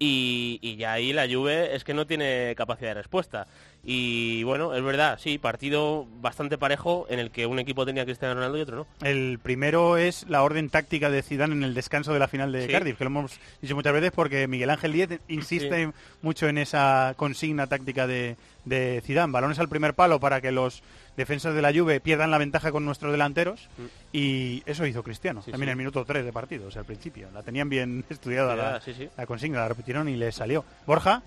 Y, 0.03 0.57
y 0.63 0.77
ya 0.77 0.93
ahí 0.93 1.13
la 1.13 1.27
Juve 1.29 1.75
es 1.75 1.83
que 1.83 1.93
no 1.93 2.07
tiene 2.07 2.55
capacidad 2.57 2.89
de 2.89 2.95
respuesta. 2.95 3.45
Y 3.83 4.41
bueno, 4.43 4.73
es 4.73 4.81
verdad, 4.83 5.19
sí, 5.21 5.37
partido 5.37 6.07
bastante 6.21 6.57
parejo 6.57 7.05
en 7.09 7.19
el 7.19 7.29
que 7.29 7.45
un 7.45 7.59
equipo 7.59 7.85
tenía 7.85 8.01
a 8.01 8.05
Cristiano 8.05 8.33
Ronaldo 8.33 8.57
y 8.57 8.61
otro 8.61 8.75
no. 8.77 9.07
El 9.07 9.37
primero 9.37 9.97
es 9.97 10.25
la 10.27 10.41
orden 10.41 10.71
táctica 10.71 11.11
de 11.11 11.21
Zidane 11.21 11.53
en 11.53 11.61
el 11.63 11.75
descanso 11.75 12.13
de 12.13 12.19
la 12.19 12.27
final 12.27 12.51
de 12.51 12.65
Sí. 12.65 12.71
Cardiff, 12.71 12.97
que 12.97 13.03
lo 13.03 13.09
hemos 13.09 13.39
dicho 13.61 13.75
muchas 13.75 13.93
veces 13.93 14.11
porque 14.11 14.47
Miguel 14.47 14.71
Ángel 14.71 14.91
Díez 14.93 15.19
insiste 15.27 15.85
Sí. 15.85 15.91
mucho 16.23 16.47
en 16.47 16.57
esa 16.57 17.13
consigna 17.15 17.67
táctica 17.67 18.07
de, 18.07 18.37
de 18.65 19.01
Zidane. 19.05 19.31
Balones 19.33 19.59
al 19.59 19.69
primer 19.69 19.93
palo 19.93 20.19
para 20.19 20.41
que 20.41 20.51
los 20.51 20.81
defensas 21.15 21.53
de 21.53 21.61
la 21.61 21.71
Juve 21.73 21.99
pierdan 21.99 22.31
la 22.31 22.39
ventaja 22.39 22.71
con 22.71 22.85
nuestros 22.85 23.11
delanteros 23.11 23.67
y 24.13 24.61
eso 24.65 24.85
hizo 24.85 25.03
Cristiano, 25.03 25.41
Sí, 25.41 25.51
también 25.51 25.69
sí. 25.69 25.71
el 25.71 25.77
minuto 25.77 26.03
3 26.05 26.25
de 26.25 26.33
partido, 26.33 26.67
o 26.67 26.71
sea, 26.71 26.81
al 26.81 26.85
principio. 26.85 27.29
La 27.33 27.43
tenían 27.43 27.69
bien 27.69 28.03
estudiada 28.09 28.55
la, 28.55 28.81
Sí, 28.81 28.93
sí. 28.93 29.09
la 29.17 29.25
consigna, 29.25 29.59
la 29.59 29.69
repitieron 29.69 30.07
y 30.09 30.15
les 30.17 30.35
salió. 30.35 30.63
Borja, 30.85 31.21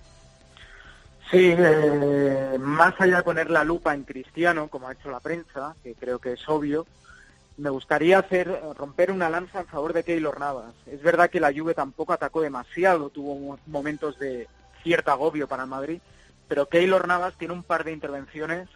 Sí, 1.31 1.55
eh, 1.57 2.57
más 2.59 2.93
allá 2.99 3.17
de 3.17 3.23
poner 3.23 3.49
la 3.49 3.63
lupa 3.63 3.95
en 3.95 4.03
Cristiano, 4.03 4.67
como 4.67 4.87
ha 4.87 4.93
hecho 4.93 5.09
la 5.09 5.19
prensa, 5.19 5.75
que 5.83 5.95
creo 5.95 6.19
que 6.19 6.33
es 6.33 6.47
obvio, 6.47 6.85
me 7.57 7.71
gustaría 7.71 8.19
hacer 8.19 8.47
romper 8.77 9.11
una 9.11 9.27
lanza 9.29 9.61
en 9.61 9.65
favor 9.65 9.93
de 9.93 10.03
Keylor 10.03 10.39
Navas. 10.39 10.73
Es 10.85 11.01
verdad 11.01 11.31
que 11.31 11.39
la 11.39 11.51
Juve 11.51 11.73
tampoco 11.73 12.13
atacó 12.13 12.41
demasiado, 12.41 13.09
tuvo 13.09 13.33
mo- 13.39 13.59
momentos 13.65 14.19
de 14.19 14.47
cierto 14.83 15.09
agobio 15.09 15.47
para 15.47 15.63
el 15.63 15.69
Madrid, 15.69 15.99
pero 16.47 16.69
Keylor 16.69 17.07
Navas 17.07 17.33
tiene 17.39 17.55
un 17.55 17.63
par 17.63 17.83
de 17.85 17.93
intervenciones. 17.93 18.69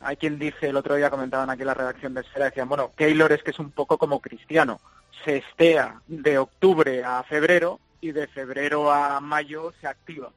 Hay 0.00 0.16
quien 0.16 0.38
dice, 0.38 0.68
el 0.68 0.76
otro 0.76 0.94
día 0.94 1.10
comentaban 1.10 1.50
aquí 1.50 1.62
en 1.62 1.66
la 1.66 1.74
redacción 1.74 2.14
de 2.14 2.22
Esfera, 2.22 2.46
decían, 2.46 2.68
bueno, 2.68 2.90
Keylor 2.96 3.32
es 3.32 3.42
que 3.42 3.50
es 3.50 3.58
un 3.58 3.70
poco 3.70 3.98
como 3.98 4.20
Cristiano, 4.20 4.80
se 5.24 5.38
estea 5.38 6.00
de 6.06 6.38
octubre 6.38 7.04
a 7.04 7.22
febrero 7.22 7.80
y 8.00 8.12
de 8.12 8.26
febrero 8.26 8.90
a 8.90 9.20
mayo 9.20 9.72
se 9.80 9.86
activa. 9.86 10.30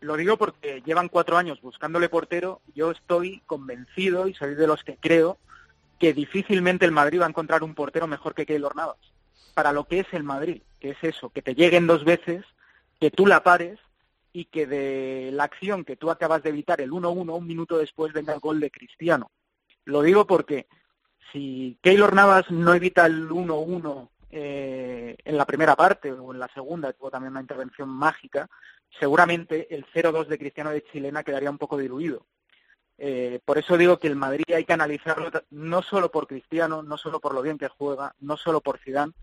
Lo 0.00 0.16
digo 0.16 0.36
porque 0.36 0.82
llevan 0.84 1.08
cuatro 1.08 1.36
años 1.36 1.60
buscándole 1.60 2.08
portero. 2.08 2.60
Yo 2.74 2.90
estoy 2.90 3.42
convencido 3.46 4.28
y 4.28 4.34
soy 4.34 4.54
de 4.54 4.66
los 4.66 4.84
que 4.84 4.96
creo 4.96 5.38
que 5.98 6.12
difícilmente 6.12 6.84
el 6.84 6.92
Madrid 6.92 7.20
va 7.20 7.26
a 7.26 7.30
encontrar 7.30 7.64
un 7.64 7.74
portero 7.74 8.06
mejor 8.06 8.34
que 8.34 8.46
Keylor 8.46 8.76
Navas. 8.76 8.98
Para 9.54 9.72
lo 9.72 9.84
que 9.84 10.00
es 10.00 10.06
el 10.12 10.22
Madrid, 10.22 10.62
que 10.80 10.90
es 10.90 10.98
eso, 11.02 11.30
que 11.30 11.42
te 11.42 11.54
lleguen 11.54 11.86
dos 11.86 12.04
veces, 12.04 12.44
que 13.00 13.10
tú 13.10 13.26
la 13.26 13.42
pares 13.42 13.78
y 14.36 14.44
que 14.44 14.66
de 14.66 15.30
la 15.32 15.44
acción 15.44 15.82
que 15.82 15.96
tú 15.96 16.10
acabas 16.10 16.42
de 16.42 16.50
evitar 16.50 16.82
el 16.82 16.90
1-1, 16.90 17.38
un 17.38 17.46
minuto 17.46 17.78
después 17.78 18.12
venga 18.12 18.34
el 18.34 18.40
gol 18.40 18.60
de 18.60 18.70
Cristiano. 18.70 19.30
Lo 19.86 20.02
digo 20.02 20.26
porque 20.26 20.66
si 21.32 21.78
Keylor 21.80 22.14
Navas 22.14 22.50
no 22.50 22.74
evita 22.74 23.06
el 23.06 23.30
1-1 23.30 24.10
eh, 24.28 25.16
en 25.24 25.36
la 25.38 25.46
primera 25.46 25.74
parte 25.74 26.12
o 26.12 26.34
en 26.34 26.38
la 26.38 26.48
segunda, 26.48 26.92
tuvo 26.92 27.10
también 27.10 27.30
una 27.30 27.40
intervención 27.40 27.88
mágica, 27.88 28.50
seguramente 29.00 29.74
el 29.74 29.86
0-2 29.86 30.26
de 30.26 30.38
Cristiano 30.38 30.68
de 30.68 30.84
Chilena 30.84 31.24
quedaría 31.24 31.50
un 31.50 31.56
poco 31.56 31.78
diluido. 31.78 32.26
Eh, 32.98 33.40
por 33.42 33.56
eso 33.56 33.78
digo 33.78 33.98
que 33.98 34.08
el 34.08 34.16
Madrid 34.16 34.44
hay 34.54 34.66
que 34.66 34.74
analizarlo 34.74 35.30
no 35.48 35.80
solo 35.80 36.10
por 36.10 36.26
Cristiano, 36.26 36.82
no 36.82 36.98
solo 36.98 37.20
por 37.20 37.32
lo 37.32 37.40
bien 37.40 37.56
que 37.56 37.68
juega, 37.68 38.14
no 38.20 38.36
solo 38.36 38.60
por 38.60 38.80
Zidane, 38.80 39.14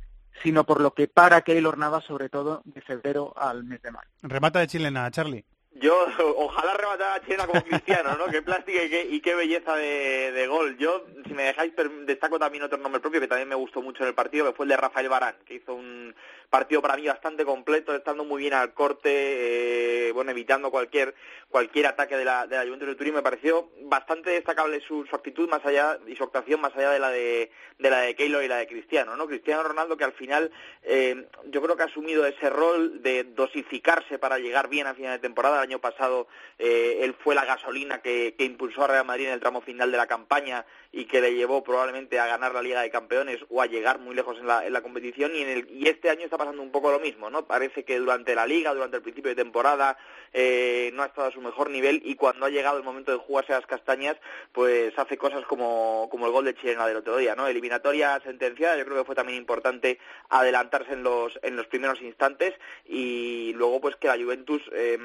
sino 0.41 0.63
por 0.65 0.81
lo 0.81 0.93
que 0.93 1.07
para 1.07 1.41
Keylor 1.41 1.77
Navas, 1.77 2.03
sobre 2.05 2.29
todo 2.29 2.61
de 2.65 2.81
febrero 2.81 3.33
al 3.37 3.63
mes 3.63 3.81
de 3.81 3.91
mayo. 3.91 4.09
Remata 4.21 4.59
de 4.59 4.67
chilena, 4.67 5.09
Charlie. 5.11 5.45
Yo, 5.75 6.05
ojalá 6.37 6.75
rematara 6.75 7.15
a 7.15 7.21
Chilena 7.21 7.47
como 7.47 7.63
Cristiano, 7.63 8.15
¿no? 8.17 8.27
qué 8.27 8.41
plástica 8.43 8.83
y 8.83 8.89
qué, 8.89 9.07
y 9.09 9.19
qué 9.21 9.33
belleza 9.33 9.75
de, 9.75 10.45
gol. 10.47 10.77
Yo, 10.77 11.05
si 11.25 11.33
me 11.33 11.43
dejáis, 11.43 11.73
destaco 12.05 12.37
también 12.37 12.63
otro 12.63 12.77
nombre 12.77 13.01
propio 13.01 13.19
que 13.19 13.27
también 13.27 13.49
me 13.49 13.55
gustó 13.55 13.81
mucho 13.81 14.03
en 14.03 14.09
el 14.09 14.15
partido, 14.15 14.45
que 14.45 14.53
fue 14.53 14.65
el 14.65 14.69
de 14.69 14.77
Rafael 14.77 15.09
Barán, 15.09 15.35
que 15.45 15.55
hizo 15.55 15.73
un 15.73 16.13
partido 16.49 16.83
para 16.83 16.95
mí 16.95 17.07
bastante 17.07 17.43
completo, 17.43 17.95
estando 17.95 18.23
muy 18.23 18.43
bien 18.43 18.53
al 18.53 18.73
corte, 18.75 20.09
eh, 20.09 20.11
bueno, 20.11 20.29
evitando 20.29 20.69
cualquier 20.69 21.15
cualquier 21.53 21.85
ataque 21.85 22.17
de 22.17 22.25
la, 22.25 22.47
de 22.47 22.57
Juventus 22.57 22.87
de 22.87 22.95
Turín. 22.95 23.13
Me 23.13 23.21
pareció 23.21 23.69
bastante 23.81 24.31
destacable 24.31 24.81
su, 24.81 25.05
su 25.05 25.15
actitud 25.15 25.47
más 25.47 25.63
allá 25.63 25.99
y 26.07 26.15
su 26.15 26.23
actuación 26.23 26.59
más 26.59 26.75
allá 26.75 26.89
de 26.89 26.99
la 26.99 27.09
de, 27.11 27.51
de 27.77 27.89
la 27.91 27.99
de 28.01 28.15
Keylor 28.15 28.43
y 28.43 28.47
la 28.47 28.57
de 28.57 28.67
Cristiano, 28.67 29.15
¿no? 29.15 29.27
Cristiano 29.27 29.61
Ronaldo 29.61 29.95
que 29.95 30.03
al 30.03 30.13
final 30.13 30.51
eh, 30.81 31.27
yo 31.45 31.61
creo 31.61 31.75
que 31.75 31.83
ha 31.83 31.85
asumido 31.85 32.25
ese 32.25 32.49
rol 32.49 33.03
de 33.03 33.23
dosificarse 33.23 34.17
para 34.17 34.39
llegar 34.39 34.67
bien 34.67 34.87
a 34.87 34.95
final 34.95 35.13
de 35.13 35.19
temporada 35.19 35.62
año 35.63 35.79
pasado 35.79 36.27
eh, 36.59 36.99
él 37.01 37.15
fue 37.19 37.35
la 37.35 37.45
gasolina 37.45 38.01
que, 38.01 38.35
que, 38.37 38.43
impulsó 38.43 38.83
a 38.83 38.87
Real 38.87 39.05
Madrid 39.05 39.27
en 39.27 39.33
el 39.33 39.39
tramo 39.39 39.61
final 39.61 39.91
de 39.91 39.97
la 39.97 40.07
campaña 40.07 40.65
y 40.95 41.05
que 41.05 41.21
le 41.21 41.33
llevó 41.33 41.63
probablemente 41.63 42.19
a 42.19 42.27
ganar 42.27 42.53
la 42.53 42.61
Liga 42.61 42.81
de 42.81 42.91
Campeones 42.91 43.39
o 43.49 43.63
a 43.63 43.65
llegar 43.65 43.99
muy 43.99 44.13
lejos 44.13 44.37
en 44.37 44.45
la, 44.45 44.65
en 44.65 44.71
la 44.71 44.81
competición 44.81 45.35
y, 45.35 45.41
en 45.41 45.49
el, 45.49 45.67
y 45.71 45.89
este 45.89 46.11
año 46.11 46.23
está 46.23 46.37
pasando 46.37 46.61
un 46.61 46.71
poco 46.71 46.91
lo 46.91 46.99
mismo, 46.99 47.31
¿no? 47.31 47.45
Parece 47.47 47.83
que 47.83 47.97
durante 47.97 48.35
la 48.35 48.45
Liga, 48.45 48.75
durante 48.75 48.97
el 48.97 49.01
principio 49.01 49.29
de 49.29 49.35
temporada, 49.35 49.97
eh, 50.33 50.91
no 50.93 51.01
ha 51.01 51.07
estado 51.07 51.27
a 51.27 51.31
su 51.31 51.41
mejor 51.41 51.71
nivel 51.71 51.99
y 52.05 52.13
cuando 52.13 52.45
ha 52.45 52.49
llegado 52.49 52.77
el 52.77 52.83
momento 52.83 53.11
de 53.11 53.17
jugarse 53.17 53.53
las 53.53 53.65
castañas, 53.65 54.17
pues 54.51 54.97
hace 54.99 55.17
cosas 55.17 55.43
como, 55.45 56.07
como 56.11 56.27
el 56.27 56.31
gol 56.31 56.45
de 56.45 56.53
Chilena 56.53 56.85
del 56.85 56.97
otro 56.97 57.17
día, 57.17 57.35
¿no? 57.35 57.47
Eliminatoria 57.47 58.21
sentenciada, 58.23 58.77
yo 58.77 58.85
creo 58.85 58.97
que 58.99 59.05
fue 59.05 59.15
también 59.15 59.39
importante 59.39 59.97
adelantarse 60.29 60.93
en 60.93 61.01
los, 61.01 61.39
en 61.41 61.55
los 61.55 61.65
primeros 61.65 61.99
instantes 62.03 62.53
y 62.85 63.51
luego 63.53 63.81
pues 63.81 63.95
que 63.95 64.07
la 64.07 64.17
Juventus 64.17 64.61
eh, 64.71 64.99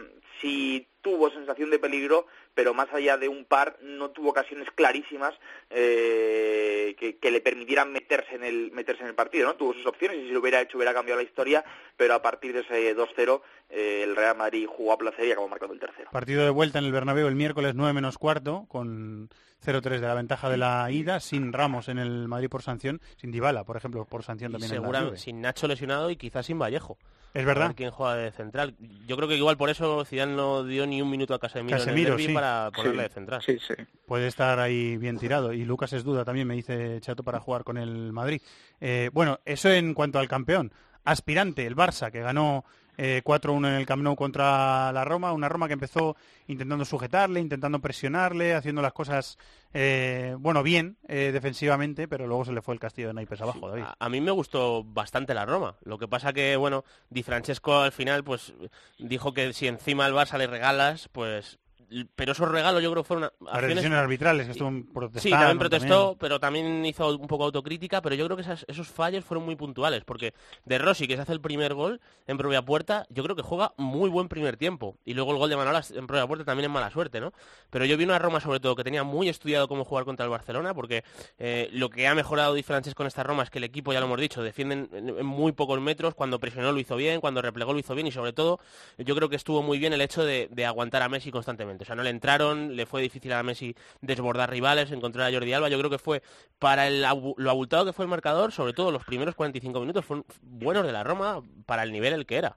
tuvo 1.00 1.30
sensación 1.30 1.70
de 1.70 1.78
peligro, 1.78 2.26
pero 2.54 2.74
más 2.74 2.92
allá 2.92 3.16
de 3.16 3.28
un 3.28 3.44
par 3.44 3.78
no 3.82 4.10
tuvo 4.10 4.30
ocasiones 4.30 4.68
clarísimas 4.74 5.34
eh, 5.70 6.96
que, 6.98 7.16
que, 7.18 7.30
le 7.30 7.40
permitieran 7.40 7.92
meterse 7.92 8.34
en 8.34 8.44
el 8.44 8.72
meterse 8.72 9.02
en 9.02 9.08
el 9.08 9.14
partido, 9.14 9.46
¿no? 9.46 9.54
Tuvo 9.54 9.74
sus 9.74 9.86
opciones 9.86 10.18
y 10.18 10.26
si 10.26 10.32
lo 10.32 10.40
hubiera 10.40 10.60
hecho 10.60 10.76
hubiera 10.76 10.94
cambiado 10.94 11.20
la 11.20 11.26
historia, 11.26 11.64
pero 11.96 12.14
a 12.14 12.22
partir 12.22 12.52
de 12.52 12.60
ese 12.60 12.96
2-0 12.96 13.40
eh, 13.70 14.02
el 14.04 14.16
Real 14.16 14.36
Madrid 14.36 14.66
jugó 14.66 14.92
a 14.92 14.98
placer 14.98 15.26
y 15.26 15.32
acabó 15.32 15.48
marcando 15.48 15.74
el 15.74 15.80
tercero. 15.80 16.10
Partido 16.10 16.44
de 16.44 16.50
vuelta 16.50 16.78
en 16.78 16.86
el 16.86 16.92
Bernabéu 16.92 17.28
el 17.28 17.36
miércoles 17.36 17.74
9 17.74 17.92
menos 17.92 18.18
cuarto 18.18 18.66
con 18.68 19.28
0-3 19.64 20.00
de 20.00 20.06
la 20.06 20.14
ventaja 20.14 20.48
de 20.48 20.56
la 20.56 20.90
ida, 20.90 21.20
sin 21.20 21.52
Ramos 21.52 21.88
en 21.88 21.98
el 21.98 22.28
Madrid 22.28 22.48
por 22.48 22.62
sanción, 22.62 23.00
sin 23.16 23.30
Dybala, 23.30 23.64
por 23.64 23.76
ejemplo, 23.76 24.04
por 24.04 24.22
sanción 24.22 24.52
también. 24.52 24.70
Segura, 24.70 25.16
sin 25.16 25.40
Nacho 25.40 25.66
lesionado 25.66 26.10
y 26.10 26.16
quizás 26.16 26.46
sin 26.46 26.58
Vallejo. 26.58 26.98
Es 27.38 27.44
verdad. 27.44 27.72
¿Quién 27.76 27.92
juega 27.92 28.16
de 28.16 28.32
central? 28.32 28.74
Yo 29.06 29.16
creo 29.16 29.28
que 29.28 29.36
igual 29.36 29.56
por 29.56 29.70
eso 29.70 30.04
Zidane 30.04 30.34
no 30.34 30.64
dio 30.64 30.88
ni 30.88 31.00
un 31.00 31.08
minuto 31.08 31.34
a 31.34 31.38
Casemiro, 31.38 31.78
Casemiro 31.78 32.14
en 32.14 32.20
el 32.20 32.26
sí. 32.26 32.32
para 32.34 32.70
ponerle 32.72 33.02
sí. 33.02 33.08
de 33.08 33.14
central. 33.14 33.42
Sí, 33.46 33.58
sí. 33.60 33.74
Puede 34.06 34.26
estar 34.26 34.58
ahí 34.58 34.96
bien 34.96 35.18
tirado. 35.18 35.52
Y 35.52 35.64
Lucas 35.64 35.92
es 35.92 36.02
duda 36.02 36.24
también, 36.24 36.48
me 36.48 36.56
dice 36.56 37.00
Chato, 37.00 37.22
para 37.22 37.38
jugar 37.38 37.62
con 37.62 37.78
el 37.78 38.12
Madrid. 38.12 38.42
Eh, 38.80 39.10
bueno, 39.12 39.38
eso 39.44 39.70
en 39.70 39.94
cuanto 39.94 40.18
al 40.18 40.26
campeón. 40.26 40.72
Aspirante, 41.04 41.64
el 41.64 41.76
Barça, 41.76 42.10
que 42.10 42.20
ganó 42.20 42.64
eh, 42.98 43.22
4-1 43.24 43.68
en 43.68 43.74
el 43.74 43.86
Camp 43.86 44.02
Nou 44.02 44.16
contra 44.18 44.92
la 44.92 45.04
Roma, 45.06 45.32
una 45.32 45.48
Roma 45.48 45.68
que 45.68 45.78
empezó 45.78 46.16
intentando 46.48 46.84
sujetarle, 46.84 47.40
intentando 47.40 47.78
presionarle, 47.78 48.54
haciendo 48.54 48.82
las 48.82 48.92
cosas, 48.92 49.38
eh, 49.72 50.34
bueno, 50.38 50.62
bien 50.62 50.98
eh, 51.06 51.30
defensivamente, 51.32 52.08
pero 52.08 52.26
luego 52.26 52.44
se 52.44 52.52
le 52.52 52.60
fue 52.60 52.74
el 52.74 52.80
castillo 52.80 53.08
de 53.08 53.14
naipes 53.14 53.40
abajo, 53.40 53.68
David. 53.68 53.84
A, 53.84 53.96
a, 53.98 54.08
mí 54.08 54.20
me 54.20 54.32
gustó 54.32 54.82
bastante 54.84 55.32
la 55.32 55.46
Roma. 55.46 55.76
Lo 55.84 55.96
que 55.96 56.08
pasa 56.08 56.32
que, 56.32 56.56
bueno, 56.56 56.84
Di 57.08 57.22
Francesco 57.22 57.78
al 57.78 57.92
final 57.92 58.24
pues 58.24 58.52
dijo 58.98 59.32
que 59.32 59.52
si 59.52 59.68
encima 59.68 60.04
al 60.04 60.14
Barça 60.14 60.36
le 60.36 60.48
regalas, 60.48 61.08
pues 61.08 61.58
pero 62.14 62.32
esos 62.32 62.48
regalos 62.48 62.82
yo 62.82 62.90
creo 62.90 63.02
que 63.02 63.06
fueron 63.06 63.30
acciones... 63.46 63.68
decisiones 63.68 63.98
arbitrales 63.98 64.46
que 64.46 64.52
estuvo 64.52 64.70
protestando. 64.92 65.20
Sí, 65.20 65.30
también 65.30 65.58
protestó, 65.58 65.98
también. 66.00 66.18
pero 66.18 66.40
también 66.40 66.86
hizo 66.86 67.16
un 67.16 67.26
poco 67.26 67.44
autocrítica, 67.44 68.02
pero 68.02 68.14
yo 68.14 68.24
creo 68.26 68.36
que 68.36 68.42
esas, 68.42 68.64
esos 68.68 68.88
fallos 68.88 69.24
fueron 69.24 69.44
muy 69.44 69.56
puntuales, 69.56 70.04
porque 70.04 70.34
de 70.64 70.78
Rossi, 70.78 71.06
que 71.06 71.16
se 71.16 71.22
hace 71.22 71.32
el 71.32 71.40
primer 71.40 71.74
gol 71.74 72.00
en 72.26 72.38
propia 72.38 72.62
puerta, 72.62 73.06
yo 73.10 73.22
creo 73.22 73.36
que 73.36 73.42
juega 73.42 73.72
muy 73.76 74.10
buen 74.10 74.28
primer 74.28 74.56
tiempo, 74.56 74.96
y 75.04 75.14
luego 75.14 75.32
el 75.32 75.38
gol 75.38 75.50
de 75.50 75.56
Manolas 75.56 75.90
en 75.90 76.06
propia 76.06 76.26
puerta 76.26 76.44
también 76.44 76.70
es 76.70 76.74
mala 76.74 76.90
suerte, 76.90 77.20
¿no? 77.20 77.32
Pero 77.70 77.84
yo 77.84 77.96
vi 77.96 78.04
una 78.04 78.18
Roma 78.18 78.40
sobre 78.40 78.60
todo 78.60 78.76
que 78.76 78.84
tenía 78.84 79.04
muy 79.04 79.28
estudiado 79.28 79.68
cómo 79.68 79.84
jugar 79.84 80.04
contra 80.04 80.24
el 80.24 80.30
Barcelona, 80.30 80.74
porque 80.74 81.04
eh, 81.38 81.68
lo 81.72 81.90
que 81.90 82.06
ha 82.06 82.14
mejorado 82.14 82.54
Di 82.54 82.62
con 82.94 83.06
esta 83.06 83.22
Roma 83.22 83.42
es 83.42 83.50
que 83.50 83.58
el 83.58 83.64
equipo, 83.64 83.92
ya 83.92 84.00
lo 84.00 84.06
hemos 84.06 84.20
dicho, 84.20 84.42
defienden 84.42 84.88
en, 84.92 85.08
en 85.08 85.26
muy 85.26 85.52
pocos 85.52 85.80
metros, 85.80 86.14
cuando 86.14 86.38
presionó 86.38 86.70
lo 86.72 86.78
hizo 86.78 86.96
bien, 86.96 87.20
cuando 87.20 87.40
replegó 87.42 87.72
lo 87.72 87.78
hizo 87.78 87.94
bien, 87.94 88.06
y 88.06 88.12
sobre 88.12 88.32
todo 88.32 88.60
yo 88.98 89.14
creo 89.14 89.28
que 89.28 89.36
estuvo 89.36 89.62
muy 89.62 89.78
bien 89.78 89.92
el 89.92 90.00
hecho 90.00 90.24
de, 90.24 90.48
de 90.50 90.66
aguantar 90.66 91.02
a 91.02 91.08
Messi 91.08 91.30
constantemente, 91.30 91.77
o 91.80 91.84
sea, 91.84 91.94
no 91.94 92.02
le 92.02 92.10
entraron 92.10 92.76
le 92.76 92.86
fue 92.86 93.02
difícil 93.02 93.32
a 93.32 93.42
Messi 93.42 93.74
desbordar 94.00 94.50
rivales, 94.50 94.90
encontrar 94.90 95.28
a 95.28 95.32
Jordi 95.32 95.52
Alba. 95.52 95.68
Yo 95.68 95.78
creo 95.78 95.90
que 95.90 95.98
fue 95.98 96.22
para 96.58 96.86
el, 96.86 97.02
lo 97.02 97.50
abultado 97.50 97.84
que 97.84 97.92
fue 97.92 98.04
el 98.04 98.10
marcador, 98.10 98.52
sobre 98.52 98.72
todo 98.72 98.90
los 98.90 99.04
primeros 99.04 99.34
45 99.34 99.80
minutos, 99.80 100.04
fueron 100.04 100.24
buenos 100.42 100.86
de 100.86 100.92
la 100.92 101.04
Roma 101.04 101.42
para 101.66 101.82
el 101.82 101.92
nivel 101.92 102.12
el 102.12 102.26
que 102.26 102.36
era. 102.36 102.56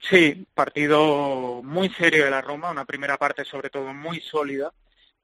Sí, 0.00 0.46
partido 0.54 1.62
muy 1.62 1.88
serio 1.90 2.24
de 2.24 2.30
la 2.30 2.40
Roma, 2.40 2.70
una 2.70 2.84
primera 2.84 3.16
parte 3.16 3.44
sobre 3.44 3.70
todo 3.70 3.94
muy 3.94 4.20
sólida. 4.20 4.72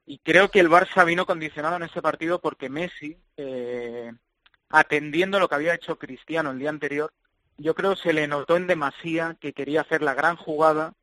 Y 0.06 0.18
creo 0.18 0.50
que 0.50 0.60
el 0.60 0.70
Barça 0.70 1.04
vino 1.04 1.26
condicionado 1.26 1.76
en 1.76 1.82
ese 1.82 2.00
partido 2.00 2.40
porque 2.40 2.70
Messi, 2.70 3.18
eh, 3.36 4.12
atendiendo 4.70 5.38
lo 5.38 5.48
que 5.48 5.54
había 5.56 5.74
hecho 5.74 5.98
Cristiano 5.98 6.52
el 6.52 6.58
día 6.58 6.70
anterior, 6.70 7.12
yo 7.58 7.74
creo 7.74 7.96
se 7.96 8.12
le 8.12 8.28
notó 8.28 8.56
en 8.56 8.68
demasía 8.68 9.36
que 9.40 9.52
quería 9.52 9.80
hacer 9.80 10.00
la 10.00 10.14
gran 10.14 10.36
jugada 10.36 10.94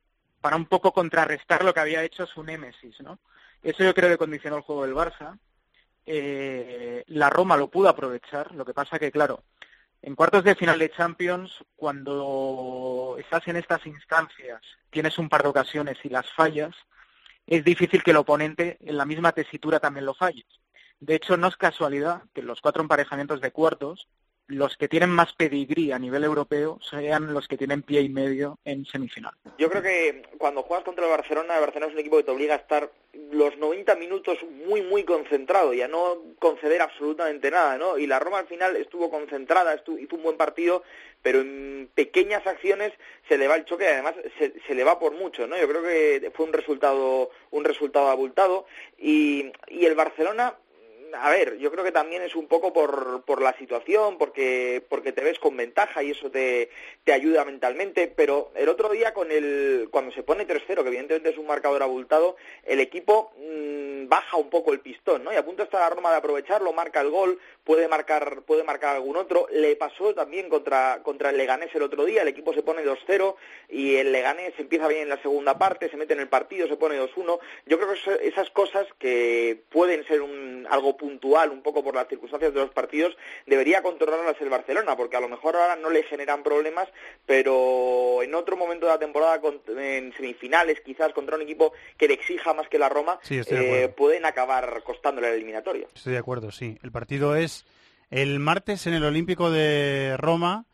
para 0.46 0.54
un 0.54 0.66
poco 0.66 0.92
contrarrestar 0.92 1.64
lo 1.64 1.74
que 1.74 1.80
había 1.80 2.04
hecho 2.04 2.24
su 2.24 2.44
némesis, 2.44 3.00
¿no? 3.00 3.18
Eso 3.64 3.82
yo 3.82 3.92
creo 3.92 4.10
que 4.10 4.16
condicionó 4.16 4.58
el 4.58 4.62
juego 4.62 4.86
del 4.86 4.94
Barça. 4.94 5.36
Eh, 6.06 7.02
la 7.08 7.28
Roma 7.30 7.56
lo 7.56 7.68
pudo 7.68 7.88
aprovechar, 7.88 8.54
lo 8.54 8.64
que 8.64 8.72
pasa 8.72 9.00
que, 9.00 9.10
claro, 9.10 9.42
en 10.02 10.14
cuartos 10.14 10.44
de 10.44 10.54
final 10.54 10.78
de 10.78 10.92
Champions, 10.92 11.64
cuando 11.74 13.16
estás 13.18 13.48
en 13.48 13.56
estas 13.56 13.84
instancias, 13.86 14.62
tienes 14.88 15.18
un 15.18 15.28
par 15.28 15.42
de 15.42 15.48
ocasiones 15.48 15.98
y 16.04 16.10
las 16.10 16.30
fallas, 16.30 16.76
es 17.44 17.64
difícil 17.64 18.04
que 18.04 18.12
el 18.12 18.18
oponente 18.18 18.78
en 18.82 18.96
la 18.96 19.04
misma 19.04 19.32
tesitura 19.32 19.80
también 19.80 20.06
lo 20.06 20.14
falle. 20.14 20.46
De 21.00 21.16
hecho, 21.16 21.36
no 21.36 21.48
es 21.48 21.56
casualidad 21.56 22.22
que 22.32 22.42
los 22.42 22.60
cuatro 22.60 22.82
emparejamientos 22.82 23.40
de 23.40 23.50
cuartos 23.50 24.06
los 24.48 24.76
que 24.76 24.88
tienen 24.88 25.10
más 25.10 25.32
pedigrí 25.32 25.92
a 25.92 25.98
nivel 25.98 26.24
europeo 26.24 26.78
sean 26.80 27.34
los 27.34 27.48
que 27.48 27.56
tienen 27.56 27.82
pie 27.82 28.02
y 28.02 28.08
medio 28.08 28.58
en 28.64 28.84
semifinal. 28.84 29.32
Yo 29.58 29.68
creo 29.68 29.82
que 29.82 30.22
cuando 30.38 30.62
juegas 30.62 30.84
contra 30.84 31.04
el 31.04 31.10
Barcelona, 31.10 31.54
el 31.54 31.60
Barcelona 31.60 31.88
es 31.88 31.94
un 31.94 32.00
equipo 32.00 32.16
que 32.18 32.24
te 32.24 32.30
obliga 32.30 32.54
a 32.54 32.58
estar 32.58 32.90
los 33.32 33.56
90 33.56 33.96
minutos 33.96 34.38
muy, 34.66 34.82
muy 34.82 35.04
concentrado 35.04 35.74
y 35.74 35.82
a 35.82 35.88
no 35.88 36.18
conceder 36.38 36.80
absolutamente 36.80 37.50
nada, 37.50 37.76
¿no? 37.76 37.98
Y 37.98 38.06
la 38.06 38.18
Roma 38.18 38.38
al 38.38 38.46
final 38.46 38.76
estuvo 38.76 39.10
concentrada, 39.10 39.74
estuvo, 39.74 39.98
hizo 39.98 40.16
un 40.16 40.22
buen 40.22 40.36
partido, 40.36 40.84
pero 41.22 41.40
en 41.40 41.90
pequeñas 41.94 42.46
acciones 42.46 42.92
se 43.28 43.38
le 43.38 43.48
va 43.48 43.56
el 43.56 43.64
choque 43.64 43.84
y 43.84 43.88
además 43.88 44.14
se, 44.38 44.54
se 44.66 44.74
le 44.74 44.84
va 44.84 44.98
por 44.98 45.12
mucho, 45.12 45.46
¿no? 45.46 45.58
Yo 45.58 45.66
creo 45.68 45.82
que 45.82 46.30
fue 46.34 46.46
un 46.46 46.52
resultado, 46.52 47.30
un 47.50 47.64
resultado 47.64 48.08
abultado 48.08 48.66
y, 48.96 49.50
y 49.68 49.86
el 49.86 49.94
Barcelona 49.94 50.54
a 51.22 51.30
ver, 51.30 51.58
yo 51.58 51.70
creo 51.70 51.84
que 51.84 51.92
también 51.92 52.22
es 52.22 52.34
un 52.34 52.46
poco 52.46 52.72
por, 52.72 53.22
por 53.22 53.42
la 53.42 53.56
situación, 53.58 54.18
porque, 54.18 54.84
porque 54.88 55.12
te 55.12 55.22
ves 55.22 55.38
con 55.38 55.56
ventaja 55.56 56.02
y 56.02 56.10
eso 56.10 56.30
te, 56.30 56.70
te 57.04 57.12
ayuda 57.12 57.44
mentalmente, 57.44 58.08
pero 58.08 58.50
el 58.54 58.68
otro 58.68 58.88
día 58.90 59.12
con 59.12 59.30
el, 59.30 59.88
cuando 59.90 60.12
se 60.12 60.22
pone 60.22 60.46
3-0, 60.46 60.82
que 60.82 60.88
evidentemente 60.88 61.30
es 61.30 61.38
un 61.38 61.46
marcador 61.46 61.82
abultado, 61.82 62.36
el 62.64 62.80
equipo 62.80 63.32
mm, 63.38 64.08
baja 64.08 64.36
un 64.36 64.50
poco 64.50 64.72
el 64.72 64.80
pistón, 64.80 65.24
¿no? 65.24 65.32
Y 65.32 65.36
a 65.36 65.44
punto 65.44 65.62
está 65.62 65.80
la 65.80 65.90
Roma 65.90 66.10
de 66.10 66.16
aprovecharlo, 66.16 66.72
marca 66.72 67.00
el 67.00 67.10
gol, 67.10 67.38
puede 67.66 67.88
marcar, 67.88 68.42
puede 68.46 68.62
marcar 68.62 68.94
algún 68.94 69.16
otro. 69.16 69.48
Le 69.52 69.74
pasó 69.76 70.14
también 70.14 70.48
contra, 70.48 71.00
contra 71.02 71.30
el 71.30 71.36
Leganés 71.36 71.74
el 71.74 71.82
otro 71.82 72.04
día, 72.04 72.22
el 72.22 72.28
equipo 72.28 72.54
se 72.54 72.62
pone 72.62 72.84
2-0 72.84 73.34
y 73.68 73.96
el 73.96 74.12
Leganés 74.12 74.54
empieza 74.58 74.86
bien 74.86 75.02
en 75.02 75.08
la 75.08 75.20
segunda 75.20 75.58
parte, 75.58 75.90
se 75.90 75.96
mete 75.96 76.14
en 76.14 76.20
el 76.20 76.28
partido, 76.28 76.68
se 76.68 76.76
pone 76.76 76.98
2-1. 76.98 77.38
Yo 77.66 77.78
creo 77.78 77.92
que 77.92 78.28
esas 78.28 78.48
cosas 78.50 78.86
que 79.00 79.60
pueden 79.68 80.06
ser 80.06 80.22
un, 80.22 80.66
algo 80.70 80.96
puntual, 80.96 81.50
un 81.50 81.62
poco 81.62 81.82
por 81.82 81.96
las 81.96 82.08
circunstancias 82.08 82.54
de 82.54 82.60
los 82.60 82.70
partidos, 82.70 83.16
debería 83.46 83.82
controlarlas 83.82 84.40
el 84.40 84.48
Barcelona, 84.48 84.96
porque 84.96 85.16
a 85.16 85.20
lo 85.20 85.28
mejor 85.28 85.56
ahora 85.56 85.74
no 85.74 85.90
le 85.90 86.04
generan 86.04 86.44
problemas, 86.44 86.88
pero 87.26 88.22
en 88.22 88.32
otro 88.36 88.56
momento 88.56 88.86
de 88.86 88.92
la 88.92 88.98
temporada, 88.98 89.40
en 89.76 90.12
semifinales, 90.12 90.80
quizás 90.82 91.12
contra 91.12 91.34
un 91.34 91.42
equipo 91.42 91.72
que 91.98 92.06
le 92.06 92.14
exija 92.14 92.54
más 92.54 92.68
que 92.68 92.78
la 92.78 92.88
Roma, 92.88 93.18
eh, 93.28 93.92
pueden 93.96 94.24
acabar 94.24 94.82
costándole 94.84 95.30
la 95.30 95.34
eliminatoria. 95.34 95.88
Estoy 95.92 96.12
de 96.12 96.18
acuerdo, 96.18 96.52
sí. 96.52 96.78
El 96.84 96.92
partido 96.92 97.34
es 97.34 97.55
el 98.10 98.38
martes 98.38 98.86
en 98.86 98.94
el 98.94 99.04
Olímpico 99.04 99.50
de 99.50 100.16
Roma, 100.18 100.66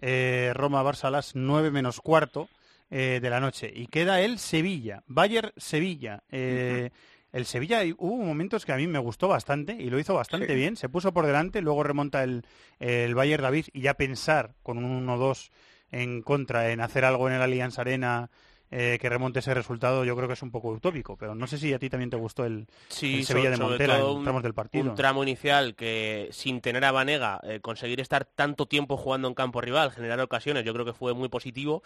eh, 0.00 0.52
Roma-Barça 0.54 1.04
a 1.04 1.10
las 1.10 1.34
9 1.34 1.70
menos 1.70 2.00
cuarto 2.00 2.48
eh, 2.90 3.18
de 3.20 3.30
la 3.30 3.40
noche. 3.40 3.70
Y 3.74 3.86
queda 3.86 4.20
el 4.20 4.38
Sevilla, 4.38 5.02
Bayern-Sevilla. 5.06 6.22
Eh, 6.30 6.90
el 7.32 7.44
Sevilla 7.44 7.82
hubo 7.98 8.16
momentos 8.16 8.64
que 8.64 8.72
a 8.72 8.76
mí 8.76 8.86
me 8.86 8.98
gustó 8.98 9.28
bastante 9.28 9.74
y 9.74 9.90
lo 9.90 9.98
hizo 9.98 10.14
bastante 10.14 10.54
bien. 10.54 10.76
Se 10.76 10.88
puso 10.88 11.12
por 11.12 11.26
delante, 11.26 11.60
luego 11.60 11.82
remonta 11.82 12.22
el, 12.22 12.44
el 12.78 13.14
Bayern 13.14 13.42
David 13.42 13.66
y 13.72 13.82
ya 13.82 13.94
pensar 13.94 14.54
con 14.62 14.78
un 14.78 15.06
1-2 15.06 15.50
en 15.90 16.22
contra 16.22 16.70
en 16.70 16.80
hacer 16.80 17.04
algo 17.04 17.28
en 17.28 17.34
el 17.34 17.42
Allianz 17.42 17.78
Arena 17.78 18.30
eh, 18.70 18.98
que 19.00 19.08
remonte 19.08 19.38
ese 19.38 19.54
resultado 19.54 20.04
yo 20.04 20.14
creo 20.14 20.28
que 20.28 20.34
es 20.34 20.42
un 20.42 20.50
poco 20.50 20.68
utópico, 20.68 21.16
pero 21.16 21.34
no 21.34 21.46
sé 21.46 21.56
si 21.56 21.72
a 21.72 21.78
ti 21.78 21.88
también 21.88 22.10
te 22.10 22.16
gustó 22.16 22.44
el, 22.44 22.66
Sevilla 22.88 23.50
de 23.50 23.56
Montela 23.56 23.98
en 23.98 24.22
tramos 24.22 24.42
del 24.42 24.54
partido. 24.54 24.84
Un 24.84 24.94
tramo 24.94 25.22
inicial 25.22 25.74
que 25.74 26.28
sin 26.32 26.60
tener 26.60 26.84
a 26.84 26.92
Vanega, 26.92 27.40
eh, 27.44 27.60
conseguir 27.60 28.00
estar 28.00 28.26
tanto 28.26 28.66
tiempo 28.66 28.96
jugando 28.96 29.26
en 29.28 29.34
campo 29.34 29.60
rival, 29.60 29.90
generar 29.90 30.20
ocasiones, 30.20 30.64
yo 30.64 30.74
creo 30.74 30.84
que 30.84 30.92
fue 30.92 31.14
muy 31.14 31.28
positivo. 31.28 31.82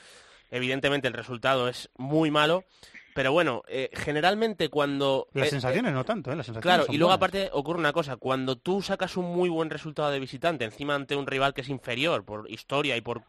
Evidentemente 0.50 1.08
el 1.08 1.14
resultado 1.14 1.68
es 1.68 1.88
muy 1.96 2.30
malo, 2.30 2.64
pero 3.14 3.32
bueno, 3.32 3.62
eh, 3.68 3.88
generalmente 3.92 4.68
cuando... 4.68 5.28
Las 5.34 5.50
sensaciones 5.50 5.92
no 5.92 6.04
tanto, 6.04 6.32
¿eh? 6.32 6.36
Las 6.36 6.46
sensaciones 6.46 6.62
claro, 6.62 6.92
y 6.92 6.98
luego 6.98 7.10
buenas. 7.10 7.16
aparte 7.16 7.50
ocurre 7.52 7.78
una 7.78 7.92
cosa, 7.92 8.16
cuando 8.16 8.56
tú 8.56 8.82
sacas 8.82 9.16
un 9.16 9.26
muy 9.26 9.48
buen 9.48 9.70
resultado 9.70 10.10
de 10.10 10.18
visitante, 10.18 10.64
encima 10.64 10.94
ante 10.94 11.14
un 11.14 11.26
rival 11.26 11.54
que 11.54 11.60
es 11.60 11.68
inferior, 11.68 12.24
por 12.24 12.50
historia 12.50 12.96
y 12.96 13.00
por 13.00 13.22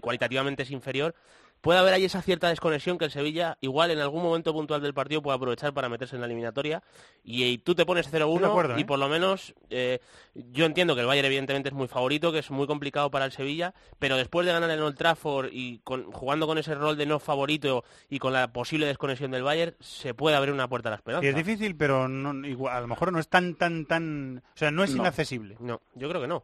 cualitativamente 0.00 0.62
es 0.62 0.70
inferior, 0.70 1.14
puede 1.60 1.78
haber 1.78 1.94
ahí 1.94 2.04
esa 2.04 2.22
cierta 2.22 2.48
desconexión 2.48 2.96
que 2.98 3.04
el 3.04 3.10
Sevilla 3.10 3.58
igual 3.60 3.90
en 3.90 3.98
algún 3.98 4.22
momento 4.22 4.52
puntual 4.52 4.80
del 4.82 4.94
partido 4.94 5.22
puede 5.22 5.36
aprovechar 5.36 5.72
para 5.74 5.88
meterse 5.88 6.16
en 6.16 6.20
la 6.20 6.26
eliminatoria 6.26 6.82
y, 7.24 7.44
y 7.44 7.58
tú 7.58 7.74
te 7.74 7.84
pones 7.84 8.10
0-1 8.12 8.44
acuerdo, 8.46 8.78
y 8.78 8.82
¿eh? 8.82 8.84
por 8.84 8.98
lo 8.98 9.08
menos 9.08 9.54
eh, 9.68 10.00
yo 10.34 10.64
entiendo 10.64 10.94
que 10.94 11.02
el 11.02 11.06
Bayern 11.06 11.26
evidentemente 11.26 11.68
es 11.68 11.74
muy 11.74 11.88
favorito, 11.88 12.32
que 12.32 12.38
es 12.38 12.50
muy 12.50 12.66
complicado 12.66 13.10
para 13.10 13.24
el 13.26 13.32
Sevilla, 13.32 13.74
pero 13.98 14.16
después 14.16 14.46
de 14.46 14.52
ganar 14.52 14.70
en 14.70 14.80
Old 14.80 14.96
Trafford 14.96 15.48
y 15.52 15.78
con- 15.84 16.10
jugando 16.12 16.46
con 16.46 16.58
ese 16.58 16.74
rol 16.74 16.96
de 16.96 17.06
no 17.06 17.18
favorito 17.18 17.84
y 18.08 18.18
con 18.18 18.32
la 18.32 18.52
posible 18.52 18.86
desconexión 18.86 19.30
del 19.30 19.42
Bayern, 19.42 19.74
se 19.80 20.14
puede 20.14 20.36
abrir 20.36 20.54
una 20.54 20.68
puerta 20.68 20.88
a 20.88 20.92
la 20.92 20.96
esperanza. 20.96 21.26
Y 21.26 21.28
es 21.28 21.36
difícil, 21.36 21.76
pero 21.76 22.08
no- 22.08 22.46
igual, 22.46 22.74
a 22.76 22.80
lo 22.80 22.86
mejor 22.86 23.12
no 23.12 23.18
es 23.18 23.28
tan, 23.28 23.54
tan, 23.54 23.84
tan... 23.86 24.38
O 24.54 24.56
sea, 24.56 24.70
no 24.70 24.82
es 24.84 24.90
No. 24.94 25.02
inaccesible. 25.02 25.56
No, 25.60 25.80
yo 25.94 26.08
creo 26.08 26.20
que 26.22 26.28
no. 26.28 26.42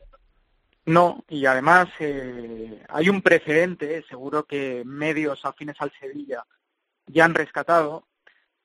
No, 0.87 1.25
y 1.29 1.47
además 1.47 1.89
eh, 1.99 2.85
hay 2.89 3.09
un 3.09 3.21
precedente, 3.21 4.05
seguro 4.09 4.45
que 4.47 4.85
medios 4.85 5.45
afines 5.45 5.75
al 5.81 5.93
Sevilla 5.99 6.45
ya 7.07 7.25
han 7.25 7.35
rescatado. 7.35 8.07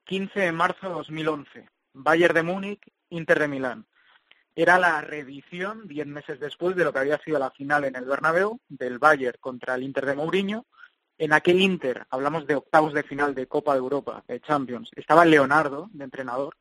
15 0.03 0.39
de 0.39 0.51
marzo 0.51 0.87
de 0.87 0.93
2011, 0.93 1.69
Bayern 1.93 2.35
de 2.35 2.43
Múnich, 2.43 2.91
Inter 3.09 3.39
de 3.39 3.47
Milán. 3.47 3.87
Era 4.55 4.77
la 4.77 5.01
reedición, 5.01 5.87
diez 5.87 6.05
meses 6.05 6.39
después 6.39 6.75
de 6.75 6.83
lo 6.83 6.93
que 6.93 6.99
había 6.99 7.17
sido 7.19 7.39
la 7.39 7.51
final 7.51 7.85
en 7.85 7.95
el 7.95 8.05
Bernabéu, 8.05 8.59
del 8.67 8.99
Bayern 8.99 9.37
contra 9.39 9.73
el 9.73 9.83
Inter 9.83 10.05
de 10.05 10.15
Mourinho. 10.15 10.67
En 11.17 11.33
aquel 11.33 11.59
Inter, 11.59 12.05
hablamos 12.09 12.45
de 12.45 12.55
octavos 12.55 12.93
de 12.93 13.03
final 13.03 13.33
de 13.33 13.47
Copa 13.47 13.73
de 13.73 13.79
Europa, 13.79 14.23
de 14.27 14.41
Champions, 14.41 14.91
estaba 14.95 15.25
Leonardo, 15.25 15.89
de 15.91 16.03
entrenador, 16.03 16.55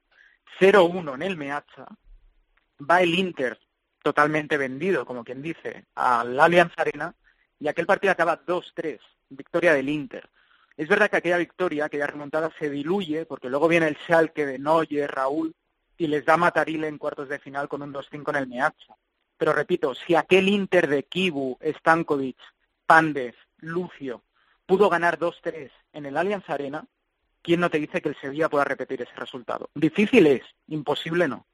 0-1 0.59 1.15
en 1.17 1.23
el 1.23 1.37
Meazza, 1.37 1.87
va 2.79 3.03
el 3.03 3.15
Inter 3.15 3.59
totalmente 4.03 4.57
vendido, 4.57 5.05
como 5.05 5.25
quien 5.25 5.43
dice, 5.43 5.87
al 5.95 6.39
Allianz 6.39 6.73
Arena 6.77 7.15
y 7.59 7.69
aquel 7.69 7.87
partido 7.87 8.13
acaba 8.13 8.45
2-3, 8.45 8.99
victoria 9.29 9.75
del 9.75 9.89
Inter. 9.89 10.29
Es 10.77 10.89
verdad 10.89 11.11
que 11.11 11.17
aquella 11.17 11.37
victoria, 11.37 11.85
aquella 11.85 12.07
remontada 12.07 12.51
se 12.59 12.71
diluye 12.71 13.27
porque 13.27 13.51
luego 13.51 13.69
viene 13.69 13.89
el 13.89 13.99
Schalke 13.99 14.47
de 14.47 14.59
Neuer, 14.59 15.11
Raúl 15.11 15.55
y 15.99 16.07
les 16.07 16.25
da 16.25 16.39
Matarile 16.39 16.89
en 16.89 16.97
cuartos 16.97 17.29
de 17.29 17.39
final 17.39 17.69
con 17.69 17.83
un 17.83 17.93
2-5 17.93 18.31
en 18.31 18.37
el 18.37 18.47
Meazza. 18.47 18.97
Pero 19.37 19.53
repito, 19.53 19.95
si 19.95 20.15
aquel 20.15 20.49
Inter 20.49 20.89
de 20.89 21.03
Kibu, 21.03 21.59
Stankovic, 21.63 22.39
Pandev, 22.87 23.35
Lucio 23.59 24.23
pudo 24.65 24.89
ganar 24.89 25.19
2-3 25.19 25.71
en 25.93 26.07
el 26.07 26.17
Allianz 26.17 26.49
Arena, 26.49 26.87
¿quién 27.43 27.61
no 27.61 27.69
te 27.69 27.79
dice 27.79 28.01
que 28.01 28.09
el 28.09 28.17
Sevilla 28.21 28.49
pueda 28.49 28.65
repetir 28.65 29.03
ese 29.03 29.15
resultado? 29.17 29.69
Difícil 29.75 30.27
es, 30.27 30.43
imposible 30.69 31.29
no. 31.29 31.47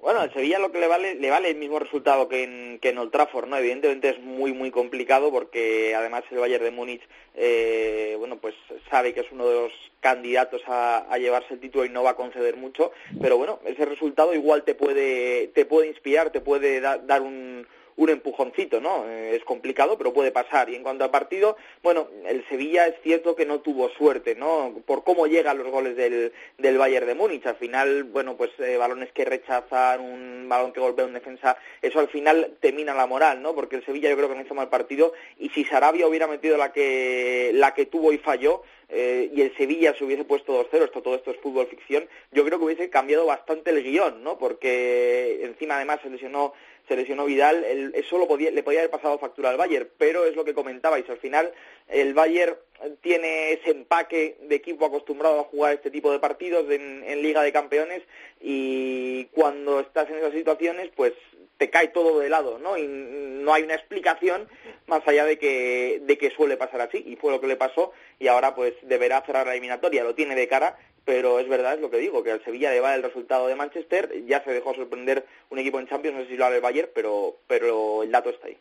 Bueno, 0.00 0.20
al 0.20 0.32
Sevilla 0.32 0.58
lo 0.58 0.72
que 0.72 0.80
le 0.80 0.86
vale, 0.86 1.14
le 1.16 1.28
vale 1.30 1.50
el 1.50 1.56
mismo 1.56 1.78
resultado 1.78 2.26
que 2.26 2.42
en, 2.44 2.78
que 2.80 2.88
en 2.88 2.96
Old 2.98 3.10
Trafford, 3.12 3.48
¿no? 3.48 3.58
Evidentemente 3.58 4.08
es 4.08 4.18
muy, 4.20 4.54
muy 4.54 4.70
complicado 4.70 5.30
porque 5.30 5.94
además 5.94 6.24
el 6.30 6.38
Bayern 6.38 6.64
de 6.64 6.70
Múnich, 6.70 7.02
eh, 7.34 8.14
bueno, 8.18 8.38
pues 8.38 8.54
sabe 8.90 9.12
que 9.12 9.20
es 9.20 9.30
uno 9.30 9.46
de 9.46 9.54
los 9.54 9.72
candidatos 10.00 10.62
a, 10.66 11.00
a 11.12 11.18
llevarse 11.18 11.52
el 11.52 11.60
título 11.60 11.84
y 11.84 11.90
no 11.90 12.02
va 12.02 12.10
a 12.10 12.16
conceder 12.16 12.56
mucho, 12.56 12.92
pero 13.20 13.36
bueno, 13.36 13.60
ese 13.66 13.84
resultado 13.84 14.32
igual 14.32 14.64
te 14.64 14.74
puede, 14.74 15.48
te 15.48 15.66
puede 15.66 15.88
inspirar, 15.88 16.30
te 16.30 16.40
puede 16.40 16.80
da- 16.80 16.96
dar 16.96 17.20
un, 17.20 17.66
un 17.96 18.10
empujoncito, 18.10 18.80
¿no? 18.80 19.04
Eh, 19.08 19.36
es 19.36 19.44
complicado, 19.44 19.96
pero 19.98 20.12
puede 20.12 20.32
pasar. 20.32 20.70
Y 20.70 20.76
en 20.76 20.82
cuanto 20.82 21.04
al 21.04 21.10
partido, 21.10 21.56
bueno, 21.82 22.08
el 22.26 22.46
Sevilla 22.48 22.86
es 22.86 22.94
cierto 23.02 23.36
que 23.36 23.46
no 23.46 23.60
tuvo 23.60 23.88
suerte, 23.90 24.34
¿no? 24.34 24.74
Por 24.86 25.04
cómo 25.04 25.26
llegan 25.26 25.58
los 25.58 25.68
goles 25.68 25.96
del, 25.96 26.32
del 26.58 26.78
Bayern 26.78 27.06
de 27.06 27.14
Múnich. 27.14 27.46
Al 27.46 27.56
final, 27.56 28.04
bueno, 28.04 28.36
pues 28.36 28.50
eh, 28.58 28.76
balones 28.76 29.12
que 29.12 29.24
rechazan, 29.24 30.00
un 30.00 30.48
balón 30.48 30.72
que 30.72 30.80
golpea 30.80 31.04
un 31.04 31.14
defensa, 31.14 31.56
eso 31.82 32.00
al 32.00 32.08
final 32.08 32.56
te 32.60 32.72
mina 32.72 32.94
la 32.94 33.06
moral, 33.06 33.42
¿no? 33.42 33.54
Porque 33.54 33.76
el 33.76 33.84
Sevilla 33.84 34.10
yo 34.10 34.16
creo 34.16 34.28
que 34.28 34.34
no 34.34 34.42
hizo 34.42 34.54
mal 34.54 34.68
partido 34.68 35.12
y 35.38 35.48
si 35.50 35.64
Sarabia 35.64 36.06
hubiera 36.06 36.26
metido 36.26 36.56
la 36.56 36.72
que, 36.72 37.50
la 37.54 37.74
que 37.74 37.86
tuvo 37.86 38.12
y 38.12 38.18
falló, 38.18 38.62
eh, 38.92 39.30
y 39.32 39.40
el 39.40 39.56
Sevilla 39.56 39.94
se 39.96 40.04
hubiese 40.04 40.24
puesto 40.24 40.68
2-0, 40.68 40.84
esto 40.84 41.02
todo 41.02 41.14
esto 41.14 41.30
es 41.30 41.36
fútbol 41.38 41.68
ficción, 41.68 42.08
yo 42.32 42.44
creo 42.44 42.58
que 42.58 42.64
hubiese 42.64 42.90
cambiado 42.90 43.24
bastante 43.24 43.70
el 43.70 43.84
guion, 43.84 44.24
¿no? 44.24 44.36
Porque 44.36 45.44
encima 45.44 45.76
además 45.76 46.00
se 46.02 46.10
lesionó 46.10 46.52
se 46.90 46.96
lesionó 46.96 47.24
Vidal, 47.24 47.62
el- 47.64 47.92
eso 47.94 48.18
lo 48.18 48.26
podía, 48.26 48.50
le 48.50 48.64
podía 48.64 48.80
haber 48.80 48.90
pasado 48.90 49.16
factura 49.20 49.48
al 49.50 49.56
Bayern, 49.56 49.88
pero 49.96 50.24
es 50.26 50.34
lo 50.34 50.44
que 50.44 50.54
comentabais, 50.54 51.08
al 51.08 51.18
final 51.18 51.52
el 51.86 52.14
Bayern 52.14 52.56
tiene 53.00 53.52
ese 53.52 53.70
empaque 53.70 54.36
de 54.42 54.56
equipo 54.56 54.86
acostumbrado 54.86 55.38
a 55.40 55.44
jugar 55.44 55.74
este 55.74 55.90
tipo 55.92 56.10
de 56.10 56.18
partidos 56.18 56.68
en, 56.70 57.04
en 57.06 57.22
Liga 57.22 57.42
de 57.42 57.52
Campeones 57.52 58.02
y 58.40 59.26
cuando 59.26 59.78
estás 59.80 60.08
en 60.10 60.16
esas 60.16 60.32
situaciones 60.32 60.90
pues 60.96 61.12
te 61.58 61.68
cae 61.70 61.88
todo 61.88 62.18
de 62.20 62.30
lado, 62.30 62.58
¿no? 62.58 62.78
Y 62.78 62.86
no 62.88 63.52
hay 63.52 63.64
una 63.64 63.74
explicación 63.74 64.48
más 64.86 65.06
allá 65.06 65.26
de 65.26 65.38
que, 65.38 66.00
de 66.02 66.16
que 66.16 66.30
suele 66.30 66.56
pasar 66.56 66.80
así, 66.80 67.04
y 67.06 67.16
fue 67.16 67.30
lo 67.32 67.40
que 67.40 67.46
le 67.46 67.56
pasó, 67.56 67.92
y 68.18 68.28
ahora 68.28 68.54
pues 68.54 68.72
deberá 68.80 69.20
cerrar 69.26 69.46
la 69.46 69.52
eliminatoria, 69.52 70.02
lo 70.02 70.14
tiene 70.14 70.34
de 70.34 70.48
cara, 70.48 70.78
pero 71.04 71.38
es 71.38 71.48
verdad, 71.48 71.74
es 71.74 71.80
lo 71.80 71.90
que 71.90 71.98
digo, 71.98 72.22
que 72.22 72.32
al 72.32 72.44
Sevilla 72.44 72.70
le 72.70 72.80
va 72.80 72.94
el 72.94 73.02
resultado 73.02 73.46
de 73.46 73.54
Manchester, 73.54 74.12
ya 74.26 74.42
se 74.44 74.52
dejó 74.52 74.74
sorprender 74.74 75.26
un 75.50 75.58
equipo 75.58 75.80
en 75.80 75.88
Champions, 75.88 76.16
no 76.16 76.22
sé 76.24 76.30
si 76.30 76.36
lo 76.36 76.46
hará 76.46 76.56
el 76.56 76.62
Bayern, 76.62 76.90
pero, 76.94 77.36
pero 77.46 78.02
el 78.02 78.10
dato 78.10 78.30
está 78.30 78.46
ahí. 78.46 78.58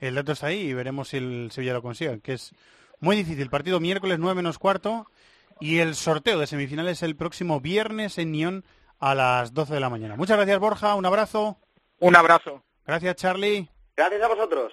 El 0.00 0.14
dato 0.14 0.32
está 0.32 0.48
ahí 0.48 0.60
y 0.60 0.74
veremos 0.74 1.08
si 1.08 1.18
el 1.18 1.50
Sevilla 1.52 1.72
lo 1.72 1.82
consigue, 1.82 2.20
que 2.20 2.34
es 2.34 2.52
muy 3.00 3.16
difícil. 3.16 3.50
Partido 3.50 3.80
miércoles 3.80 4.18
9 4.18 4.34
menos 4.34 4.58
cuarto 4.58 5.06
y 5.60 5.78
el 5.78 5.94
sorteo 5.94 6.38
de 6.38 6.46
semifinales 6.46 7.02
el 7.02 7.16
próximo 7.16 7.60
viernes 7.60 8.18
en 8.18 8.32
Nyon 8.32 8.64
a 8.98 9.14
las 9.14 9.54
12 9.54 9.74
de 9.74 9.80
la 9.80 9.90
mañana. 9.90 10.16
Muchas 10.16 10.36
gracias 10.36 10.58
Borja, 10.58 10.94
un 10.94 11.06
abrazo. 11.06 11.58
Un 12.00 12.16
abrazo. 12.16 12.62
Gracias 12.86 13.16
Charlie. 13.16 13.68
Gracias 13.96 14.22
a 14.22 14.28
vosotros. 14.28 14.72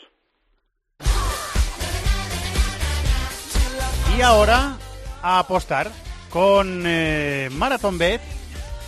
Y 4.17 4.21
ahora 4.21 4.77
a 5.21 5.39
apostar 5.39 5.91
con 6.31 6.83
eh, 6.85 7.49
Marathon 7.51 7.97
Bet, 7.97 8.21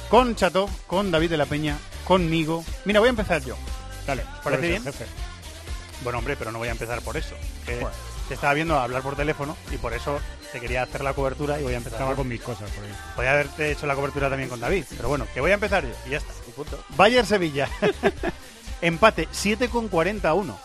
con 0.10 0.36
Chato, 0.36 0.70
con 0.88 1.12
David 1.12 1.30
de 1.30 1.38
la 1.38 1.46
Peña, 1.46 1.78
conmigo. 2.06 2.64
Mira, 2.86 3.00
voy 3.00 3.08
a 3.08 3.12
empezar 3.12 3.44
yo. 3.44 3.56
Dale, 4.08 4.24
¿parece 4.44 4.68
bien? 4.68 4.84
jefe. 4.84 5.06
Bueno, 6.04 6.20
hombre, 6.20 6.36
pero 6.36 6.52
no 6.52 6.60
voy 6.60 6.70
a 6.70 6.72
empezar 6.72 7.02
por 7.02 7.18
eso. 7.18 7.36
que 7.66 7.76
Bueno. 7.76 7.96
Te 8.28 8.36
estaba 8.36 8.54
viendo 8.54 8.80
hablar 8.80 9.02
por 9.02 9.18
teléfono 9.18 9.58
y 9.70 9.78
por 9.78 9.94
eso 9.94 10.18
te 10.54 10.62
quería 10.62 10.84
hacer 10.84 11.04
la 11.04 11.14
cobertura 11.14 11.60
y 11.60 11.64
voy 11.64 11.74
a 11.74 11.78
empezar. 11.78 12.00
Estaba 12.00 12.16
con 12.16 12.28
mis 12.28 12.42
cosas 12.42 12.72
por 12.72 12.86
ahí. 12.86 12.92
Podría 13.16 13.34
haberte 13.34 13.72
hecho 13.72 13.86
la 13.86 13.96
cobertura 13.96 14.30
también 14.30 14.50
con 14.50 14.62
David, 14.62 14.86
pero 14.96 15.10
bueno, 15.10 15.28
que 15.34 15.42
voy 15.42 15.52
a 15.52 15.56
empezar 15.56 15.84
yo 15.84 15.94
y 16.08 16.12
ya 16.12 16.18
está. 16.18 16.34
Bayern 16.96 17.28
Sevilla. 17.28 17.70
Empate 18.82 19.28
7,41. 19.30 20.56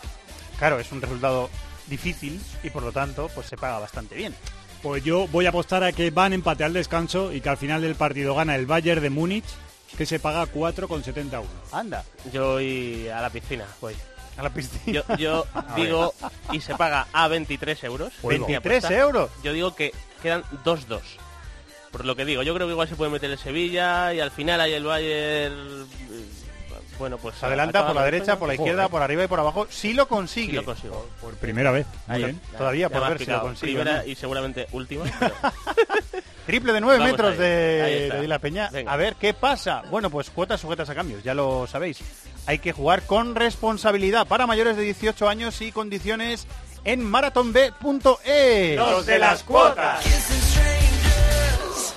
Claro, 0.57 0.79
es 0.79 0.91
un 0.91 1.01
resultado 1.01 1.49
difícil 1.87 2.39
y 2.63 2.69
por 2.69 2.83
lo 2.83 2.91
tanto 2.93 3.29
pues 3.35 3.47
se 3.47 3.57
paga 3.57 3.79
bastante 3.79 4.15
bien. 4.15 4.33
Pues 4.81 5.03
yo 5.03 5.27
voy 5.27 5.45
a 5.45 5.49
apostar 5.49 5.83
a 5.83 5.91
que 5.91 6.09
van 6.09 6.31
empate 6.31 6.63
al 6.63 6.73
descanso 6.73 7.33
y 7.33 7.41
que 7.41 7.49
al 7.49 7.57
final 7.57 7.81
del 7.81 7.95
partido 7.95 8.33
gana 8.33 8.55
el 8.55 8.65
Bayern 8.65 9.01
de 9.01 9.09
Múnich, 9.09 9.45
que 9.97 10.05
se 10.05 10.19
paga 10.19 10.45
4,71. 10.45 11.43
Anda. 11.71 12.05
Yo 12.31 12.53
voy 12.53 13.07
a 13.09 13.21
la 13.21 13.29
piscina, 13.29 13.65
voy. 13.81 13.95
A 14.37 14.43
la 14.43 14.49
piscina. 14.49 15.03
Yo, 15.09 15.17
yo 15.17 15.45
A 15.53 15.75
digo, 15.75 16.13
y 16.53 16.61
se 16.61 16.75
paga 16.75 17.07
a 17.11 17.27
23 17.27 17.83
euros. 17.83 18.13
Mi 18.23 18.29
23 18.29 18.57
apuesta, 18.57 18.97
euros. 18.97 19.29
Yo 19.43 19.51
digo 19.51 19.75
que 19.75 19.93
quedan 20.23 20.43
2-2. 20.63 21.01
Por 21.91 22.05
lo 22.05 22.15
que 22.15 22.23
digo, 22.23 22.43
yo 22.43 22.53
creo 22.53 22.67
que 22.67 22.73
igual 22.73 22.87
se 22.87 22.95
puede 22.95 23.11
meter 23.11 23.31
el 23.31 23.37
Sevilla 23.37 24.13
y 24.13 24.19
al 24.21 24.31
final 24.31 24.61
hay 24.61 24.73
el 24.73 24.83
Bayern... 24.85 25.87
eh, 26.99 26.99
Bueno, 26.99 27.17
pues... 27.17 27.35
Se 27.35 27.45
adelanta 27.45 27.85
por 27.87 27.95
la 27.95 28.03
derecha, 28.03 28.37
por 28.37 28.47
la 28.47 28.55
izquierda, 28.55 28.89
por 28.89 29.01
arriba 29.01 29.23
y 29.23 29.27
por 29.27 29.39
abajo. 29.39 29.67
Si 29.69 29.93
lo 29.93 30.07
consigue. 30.07 30.49
Sí 30.51 30.55
lo 30.55 30.65
consigo. 30.65 31.07
Por 31.21 31.33
primera 31.35 31.71
vez. 31.71 31.85
Ahí, 32.07 32.21
ya- 32.21 32.57
Todavía 32.57 32.87
ya 32.89 32.99
por 32.99 33.09
ver 33.09 33.19
si 33.19 33.25
lo 33.25 33.41
consigue. 33.41 33.73
Primera 33.73 33.97
¿no? 34.03 34.05
y 34.07 34.15
seguramente 34.15 34.67
última. 34.71 35.05
pero- 35.19 35.33
Triple 36.45 36.73
de 36.73 36.81
9 36.81 36.97
Vamos 36.99 37.11
metros 37.11 37.31
ahí. 37.33 37.37
de, 37.37 37.81
Ahí 37.83 37.93
está. 38.05 38.15
de 38.21 38.27
la 38.27 38.39
Peña. 38.39 38.69
Venga. 38.71 38.91
A 38.91 38.95
ver 38.97 39.15
qué 39.15 39.33
pasa. 39.33 39.83
Bueno, 39.91 40.09
pues 40.09 40.29
cuotas 40.31 40.59
sujetas 40.59 40.89
a 40.89 40.95
cambios, 40.95 41.23
ya 41.23 41.33
lo 41.35 41.67
sabéis. 41.67 41.99
Hay 42.47 42.57
que 42.59 42.71
jugar 42.73 43.03
con 43.03 43.35
responsabilidad 43.35 44.25
para 44.27 44.47
mayores 44.47 44.75
de 44.75 44.81
18 44.83 45.29
años 45.29 45.61
y 45.61 45.71
condiciones 45.71 46.47
en 46.85 47.03
marathonb.es. 47.03 48.77
Los 48.77 49.05
de 49.05 49.19
las 49.19 49.43
cuotas. 49.43 50.03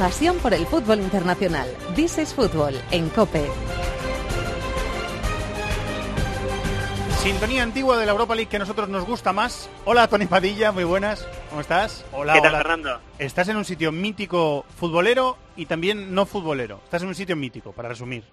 Pasión 0.00 0.38
por 0.38 0.54
el 0.54 0.66
fútbol 0.66 0.98
internacional. 1.00 1.68
This 1.94 2.16
is 2.16 2.32
Fútbol 2.32 2.74
en 2.90 3.10
COPE. 3.10 3.46
Sintonía 7.22 7.62
antigua 7.62 7.98
de 7.98 8.06
la 8.06 8.12
Europa 8.12 8.34
League 8.34 8.48
que 8.48 8.56
a 8.56 8.60
nosotros 8.60 8.88
nos 8.88 9.04
gusta 9.04 9.34
más. 9.34 9.68
Hola, 9.84 10.08
Tony 10.08 10.24
Padilla, 10.24 10.72
muy 10.72 10.84
buenas. 10.84 11.28
¿Cómo 11.50 11.60
estás? 11.60 12.06
Hola, 12.12 12.32
¿Qué 12.32 12.40
tal, 12.40 12.48
hola. 12.54 12.58
Fernando? 12.62 13.00
Estás 13.18 13.48
en 13.48 13.58
un 13.58 13.66
sitio 13.66 13.92
mítico 13.92 14.64
futbolero 14.78 15.36
y 15.54 15.66
también 15.66 16.14
no 16.14 16.24
futbolero. 16.24 16.80
Estás 16.84 17.02
en 17.02 17.08
un 17.08 17.14
sitio 17.14 17.36
mítico, 17.36 17.72
para 17.72 17.90
resumir. 17.90 18.24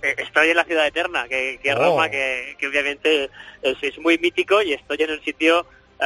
Eh, 0.00 0.14
Estoy 0.16 0.48
en 0.48 0.56
la 0.56 0.64
ciudad 0.64 0.86
eterna, 0.86 1.28
que, 1.28 1.60
que 1.62 1.68
es 1.68 1.76
Oh. 1.76 1.78
Roma, 1.78 2.08
que, 2.08 2.56
que 2.58 2.68
obviamente 2.68 3.30
es, 3.60 3.76
es 3.82 3.98
muy 3.98 4.16
mítico 4.16 4.62
y 4.62 4.72
estoy 4.72 4.96
en 5.02 5.10
un 5.10 5.20
sitio 5.22 5.66
eh, 6.00 6.04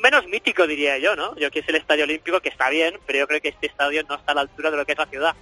menos 0.00 0.26
mítico, 0.26 0.66
diría 0.66 0.98
yo, 0.98 1.16
¿no? 1.16 1.36
Yo 1.36 1.50
que 1.50 1.60
es 1.60 1.68
el 1.68 1.76
Estadio 1.76 2.04
Olímpico, 2.04 2.40
que 2.40 2.48
está 2.48 2.68
bien, 2.70 2.98
pero 3.06 3.20
yo 3.20 3.26
creo 3.28 3.40
que 3.40 3.48
este 3.48 3.66
estadio 3.66 4.02
no 4.08 4.16
está 4.16 4.32
a 4.32 4.34
la 4.36 4.40
altura 4.42 4.70
de 4.70 4.76
lo 4.76 4.84
que 4.86 4.92
es 4.92 4.98
la 4.98 5.06
ciudad. 5.06 5.34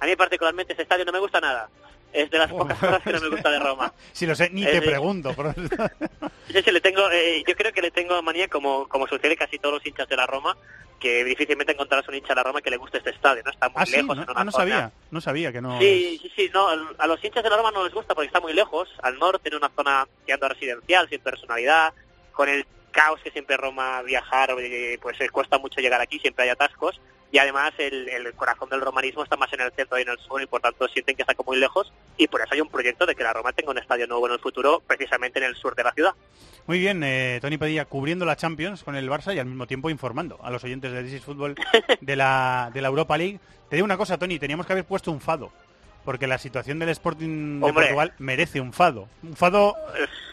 A 0.00 0.06
mí 0.06 0.16
particularmente 0.16 0.72
este 0.72 0.82
estadio 0.82 1.04
no 1.04 1.12
me 1.12 1.18
gusta 1.18 1.40
nada. 1.40 1.68
Es 2.12 2.30
de 2.30 2.38
las 2.38 2.50
pocas 2.50 2.78
cosas 2.78 3.02
que 3.02 3.12
no 3.12 3.20
me 3.20 3.28
gusta 3.30 3.50
de 3.50 3.58
Roma. 3.58 3.92
Si 4.12 4.26
lo 4.26 4.34
sé, 4.34 4.50
ni 4.50 4.64
Es 4.64 4.72
te 4.72 4.82
pregunto. 4.82 5.32
pero- 5.34 5.54
Sí, 6.48 6.62
sí, 6.62 6.70
le 6.70 6.80
tengo, 6.82 7.10
eh, 7.10 7.42
yo 7.46 7.56
creo 7.56 7.72
que 7.72 7.80
le 7.80 7.90
tengo 7.90 8.20
manía, 8.22 8.48
como, 8.48 8.86
como 8.88 9.06
sucede 9.06 9.36
casi 9.36 9.58
todos 9.58 9.76
los 9.76 9.86
hinchas 9.86 10.08
de 10.08 10.16
la 10.16 10.26
Roma, 10.26 10.54
que 11.00 11.24
difícilmente 11.24 11.72
encontrarás 11.72 12.06
un 12.08 12.14
hincha 12.14 12.28
de 12.28 12.34
la 12.34 12.42
Roma 12.42 12.60
que 12.60 12.68
le 12.70 12.76
guste 12.76 12.98
este 12.98 13.10
estadio, 13.10 13.42
¿no? 13.44 13.50
Está 13.50 13.68
muy 13.70 13.82
ah, 13.82 13.86
sí, 13.86 13.92
lejos 13.96 14.16
no, 14.16 14.22
en 14.24 14.30
una 14.30 14.40
ah, 14.40 14.44
no 14.44 14.50
zona- 14.52 14.62
sabía. 14.62 14.92
No 15.10 15.20
sabía 15.22 15.52
que 15.52 15.60
no. 15.62 15.80
Sí, 15.80 16.18
sí, 16.20 16.32
sí, 16.36 16.50
no, 16.52 16.68
a 16.68 17.06
los 17.06 17.24
hinchas 17.24 17.42
de 17.42 17.48
la 17.48 17.56
Roma 17.56 17.70
no 17.70 17.82
les 17.84 17.94
gusta 17.94 18.14
porque 18.14 18.26
está 18.26 18.40
muy 18.40 18.52
lejos, 18.52 18.88
al 19.02 19.18
norte, 19.18 19.48
en 19.48 19.54
una 19.56 19.70
zona 19.70 20.02
a 20.02 20.48
residencial, 20.48 21.08
sin 21.08 21.20
personalidad, 21.20 21.94
con 22.32 22.48
el 22.50 22.66
caos 22.92 23.20
que 23.22 23.32
siempre 23.32 23.56
Roma 23.56 24.02
viajar, 24.02 24.54
eh, 24.60 24.98
pues 25.02 25.20
eh, 25.20 25.28
cuesta 25.30 25.58
mucho 25.58 25.80
llegar 25.80 26.00
aquí, 26.00 26.20
siempre 26.20 26.44
hay 26.44 26.50
atascos, 26.50 27.00
y 27.32 27.38
además 27.38 27.72
el, 27.78 28.08
el 28.08 28.32
corazón 28.34 28.68
del 28.68 28.82
romanismo 28.82 29.24
está 29.24 29.36
más 29.36 29.52
en 29.54 29.62
el 29.62 29.72
centro 29.72 29.98
y 29.98 30.02
en 30.02 30.10
el 30.10 30.18
sur, 30.18 30.40
y 30.40 30.46
por 30.46 30.60
tanto 30.60 30.86
sienten 30.88 31.16
que 31.16 31.22
está 31.22 31.34
como 31.34 31.52
muy 31.52 31.58
lejos, 31.58 31.92
y 32.16 32.28
por 32.28 32.40
eso 32.40 32.50
hay 32.52 32.60
un 32.60 32.68
proyecto 32.68 33.06
de 33.06 33.14
que 33.14 33.24
la 33.24 33.32
Roma 33.32 33.52
tenga 33.52 33.72
un 33.72 33.78
estadio 33.78 34.06
nuevo 34.06 34.26
en 34.26 34.34
el 34.34 34.38
futuro, 34.38 34.82
precisamente 34.86 35.38
en 35.38 35.46
el 35.46 35.56
sur 35.56 35.74
de 35.74 35.82
la 35.82 35.92
ciudad. 35.92 36.12
Muy 36.66 36.78
bien, 36.78 37.02
eh, 37.02 37.38
Tony 37.40 37.58
Padilla 37.58 37.86
cubriendo 37.86 38.24
la 38.24 38.36
Champions 38.36 38.84
con 38.84 38.94
el 38.94 39.10
Barça 39.10 39.34
y 39.34 39.38
al 39.40 39.46
mismo 39.46 39.66
tiempo 39.66 39.90
informando 39.90 40.38
a 40.42 40.50
los 40.50 40.62
oyentes 40.62 40.92
de 40.92 41.02
This 41.02 41.14
is 41.14 41.24
Fútbol 41.24 41.56
de 42.00 42.16
la, 42.16 42.70
de 42.72 42.80
la 42.82 42.88
Europa 42.88 43.16
League. 43.16 43.40
Te 43.68 43.76
digo 43.76 43.84
una 43.84 43.96
cosa, 43.96 44.18
Tony, 44.18 44.38
teníamos 44.38 44.66
que 44.66 44.74
haber 44.74 44.84
puesto 44.84 45.10
un 45.10 45.20
fado. 45.20 45.50
Porque 46.04 46.26
la 46.26 46.38
situación 46.38 46.78
del 46.80 46.88
Sporting 46.88 47.60
de 47.60 47.66
Hombre. 47.66 47.84
Portugal 47.86 48.12
merece 48.18 48.60
un 48.60 48.72
fado. 48.72 49.08
Un 49.22 49.36
fado, 49.36 49.76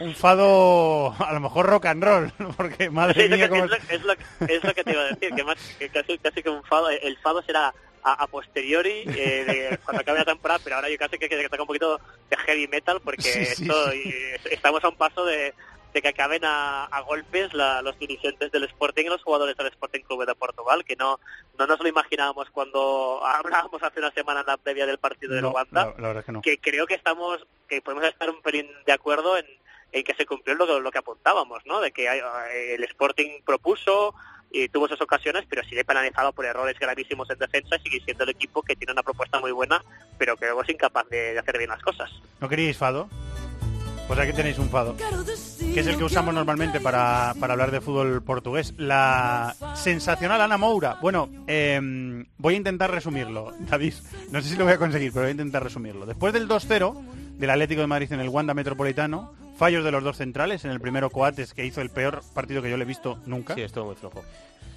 un 0.00 0.14
fado 0.16 1.14
a 1.22 1.32
lo 1.32 1.40
mejor 1.40 1.66
rock 1.66 1.86
and 1.86 2.02
roll, 2.02 2.32
porque 2.56 2.90
madre 2.90 3.14
Sí, 3.14 3.20
es, 3.22 3.30
lo 3.30 3.36
mía, 3.36 3.44
que, 3.44 3.50
cómo 3.50 3.64
es, 3.64 3.70
lo, 3.70 3.76
es 3.76 4.02
lo- 4.02 4.46
es 4.46 4.64
lo 4.64 4.74
que 4.74 4.84
te 4.84 4.90
iba 4.92 5.02
a 5.02 5.06
decir, 5.06 5.34
que, 5.34 5.44
más, 5.44 5.56
que 5.78 5.88
casi, 5.88 6.18
casi 6.18 6.42
que 6.42 6.50
un 6.50 6.64
fado, 6.64 6.90
el 6.90 7.16
fado 7.18 7.40
será 7.42 7.72
a, 8.02 8.12
a 8.14 8.26
posteriori 8.26 9.04
eh, 9.06 9.44
de 9.70 9.78
cuando 9.84 10.00
acabe 10.02 10.18
la 10.18 10.24
temporada, 10.24 10.60
pero 10.64 10.76
ahora 10.76 10.88
yo 10.90 10.96
casi 10.98 11.18
que, 11.18 11.28
que 11.28 11.48
toca 11.48 11.62
un 11.62 11.66
poquito 11.68 12.00
de 12.30 12.36
heavy 12.36 12.66
metal 12.66 13.00
porque 13.04 13.22
Sí, 13.22 13.44
sí, 13.44 13.62
esto, 13.64 13.94
y 13.94 14.14
estamos 14.50 14.82
a 14.82 14.88
un 14.88 14.96
paso 14.96 15.24
de, 15.24 15.54
de 15.92 16.02
que 16.02 16.08
acaben 16.08 16.44
a, 16.44 16.84
a 16.84 17.00
golpes 17.00 17.52
la- 17.54 17.82
los 17.82 17.98
dirigentes 17.98 18.50
del 18.52 18.64
Sporting 18.64 19.04
y 19.04 19.08
los 19.08 19.22
jugadores 19.22 19.56
del 19.56 19.66
Sporting 19.68 20.00
Club 20.02 20.24
de 20.26 20.34
Portugal, 20.34 20.84
que 20.84 20.96
no, 20.96 21.18
no 21.58 21.66
nos 21.66 21.80
lo 21.80 21.88
imaginábamos 21.88 22.48
cuando 22.50 23.20
hablábamos 23.24 23.82
hace 23.82 23.98
una 24.00 24.10
semana 24.12 24.40
en 24.40 24.46
la 24.46 24.56
previa 24.56 24.86
del 24.86 24.98
partido 24.98 25.34
de 25.34 25.42
No, 25.42 25.50
Luanda, 25.50 25.86
la, 25.86 25.94
la 26.02 26.08
verdad 26.08 26.24
que 26.24 26.32
no. 26.32 26.42
que 26.42 26.58
creo 26.58 26.86
que 26.86 26.94
estamos, 26.94 27.44
que 27.68 27.82
podemos 27.82 28.04
estar 28.04 28.30
un 28.30 28.40
pelín 28.42 28.68
de 28.86 28.92
acuerdo 28.92 29.36
en, 29.36 29.46
en 29.92 30.04
que 30.04 30.14
se 30.14 30.26
cumplió 30.26 30.54
lo, 30.54 30.66
que- 30.66 30.80
lo 30.80 30.90
que 30.90 30.98
apuntábamos, 30.98 31.64
¿no? 31.66 31.80
De 31.80 31.90
que 31.92 32.08
hay- 32.08 32.20
eh, 32.52 32.74
el 32.76 32.84
Sporting 32.84 33.40
propuso 33.44 34.14
y 34.52 34.68
tuvo 34.68 34.86
esas 34.86 35.00
ocasiones, 35.00 35.44
pero 35.48 35.62
sigue 35.62 35.84
penalizado 35.84 36.32
por 36.32 36.44
errores 36.44 36.76
gravísimos 36.78 37.30
en 37.30 37.38
defensa 37.38 37.76
y 37.76 37.80
sigue 37.82 38.04
siendo 38.04 38.24
el 38.24 38.30
equipo 38.30 38.62
que 38.62 38.74
tiene 38.74 38.92
una 38.92 39.02
propuesta 39.04 39.38
muy 39.38 39.52
buena, 39.52 39.80
pero 40.18 40.36
que 40.36 40.46
luego 40.46 40.62
es 40.62 40.68
incapaz 40.70 41.08
de, 41.08 41.34
de 41.34 41.38
hacer 41.38 41.56
bien 41.58 41.70
las 41.70 41.80
cosas. 41.82 42.10
¿No 42.40 42.48
queríais 42.48 42.76
fado? 42.76 43.08
Pues 44.10 44.18
aquí 44.18 44.32
tenéis 44.32 44.58
un 44.58 44.68
fado, 44.68 44.96
que 44.96 45.78
es 45.78 45.86
el 45.86 45.96
que 45.96 46.02
usamos 46.02 46.34
normalmente 46.34 46.80
para, 46.80 47.32
para 47.38 47.52
hablar 47.52 47.70
de 47.70 47.80
fútbol 47.80 48.24
portugués. 48.24 48.74
La 48.76 49.54
sensacional 49.76 50.40
Ana 50.40 50.58
Moura. 50.58 50.98
Bueno, 51.00 51.28
em, 51.46 52.26
voy 52.36 52.54
a 52.54 52.56
intentar 52.56 52.90
resumirlo, 52.90 53.52
David. 53.70 53.94
No 54.32 54.42
sé 54.42 54.48
si 54.48 54.56
lo 54.56 54.64
voy 54.64 54.72
a 54.72 54.78
conseguir, 54.78 55.12
pero 55.12 55.26
voy 55.26 55.28
a 55.28 55.30
intentar 55.30 55.62
resumirlo. 55.62 56.06
Después 56.06 56.32
del 56.32 56.48
2-0 56.48 57.00
del 57.38 57.50
Atlético 57.50 57.82
de 57.82 57.86
Madrid 57.86 58.12
en 58.12 58.18
el 58.18 58.30
Wanda 58.30 58.52
Metropolitano, 58.52 59.32
fallos 59.56 59.84
de 59.84 59.92
los 59.92 60.02
dos 60.02 60.16
centrales. 60.16 60.64
En 60.64 60.72
el 60.72 60.80
primero 60.80 61.10
Coates, 61.10 61.54
que 61.54 61.64
hizo 61.64 61.80
el 61.80 61.90
peor 61.90 62.22
partido 62.34 62.62
que 62.62 62.70
yo 62.70 62.76
le 62.76 62.82
he 62.82 62.88
visto 62.88 63.20
nunca. 63.26 63.54
Sí, 63.54 63.62
estuvo 63.62 63.84
muy 63.84 63.94
flojo. 63.94 64.24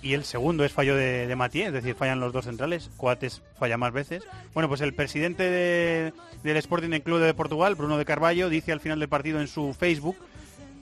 Y 0.04 0.14
el 0.14 0.26
segundo 0.26 0.66
es 0.66 0.72
fallo 0.74 0.96
de, 0.96 1.26
de 1.28 1.36
Matié, 1.36 1.68
es 1.68 1.74
decir, 1.74 1.96
fallan 1.96 2.20
los 2.20 2.34
dos 2.34 2.44
centrales. 2.46 2.90
Coates 2.98 3.42
falla 3.58 3.78
más 3.78 3.94
veces. 3.94 4.24
Bueno, 4.54 4.68
pues 4.68 4.82
el 4.82 4.94
presidente 4.94 5.50
de- 5.50 6.14
del 6.44 6.58
Sporting 6.58 7.00
Club 7.00 7.22
de 7.22 7.34
Portugal, 7.34 7.76
Bruno 7.76 7.98
de 7.98 8.04
Carballo, 8.04 8.50
dice 8.50 8.74
al 8.74 8.82
final 8.82 9.00
del 9.00 9.08
partido 9.08 9.40
en 9.40 9.48
su 9.48 9.74
Facebook 9.74 10.18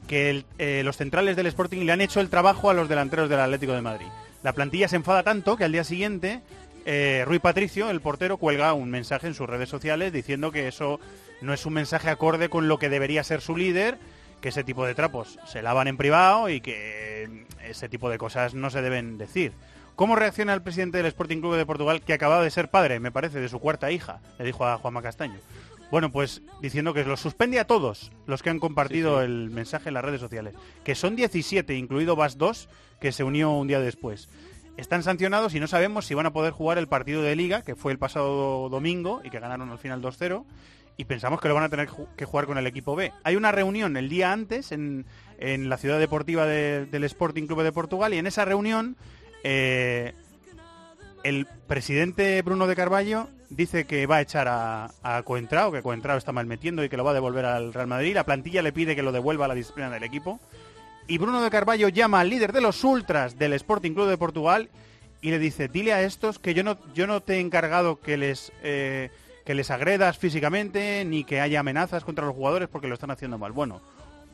que 0.08 0.44
eh, 0.58 0.82
los 0.84 0.98
centrales 0.98 1.36
del 1.36 1.46
Sporting 1.46 1.86
le 1.86 1.92
han 1.92 2.02
hecho 2.02 2.20
el 2.20 2.30
trabajo 2.30 2.70
a 2.70 2.74
los 2.74 2.90
delanteros 2.90 3.30
del 3.30 3.40
Atlético 3.40 3.74
de 3.74 3.82
Madrid. 3.82 4.08
La 4.44 4.54
plantilla 4.54 4.88
se 4.88 4.96
enfada 4.96 5.22
tanto 5.24 5.56
que 5.56 5.64
al 5.66 5.72
día 5.72 5.84
siguiente 5.84 6.42
eh, 6.86 7.24
Rui 7.28 7.38
Patricio, 7.38 7.92
el 7.92 8.02
portero, 8.02 8.38
cuelga 8.38 8.74
un 8.74 8.90
mensaje 8.90 9.28
en 9.28 9.36
sus 9.36 9.48
redes 9.48 9.70
sociales 9.70 10.12
diciendo 10.12 10.52
que 10.52 10.68
eso 10.68 11.00
no 11.42 11.54
es 11.54 11.64
un 11.68 11.74
mensaje 11.74 12.10
acorde 12.10 12.50
con 12.50 12.68
lo 12.68 12.80
que 12.80 12.90
debería 12.90 13.24
ser 13.24 13.40
su 13.42 13.56
líder, 13.56 14.00
que 14.42 14.50
ese 14.50 14.64
tipo 14.64 14.86
de 14.86 14.96
trapos 14.96 15.40
se 15.46 15.62
lavan 15.62 15.88
en 15.88 15.98
privado 15.98 16.50
y 16.50 16.62
que 16.62 17.46
ese 17.64 17.88
tipo 17.88 18.10
de 18.10 18.18
cosas 18.18 18.54
no 18.54 18.70
se 18.70 18.82
deben 18.82 19.18
decir. 19.18 19.54
¿Cómo 19.96 20.16
reacciona 20.16 20.54
el 20.54 20.64
presidente 20.64 20.98
del 20.98 21.06
Sporting 21.08 21.42
Club 21.42 21.56
de 21.56 21.66
Portugal, 21.66 22.02
que 22.02 22.14
acababa 22.14 22.44
de 22.44 22.50
ser 22.50 22.70
padre, 22.70 23.00
me 23.00 23.12
parece, 23.12 23.40
de 23.40 23.50
su 23.50 23.60
cuarta 23.60 23.92
hija? 23.92 24.20
Le 24.40 24.46
dijo 24.46 24.66
a 24.66 24.78
Juanma 24.78 25.02
Castaño. 25.02 25.40
Bueno, 25.92 26.12
pues 26.12 26.42
diciendo 26.62 26.94
que 26.94 27.04
los 27.04 27.20
suspende 27.20 27.60
a 27.60 27.68
todos 27.68 28.12
los 28.26 28.42
que 28.42 28.50
han 28.50 28.60
compartido 28.60 29.22
el 29.22 29.50
mensaje 29.50 29.90
en 29.90 29.94
las 29.94 30.06
redes 30.06 30.22
sociales, 30.22 30.56
que 30.84 30.96
son 30.96 31.16
17, 31.16 31.76
incluido 31.76 32.16
Bas 32.16 32.38
2, 32.38 32.70
que 33.02 33.12
se 33.12 33.26
unió 33.26 33.52
un 33.52 33.68
día 33.68 33.80
después. 33.82 34.30
Están 34.78 35.04
sancionados 35.04 35.54
y 35.54 35.60
no 35.60 35.68
sabemos 35.68 36.06
si 36.06 36.14
van 36.14 36.26
a 36.26 36.34
poder 36.34 36.54
jugar 36.54 36.78
el 36.78 36.88
partido 36.88 37.22
de 37.22 37.36
liga, 37.36 37.62
que 37.62 37.76
fue 37.76 37.92
el 37.92 38.00
pasado 38.00 38.70
domingo 38.70 39.22
y 39.24 39.30
que 39.30 39.40
ganaron 39.40 39.70
al 39.70 39.80
final 39.80 40.02
2-0, 40.02 40.46
y 40.98 41.06
pensamos 41.06 41.42
que 41.42 41.48
lo 41.48 41.56
van 41.56 41.64
a 41.64 41.70
tener 41.70 41.90
que 42.16 42.26
jugar 42.26 42.46
con 42.46 42.58
el 42.58 42.68
equipo 42.68 42.96
B. 42.96 43.12
Hay 43.24 43.36
una 43.36 43.52
reunión 43.52 43.98
el 43.98 44.10
día 44.10 44.32
antes 44.32 44.72
en, 44.72 45.06
en 45.40 45.70
la 45.70 45.78
ciudad 45.78 46.00
deportiva 46.00 46.46
de- 46.46 46.86
del 46.86 47.04
Sporting 47.06 47.48
Club 47.48 47.64
de 47.64 47.72
Portugal 47.72 48.14
y 48.14 48.18
en 48.18 48.28
esa 48.28 48.46
reunión 48.46 48.96
eh, 49.44 50.14
el 51.24 51.46
presidente 51.68 52.42
Bruno 52.42 52.68
de 52.68 52.76
Carballo 52.76 53.28
dice 53.50 53.86
que 53.86 54.06
va 54.08 54.18
a 54.18 54.22
echar 54.22 54.48
a, 54.48 54.92
a 55.04 55.24
Coentrao, 55.24 55.72
que 55.72 55.82
Coentrao 55.82 56.18
está 56.18 56.32
mal 56.32 56.46
metiendo 56.46 56.84
y 56.84 56.90
que 56.90 56.98
lo 56.98 57.04
va 57.04 57.12
a 57.12 57.16
devolver 57.16 57.46
al 57.46 57.74
Real 57.74 57.88
Madrid. 57.88 58.14
La 58.16 58.24
plantilla 58.26 58.62
le 58.62 58.72
pide 58.74 58.96
que 58.96 59.04
lo 59.04 59.12
devuelva 59.12 59.46
a 59.46 59.48
la 59.48 59.56
disciplina 59.56 59.90
del 59.90 60.04
equipo. 60.04 60.40
Y 61.08 61.18
Bruno 61.18 61.42
de 61.42 61.50
Carballo 61.50 61.90
llama 61.90 62.22
al 62.22 62.30
líder 62.30 62.54
de 62.54 62.62
los 62.62 62.84
ultras 62.84 63.38
del 63.38 63.54
Sporting 63.54 63.94
Club 63.94 64.08
de 64.10 64.18
Portugal 64.18 64.70
y 65.22 65.30
le 65.30 65.40
dice, 65.40 65.68
dile 65.68 65.94
a 65.94 66.02
estos 66.02 66.40
que 66.40 66.54
yo 66.54 66.64
no, 66.64 66.78
yo 66.94 67.06
no 67.08 67.22
te 67.22 67.36
he 67.36 67.40
encargado 67.40 68.00
que 68.00 68.18
les, 68.18 68.52
eh, 68.64 69.12
que 69.52 69.56
les 69.56 69.70
agredas 69.70 70.18
físicamente 70.18 71.04
ni 71.04 71.26
que 71.26 71.42
haya 71.42 71.60
amenazas 71.60 72.06
contra 72.06 72.26
los 72.26 72.34
jugadores 72.34 72.70
porque 72.70 72.88
lo 72.88 72.94
están 72.94 73.12
haciendo 73.12 73.38
mal. 73.38 73.52
Bueno, 73.52 73.82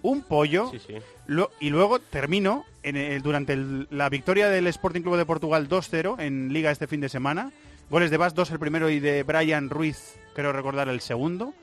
un 0.04 0.22
pollo 0.22 0.70
Sí, 0.70 0.78
sí. 0.86 0.94
lo- 1.26 1.50
y 1.60 1.72
luego 1.72 1.98
termino 1.98 2.66
en 2.84 2.98
el- 2.98 3.24
durante 3.24 3.54
el- 3.54 3.88
la 3.90 4.10
victoria 4.10 4.48
del 4.48 4.68
Sporting 4.68 5.02
Club 5.02 5.18
de 5.18 5.26
Portugal 5.26 5.68
2-0 5.68 6.18
en 6.20 6.54
Liga 6.54 6.70
este 6.70 6.86
fin 6.86 7.02
de 7.02 7.10
semana. 7.10 7.52
Goles 7.90 8.12
de 8.12 8.18
Bas 8.18 8.36
2 8.36 8.52
el 8.52 8.60
primero 8.60 8.92
y 8.92 9.00
de 9.00 9.24
Brian 9.24 9.72
Ruiz, 9.72 10.20
creo 10.36 10.54
recordar, 10.54 10.88
el 10.88 11.02
segundo. 11.02 11.56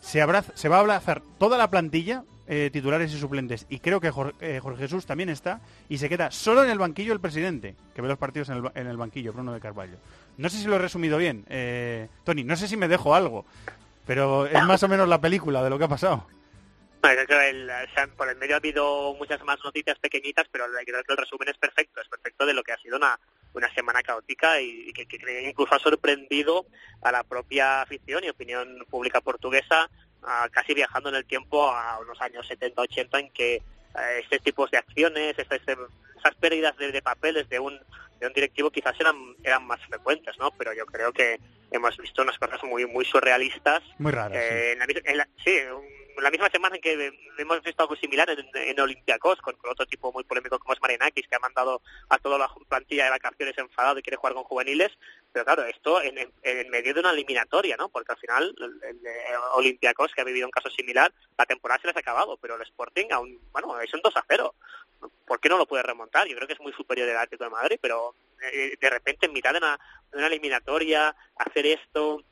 Se, 0.00 0.20
abraza- 0.20 0.50
se 0.56 0.68
va 0.68 0.78
a 0.78 0.80
abrazar 0.80 1.22
toda 1.38 1.56
la 1.58 1.70
plantilla, 1.70 2.24
eh, 2.48 2.70
titulares 2.72 3.14
y 3.14 3.18
suplentes, 3.20 3.66
y 3.68 3.78
creo 3.78 4.00
que 4.00 4.10
Jor- 4.10 4.34
eh, 4.40 4.58
Jorge 4.60 4.82
Jesús 4.82 5.06
también 5.06 5.28
está, 5.28 5.60
y 5.88 5.98
se 5.98 6.08
queda 6.08 6.32
solo 6.32 6.64
en 6.64 6.70
el 6.70 6.78
banquillo 6.78 7.12
el 7.12 7.20
presidente, 7.20 7.76
que 7.94 8.02
ve 8.02 8.08
los 8.08 8.18
partidos 8.18 8.48
en 8.48 8.56
el, 8.56 8.70
en 8.74 8.88
el 8.88 8.96
banquillo, 8.96 9.32
Bruno 9.32 9.52
de 9.52 9.60
Carvalho. 9.60 9.96
No 10.38 10.48
sé 10.48 10.58
si 10.58 10.66
lo 10.66 10.76
he 10.76 10.78
resumido 10.78 11.18
bien, 11.18 11.44
eh, 11.48 12.08
Tony, 12.24 12.44
no 12.44 12.56
sé 12.56 12.68
si 12.68 12.76
me 12.76 12.88
dejo 12.88 13.14
algo, 13.14 13.46
pero 14.06 14.46
es 14.46 14.62
más 14.64 14.82
o 14.82 14.88
menos 14.88 15.08
la 15.08 15.20
película 15.20 15.62
de 15.62 15.70
lo 15.70 15.78
que 15.78 15.84
ha 15.84 15.88
pasado. 15.88 16.26
El- 17.02 17.70
sea, 17.94 18.08
por 18.16 18.28
el 18.28 18.36
medio 18.36 18.54
ha 18.56 18.58
habido 18.58 19.14
muchas 19.14 19.42
más 19.44 19.58
noticias 19.64 19.98
pequeñitas, 19.98 20.46
pero 20.50 20.64
que 20.84 20.90
el 21.12 21.16
resumen 21.16 21.48
es 21.48 21.56
perfecto, 21.56 22.00
es 22.00 22.08
perfecto 22.08 22.44
de 22.46 22.52
lo 22.54 22.62
que 22.64 22.72
ha 22.72 22.78
sido 22.78 22.96
una, 22.96 23.18
una 23.54 23.72
semana 23.74 24.02
caótica 24.02 24.60
y, 24.60 24.92
que, 24.92 25.06
incluso 25.48 25.74
ha 25.74 25.78
sorprendido 25.78 26.66
a 27.02 27.12
la 27.12 27.22
propia 27.22 27.82
afición 27.82 28.24
y 28.24 28.28
opinión 28.28 28.84
pública 28.90 29.20
portuguesa, 29.20 29.88
ah, 30.24 30.48
casi 30.50 30.74
viajando 30.74 31.08
en 31.10 31.14
el 31.14 31.24
tiempo 31.24 31.70
a 31.70 31.98
unos 32.00 32.20
años 32.20 32.46
70-80 32.48 33.20
en 33.20 33.30
que 33.30 33.54
eh, 33.56 33.62
este 34.22 34.40
tipo 34.40 34.66
de 34.66 34.78
acciones, 34.78 35.38
este- 35.38 35.56
esas 36.18 36.34
pérdidas 36.40 36.76
de 36.76 37.02
papeles 37.02 37.48
de 37.48 37.60
un, 37.60 37.78
de 38.20 38.26
un 38.26 38.32
directivo 38.32 38.70
quizás 38.70 38.98
eran, 39.00 39.16
eran 39.44 39.66
más 39.66 39.80
frecuentes, 39.86 40.36
¿no? 40.38 40.50
Pero 40.58 40.72
yo 40.72 40.86
creo 40.86 41.12
que 41.12 41.38
hemos 41.70 41.96
visto 41.98 42.22
unas 42.22 42.38
cosas 42.38 42.62
muy, 42.64 42.86
muy 42.86 43.04
surrealistas 43.04 43.82
Muy 43.98 44.12
raro. 44.12 44.34
eh, 44.34 44.72
en 44.72 44.78
la, 44.78 44.86
en 45.04 45.16
la- 45.18 45.28
sí, 45.44 45.56
un- 45.74 46.05
la 46.22 46.30
misma 46.30 46.48
semana 46.50 46.76
en 46.76 46.82
que 46.82 47.12
hemos 47.38 47.62
visto 47.62 47.82
algo 47.82 47.96
similar 47.96 48.28
en, 48.30 48.46
en 48.54 48.80
Olympiacos, 48.80 49.40
con, 49.40 49.56
otro 49.68 49.86
tipo 49.86 50.12
muy 50.12 50.24
polémico 50.24 50.58
como 50.58 50.72
es 50.72 50.80
Marinakis, 50.80 51.26
que 51.28 51.36
ha 51.36 51.40
mandado 51.40 51.82
a 52.08 52.18
toda 52.18 52.38
la 52.38 52.50
plantilla 52.68 53.04
de 53.04 53.10
vacaciones 53.10 53.56
enfadado 53.58 53.98
y 53.98 54.02
quiere 54.02 54.16
jugar 54.16 54.34
con 54.34 54.44
juveniles. 54.44 54.92
Pero 55.32 55.44
claro, 55.44 55.64
esto 55.64 56.00
en, 56.02 56.14
medio 56.70 56.94
de 56.94 57.00
una 57.00 57.10
eliminatoria, 57.10 57.76
¿no? 57.76 57.88
Porque 57.88 58.12
al 58.12 58.18
final 58.18 58.54
el, 58.58 59.10
Olympiacos, 59.54 60.12
que 60.14 60.20
ha 60.20 60.24
vivido 60.24 60.46
un 60.46 60.50
caso 60.50 60.70
similar, 60.70 61.12
la 61.36 61.46
temporada 61.46 61.80
se 61.80 61.88
les 61.88 61.96
ha 61.96 62.00
acabado, 62.00 62.36
pero 62.38 62.56
el 62.56 62.62
Sporting 62.62 63.06
aún, 63.10 63.40
bueno, 63.52 63.80
es 63.80 63.92
un 63.92 64.00
2 64.02 64.16
a 64.16 64.24
0. 64.28 64.54
¿Por 65.26 65.40
qué 65.40 65.48
no 65.48 65.58
lo 65.58 65.66
puede 65.66 65.82
remontar? 65.82 66.26
Yo 66.26 66.36
creo 66.36 66.46
que 66.46 66.54
es 66.54 66.60
muy 66.60 66.72
superior 66.72 67.08
el 67.08 67.16
Atlético 67.16 67.44
de 67.44 67.50
Madrid, 67.50 67.78
pero 67.80 68.14
eh, 68.42 68.76
de 68.80 68.90
repente 68.90 69.26
en 69.26 69.32
mitad 69.32 69.52
de 69.52 69.60
de 69.60 70.18
una 70.18 70.26
eliminatoria, 70.28 71.14
hacer 71.36 71.66
esto, 71.66 72.22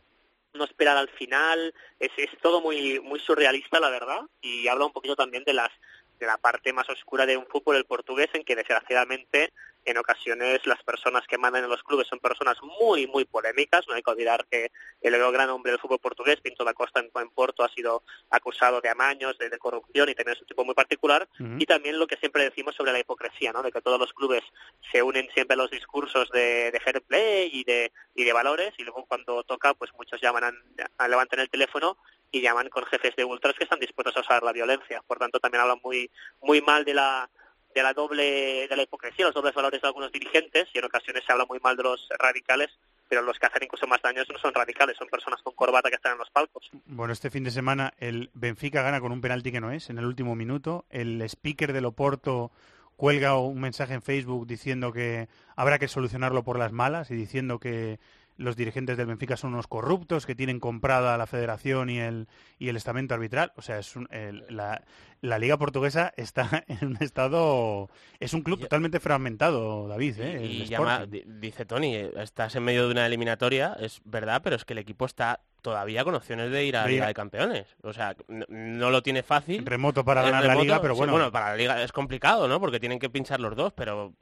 no 0.55 0.65
esperar 0.65 0.97
al 0.97 1.09
final, 1.09 1.75
es, 1.99 2.11
es 2.17 2.31
todo 2.41 2.61
muy 2.61 3.01
muy 3.01 3.21
surrealista 3.21 3.81
la 3.81 3.91
verdad 3.91 4.23
y 4.41 4.69
habla 4.69 4.87
un 4.87 4.93
poquito 4.93 5.17
también 5.17 5.45
de 5.45 5.55
las 5.55 5.71
de 6.19 6.27
la 6.27 6.39
parte 6.39 6.73
más 6.73 6.89
oscura 6.89 7.27
de 7.27 7.37
un 7.37 7.47
fútbol 7.47 7.77
el 7.77 7.85
portugués 7.85 8.29
en 8.35 8.45
que 8.45 8.57
desgraciadamente 8.57 9.53
en 9.85 9.99
ocasiones 9.99 10.65
las 10.67 10.83
personas 10.83 11.27
que 11.27 11.39
mandan 11.39 11.65
en 11.65 11.71
los 11.71 11.83
clubes 11.83 12.07
son 12.07 12.19
personas 12.19 12.57
muy 12.63 13.07
muy 13.07 13.25
polémicas. 13.25 13.87
No 13.89 13.95
hay 13.95 14.03
que 14.03 14.11
olvidar 14.11 14.47
que 14.51 14.71
el 15.03 15.17
gran 15.33 15.51
hombre 15.51 15.73
del 15.73 15.81
fútbol 15.81 15.99
portugués 15.99 16.41
Pinto 16.41 16.65
da 16.65 16.73
Costa 16.75 17.01
en, 17.01 17.11
en 17.15 17.31
Porto 17.31 17.63
ha 17.65 17.69
sido 17.69 18.03
acusado 18.31 18.81
de 18.81 18.89
amaños 18.89 19.37
de, 19.39 19.51
de 19.51 19.59
corrupción 19.59 20.09
y 20.09 20.15
también 20.15 20.35
es 20.37 20.41
un 20.43 20.47
tipo 20.49 20.65
muy 20.65 20.75
particular. 20.75 21.29
Y 21.61 21.67
también 21.67 21.99
lo 21.99 22.07
que 22.07 22.17
siempre 22.17 22.45
decimos 22.45 22.75
sobre 22.75 22.93
la 22.93 22.99
hipocresía 23.01 23.53
no 23.53 23.63
de 23.63 23.71
que 23.73 23.81
todos 23.83 23.99
los 23.99 24.13
clubes 24.13 24.43
se 24.91 25.03
unen 25.03 25.29
siempre 25.35 25.55
a 25.55 25.59
los 25.59 25.71
discursos 25.71 26.31
de, 26.31 26.71
de 26.71 26.81
fair 26.81 27.03
play 27.03 27.51
y 27.53 27.65
de 27.65 27.93
y 28.15 28.25
de 28.25 28.33
valores 28.33 28.73
y 28.79 28.85
luego 28.85 29.05
cuando 29.07 29.43
toca 29.45 29.75
pues 29.75 29.93
muchos 29.95 30.21
llaman 30.21 30.45
a, 30.45 30.53
a- 30.99 31.09
levantan 31.09 31.41
el 31.41 31.51
teléfono 31.51 31.99
y 32.31 32.41
llaman 32.41 32.69
con 32.69 32.85
jefes 32.87 33.15
de 33.17 33.25
ultras 33.25 33.55
que 33.55 33.65
están 33.65 33.79
dispuestos 33.81 34.17
a 34.17 34.21
usar 34.21 34.43
la 34.43 34.53
violencia. 34.53 35.03
Por 35.07 35.19
tanto 35.19 35.39
también 35.41 35.63
hablan 35.63 35.81
muy 35.85 36.11
muy 36.41 36.61
mal 36.61 36.85
de 36.85 36.95
la 36.95 37.29
de 37.75 37.83
la 37.83 37.93
doble 37.93 38.69
de 38.69 38.77
la 38.77 38.83
hipocresía 38.83 39.27
los 39.27 39.35
dobles 39.35 39.55
valores 39.55 39.83
de 39.83 39.89
algunos 39.89 40.13
dirigentes 40.13 40.69
y 40.73 40.79
en 40.79 40.85
ocasiones 40.85 41.25
se 41.27 41.33
habla 41.33 41.47
muy 41.49 41.59
mal 41.61 41.77
de 41.77 41.83
los 41.83 42.09
radicales 42.19 42.71
pero 43.09 43.23
los 43.23 43.39
que 43.39 43.47
hacen 43.47 43.65
incluso 43.65 43.87
más 43.87 44.01
daños 44.03 44.27
no 44.33 44.39
son 44.39 44.55
radicales 44.55 44.97
son 44.97 45.09
personas 45.09 45.43
con 45.43 45.55
corbata 45.55 45.91
que 45.91 45.97
están 45.97 46.13
en 46.13 46.19
los 46.19 46.31
palcos 46.31 46.71
Bueno, 46.87 47.13
este 47.13 47.31
fin 47.31 47.45
de 47.45 47.51
semana 47.51 47.95
el 47.99 48.31
Benfica 48.35 48.83
gana 48.83 49.01
con 49.01 49.13
un 49.13 49.21
penalti 49.21 49.53
que 49.53 49.61
no 49.61 49.71
es, 49.71 49.91
en 49.91 49.99
el 49.99 50.07
último 50.07 50.35
minuto. 50.35 50.85
El 50.91 51.21
speaker 51.23 51.73
del 51.73 51.87
Oporto 51.87 52.51
cuelga 52.97 53.39
un 53.39 53.61
mensaje 53.61 53.95
en 53.95 54.03
Facebook 54.03 54.47
diciendo 54.47 54.93
que 54.93 55.29
habrá 55.57 55.79
que 55.79 55.89
solucionarlo 55.89 56.45
por 56.45 56.59
las 56.59 56.73
malas 56.73 57.11
y 57.11 57.15
diciendo 57.15 57.59
que 57.59 57.99
los 58.37 58.57
dirigentes 58.57 58.97
del 58.97 59.07
Benfica 59.07 59.37
son 59.37 59.55
unos 59.55 59.67
corruptos, 59.69 60.27
que 60.27 60.35
tienen 60.35 60.59
comprada 60.61 61.17
la 61.19 61.27
federación 61.27 61.89
y 61.91 61.99
el, 62.01 62.29
y 62.59 62.69
el 62.69 62.77
estamento 62.77 63.15
arbitral. 63.15 63.53
O 63.57 63.63
sea, 63.63 63.79
es 63.79 63.95
un- 63.97 64.09
el- 64.11 64.45
la, 64.49 64.83
la 65.21 65.39
liga 65.39 65.57
portuguesa 65.57 66.13
está 66.17 66.65
en 66.69 66.89
un 66.89 66.97
estado... 67.01 67.89
Es 68.21 68.35
un 68.35 68.43
club 68.43 68.61
totalmente 68.61 69.01
fragmentado, 69.01 69.87
David. 69.89 70.19
¿eh? 70.21 70.37
El 70.45 70.51
Y 70.51 70.67
llama- 70.67 70.95
Sporting. 71.03 71.11
di- 71.13 71.25
dice 71.41 71.65
Tony, 71.65 71.95
eh, 71.95 72.13
estás 72.17 72.55
en 72.57 72.65
medio 72.65 72.87
de 72.87 72.93
una 72.93 73.07
eliminatoria, 73.07 73.77
es 73.81 74.01
verdad, 74.05 74.41
pero 74.43 74.57
es 74.57 74.65
que 74.65 74.73
el 74.73 74.79
equipo 74.81 75.07
está 75.07 75.41
todavía 75.63 76.05
con 76.05 76.15
opciones 76.15 76.51
de 76.51 76.65
ir 76.67 76.77
a 76.77 76.83
la 76.83 76.89
Liga 76.89 77.07
de 77.07 77.15
Campeones. 77.15 77.67
O 77.83 77.93
sea, 77.95 78.15
no, 78.29 78.45
no 78.49 78.91
lo 78.91 79.03
tiene 79.03 79.23
fácil. 79.23 79.65
Remoto 79.65 80.05
para 80.05 80.21
ganar 80.23 80.45
la 80.45 80.55
liga, 80.57 80.83
pero 80.83 80.95
sí, 80.95 81.01
bueno. 81.07 81.33
para 81.33 81.51
la 81.51 81.57
liga 81.57 81.83
es 81.83 81.91
complicado, 81.93 82.49
¿no? 82.49 82.61
Porque 82.61 82.79
tienen 82.81 82.99
que 82.99 83.09
pinchar 83.09 83.41
los 83.41 83.57
dos, 83.57 83.73
pero 83.73 84.13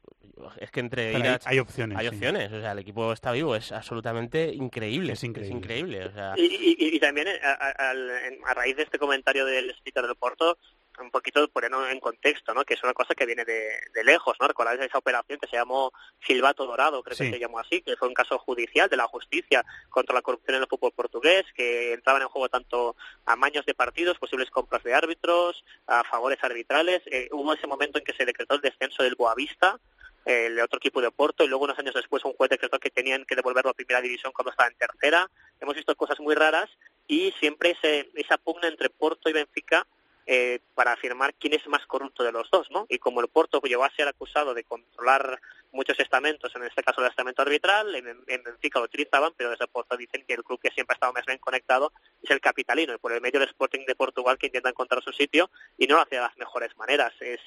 es 0.59 0.71
que 0.71 0.81
entre 0.81 1.11
ir 1.13 1.17
hay- 1.17 1.29
a- 1.29 1.41
hay 1.45 1.59
opciones, 1.59 1.99
Hay 1.99 2.09
sí. 2.09 2.15
opciones, 2.15 2.53
o 2.53 2.61
sea, 2.61 2.73
el 2.73 2.79
equipo 2.79 3.13
está 3.13 3.33
vivo, 3.33 3.55
es 3.57 3.71
absolutamente 3.73 4.47
increíble. 4.47 5.13
Es 5.13 5.25
increíble. 5.25 5.57
increíble, 5.59 6.07
o 6.07 6.13
sea, 6.13 6.35
Y, 6.37 6.43
y- 6.47 6.97
y- 6.97 7.01
también 7.01 7.29
eh, 7.29 7.41
a, 7.43 7.51
a- 7.53 8.51
a 8.51 8.55
raíz 8.55 8.77
de 8.77 8.85
este 8.85 8.99
comentario 8.99 9.45
del 9.45 9.71
speaker 9.71 10.07
del 10.07 10.17
Porto, 10.17 10.59
un 11.01 11.11
poquito 11.11 11.49
ponerlo 11.49 11.89
en 11.89 11.99
contexto, 12.01 12.53
¿no? 12.53 12.65
Que 12.65 12.75
es 12.75 12.83
una 12.85 12.93
cosa 12.93 13.15
que 13.15 13.25
viene 13.25 13.45
de, 13.47 13.71
de 13.95 14.05
lejos, 14.05 14.37
¿no? 14.39 14.47
Recordáis 14.47 14.79
esa 14.81 14.99
operación 14.99 15.39
que 15.41 15.49
se 15.49 15.57
llamó 15.57 15.91
Silvato 16.27 16.67
Dorado, 16.67 17.03
creo 17.03 17.17
Sí. 17.17 17.25
que 17.25 17.31
se 17.33 17.39
llamó 17.41 17.59
así, 17.59 17.81
que 17.81 17.97
fue 17.97 18.09
un 18.09 18.15
caso 18.15 18.39
judicial 18.39 18.89
de 18.91 18.99
la 18.99 19.07
justicia 19.09 19.65
contra 19.89 20.15
la 20.15 20.21
corrupción 20.23 20.57
en 20.57 20.63
el 20.63 20.69
fútbol 20.69 20.93
portugués, 20.93 21.45
que 21.57 21.95
entraban 21.95 22.23
en 22.23 22.29
juego 22.29 22.49
tanto 22.51 22.95
amaños 23.25 23.65
de 23.65 23.75
partidos, 23.75 24.19
posibles 24.19 24.51
compras 24.51 24.83
de 24.85 24.93
árbitros, 24.95 25.65
a 25.87 26.05
favores 26.05 26.39
arbitrales. 26.43 27.03
Eh, 27.07 27.29
hubo 27.33 27.55
ese 27.55 27.67
momento 27.67 27.99
en 27.99 28.05
que 28.05 28.13
se 28.13 28.27
decretó 28.27 28.55
el 28.57 28.61
descenso 28.61 29.03
del 29.03 29.15
Boavista, 29.15 29.81
el 30.24 30.59
otro 30.61 30.78
equipo 30.78 31.01
de 31.01 31.11
Porto 31.11 31.44
y 31.44 31.49
luego 31.49 31.65
unos 31.65 31.78
años 31.78 31.94
después 31.94 32.24
un 32.24 32.35
juez 32.35 32.51
decretó 32.51 32.78
que 32.78 32.90
tenían 32.90 33.24
que 33.24 33.36
devolverlo 33.36 33.70
a 33.70 33.74
primera 33.74 34.01
división 34.01 34.32
cuando 34.32 34.51
estaba 34.51 34.69
en 34.69 34.77
tercera. 34.77 35.31
Hemos 35.61 35.74
visto 35.74 35.94
cosas 35.97 36.20
muy 36.20 36.35
raras 36.35 36.70
y 37.07 37.32
siempre 37.40 37.70
ese, 37.70 38.11
esa 38.15 38.39
pugna 38.39 38.69
entre 38.69 38.90
Porto 38.90 39.28
y 39.28 39.32
Benfica 39.32 39.86
eh, 40.27 40.61
para 40.74 40.93
afirmar 40.93 41.35
quién 41.35 41.55
es 41.55 41.66
más 41.66 41.86
corrupto 41.86 42.23
de 42.23 42.32
los 42.32 42.51
dos, 42.51 42.70
¿no? 42.70 42.86
Y 42.89 42.99
como 42.99 43.20
el 43.20 43.28
Porto 43.28 43.61
llegó 43.62 43.85
a 43.85 43.94
ser 43.94 44.09
acusado 44.09 44.55
de 44.55 44.65
controlar 44.65 45.40
muchos 45.73 45.99
estamentos, 46.01 46.55
en 46.55 46.65
este 46.65 46.82
caso 46.82 47.01
el 47.01 47.09
estamento 47.09 47.43
arbitral, 47.43 47.94
en, 47.94 48.07
en 48.27 48.43
Benfica 48.43 48.78
lo 48.78 48.85
utilizaban, 48.85 49.32
pero 49.36 49.51
desde 49.51 49.66
Porto 49.66 49.97
dicen 49.97 50.24
que 50.27 50.35
el 50.35 50.44
club 50.44 50.61
que 50.61 50.70
siempre 50.70 50.93
ha 50.93 50.97
estado 50.97 51.12
más 51.15 51.24
bien 51.24 51.39
conectado 51.39 51.93
es 52.23 52.31
el 52.31 52.40
capitalino, 52.40 52.94
y 52.94 52.99
por 52.99 53.12
el 53.12 53.20
medio 53.20 53.40
el 53.40 53.49
Sporting 53.49 53.86
de 53.86 53.94
Portugal 53.94 54.36
que 54.36 54.47
intenta 54.47 54.69
encontrar 54.69 55.03
su 55.03 55.12
sitio 55.12 55.51
y 55.78 55.86
no 55.86 55.97
lo 55.97 56.03
hace 56.03 56.16
de 56.16 56.23
las 56.23 56.36
mejores 56.36 56.77
maneras. 56.77 57.12
Es 57.20 57.40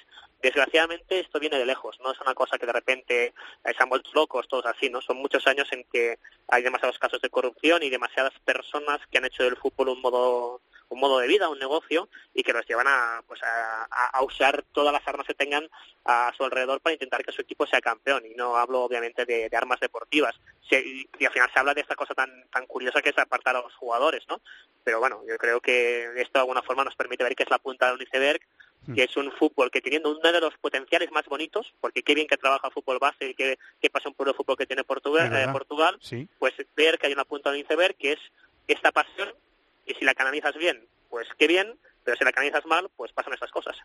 Desgraciadamente 0.46 1.20
esto 1.20 1.40
viene 1.40 1.58
de 1.58 1.66
lejos, 1.66 1.98
no 2.04 2.12
es 2.12 2.22
una 2.22 2.36
cosa 2.36 2.60
que 2.60 2.68
de 2.68 2.74
repente 2.74 3.26
eh, 3.26 3.34
se 3.64 4.14
locos 4.14 4.48
todos 4.48 4.68
así, 4.68 4.92
¿no? 4.92 5.02
Son 5.02 5.18
muchos 5.18 5.48
años 5.48 5.68
en 5.72 5.84
que 5.92 6.20
hay 6.48 6.62
demasiados 6.62 7.00
casos 7.00 7.20
de 7.20 7.32
corrupción 7.32 7.82
y 7.82 7.90
demasiadas 7.90 8.34
personas 8.46 9.00
que 9.10 9.18
han 9.18 9.26
hecho 9.26 9.42
del 9.42 9.58
fútbol 9.58 9.90
un 9.90 10.02
modo 10.02 10.62
un 10.90 11.00
modo 11.00 11.20
de 11.20 11.28
vida, 11.28 11.50
un 11.50 11.60
negocio 11.60 12.08
y 12.34 12.44
que 12.44 12.54
los 12.54 12.66
llevan 12.68 12.88
a 12.88 13.22
pues 13.28 13.42
a, 13.44 14.22
usar 14.24 14.64
todas 14.72 14.94
las 14.94 15.08
armas 15.08 15.26
que 15.28 15.34
tengan 15.34 15.70
a 16.06 16.32
su 16.36 16.44
alrededor 16.44 16.80
para 16.82 16.94
intentar 16.94 17.24
que 17.24 17.32
su 17.32 17.42
equipo 17.42 17.66
sea 17.68 17.82
campeón 17.82 18.26
y 18.26 18.34
no 18.36 18.56
hablo 18.56 18.82
obviamente 18.82 19.26
de, 19.26 19.50
de 19.50 19.58
armas 19.58 19.80
deportivas 19.80 20.36
Se- 20.70 20.80
y, 20.86 21.26
al 21.26 21.32
final 21.34 21.50
se 21.54 21.60
habla 21.60 21.74
de 21.74 21.82
esta 21.82 21.96
cosa 21.96 22.14
tan 22.14 22.30
tan 22.50 22.66
curiosa 22.68 23.02
que 23.02 23.10
es 23.10 23.18
apartar 23.18 23.56
a 23.56 23.62
los 23.62 23.74
jugadores, 23.76 24.24
¿no? 24.30 24.42
Pero 24.84 25.00
bueno, 25.00 25.22
yo 25.28 25.38
creo 25.38 25.60
que 25.62 26.06
esto 26.22 26.34
de 26.34 26.40
alguna 26.40 26.62
forma 26.62 26.84
nos 26.84 26.96
permite 26.96 27.24
ver 27.24 27.36
que 27.36 27.44
es 27.44 27.50
la 27.50 27.60
punta 27.60 27.92
del 27.92 28.02
iceberg 28.02 28.40
que 28.94 29.02
es 29.06 29.18
un 29.18 29.32
fútbol 29.32 29.72
que 29.72 29.82
teniendo 29.82 30.12
uno 30.12 30.32
de 30.32 30.40
los 30.40 30.56
potenciales 30.60 31.10
más 31.12 31.26
bonitos, 31.26 31.74
porque 31.82 32.04
qué 32.04 32.14
bien 32.14 32.28
que 32.28 32.38
trabaja 32.38 32.68
el 32.68 32.74
fútbol 32.74 33.00
base 33.00 33.30
y 33.30 33.34
qué, 33.34 33.58
qué 33.82 33.90
pasión 33.90 34.14
por 34.14 34.28
el 34.28 34.36
fútbol 34.36 34.56
que 34.58 34.68
tiene 34.68 34.84
Portugal, 34.84 35.36
eh, 35.36 35.48
Portugal 35.52 35.98
Sí. 36.02 36.28
pues 36.38 36.54
ver 36.76 37.00
que 37.00 37.08
hay 37.08 37.14
una 37.14 37.26
punta 37.26 37.50
del 37.52 37.62
iceberg 37.62 37.96
que 37.96 38.12
es 38.12 38.20
esta 38.68 38.92
pasión 38.92 39.34
y 39.86 39.94
si 39.94 40.06
la 40.06 40.14
canalizas 40.14 40.56
bien, 40.56 40.88
pues 41.10 41.28
qué 41.38 41.48
bien, 41.48 41.78
pero 42.06 42.18
si 42.18 42.24
la 42.24 42.32
canalizas 42.32 42.66
mal, 42.68 42.88
pues 42.96 43.12
pasan 43.12 43.34
estas 43.34 43.52
cosas. 43.52 43.76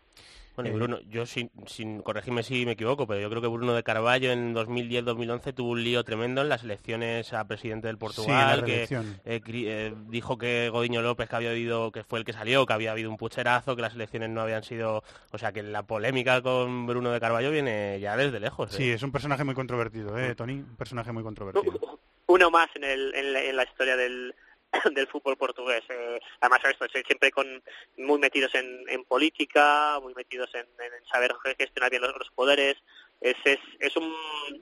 Bueno, 0.55 0.69
y 0.69 0.73
Bruno, 0.73 0.99
yo 1.09 1.25
sin, 1.25 1.49
sin 1.65 2.01
corregirme 2.01 2.43
si 2.43 2.65
me 2.65 2.73
equivoco, 2.73 3.07
pero 3.07 3.19
yo 3.19 3.29
creo 3.29 3.41
que 3.41 3.47
Bruno 3.47 3.73
de 3.73 3.83
Carballo 3.83 4.31
en 4.31 4.53
2010-2011 4.53 5.55
tuvo 5.55 5.71
un 5.71 5.83
lío 5.83 6.03
tremendo 6.03 6.41
en 6.41 6.49
las 6.49 6.63
elecciones 6.63 7.33
a 7.33 7.47
presidente 7.47 7.87
del 7.87 7.97
Portugal, 7.97 8.63
que 8.63 8.83
eh, 8.83 9.41
eh, 9.43 9.93
dijo 10.07 10.37
que 10.37 10.69
Godiño 10.69 11.01
López 11.01 11.29
que 11.29 11.35
había 11.35 11.49
habido, 11.49 11.91
que 11.91 12.03
fue 12.03 12.19
el 12.19 12.25
que 12.25 12.33
salió, 12.33 12.65
que 12.67 12.73
había 12.73 12.91
habido 12.91 13.09
un 13.09 13.17
pucherazo, 13.17 13.75
que 13.75 13.81
las 13.81 13.95
elecciones 13.95 14.29
no 14.29 14.41
habían 14.41 14.63
sido, 14.63 15.03
o 15.31 15.37
sea, 15.39 15.51
que 15.51 15.63
la 15.63 15.83
polémica 15.83 16.43
con 16.43 16.85
Bruno 16.85 17.11
de 17.11 17.19
Carballo 17.19 17.49
viene 17.49 17.99
ya 17.99 18.15
desde 18.15 18.39
lejos. 18.39 18.71
Sí, 18.71 18.91
es 18.91 19.01
un 19.01 19.11
personaje 19.11 19.43
muy 19.43 19.55
controvertido, 19.55 20.15
¿eh, 20.19 20.35
Tony? 20.35 20.53
Un 20.53 20.75
personaje 20.75 21.11
muy 21.11 21.23
controvertido. 21.23 21.99
Uno 22.27 22.51
más 22.51 22.69
en, 22.75 22.83
el, 22.83 23.13
en 23.15 23.55
la 23.55 23.63
historia 23.63 23.97
del 23.97 24.33
del 24.93 25.07
fútbol 25.07 25.37
portugués. 25.37 25.83
Eh, 25.89 26.19
además, 26.39 26.61
esto, 26.69 26.85
siempre 27.05 27.31
con 27.31 27.61
muy 27.97 28.19
metidos 28.19 28.53
en, 28.55 28.83
en 28.87 29.03
política, 29.05 29.99
muy 30.01 30.13
metidos 30.13 30.49
en, 30.53 30.61
en, 30.61 31.05
saber 31.11 31.33
gestionar 31.57 31.89
bien 31.89 32.01
los, 32.01 32.29
poderes. 32.35 32.77
Es, 33.19 33.35
es, 33.45 33.59
es, 33.79 33.95
un, 33.95 34.13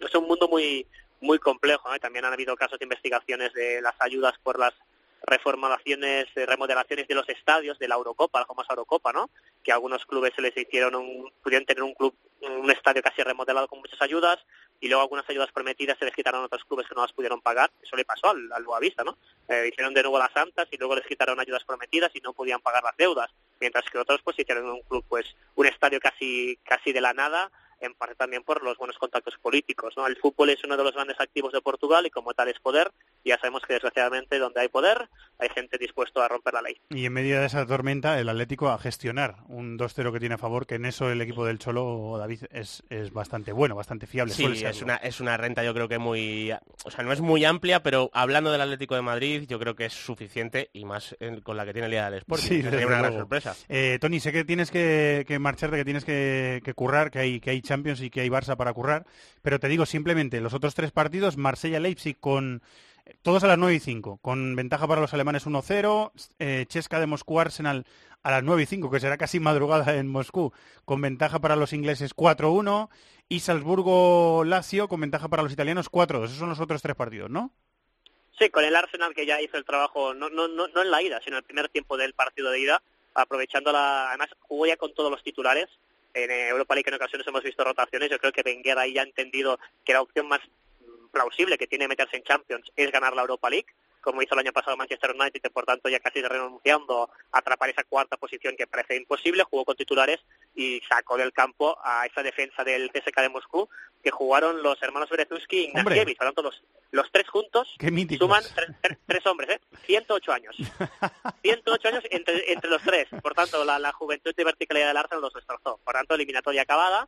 es 0.01 0.15
un 0.15 0.27
mundo 0.27 0.47
muy 0.47 0.85
muy 1.21 1.39
complejo. 1.39 1.89
También 1.99 2.25
han 2.25 2.33
habido 2.33 2.55
casos 2.55 2.79
de 2.79 2.85
investigaciones 2.85 3.53
de 3.53 3.81
las 3.81 3.95
ayudas 3.99 4.33
por 4.41 4.57
las 4.59 4.73
reformulaciones, 5.23 6.27
eh, 6.35 6.45
remodelaciones 6.45 7.07
de 7.07 7.15
los 7.15 7.27
estadios 7.29 7.77
de 7.79 7.87
la 7.87 7.95
Eurocopa, 7.95 8.39
la 8.39 8.45
famosa 8.45 8.73
Eurocopa, 8.73 9.11
¿no? 9.13 9.29
Que 9.63 9.71
algunos 9.71 10.05
clubes 10.05 10.33
se 10.35 10.41
les 10.41 10.55
hicieron 10.55 10.95
un, 10.95 11.31
pudieron 11.43 11.65
tener 11.65 11.83
un 11.83 11.93
club, 11.93 12.15
un 12.41 12.71
estadio 12.71 13.01
casi 13.01 13.21
remodelado 13.21 13.67
con 13.67 13.79
muchas 13.79 14.01
ayudas 14.01 14.39
y 14.79 14.87
luego 14.87 15.01
algunas 15.01 15.29
ayudas 15.29 15.51
prometidas 15.51 15.97
se 15.97 16.05
les 16.05 16.15
quitaron 16.15 16.41
a 16.41 16.45
otros 16.45 16.63
clubes 16.63 16.87
que 16.87 16.95
no 16.95 17.01
las 17.01 17.13
pudieron 17.13 17.41
pagar. 17.41 17.71
Eso 17.81 17.95
le 17.95 18.05
pasó 18.05 18.29
al, 18.29 18.51
al 18.51 18.63
Boavista, 18.63 19.03
¿no? 19.03 19.17
Eh, 19.47 19.69
hicieron 19.71 19.93
de 19.93 20.03
nuevo 20.03 20.19
las 20.19 20.31
santas 20.31 20.67
y 20.71 20.77
luego 20.77 20.95
les 20.95 21.05
quitaron 21.05 21.39
ayudas 21.39 21.63
prometidas 21.63 22.11
y 22.15 22.21
no 22.21 22.33
podían 22.33 22.61
pagar 22.61 22.83
las 22.83 22.95
deudas, 22.97 23.29
mientras 23.59 23.85
que 23.89 23.97
otros 23.97 24.21
pues 24.23 24.39
hicieron 24.39 24.69
un 24.69 24.81
club, 24.81 25.03
pues 25.07 25.35
un 25.55 25.65
estadio 25.65 25.99
casi 25.99 26.57
casi 26.63 26.93
de 26.93 27.01
la 27.01 27.13
nada 27.13 27.51
en 27.81 27.93
parte 27.93 28.15
también 28.15 28.43
por 28.43 28.63
los 28.63 28.77
buenos 28.77 28.97
contactos 28.97 29.37
políticos. 29.41 29.93
¿no? 29.97 30.07
El 30.07 30.17
fútbol 30.17 30.49
es 30.49 30.63
uno 30.63 30.77
de 30.77 30.83
los 30.83 30.93
grandes 30.93 31.19
activos 31.19 31.53
de 31.53 31.61
Portugal 31.61 32.05
y 32.05 32.09
como 32.09 32.33
tal 32.33 32.49
es 32.49 32.59
poder. 32.59 32.91
Ya 33.25 33.37
sabemos 33.37 33.63
que 33.67 33.73
desgraciadamente 33.73 34.39
donde 34.39 34.61
hay 34.61 34.67
poder 34.67 35.09
hay 35.39 35.49
gente 35.49 35.77
dispuesta 35.77 36.23
a 36.23 36.27
romper 36.27 36.53
la 36.53 36.61
ley. 36.61 36.75
Y 36.89 37.05
en 37.05 37.13
medio 37.13 37.39
de 37.39 37.45
esa 37.45 37.65
tormenta 37.65 38.19
el 38.19 38.27
Atlético 38.27 38.69
a 38.69 38.77
gestionar 38.77 39.37
un 39.47 39.79
2-0 39.79 40.11
que 40.11 40.19
tiene 40.19 40.35
a 40.35 40.37
favor, 40.37 40.67
que 40.67 40.75
en 40.75 40.85
eso 40.85 41.09
el 41.09 41.21
equipo 41.21 41.45
del 41.45 41.59
Cholo, 41.59 42.17
David, 42.17 42.43
es, 42.51 42.83
es 42.89 43.11
bastante 43.11 43.53
bueno, 43.53 43.75
bastante 43.75 44.05
fiable. 44.05 44.33
Sí, 44.33 44.45
es 44.45 44.81
una, 44.81 44.97
es 44.97 45.21
una 45.21 45.37
renta 45.37 45.63
yo 45.63 45.73
creo 45.73 45.87
que 45.87 45.97
muy... 45.97 46.51
O 46.83 46.91
sea, 46.91 47.05
no 47.05 47.13
es 47.13 47.21
muy 47.21 47.45
amplia, 47.45 47.81
pero 47.81 48.09
hablando 48.13 48.51
del 48.51 48.61
Atlético 48.61 48.95
de 48.95 49.01
Madrid 49.01 49.45
yo 49.47 49.59
creo 49.59 49.75
que 49.75 49.85
es 49.85 49.93
suficiente 49.93 50.69
y 50.73 50.83
más 50.83 51.15
con 51.43 51.55
la 51.55 51.65
que 51.65 51.71
tiene 51.71 51.85
el 51.85 51.91
día 51.91 52.09
del 52.09 52.19
Sporting. 52.19 52.47
Sí, 52.47 52.61
sería 52.61 52.87
una 52.87 52.99
gran 52.99 53.13
sorpresa. 53.13 53.55
Eh, 53.69 53.97
Tony, 54.01 54.19
sé 54.19 54.33
que 54.33 54.43
tienes 54.43 54.71
que, 54.71 55.23
que 55.25 55.39
marcharte, 55.39 55.77
que 55.77 55.85
tienes 55.85 56.03
que, 56.03 56.61
que 56.65 56.73
currar, 56.73 57.11
que 57.11 57.19
hay, 57.19 57.39
que 57.39 57.51
hay 57.51 57.61
Champions 57.61 58.01
y 58.01 58.09
que 58.09 58.21
hay 58.21 58.29
Barça 58.29 58.57
para 58.57 58.73
currar, 58.73 59.05
pero 59.41 59.59
te 59.59 59.69
digo 59.69 59.85
simplemente, 59.85 60.41
los 60.41 60.53
otros 60.53 60.75
tres 60.75 60.91
partidos, 60.91 61.37
Marsella-Leipzig 61.37 62.19
con 62.19 62.61
todos 63.21 63.43
a 63.43 63.47
las 63.47 63.57
9 63.57 63.75
y 63.75 63.79
5, 63.79 64.19
con 64.21 64.55
ventaja 64.55 64.87
para 64.87 65.01
los 65.01 65.13
alemanes 65.13 65.45
1-0, 65.45 66.11
eh, 66.39 66.65
Chesca 66.67 66.99
de 66.99 67.07
Moscú-Arsenal 67.07 67.85
a 68.23 68.31
las 68.31 68.43
9 68.43 68.63
y 68.63 68.65
5, 68.65 68.91
que 68.91 68.99
será 68.99 69.17
casi 69.17 69.39
madrugada 69.39 69.95
en 69.95 70.07
Moscú, 70.07 70.53
con 70.85 71.01
ventaja 71.01 71.39
para 71.39 71.55
los 71.55 71.73
ingleses 71.73 72.15
4-1, 72.15 72.89
y 73.29 73.39
Salzburgo-Lazio 73.39 74.87
con 74.87 75.01
ventaja 75.01 75.27
para 75.27 75.43
los 75.43 75.53
italianos 75.53 75.91
4-2. 75.91 76.25
Esos 76.25 76.37
son 76.37 76.49
los 76.49 76.59
otros 76.59 76.81
tres 76.81 76.95
partidos, 76.95 77.29
¿no? 77.29 77.51
Sí, 78.37 78.49
con 78.49 78.63
el 78.63 78.75
Arsenal 78.75 79.13
que 79.13 79.25
ya 79.25 79.41
hizo 79.41 79.57
el 79.57 79.65
trabajo, 79.65 80.13
no, 80.13 80.29
no, 80.29 80.47
no, 80.47 80.67
no 80.67 80.81
en 80.81 80.91
la 80.91 81.01
ida, 81.01 81.19
sino 81.23 81.37
en 81.37 81.43
el 81.43 81.45
primer 81.45 81.69
tiempo 81.69 81.97
del 81.97 82.13
partido 82.13 82.51
de 82.51 82.59
ida, 82.59 82.81
aprovechando 83.13 83.71
la... 83.71 84.09
Además, 84.09 84.29
jugó 84.39 84.65
ya 84.65 84.77
con 84.77 84.93
todos 84.93 85.11
los 85.11 85.23
titulares, 85.23 85.67
en 86.13 86.31
Europa 86.31 86.73
League 86.73 86.89
en 86.89 86.95
ocasiones 86.95 87.27
hemos 87.27 87.43
visto 87.43 87.63
rotaciones. 87.63 88.09
Yo 88.09 88.17
creo 88.17 88.31
que 88.31 88.41
Wenger 88.45 88.77
ahí 88.77 88.97
ha 88.97 89.03
entendido 89.03 89.59
que 89.85 89.93
la 89.93 90.01
opción 90.01 90.27
más 90.27 90.41
plausible 91.09 91.57
que 91.57 91.67
tiene 91.67 91.87
meterse 91.87 92.17
en 92.17 92.23
Champions 92.23 92.71
es 92.75 92.91
ganar 92.91 93.15
la 93.15 93.21
Europa 93.21 93.49
League, 93.49 93.67
como 94.01 94.21
hizo 94.21 94.33
el 94.33 94.39
año 94.39 94.53
pasado 94.53 94.77
Manchester 94.77 95.11
United, 95.11 95.41
y 95.43 95.49
por 95.49 95.65
tanto 95.65 95.89
ya 95.89 95.99
casi 95.99 96.21
renunciando 96.21 97.09
a 97.31 97.39
atrapar 97.39 97.69
esa 97.69 97.83
cuarta 97.83 98.17
posición 98.17 98.55
que 98.55 98.67
parece 98.67 98.95
imposible, 98.95 99.43
jugó 99.43 99.65
con 99.65 99.75
titulares 99.75 100.19
y 100.55 100.81
sacó 100.87 101.17
del 101.17 101.33
campo 101.33 101.77
a 101.83 102.05
esa 102.05 102.23
defensa 102.23 102.63
del 102.63 102.91
CSK 102.91 103.21
de 103.21 103.29
Moscú 103.29 103.69
que 104.03 104.11
jugaron 104.11 104.63
los 104.63 104.81
hermanos 104.81 105.09
Berezowski 105.09 105.57
y 105.57 105.63
Ignacievich. 105.65 106.17
Por 106.17 106.27
tanto, 106.27 106.41
los, 106.41 106.63
los 106.91 107.11
tres 107.11 107.27
juntos 107.27 107.75
suman 108.17 108.43
tres, 109.05 109.25
hombres, 109.25 109.49
¿eh? 109.49 109.59
108 109.85 110.31
años. 110.31 110.55
108 111.41 111.87
años 111.89 112.03
entre, 112.09 112.51
entre 112.51 112.69
los 112.69 112.81
tres. 112.81 113.07
Por 113.21 113.33
tanto, 113.33 113.65
la, 113.65 113.77
la 113.79 113.91
juventud 113.91 114.33
y 114.35 114.43
verticalidad 114.43 114.87
del 114.87 114.97
Arsenal 114.97 115.21
los 115.21 115.33
destrozó. 115.33 115.79
Por 115.83 115.93
tanto, 115.93 116.15
eliminatoria 116.15 116.61
acabada. 116.61 117.07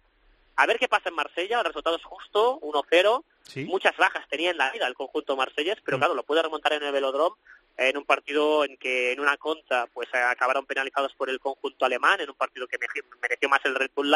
A 0.56 0.66
ver 0.66 0.78
qué 0.78 0.88
pasa 0.88 1.10
en 1.10 1.16
Marsella. 1.16 1.60
El 1.60 1.66
resultado 1.66 1.96
es 1.96 2.04
justo, 2.04 2.60
1-0. 2.62 3.24
Muchas 3.66 3.98
bajas 3.98 4.28
tenía 4.30 4.52
en 4.52 4.58
la 4.58 4.72
vida 4.72 4.88
el 4.88 4.94
conjunto 4.94 5.36
marsellés, 5.36 5.78
pero 5.84 5.98
mm. 5.98 6.00
claro, 6.00 6.14
lo 6.14 6.24
puede 6.24 6.42
remontar 6.42 6.74
en 6.74 6.84
el 6.84 6.92
velodrome 6.92 7.36
en 7.78 7.98
un 7.98 8.06
partido 8.06 8.64
en 8.64 8.78
que 8.78 9.12
en 9.12 9.20
una 9.20 9.38
contra 9.38 9.88
pues 9.88 10.08
acabaron 10.14 10.66
penalizados 10.66 11.14
por 11.16 11.30
el 11.30 11.40
conjunto 11.40 11.86
alemán, 11.86 12.22
en 12.22 12.30
un 12.30 12.36
partido 12.36 12.68
que 12.68 12.78
mereció 13.22 13.50
más 13.50 13.60
el 13.64 13.76
Red 13.76 13.92
Bull 13.96 14.14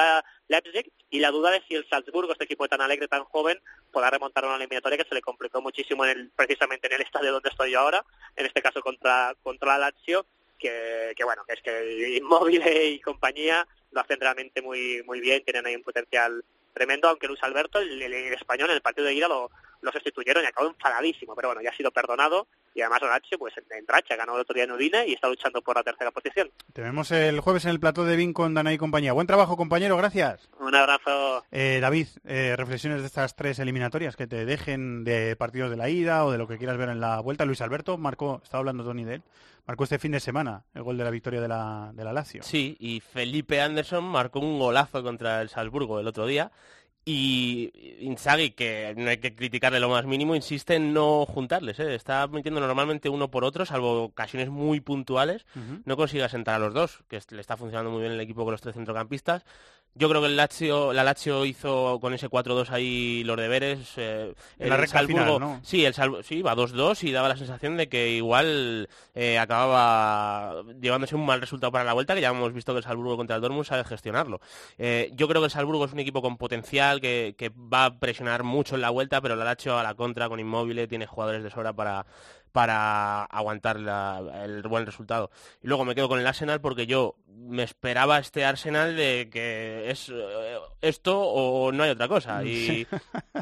Leipzig, 0.48 0.92
y 1.10 1.20
la 1.20 1.32
duda 1.32 1.56
es 1.56 1.64
si 1.68 1.76
el 1.76 1.88
Salzburgo, 1.90 2.32
este 2.32 2.44
equipo 2.44 2.68
tan 2.68 2.82
alegre, 2.82 3.08
tan 3.08 3.24
joven, 3.24 3.60
podrá 3.92 4.10
remontar 4.10 4.46
una 4.46 4.56
eliminatoria 4.56 4.98
que 4.98 5.10
se 5.10 5.16
le 5.16 5.22
complicó 5.22 5.62
muchísimo 5.62 6.06
en 6.06 6.12
el, 6.12 6.30
precisamente 6.36 6.88
en 6.88 6.94
el 6.94 7.02
estadio 7.02 7.32
donde 7.32 7.50
estoy 7.50 7.72
yo 7.72 7.80
ahora, 7.80 8.06
en 8.36 8.46
este 8.46 8.62
caso 8.62 8.82
contra, 8.82 9.34
contra 9.42 9.78
la 9.78 9.92
Lazio, 9.92 10.26
que, 10.58 11.14
que 11.16 11.24
bueno, 11.24 11.44
que 11.46 11.54
es 11.54 11.62
que 11.62 12.18
Inmóvil 12.18 12.62
y 12.66 13.00
compañía 13.00 13.68
lo 13.92 14.02
hacen 14.02 14.20
realmente 14.20 14.62
muy, 14.62 15.04
muy 15.04 15.20
bien, 15.20 15.44
tienen 15.44 15.66
ahí 15.66 15.76
un 15.76 15.84
potencial 15.84 16.44
tremendo, 16.74 17.08
aunque 17.08 17.28
Luis 17.28 17.42
Alberto, 17.44 17.80
el, 17.80 18.02
español, 18.34 18.70
en 18.70 18.76
el 18.76 18.82
partido 18.82 19.08
de 19.08 19.14
ida 19.14 19.28
lo, 19.28 19.50
lo 19.82 19.92
sustituyeron 19.92 20.44
y 20.44 20.48
acabó 20.48 20.68
enfadadísimo, 20.68 21.36
pero 21.36 21.50
bueno, 21.50 21.62
ya 21.62 21.70
ha 21.70 21.76
sido 21.76 21.92
perdonado 21.92 22.48
y 22.76 22.82
además 22.82 23.00
pues 23.40 23.54
en, 23.58 23.88
racha, 23.88 24.18
ganó 24.18 24.36
el 24.36 24.42
otro 24.42 24.54
día 24.54 24.66
en 24.66 24.72
Udine 24.72 25.08
y 25.08 25.14
está 25.14 25.30
luchando 25.30 25.62
por 25.62 25.78
la 25.78 25.84
tercera 25.84 26.12
posición. 26.12 26.52
Te 26.74 26.82
vemos 26.82 27.10
el 27.12 27.40
jueves 27.40 27.64
en 27.64 27.72
el 27.72 27.80
plató 27.80 28.04
de 28.04 28.18
Vin 28.18 28.34
con 28.34 28.54
Dana 28.54 28.74
y 28.74 28.78
compañía. 28.78 29.14
Buen 29.14 29.28
trabajo, 29.28 29.56
compañero, 29.56 29.96
gracias. 29.96 30.50
Un 30.60 30.76
abrazo. 30.76 31.46
Eh, 31.52 31.80
David, 31.82 32.08
eh, 32.26 32.54
reflexiones 32.58 33.00
de 33.00 33.08
estas 33.08 33.36
tres 33.38 33.60
eliminatorias 33.60 34.18
que 34.18 34.28
te 34.28 34.46
dejen 34.46 35.06
de 35.06 35.38
partidos 35.38 35.70
de 35.70 35.78
la 35.78 35.90
ida 35.90 36.26
o 36.26 36.32
de 36.32 36.38
lo 36.38 36.48
que 36.48 36.58
quieras 36.58 36.78
ver 36.78 36.90
en 36.90 37.00
la 37.00 37.22
vuelta. 37.22 37.46
Luis 37.46 37.62
Alberto 37.62 37.98
marcó, 37.98 38.42
estaba 38.44 38.60
hablando 38.60 38.84
Tony 38.84 39.06
de 39.06 39.16
él, 39.16 39.24
marcó 39.66 39.86
este 39.86 39.98
fin 39.98 40.12
de 40.12 40.20
semana 40.20 40.66
el 40.74 40.84
gol 40.84 40.98
de 40.98 41.06
la 41.06 41.12
victoria 41.12 41.40
de 41.40 41.48
la, 41.48 41.92
de 41.94 42.04
la 42.04 42.12
Lazio. 42.12 42.44
Sí, 42.44 42.76
y 42.80 43.00
Felipe 43.00 43.62
Anderson 43.62 44.04
marcó 44.04 44.40
un 44.40 44.60
golazo 44.60 45.02
contra 45.02 45.42
el 45.42 45.48
Salzburgo 45.48 46.02
el 46.02 46.08
otro 46.08 46.26
día 46.26 46.52
y 47.08 47.72
Inzaghi, 48.00 48.52
que 48.52 48.96
no 48.98 49.12
hay 49.12 49.18
que 49.18 49.36
criticarle 49.36 49.80
lo 49.80 49.90
más 49.90 50.06
mínimo, 50.06 50.36
insiste 50.36 50.74
en 50.76 50.92
no 50.92 51.28
juntarles. 51.28 51.80
¿eh? 51.80 51.94
Está 51.94 52.26
metiendo 52.28 52.60
normalmente 52.60 53.10
uno 53.10 53.30
por 53.30 53.44
otro, 53.44 53.64
salvo 53.64 54.06
ocasiones 54.06 54.50
muy 54.50 54.80
puntuales. 54.82 55.46
No 55.86 55.98
consigue 55.98 56.28
sentar 56.30 56.56
a 56.56 56.60
los 56.60 56.74
dos, 56.74 57.04
que 57.08 57.22
le 57.30 57.42
está 57.42 57.58
funcionando 57.58 57.92
muy 57.92 58.02
bien 58.02 58.14
el 58.14 58.20
equipo 58.20 58.44
con 58.44 58.54
los 58.54 58.62
tres 58.62 58.74
centrocampistas. 58.74 59.46
Yo 59.98 60.10
creo 60.10 60.20
que 60.20 60.28
el 60.28 60.36
Lazio, 60.36 60.92
la 60.92 61.06
Lazio 61.06 61.46
hizo 61.46 62.00
con 62.02 62.14
ese 62.14 62.30
4-2 62.30 62.70
ahí 62.72 63.24
los 63.24 63.38
deberes. 63.38 63.94
Eh, 63.96 64.36
el 64.60 64.70
la 64.70 64.86
Salzburgo, 64.88 65.40
¿no? 65.40 65.62
Sí, 65.64 65.86
el 65.86 65.94
sí, 65.94 66.42
va 66.42 66.54
2-2 66.54 67.02
y 67.04 67.14
daba 67.14 67.30
la 67.30 67.38
sensación 67.38 67.78
de 67.78 67.88
que 67.88 68.10
igual 68.10 68.90
eh, 69.14 69.40
acababa 69.40 70.64
llevándose 70.82 71.16
un 71.16 71.26
mal 71.26 71.40
resultado 71.40 71.72
para 71.72 71.86
la 71.86 71.94
vuelta, 71.94 72.14
que 72.14 72.20
ya 72.20 72.32
hemos 72.32 72.52
visto 72.52 72.74
que 72.74 72.80
el 72.80 72.84
Salzburgo 72.84 73.16
contra 73.16 73.38
el 73.38 73.42
Dortmund 73.42 73.66
sabe 73.66 73.86
gestionarlo. 73.86 74.42
Eh, 74.78 75.12
yo 75.14 75.30
creo 75.30 75.42
que 75.42 75.46
el 75.46 75.52
Salzburgo 75.52 75.86
es 75.86 75.94
un 75.94 76.00
equipo 76.00 76.22
con 76.22 76.36
potencial, 76.36 77.00
que, 77.00 77.36
que, 77.38 77.50
va 77.50 77.86
a 77.86 77.98
presionar 77.98 78.44
mucho 78.44 78.76
en 78.76 78.82
la 78.82 78.90
vuelta, 78.90 79.22
pero 79.22 79.38
la 79.38 79.46
Lazio 79.46 79.80
a 79.80 79.84
la 79.84 79.94
contra 79.94 80.28
con 80.28 80.42
inmóvil 80.42 80.90
tiene 80.90 81.06
jugadores 81.06 81.42
de 81.42 81.50
sobra 81.50 81.72
para, 81.72 82.06
para 82.56 83.26
aguantar 83.26 83.76
el 84.46 84.62
buen 84.62 84.86
resultado. 84.86 85.30
Y 85.62 85.68
luego 85.68 85.84
me 85.84 85.94
quedo 85.94 86.08
con 86.08 86.22
el 86.22 86.26
Arsenal 86.26 86.62
porque 86.62 86.88
yo 86.88 87.18
me 87.28 87.64
esperaba 87.64 88.18
este 88.18 88.46
Arsenal 88.46 88.96
de 88.96 89.28
que 89.30 89.92
es 89.92 90.08
eh, 90.08 90.58
esto 90.80 91.20
o 91.20 91.74
no 91.74 91.84
hay 91.84 91.90
otra 91.90 92.08
cosa. 92.08 92.46
Y 92.46 92.88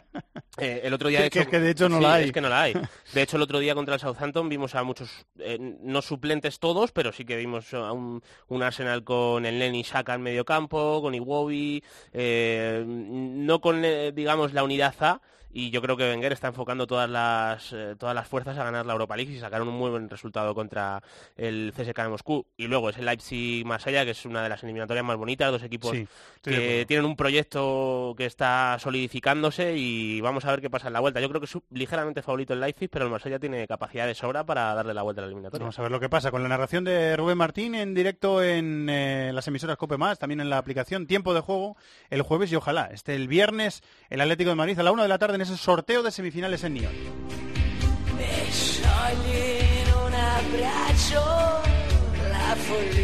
eh, 0.57 0.81
el 0.83 0.95
otro 0.95 1.09
día... 1.09 1.19
De 1.19 1.27
hecho, 1.27 1.41
es 1.41 1.47
que 1.47 1.59
de 1.59 1.69
hecho 1.69 1.89
no 1.89 1.99
la 1.99 2.15
hay. 2.15 2.23
Es 2.25 2.31
que 2.31 2.41
no 2.41 2.49
la 2.49 2.63
hay. 2.63 2.73
De 3.13 3.21
hecho, 3.21 3.37
el 3.37 3.43
otro 3.43 3.59
día 3.59 3.75
contra 3.75 3.93
el 3.93 4.01
Southampton 4.01 4.49
vimos 4.49 4.73
a 4.73 4.81
muchos, 4.81 5.27
eh, 5.37 5.59
no 5.59 6.01
suplentes 6.01 6.57
todos, 6.57 6.91
pero 6.91 7.11
sí 7.11 7.23
que 7.23 7.37
vimos 7.37 7.71
a 7.75 7.91
un, 7.91 8.23
Arsenal 8.63 9.03
con 9.03 9.45
el 9.45 9.59
Lenny 9.59 9.83
Saka 9.83 10.15
en 10.15 10.23
medio 10.23 10.43
campo, 10.43 11.03
con 11.03 11.13
Iwobi, 11.13 11.83
no 12.15 13.61
con, 13.61 13.83
digamos, 14.15 14.53
la 14.53 14.63
unidad 14.63 14.95
A, 15.01 15.21
y 15.53 15.69
yo 15.69 15.81
creo 15.81 15.95
que 15.95 16.09
Wenger 16.09 16.33
está 16.33 16.47
enfocando 16.47 16.87
todas 16.87 17.09
las 17.09 17.71
eh, 17.71 17.95
todas 17.97 18.15
las 18.15 18.27
fuerzas 18.27 18.57
a 18.57 18.63
ganar 18.63 18.85
la 18.85 18.93
Europa 18.93 19.15
League 19.15 19.31
y 19.31 19.39
sacaron 19.39 19.67
un 19.67 19.75
muy 19.75 19.91
buen 19.91 20.09
resultado 20.09 20.55
contra 20.55 21.01
el 21.37 21.73
CSK 21.75 21.97
de 21.97 22.09
Moscú 22.09 22.45
y 22.57 22.67
luego 22.67 22.89
es 22.89 22.97
el 22.97 23.05
Leipzig 23.05 23.65
Marsella 23.65 24.03
que 24.03 24.11
es 24.11 24.25
una 24.25 24.43
de 24.43 24.49
las 24.49 24.63
eliminatorias 24.63 25.05
más 25.05 25.17
bonitas 25.17 25.51
dos 25.51 25.63
equipos 25.63 25.95
que 26.41 26.85
tienen 26.87 27.05
un 27.05 27.15
proyecto 27.15 28.15
que 28.17 28.25
está 28.25 28.77
solidificándose 28.79 29.75
y 29.77 30.21
vamos 30.21 30.45
a 30.45 30.51
ver 30.51 30.61
qué 30.61 30.69
pasa 30.69 30.87
en 30.87 30.93
la 30.93 30.99
vuelta. 30.99 31.21
Yo 31.21 31.29
creo 31.29 31.39
que 31.39 31.45
es 31.45 31.57
ligeramente 31.69 32.21
favorito 32.21 32.53
el 32.53 32.59
Leipzig, 32.59 32.89
pero 32.89 33.05
el 33.05 33.11
Marsella 33.11 33.39
tiene 33.39 33.67
capacidad 33.67 34.07
de 34.07 34.15
sobra 34.15 34.45
para 34.45 34.73
darle 34.73 34.93
la 34.93 35.03
vuelta 35.03 35.21
a 35.21 35.23
la 35.23 35.27
eliminatoria. 35.27 35.63
Vamos 35.63 35.79
a 35.79 35.81
ver 35.83 35.91
lo 35.91 35.99
que 35.99 36.09
pasa 36.09 36.31
con 36.31 36.43
la 36.43 36.49
narración 36.49 36.83
de 36.83 37.15
Rubén 37.15 37.37
Martín 37.37 37.75
en 37.75 37.93
directo 37.93 38.43
en 38.43 38.89
eh, 38.89 39.31
las 39.33 39.47
emisoras 39.47 39.77
Cope 39.77 39.97
Más, 39.97 40.19
también 40.19 40.41
en 40.41 40.49
la 40.49 40.57
aplicación 40.57 41.07
Tiempo 41.07 41.33
de 41.33 41.41
Juego 41.41 41.77
el 42.09 42.21
jueves 42.21 42.51
y 42.51 42.55
ojalá 42.55 42.85
esté 42.91 43.15
el 43.15 43.27
viernes 43.27 43.81
el 44.09 44.21
Atlético 44.21 44.49
de 44.49 44.55
Madrid 44.55 44.79
a 44.79 44.83
la 44.83 44.91
una 44.91 45.03
de 45.03 45.09
la 45.09 45.19
tarde 45.19 45.35
en 45.35 45.41
ese 45.43 45.57
sorteo 45.57 46.03
de 46.03 46.11
semifinales 46.11 46.63
en 46.63 46.73
Nyon. 46.73 46.93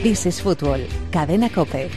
This 0.03 0.25
is 0.25 0.41
Fútbol, 0.41 0.87
Cadena 1.11 1.49
Cope. 1.49 1.89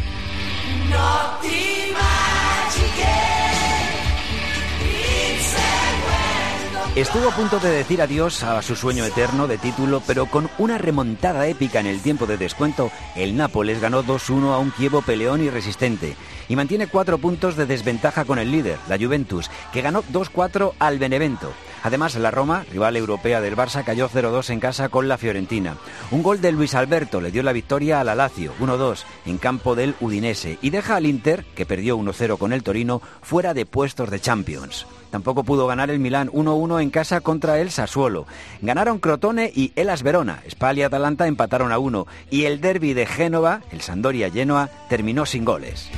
Estuvo 6.95 7.31
a 7.31 7.35
punto 7.35 7.59
de 7.59 7.71
decir 7.71 8.03
adiós 8.03 8.43
a 8.43 8.61
su 8.61 8.77
sueño 8.77 9.07
eterno 9.07 9.49
de 9.49 9.57
título, 9.57 10.03
pero 10.07 10.27
con 10.27 10.51
una 10.59 10.77
remontada 10.77 11.47
épica 11.47 11.81
en 11.81 11.87
el 11.87 12.03
tiempo 12.03 12.27
de 12.27 12.37
descuento, 12.37 12.91
el 13.17 13.35
Nápoles 13.35 13.81
ganó 13.81 14.05
2-1 14.05 14.53
a 14.53 14.59
un 14.59 14.71
Kievo 14.73 15.01
peleón 15.01 15.43
y 15.43 15.49
resistente 15.49 16.17
y 16.51 16.57
mantiene 16.57 16.89
cuatro 16.89 17.17
puntos 17.17 17.57
de 17.57 17.65
desventaja 17.65 18.27
con 18.27 18.39
el 18.39 18.53
líder, 18.53 18.79
la 18.91 18.99
Juventus, 18.99 19.51
que 19.73 19.81
ganó 19.81 20.03
2-4 20.13 20.75
al 20.79 20.99
Benevento. 20.99 21.51
Además, 21.83 22.15
la 22.17 22.31
Roma, 22.31 22.67
rival 22.71 22.99
europea 22.99 23.41
del 23.41 23.57
Barça, 23.57 23.85
cayó 23.85 24.11
0-2 24.11 24.51
en 24.51 24.61
casa 24.61 24.91
con 24.91 25.09
la 25.09 25.17
Fiorentina. 25.17 25.79
Un 26.11 26.23
gol 26.23 26.43
de 26.43 26.53
Luis 26.53 26.75
Alberto 26.75 27.23
le 27.23 27.31
dio 27.31 27.43
la 27.43 27.55
victoria 27.55 28.01
a 28.01 28.05
la 28.05 28.15
Lazio, 28.15 28.53
1-2, 28.61 29.05
en 29.25 29.39
campo 29.39 29.75
del 29.75 29.95
Udinese, 30.01 30.59
y 30.61 30.69
deja 30.69 30.97
al 30.97 31.07
Inter, 31.07 31.47
que 31.55 31.65
perdió 31.65 31.97
1-0 31.97 32.37
con 32.37 32.53
el 32.53 32.63
Torino, 32.63 33.01
fuera 33.23 33.55
de 33.55 33.65
puestos 33.65 34.11
de 34.11 34.21
Champions. 34.21 34.87
Tampoco 35.13 35.45
pudo 35.45 35.67
ganar 35.67 35.91
el 35.91 35.99
Milán 35.99 36.31
1-1 36.31 36.81
en 36.81 36.89
casa 36.89 37.21
contra 37.21 37.61
el 37.61 37.71
Sassuolo. 37.71 38.27
Ganaron 38.63 38.99
Crotone 38.99 39.53
y 39.55 39.71
Elas 39.77 40.03
Verona. 40.03 40.43
Spal 40.51 40.79
y 40.79 40.83
Atalanta 40.83 41.27
empataron 41.27 41.71
a 41.71 41.79
1. 41.79 42.07
Y 42.31 42.45
el 42.47 42.63
derby 42.63 42.95
de 42.95 43.05
Génova, 43.05 43.61
el 43.73 43.83
Sandoria-Genoa, 43.83 44.71
terminó 44.89 45.27
sin 45.27 45.45
goles. 45.45 45.91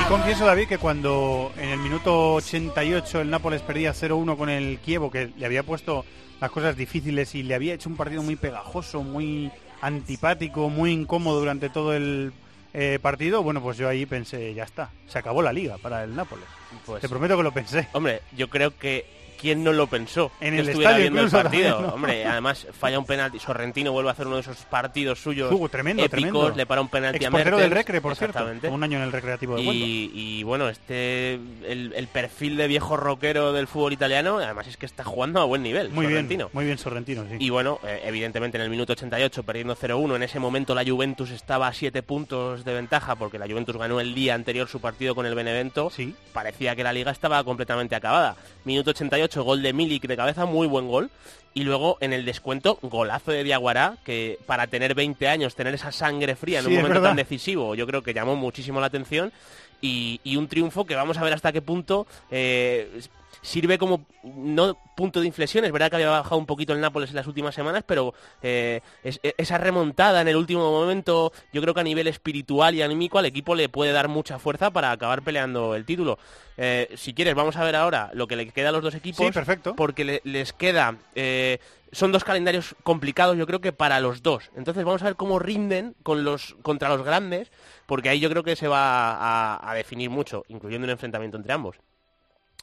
Y 0.00 0.08
confieso, 0.08 0.46
David, 0.46 0.66
que 0.66 0.78
cuando 0.78 1.52
en 1.56 1.68
el 1.68 1.78
minuto 1.78 2.34
88 2.34 3.20
el 3.20 3.30
Nápoles 3.30 3.62
perdía 3.62 3.94
0-1 3.94 4.36
con 4.36 4.50
el 4.50 4.80
Kievo, 4.80 5.12
que 5.12 5.30
le 5.36 5.46
había 5.46 5.62
puesto 5.62 6.04
las 6.40 6.50
cosas 6.50 6.76
difíciles 6.76 7.36
y 7.36 7.44
le 7.44 7.54
había 7.54 7.74
hecho 7.74 7.88
un 7.88 7.96
partido 7.96 8.24
muy 8.24 8.34
pegajoso, 8.34 9.04
muy 9.04 9.52
antipático, 9.80 10.70
muy 10.70 10.90
incómodo 10.90 11.38
durante 11.38 11.68
todo 11.68 11.94
el 11.94 12.32
eh, 12.78 12.98
partido, 13.00 13.42
bueno, 13.42 13.62
pues 13.62 13.78
yo 13.78 13.88
ahí 13.88 14.04
pensé, 14.04 14.52
ya 14.52 14.64
está, 14.64 14.90
se 15.08 15.18
acabó 15.18 15.40
la 15.40 15.50
liga 15.52 15.78
para 15.78 16.04
el 16.04 16.14
Nápoles. 16.14 16.44
Pues- 16.84 17.00
Te 17.00 17.08
prometo 17.08 17.34
que 17.36 17.42
lo 17.42 17.50
pensé. 17.52 17.88
Hombre, 17.94 18.20
yo 18.36 18.50
creo 18.50 18.76
que 18.76 19.06
quién 19.36 19.62
no 19.62 19.72
lo 19.72 19.86
pensó 19.86 20.30
En 20.40 20.54
que 20.54 20.60
el 20.60 20.68
estuviera 20.68 20.90
estadio 20.92 21.10
viendo 21.10 21.22
el 21.22 21.30
partido. 21.30 21.68
también, 21.70 21.86
¿no? 21.88 21.94
Hombre, 21.94 22.24
además 22.26 22.66
falla 22.78 22.98
un 22.98 23.06
penalti. 23.06 23.38
Sorrentino 23.38 23.92
vuelve 23.92 24.10
a 24.10 24.12
hacer 24.12 24.26
uno 24.26 24.36
de 24.36 24.42
esos 24.42 24.56
partidos 24.64 25.20
suyos 25.22 25.48
tremendo, 25.70 26.02
épicos, 26.04 26.10
tremendo. 26.30 26.56
le 26.56 26.66
para 26.66 26.80
un 26.80 26.88
penalti 26.88 27.24
a 27.24 27.30
Mertens. 27.30 27.58
del 27.58 27.70
Recre, 27.70 28.00
por 28.00 28.16
cierto. 28.16 28.44
Un 28.70 28.82
año 28.82 28.98
en 28.98 29.04
el 29.04 29.12
Recreativo 29.12 29.56
de 29.56 29.62
y, 29.62 30.10
y, 30.14 30.42
bueno, 30.42 30.68
este 30.68 31.34
el, 31.34 31.92
el 31.94 32.08
perfil 32.08 32.56
de 32.56 32.66
viejo 32.66 32.96
rockero 32.96 33.52
del 33.52 33.66
fútbol 33.66 33.92
italiano, 33.92 34.38
además 34.38 34.66
es 34.66 34.76
que 34.76 34.86
está 34.86 35.04
jugando 35.04 35.40
a 35.40 35.44
buen 35.44 35.62
nivel. 35.62 35.90
Muy 35.90 36.06
Sorrentino. 36.06 36.46
bien, 36.46 36.50
muy 36.52 36.64
bien 36.64 36.78
Sorrentino, 36.78 37.24
sí. 37.28 37.36
Y 37.38 37.50
bueno, 37.50 37.78
eh, 37.84 38.02
evidentemente 38.04 38.56
en 38.58 38.62
el 38.62 38.70
minuto 38.70 38.92
88, 38.92 39.42
perdiendo 39.42 39.76
0-1, 39.76 40.16
en 40.16 40.22
ese 40.22 40.38
momento 40.38 40.74
la 40.74 40.84
Juventus 40.84 41.30
estaba 41.30 41.68
a 41.68 41.72
7 41.72 42.02
puntos 42.02 42.64
de 42.64 42.74
ventaja 42.74 43.16
porque 43.16 43.38
la 43.38 43.46
Juventus 43.46 43.76
ganó 43.76 44.00
el 44.00 44.14
día 44.14 44.34
anterior 44.34 44.68
su 44.68 44.80
partido 44.80 45.14
con 45.14 45.26
el 45.26 45.34
Benevento. 45.34 45.90
Parecía 46.32 46.74
que 46.76 46.82
la 46.84 46.92
liga 46.92 47.10
estaba 47.10 47.42
completamente 47.44 47.94
acabada. 47.94 48.36
Minuto 48.64 48.90
88, 48.90 49.25
gol 49.34 49.62
de 49.62 49.72
Milik 49.72 50.06
de 50.06 50.16
cabeza, 50.16 50.44
muy 50.46 50.66
buen 50.66 50.88
gol. 50.88 51.10
Y 51.54 51.64
luego 51.64 51.96
en 52.00 52.12
el 52.12 52.24
descuento, 52.26 52.78
golazo 52.82 53.30
de 53.32 53.42
Diaguará, 53.42 53.96
que 54.04 54.38
para 54.44 54.66
tener 54.66 54.94
20 54.94 55.26
años, 55.28 55.54
tener 55.54 55.74
esa 55.74 55.90
sangre 55.90 56.36
fría 56.36 56.58
en 56.58 56.66
Sí, 56.66 56.70
un 56.72 56.82
momento 56.82 57.02
tan 57.02 57.16
decisivo, 57.16 57.74
yo 57.74 57.86
creo 57.86 58.02
que 58.02 58.12
llamó 58.12 58.36
muchísimo 58.36 58.78
la 58.80 58.86
atención. 58.86 59.32
Y, 59.80 60.20
y 60.24 60.36
un 60.36 60.48
triunfo 60.48 60.84
que 60.86 60.94
vamos 60.94 61.18
a 61.18 61.22
ver 61.22 61.32
hasta 61.34 61.52
qué 61.52 61.60
punto 61.62 62.06
eh, 62.30 63.00
sirve 63.46 63.78
como 63.78 64.04
no 64.24 64.76
punto 64.96 65.20
de 65.20 65.26
inflexión. 65.26 65.64
Es 65.64 65.72
verdad 65.72 65.88
que 65.90 65.96
había 65.96 66.10
bajado 66.10 66.36
un 66.36 66.46
poquito 66.46 66.72
el 66.72 66.80
Nápoles 66.80 67.10
en 67.10 67.16
las 67.16 67.26
últimas 67.26 67.54
semanas, 67.54 67.84
pero 67.86 68.12
eh, 68.42 68.80
es- 69.04 69.20
esa 69.22 69.56
remontada 69.58 70.20
en 70.20 70.28
el 70.28 70.36
último 70.36 70.70
momento, 70.70 71.32
yo 71.52 71.62
creo 71.62 71.72
que 71.74 71.80
a 71.80 71.84
nivel 71.84 72.06
espiritual 72.08 72.74
y 72.74 72.82
anímico 72.82 73.18
al 73.18 73.26
equipo 73.26 73.54
le 73.54 73.68
puede 73.68 73.92
dar 73.92 74.08
mucha 74.08 74.38
fuerza 74.38 74.70
para 74.70 74.90
acabar 74.90 75.22
peleando 75.22 75.74
el 75.74 75.84
título. 75.84 76.18
Eh, 76.56 76.88
si 76.96 77.14
quieres, 77.14 77.34
vamos 77.34 77.56
a 77.56 77.64
ver 77.64 77.76
ahora 77.76 78.10
lo 78.14 78.26
que 78.26 78.36
le 78.36 78.48
queda 78.50 78.70
a 78.70 78.72
los 78.72 78.82
dos 78.82 78.94
equipos. 78.94 79.26
Sí, 79.26 79.32
perfecto. 79.32 79.74
Porque 79.76 80.04
le- 80.04 80.20
les 80.24 80.52
queda... 80.52 80.96
eh, 81.14 81.58
son 81.92 82.10
dos 82.12 82.24
calendarios 82.24 82.74
complicados, 82.82 83.38
yo 83.38 83.46
creo 83.46 83.60
que 83.60 83.72
para 83.72 84.00
los 84.00 84.22
dos. 84.22 84.50
Entonces 84.56 84.84
vamos 84.84 85.02
a 85.02 85.06
ver 85.06 85.16
cómo 85.16 85.38
rinden 85.38 85.94
con 86.02 86.24
los, 86.24 86.56
contra 86.62 86.88
los 86.88 87.02
grandes, 87.04 87.50
porque 87.86 88.08
ahí 88.08 88.18
yo 88.18 88.28
creo 88.28 88.42
que 88.42 88.56
se 88.56 88.66
va 88.68 89.12
a, 89.12 89.70
a 89.70 89.74
definir 89.74 90.10
mucho, 90.10 90.44
incluyendo 90.48 90.84
un 90.84 90.90
enfrentamiento 90.90 91.36
entre 91.36 91.52
ambos. 91.52 91.76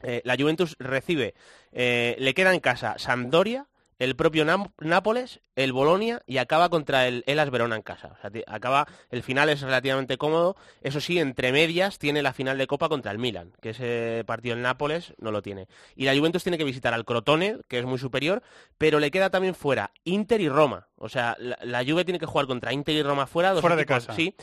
Eh, 0.03 0.21
la 0.25 0.35
Juventus 0.37 0.75
recibe, 0.79 1.33
eh, 1.71 2.15
le 2.19 2.33
queda 2.33 2.53
en 2.53 2.59
casa 2.59 2.95
Sampdoria, 2.97 3.67
el 3.99 4.15
propio 4.15 4.43
Nam- 4.43 4.71
Nápoles, 4.79 5.39
el 5.55 5.71
Bolonia 5.71 6.21
y 6.25 6.37
acaba 6.39 6.67
contra 6.69 7.07
el 7.07 7.23
Elas 7.27 7.51
Verona 7.51 7.75
en 7.75 7.83
casa. 7.83 8.07
O 8.17 8.19
sea, 8.21 8.31
acaba, 8.47 8.87
el 9.11 9.23
final 9.23 9.47
es 9.49 9.61
relativamente 9.61 10.17
cómodo. 10.17 10.57
Eso 10.81 10.99
sí, 10.99 11.19
entre 11.19 11.51
medias 11.53 11.99
tiene 11.99 12.21
la 12.23 12.33
final 12.33 12.57
de 12.57 12.67
Copa 12.67 12.89
contra 12.89 13.11
el 13.11 13.19
Milan, 13.19 13.53
que 13.61 13.69
ese 13.69 14.23
partido 14.25 14.55
en 14.55 14.63
Nápoles 14.63 15.13
no 15.19 15.31
lo 15.31 15.41
tiene. 15.41 15.67
Y 15.95 16.05
la 16.05 16.15
Juventus 16.17 16.43
tiene 16.43 16.57
que 16.57 16.63
visitar 16.65 16.93
al 16.93 17.05
Crotone, 17.05 17.59
que 17.69 17.79
es 17.79 17.85
muy 17.85 17.99
superior, 17.99 18.41
pero 18.77 18.99
le 18.99 19.11
queda 19.11 19.29
también 19.29 19.55
fuera 19.55 19.91
Inter 20.03 20.41
y 20.41 20.49
Roma. 20.49 20.87
O 20.97 21.07
sea, 21.07 21.37
la, 21.39 21.57
la 21.61 21.85
Juve 21.85 22.03
tiene 22.03 22.19
que 22.19 22.25
jugar 22.25 22.47
contra 22.47 22.73
Inter 22.73 22.95
y 22.95 23.03
Roma 23.03 23.27
fuera. 23.27 23.51
dos 23.51 23.61
Fuera 23.61 23.75
de 23.75 23.83
equipos, 23.83 24.05
casa. 24.07 24.15
Sí, 24.17 24.35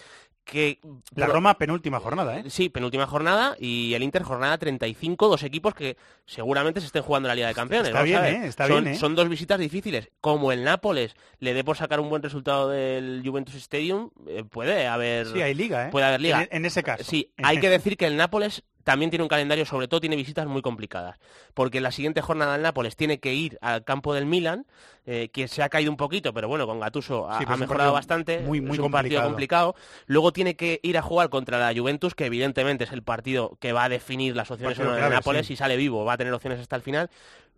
que 0.44 0.80
La 1.14 1.26
Roma 1.26 1.56
penúltima 1.58 2.00
jornada, 2.00 2.38
¿eh? 2.38 2.44
Sí, 2.48 2.68
penúltima 2.68 3.06
jornada 3.06 3.56
y 3.58 3.94
el 3.94 4.02
Inter 4.02 4.22
jornada 4.22 4.58
35, 4.58 5.28
dos 5.28 5.42
equipos 5.42 5.74
que 5.74 5.96
seguramente 6.26 6.80
se 6.80 6.86
estén 6.86 7.02
jugando 7.02 7.28
la 7.28 7.34
Liga 7.34 7.48
de 7.48 7.54
Campeones. 7.54 7.88
Está 7.88 8.02
bien. 8.02 8.24
¿eh? 8.24 8.46
Está 8.46 8.66
son, 8.66 8.84
bien, 8.84 8.94
¿eh? 8.94 8.98
son 8.98 9.14
dos 9.14 9.28
visitas 9.28 9.58
difíciles. 9.58 10.10
Como 10.20 10.52
el 10.52 10.64
Nápoles 10.64 11.14
le 11.38 11.54
dé 11.54 11.62
por 11.64 11.76
sacar 11.76 12.00
un 12.00 12.08
buen 12.08 12.22
resultado 12.22 12.68
del 12.68 13.22
Juventus 13.24 13.54
Stadium, 13.54 14.10
eh, 14.26 14.44
puede 14.44 14.86
haber 14.86 15.26
Sí, 15.26 15.40
hay 15.40 15.54
liga, 15.54 15.86
¿eh? 15.86 15.90
Puede 15.90 16.06
haber 16.06 16.20
liga. 16.20 16.42
En, 16.42 16.48
en 16.50 16.64
ese 16.66 16.82
caso. 16.82 17.04
Sí, 17.04 17.32
hay 17.42 17.60
que 17.60 17.68
decir 17.68 17.96
que 17.96 18.06
el 18.06 18.16
Nápoles 18.16 18.64
también 18.84 19.10
tiene 19.10 19.22
un 19.22 19.28
calendario, 19.28 19.64
sobre 19.66 19.88
todo 19.88 20.00
tiene 20.00 20.16
visitas 20.16 20.46
muy 20.46 20.62
complicadas, 20.62 21.18
porque 21.54 21.78
en 21.78 21.84
la 21.84 21.92
siguiente 21.92 22.20
jornada 22.20 22.56
el 22.56 22.62
Nápoles 22.62 22.96
tiene 22.96 23.18
que 23.20 23.34
ir 23.34 23.58
al 23.60 23.84
campo 23.84 24.14
del 24.14 24.26
Milan, 24.26 24.66
eh, 25.06 25.28
que 25.32 25.48
se 25.48 25.62
ha 25.62 25.68
caído 25.68 25.90
un 25.90 25.96
poquito, 25.96 26.32
pero 26.32 26.46
bueno, 26.48 26.66
con 26.66 26.78
Gattuso 26.78 27.28
ha, 27.28 27.38
Sí, 27.38 27.46
mejorado 27.58 27.92
bastante, 27.92 28.40
muy, 28.40 28.60
muy 28.60 28.72
es 28.74 28.78
un 28.78 28.90
partido 28.90 29.22
complicado. 29.22 29.72
complicado. 29.72 30.04
Luego 30.06 30.32
tiene 30.32 30.56
que 30.56 30.78
ir 30.82 30.98
a 30.98 31.02
jugar 31.02 31.30
contra 31.30 31.58
la 31.58 31.78
Juventus, 31.78 32.14
que 32.14 32.26
evidentemente 32.26 32.84
es 32.84 32.92
el 32.92 33.02
partido 33.02 33.56
que 33.60 33.72
va 33.72 33.84
a 33.84 33.88
definir 33.88 34.36
las 34.36 34.50
opciones 34.50 34.78
o 34.78 34.82
Partido 34.82 34.98
no 35.00 35.04
de 35.08 35.14
Nápoles, 35.14 35.46
sí. 35.46 35.54
si 35.54 35.56
sale 35.56 35.76
vivo 35.76 36.04
va 36.04 36.12
a 36.14 36.16
tener 36.18 36.32
opciones 36.32 36.60
hasta 36.60 36.76
el 36.76 36.82
final. 36.82 37.10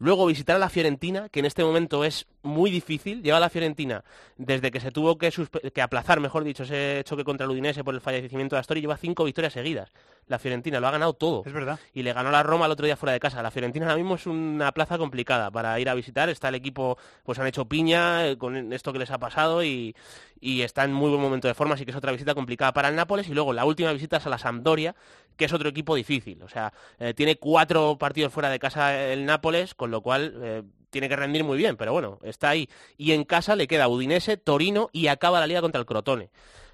Luego 0.02 0.26
visitar 0.26 0.56
a 0.56 0.58
la 0.58 0.68
Fiorentina, 0.68 1.28
que 1.28 1.38
en 1.38 1.46
este 1.46 1.62
momento 1.62 2.04
es 2.04 2.26
muy 2.42 2.72
difícil. 2.72 3.22
Lleva 3.22 3.36
a 3.36 3.40
la 3.40 3.48
Fiorentina 3.48 4.02
desde 4.36 4.72
que 4.72 4.80
se 4.80 4.90
tuvo 4.90 5.16
que, 5.16 5.30
que 5.72 5.80
aplazar, 5.80 6.18
mejor 6.18 6.42
dicho, 6.42 6.64
ese 6.64 7.02
choque 7.04 7.22
contra 7.22 7.44
el 7.44 7.52
Udinese 7.52 7.84
por 7.84 7.94
el 7.94 8.00
fallecimiento 8.00 8.56
de 8.56 8.60
Astori, 8.60 8.80
lleva 8.80 8.96
cinco 8.96 9.22
victorias 9.22 9.52
seguidas. 9.52 9.92
La 10.26 10.40
Fiorentina 10.40 10.80
lo 10.80 10.88
ha 10.88 10.90
ganado 10.90 11.12
todo. 11.12 11.44
Es 11.46 11.52
verdad. 11.52 11.78
Y 11.94 12.02
le 12.02 12.12
ganó 12.12 12.30
a 12.30 12.32
la 12.32 12.42
Roma 12.42 12.66
el 12.66 12.72
otro 12.72 12.84
día 12.84 12.96
fuera 12.96 13.12
de 13.12 13.20
casa. 13.20 13.44
La 13.44 13.52
Fiorentina 13.52 13.86
ahora 13.86 13.96
mismo 13.96 14.16
es 14.16 14.26
una 14.26 14.72
plaza 14.72 14.98
complicada 14.98 15.52
para 15.52 15.78
ir 15.78 15.88
a 15.88 15.94
visitar. 15.94 16.28
Está 16.28 16.48
el 16.48 16.56
equipo, 16.56 16.98
pues 17.22 17.38
han 17.38 17.46
hecho 17.46 17.66
piña 17.66 18.26
eh, 18.26 18.36
con 18.36 18.72
esto 18.72 18.92
que 18.92 18.98
les 18.98 19.10
ha 19.12 19.18
pasado 19.18 19.62
y, 19.62 19.94
y 20.42 20.62
está 20.62 20.82
en 20.82 20.92
muy 20.92 21.08
buen 21.08 21.22
momento 21.22 21.46
de 21.46 21.54
forma, 21.54 21.74
así 21.74 21.84
que 21.84 21.92
es 21.92 21.96
otra 21.96 22.10
visita 22.10 22.34
complicada 22.34 22.72
para 22.72 22.88
el 22.88 22.96
Nápoles. 22.96 23.28
Y 23.28 23.32
luego 23.32 23.52
la 23.52 23.64
última 23.64 23.92
visita 23.92 24.16
es 24.16 24.26
a 24.26 24.28
la 24.28 24.38
Sampdoria, 24.38 24.96
que 25.36 25.44
es 25.44 25.52
otro 25.52 25.68
equipo 25.68 25.94
difícil. 25.94 26.42
O 26.42 26.48
sea, 26.48 26.72
eh, 26.98 27.14
tiene 27.14 27.36
cuatro 27.36 27.96
partidos 27.96 28.32
fuera 28.32 28.50
de 28.50 28.58
casa 28.58 29.00
el 29.00 29.24
Nápoles, 29.24 29.76
con 29.76 29.92
lo 29.92 30.00
cual 30.00 30.34
eh, 30.42 30.62
tiene 30.90 31.08
que 31.08 31.14
rendir 31.14 31.44
muy 31.44 31.56
bien, 31.56 31.76
pero 31.76 31.92
bueno, 31.92 32.18
está 32.24 32.48
ahí. 32.50 32.68
Y 32.98 33.12
en 33.12 33.22
casa 33.22 33.54
le 33.54 33.68
queda 33.68 33.86
Udinese, 33.86 34.36
Torino 34.36 34.90
y 34.92 35.06
acaba 35.06 35.38
la 35.38 35.46
liga 35.46 35.60
contra 35.60 35.78
el 35.78 35.86
Crotone. 35.86 36.30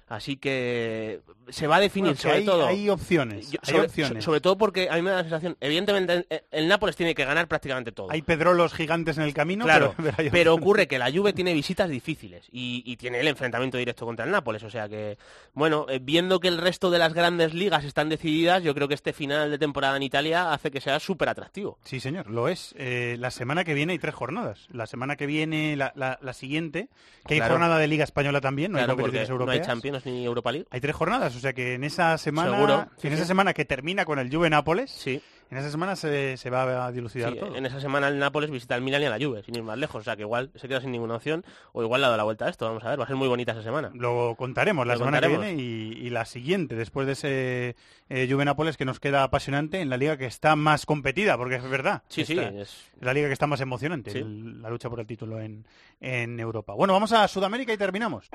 Así 0.09 0.37
que 0.37 1.21
se 1.49 1.67
va 1.67 1.75
a 1.75 1.79
definir 1.79 2.09
Bueno, 2.13 2.21
sobre 2.21 2.35
hay- 2.37 2.45
todo. 2.45 2.67
hay 2.67 2.89
opciones, 2.89 3.51
Yo- 3.51 3.59
hay 3.63 3.71
sobre, 3.73 3.85
opciones. 3.87 4.23
so- 4.23 4.29
sobre 4.29 4.41
todo 4.41 4.57
porque 4.57 4.89
a 4.89 4.95
mí 4.95 5.01
me 5.03 5.11
da 5.11 5.17
la 5.17 5.21
sensación, 5.23 5.55
evidentemente 5.61 6.13
el, 6.13 6.43
el 6.51 6.67
Nápoles 6.67 6.95
tiene 6.95 7.13
que 7.15 7.25
ganar 7.25 7.47
prácticamente 7.47 7.91
todo. 7.91 8.07
Hay 8.11 8.21
pedrolos 8.23 8.73
gigantes 8.73 9.17
en 9.17 9.23
el 9.23 9.33
camino, 9.35 9.65
Claro, 9.65 9.93
pero, 10.31 10.53
ocurre 10.55 10.87
que 10.87 10.97
la 10.99 11.11
Juve 11.11 11.33
tiene 11.33 11.53
visitas 11.53 11.89
difíciles 11.89 12.47
y, 12.51 12.81
y 12.85 12.97
tiene 12.97 13.19
el 13.19 13.27
enfrentamiento 13.27 13.77
directo 13.77 14.05
contra 14.05 14.25
el 14.25 14.31
Nápoles. 14.31 14.63
O 14.63 14.69
sea 14.69 14.89
que, 14.89 15.17
bueno, 15.53 15.85
eh, 15.89 15.99
viendo 16.01 16.39
que 16.39 16.47
el 16.47 16.57
resto 16.57 16.89
de 16.91 16.97
las 16.99 17.13
grandes 17.13 17.53
ligas 17.53 17.83
están 17.83 18.09
decididas, 18.09 18.63
yo 18.63 18.73
creo 18.73 18.87
que 18.87 18.95
este 18.95 19.13
final 19.13 19.51
de 19.51 19.57
temporada 19.59 19.95
en 19.95 20.03
Italia 20.03 20.51
hace 20.53 20.71
que 20.71 20.81
sea 20.81 20.99
súper 20.99 21.29
atractivo. 21.29 21.77
Sí, 21.83 21.99
señor, 21.99 22.29
lo 22.31 22.47
es. 22.47 22.73
Eh, 22.77 23.15
la 23.19 23.29
semana 23.31 23.63
que 23.63 23.73
viene 23.75 23.93
hay 23.93 23.99
tres 23.99 24.15
jornadas. 24.15 24.67
La 24.71 24.87
semana 24.87 25.15
que 25.15 25.27
viene, 25.27 25.75
la, 25.75 25.93
la- 25.95 26.17
la 26.21 26.33
siguiente, 26.33 26.89
que 27.27 27.35
hay 27.35 27.41
jornada 27.47 27.77
de 27.77 27.87
Liga 27.87 28.03
Española 28.03 28.41
también, 28.41 28.71
no 28.71 28.77
Claro, 28.79 28.93
hay 28.93 28.97
competiciones 28.97 29.29
porque 29.29 29.45
no 29.45 29.51
hay 29.51 29.57
europeas. 29.57 29.67
Champions, 30.03 30.19
ni 30.19 30.25
Europa 30.25 30.51
League. 30.51 30.67
Hay 30.71 30.81
tres 30.81 30.95
jornadas, 30.95 31.35
o 31.35 31.39
sea 31.39 31.53
que 31.53 31.73
en 31.75 31.83
esa 31.83 32.17
semana, 32.17 32.51
Seguro, 32.55 32.87
sí, 32.97 33.07
en 33.07 33.13
esa 33.13 33.25
semana 33.25 33.53
que 33.53 33.65
termina 33.65 34.05
con 34.05 34.19
el 34.19 34.33
Juve 34.33 34.49
Nápoles, 34.49 34.91
Sí. 34.91 35.21
en 35.51 35.57
esa 35.57 35.71
semana 35.71 35.95
se, 35.95 36.37
se 36.37 36.49
va 36.49 36.85
a 36.85 36.91
dilucidar 36.91 37.33
todo. 37.35 37.55
en 37.55 37.65
esa 37.65 37.79
semana 37.81 38.07
el 38.07 38.19
Nápoles 38.19 38.51
visita 38.51 38.75
al 38.75 38.81
Milan 38.81 39.01
y 39.01 39.05
a 39.05 39.09
la 39.09 39.17
Juve, 39.23 39.41
sin 39.43 39.55
ir 39.55 39.63
más 39.63 39.77
lejos. 39.77 40.01
O 40.01 40.03
sea 40.03 40.15
que 40.15 40.21
igual 40.21 40.51
se 40.55 40.67
queda 40.67 40.79
sin 40.81 40.91
ninguna 40.91 41.15
opción 41.15 41.43
o 41.73 41.81
igual 41.83 42.01
le 42.01 42.05
ha 42.05 42.09
dado 42.09 42.17
la 42.17 42.23
vuelta 42.23 42.45
a 42.45 42.49
esto. 42.49 42.65
Vamos 42.65 42.83
a 42.83 42.89
ver, 42.89 42.99
va 42.99 43.03
a 43.03 43.07
ser 43.07 43.15
muy 43.15 43.27
bonita 43.27 43.51
esa 43.53 43.63
semana. 43.63 43.91
Lo 43.95 44.35
contaremos 44.37 44.85
la 44.85 44.93
Lo 44.93 44.99
semana 44.99 45.17
contaremos. 45.21 45.45
que 45.45 45.55
viene 45.55 45.61
y, 45.63 46.05
y 46.07 46.09
la 46.11 46.25
siguiente, 46.25 46.75
después 46.75 47.07
de 47.07 47.13
ese 47.13 47.75
eh, 48.09 48.27
Juve 48.29 48.45
Nápoles 48.45 48.77
que 48.77 48.85
nos 48.85 48.99
queda 48.99 49.23
apasionante 49.23 49.81
en 49.81 49.89
la 49.89 49.97
liga 49.97 50.17
que 50.17 50.25
está 50.27 50.55
más 50.55 50.85
competida, 50.85 51.35
porque 51.37 51.55
es 51.55 51.63
verdad. 51.69 52.03
Sí, 52.09 52.25
sí, 52.25 52.37
es- 52.39 52.91
la 53.01 53.13
liga 53.13 53.27
que 53.27 53.33
está 53.33 53.47
más 53.47 53.61
emocionante, 53.61 54.11
el- 54.11 54.61
la 54.61 54.69
lucha 54.69 54.89
por 54.89 54.99
el 54.99 55.07
título 55.07 55.39
en, 55.39 55.65
en 55.99 56.39
Europa. 56.39 56.73
Bueno, 56.73 56.93
vamos 56.93 57.11
a 57.11 57.27
Sudamérica 57.27 57.73
y 57.73 57.77
terminamos. 57.77 58.29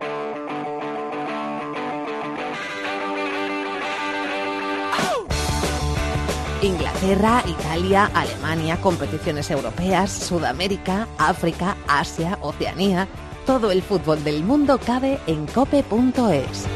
Inglaterra, 6.64 7.44
Italia, 7.46 8.10
Alemania, 8.14 8.80
competiciones 8.80 9.50
europeas, 9.50 10.10
Sudamérica, 10.10 11.06
África, 11.18 11.76
Asia, 11.86 12.38
Oceanía. 12.40 13.06
Todo 13.44 13.70
el 13.70 13.82
fútbol 13.82 14.24
del 14.24 14.42
mundo 14.42 14.78
cabe 14.78 15.20
en 15.26 15.46
cope.es. 15.46 16.66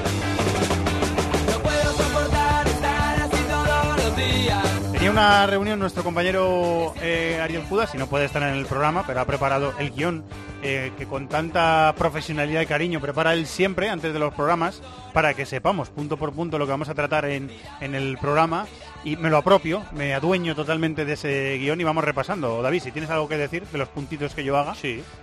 Tenía 4.99 5.13
una 5.13 5.47
reunión 5.47 5.79
nuestro 5.79 6.03
compañero 6.03 6.93
eh, 7.01 7.39
Ariel 7.41 7.63
Judas, 7.69 7.95
y 7.95 7.99
no 7.99 8.09
puede 8.09 8.25
estar 8.25 8.43
en 8.43 8.57
el 8.57 8.67
programa, 8.67 9.05
pero 9.07 9.21
ha 9.21 9.25
preparado 9.27 9.73
el 9.79 9.93
guion 9.93 10.25
eh, 10.61 10.91
que 10.99 11.07
con 11.07 11.29
tanta 11.29 11.95
profesionalidad 11.97 12.63
y 12.63 12.67
cariño 12.67 13.01
prepara 13.01 13.33
él 13.33 13.47
siempre 13.47 13.91
antes 13.91 14.13
de 14.13 14.19
los 14.19 14.35
programas 14.35 14.83
para 15.13 15.35
que 15.35 15.47
sepamos 15.47 15.91
punto 15.91 16.17
por 16.17 16.33
punto 16.33 16.59
lo 16.59 16.67
que 16.67 16.73
vamos 16.73 16.89
a 16.89 16.97
tratar 16.97 17.27
en, 17.27 17.49
en 17.81 17.95
el 17.95 18.19
programa 18.19 18.67
y 19.05 19.15
me 19.15 19.31
lo 19.31 19.37
apropio, 19.37 19.85
me 19.93 20.15
adueño 20.15 20.57
totalmente 20.57 21.05
de 21.05 21.13
ese 21.13 21.59
guion 21.59 21.81
y 21.81 21.85
vamos 21.85 22.03
repasando. 22.03 22.61
David, 22.61 22.83
si 22.83 22.91
tienes 22.91 23.11
algo 23.11 23.29
que 23.29 23.37
decir 23.37 23.65
de 23.67 23.79
los 23.79 23.89
puntitos 23.91 24.35
que 24.35 24.43
yo 24.43 24.57
haga, 24.57 24.75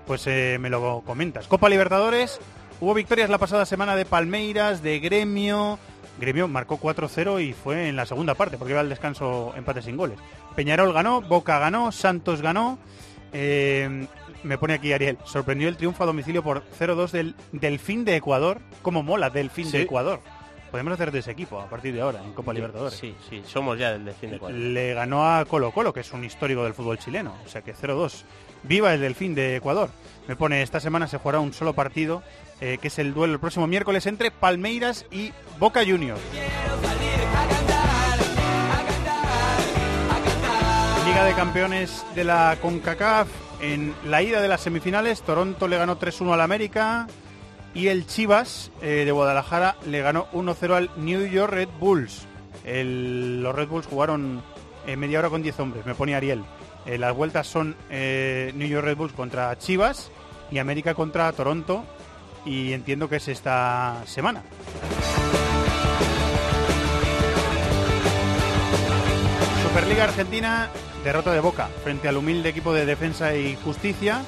pues 0.07 0.25
eh, 0.27 0.55
me 0.57 0.69
lo 0.69 1.01
comentas. 1.05 1.49
Copa 1.49 1.67
Libertadores, 1.67 2.39
hubo 2.79 2.93
victorias 2.93 3.29
la 3.29 3.39
pasada 3.39 3.65
semana 3.65 3.97
de 3.97 4.05
Palmeiras, 4.05 4.81
de 4.81 4.99
Gremio, 5.01 5.79
Gremio 6.19 6.47
marcó 6.47 6.79
4-0 6.79 7.43
y 7.43 7.53
fue 7.53 7.89
en 7.89 7.95
la 7.95 8.05
segunda 8.05 8.35
parte, 8.35 8.57
porque 8.57 8.71
iba 8.71 8.79
al 8.81 8.89
descanso 8.89 9.53
empate 9.55 9.81
sin 9.81 9.97
goles. 9.97 10.17
Peñarol 10.55 10.93
ganó, 10.93 11.21
Boca 11.21 11.59
ganó, 11.59 11.91
Santos 11.91 12.41
ganó. 12.41 12.77
eh, 13.33 14.07
me 14.43 14.57
pone 14.59 14.75
aquí 14.75 14.93
Ariel, 14.93 15.17
sorprendió 15.25 15.67
el 15.67 15.75
triunfo 15.75 16.03
a 16.03 16.05
domicilio 16.05 16.43
por 16.43 16.63
0-2 16.79 17.09
del 17.11 17.35
Delfín 17.51 18.05
de 18.05 18.15
Ecuador. 18.15 18.59
¿Cómo 18.83 19.01
mola 19.01 19.29
Delfín 19.31 19.71
de. 19.71 19.81
Ecuador? 19.81 20.19
Podemos 20.69 20.93
hacer 20.93 21.11
de 21.11 21.19
ese 21.19 21.31
equipo 21.31 21.59
a 21.59 21.67
partir 21.67 21.93
de 21.95 22.01
ahora 22.01 22.21
en 22.23 22.33
Copa 22.33 22.53
Libertadores. 22.53 22.93
Sí, 22.97 23.15
sí, 23.29 23.41
somos 23.47 23.79
ya 23.79 23.91
del 23.93 24.05
Delfín 24.05 24.29
de 24.29 24.35
Ecuador. 24.35 24.57
Le 24.57 24.93
ganó 24.93 25.25
a 25.25 25.45
Colo 25.45 25.71
Colo, 25.71 25.93
que 25.93 26.01
es 26.01 26.11
un 26.13 26.23
histórico 26.23 26.63
del 26.63 26.73
fútbol 26.73 26.99
chileno. 26.99 27.33
O 27.45 27.49
sea 27.49 27.61
que 27.61 27.73
0-2. 27.73 28.23
Viva 28.63 28.93
el 28.93 29.01
Delfín 29.01 29.33
de 29.35 29.55
Ecuador. 29.55 29.89
Me 30.27 30.35
pone, 30.35 30.61
esta 30.61 30.79
semana 30.79 31.07
se 31.07 31.17
jugará 31.17 31.39
un 31.39 31.53
solo 31.53 31.73
partido, 31.73 32.23
eh, 32.61 32.77
que 32.81 32.87
es 32.87 32.99
el 32.99 33.13
duelo 33.13 33.33
el 33.33 33.39
próximo 33.39 33.67
miércoles 33.67 34.05
entre 34.05 34.31
Palmeiras 34.31 35.05
y 35.11 35.31
Boca 35.59 35.81
Juniors. 35.85 36.21
Liga 41.05 41.25
de 41.25 41.33
Campeones 41.33 42.05
de 42.15 42.23
la 42.23 42.57
CONCACAF. 42.61 43.27
En 43.61 43.93
la 44.05 44.21
ida 44.21 44.41
de 44.41 44.47
las 44.47 44.61
semifinales, 44.61 45.21
Toronto 45.21 45.67
le 45.67 45.77
ganó 45.77 45.97
3-1 45.97 46.33
al 46.33 46.41
América 46.41 47.07
y 47.75 47.87
el 47.87 48.07
Chivas 48.07 48.71
eh, 48.81 49.03
de 49.05 49.11
Guadalajara 49.11 49.75
le 49.85 50.01
ganó 50.01 50.27
1-0 50.31 50.73
al 50.73 50.89
New 50.97 51.27
York 51.27 51.53
Red 51.53 51.69
Bulls. 51.79 52.25
Los 52.65 53.53
Red 53.55 53.67
Bulls 53.67 53.85
jugaron 53.85 54.41
eh, 54.87 54.95
media 54.95 55.19
hora 55.19 55.29
con 55.29 55.43
10 55.43 55.59
hombres, 55.59 55.85
me 55.85 55.93
pone 55.93 56.15
Ariel. 56.15 56.43
Eh, 56.85 56.97
las 56.97 57.15
vueltas 57.15 57.47
son 57.47 57.75
New 57.89 58.67
York 58.67 58.85
Red 58.85 58.97
Bulls 58.97 59.13
contra 59.13 59.57
Chivas 59.57 60.09
y 60.51 60.57
América 60.57 60.93
contra 60.95 61.31
Toronto 61.33 61.85
y 62.45 62.73
entiendo 62.73 63.09
que 63.09 63.17
es 63.17 63.27
esta 63.27 64.01
semana. 64.05 64.41
Superliga 69.63 70.05
Argentina, 70.05 70.69
derrota 71.03 71.33
de 71.33 71.39
Boca 71.39 71.67
frente 71.83 72.07
al 72.07 72.17
humilde 72.17 72.49
equipo 72.49 72.73
de 72.73 72.85
Defensa 72.85 73.35
y 73.35 73.55
Justicia. 73.57 74.21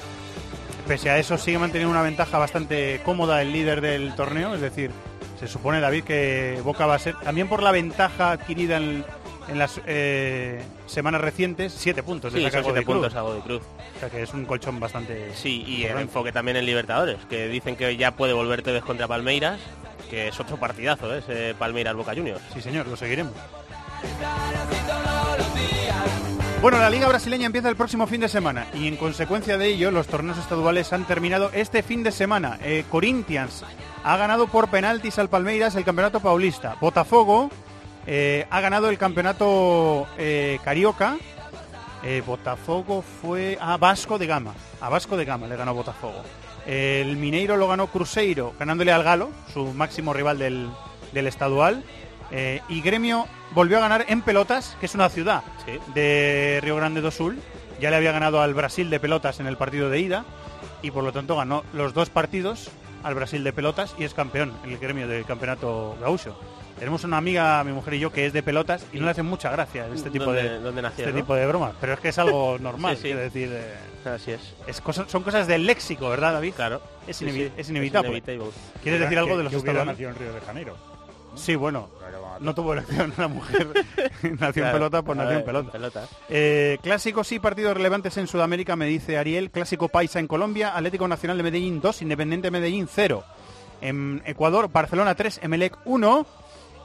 Pese 0.86 1.10
a 1.10 1.18
eso 1.18 1.38
sigue 1.38 1.58
manteniendo 1.58 1.90
una 1.90 2.02
ventaja 2.02 2.38
bastante 2.38 3.00
cómoda 3.04 3.42
el 3.42 3.52
líder 3.52 3.80
del 3.80 4.14
torneo, 4.14 4.54
es 4.54 4.60
decir, 4.60 4.90
se 5.38 5.46
supone 5.46 5.80
David 5.80 6.04
que 6.04 6.60
Boca 6.64 6.86
va 6.86 6.96
a 6.96 6.98
ser, 6.98 7.14
también 7.16 7.48
por 7.48 7.62
la 7.62 7.72
ventaja 7.72 8.32
adquirida 8.32 8.78
en, 8.78 9.04
en 9.48 9.58
las 9.58 9.80
eh, 9.86 10.62
semanas 10.86 11.20
recientes, 11.20 11.72
siete 11.76 12.02
puntos 12.02 12.32
de 12.32 12.38
Sí, 12.38 12.44
saca 12.44 12.58
son 12.58 12.64
siete 12.64 12.80
Godoy 12.80 12.84
Cruz. 12.84 12.94
puntos 12.96 13.14
a 13.14 13.22
Godoy 13.22 13.40
Cruz. 13.40 13.62
O 13.96 14.00
sea 14.00 14.10
que 14.10 14.22
es 14.22 14.34
un 14.34 14.44
colchón 14.44 14.78
bastante... 14.80 15.34
Sí, 15.34 15.64
y 15.66 15.84
el 15.84 15.98
enfoque 15.98 16.32
también 16.32 16.56
en 16.56 16.66
Libertadores, 16.66 17.18
que 17.28 17.48
dicen 17.48 17.76
que 17.76 17.96
ya 17.96 18.12
puede 18.16 18.32
volver 18.32 18.62
Tevez 18.62 18.84
contra 18.84 19.08
Palmeiras, 19.08 19.60
que 20.10 20.28
es 20.28 20.40
otro 20.40 20.56
partidazo, 20.58 21.14
¿eh? 21.14 21.18
ese 21.18 21.54
Palmeiras 21.58 21.94
Boca 21.94 22.14
Juniors. 22.14 22.40
Sí, 22.54 22.60
señor, 22.60 22.86
lo 22.86 22.96
seguiremos. 22.96 23.32
Bueno, 26.60 26.78
la 26.78 26.90
Liga 26.90 27.06
Brasileña 27.06 27.46
empieza 27.46 27.68
el 27.68 27.76
próximo 27.76 28.06
fin 28.08 28.20
de 28.20 28.28
semana 28.28 28.66
y 28.74 28.88
en 28.88 28.96
consecuencia 28.96 29.58
de 29.58 29.68
ello 29.68 29.92
los 29.92 30.08
torneos 30.08 30.38
estaduales 30.38 30.92
han 30.92 31.06
terminado 31.06 31.50
este 31.52 31.84
fin 31.84 32.02
de 32.02 32.10
semana. 32.10 32.58
Eh, 32.62 32.84
Corinthians 32.90 33.64
ha 34.02 34.16
ganado 34.16 34.48
por 34.48 34.68
penaltis 34.68 35.18
al 35.20 35.28
Palmeiras 35.28 35.76
el 35.76 35.84
campeonato 35.84 36.18
paulista. 36.18 36.76
Botafogo 36.80 37.50
eh, 38.10 38.46
ha 38.48 38.62
ganado 38.62 38.88
el 38.88 38.96
campeonato 38.96 40.06
eh, 40.16 40.58
carioca. 40.64 41.18
Eh, 42.02 42.22
Botafogo 42.24 43.02
fue 43.02 43.58
a 43.60 43.76
Vasco 43.76 44.16
de 44.18 44.26
Gama. 44.26 44.54
A 44.80 44.88
Vasco 44.88 45.18
de 45.18 45.26
Gama 45.26 45.46
le 45.46 45.56
ganó 45.56 45.74
Botafogo. 45.74 46.22
El 46.66 47.18
Mineiro 47.18 47.58
lo 47.58 47.68
ganó 47.68 47.88
Cruzeiro, 47.88 48.54
ganándole 48.58 48.92
al 48.92 49.02
Galo, 49.02 49.30
su 49.52 49.74
máximo 49.74 50.14
rival 50.14 50.38
del, 50.38 50.70
del 51.12 51.26
estadual. 51.26 51.84
Y 52.68 52.80
Gremio 52.80 53.26
volvió 53.52 53.78
a 53.78 53.80
ganar 53.80 54.06
en 54.08 54.22
pelotas, 54.22 54.76
que 54.80 54.86
es 54.86 54.94
una 54.94 55.08
ciudad 55.10 55.42
de 55.94 56.60
Río 56.62 56.76
Grande 56.76 57.00
do 57.00 57.10
Sul. 57.10 57.38
Ya 57.80 57.90
le 57.90 57.96
había 57.96 58.12
ganado 58.12 58.40
al 58.40 58.54
Brasil 58.54 58.90
de 58.90 59.00
pelotas 59.00 59.40
en 59.40 59.46
el 59.46 59.56
partido 59.56 59.90
de 59.90 60.00
ida 60.00 60.24
y 60.82 60.90
por 60.90 61.04
lo 61.04 61.12
tanto 61.12 61.36
ganó 61.36 61.62
los 61.72 61.94
dos 61.94 62.10
partidos 62.10 62.70
al 63.02 63.14
Brasil 63.14 63.44
de 63.44 63.52
pelotas 63.52 63.94
y 63.98 64.04
es 64.04 64.14
campeón 64.14 64.52
en 64.64 64.70
el 64.70 64.78
gremio 64.78 65.08
del 65.08 65.24
campeonato 65.24 65.96
gaúcho. 66.00 66.38
Tenemos 66.78 67.02
una 67.04 67.16
amiga, 67.18 67.62
mi 67.64 67.72
mujer 67.72 67.94
y 67.94 67.98
yo, 68.00 68.12
que 68.12 68.26
es 68.26 68.32
de 68.32 68.42
pelotas 68.42 68.84
y 68.92 68.98
no 68.98 69.04
le 69.06 69.10
hace 69.10 69.22
mucha 69.22 69.50
gracia 69.50 69.86
este 69.94 70.10
tipo 70.10 70.26
¿Dónde- 70.26 70.42
de 70.48 70.58
dónde 70.60 70.82
nació, 70.82 71.04
este 71.04 71.12
no? 71.16 71.22
tipo 71.24 71.34
de 71.34 71.46
bromas, 71.46 71.74
pero 71.80 71.94
es 71.94 72.00
que 72.00 72.08
es 72.08 72.18
algo 72.18 72.58
normal, 72.58 72.96
Sí, 72.96 73.02
sí. 73.02 73.08
quiero 73.08 73.20
decir. 73.20 73.50
eh, 73.52 73.74
Así 74.08 74.30
es. 74.32 74.40
es 74.66 74.80
cosa- 74.80 75.06
son 75.08 75.22
cosas 75.22 75.46
del 75.46 75.66
léxico, 75.66 76.08
¿verdad, 76.08 76.32
David? 76.34 76.54
Claro. 76.54 76.80
Es, 77.06 77.16
Sí, 77.16 77.24
inevi- 77.26 77.48
sí, 77.48 77.52
es 77.56 77.68
inevitable. 77.70 78.10
es 78.18 78.22
inevitable. 78.24 78.52
¿Quieres 78.82 79.00
decir 79.00 79.18
algo 79.18 79.36
de 79.36 79.44
los 79.44 79.52
estaduales? 79.52 79.86
nacido 79.86 80.10
en 80.10 80.16
Río 80.16 80.32
de 80.32 80.40
Janeiro. 80.40 80.76
Sí, 81.34 81.54
bueno, 81.56 81.88
no 82.40 82.54
tuvo 82.54 82.72
elección 82.72 83.12
la 83.18 83.28
mujer. 83.28 83.68
nació 84.40 84.66
en 84.66 84.72
pelota, 84.72 85.02
pues 85.02 85.18
nació 85.18 85.38
en 85.38 85.44
pelota. 85.44 85.70
pelota. 85.72 86.04
Eh, 86.28 86.78
clásicos 86.82 87.30
y 87.32 87.38
partidos 87.38 87.76
relevantes 87.76 88.16
en 88.16 88.26
Sudamérica, 88.26 88.76
me 88.76 88.86
dice 88.86 89.18
Ariel. 89.18 89.50
Clásico 89.50 89.88
Paisa 89.88 90.20
en 90.20 90.26
Colombia, 90.26 90.74
Atlético 90.76 91.06
Nacional 91.06 91.36
de 91.36 91.42
Medellín 91.42 91.80
2, 91.80 92.02
Independiente 92.02 92.50
Medellín 92.50 92.88
0. 92.90 93.24
En 93.80 94.22
Ecuador, 94.24 94.70
Barcelona 94.72 95.14
3, 95.14 95.40
Emelec 95.42 95.76
1. 95.84 96.26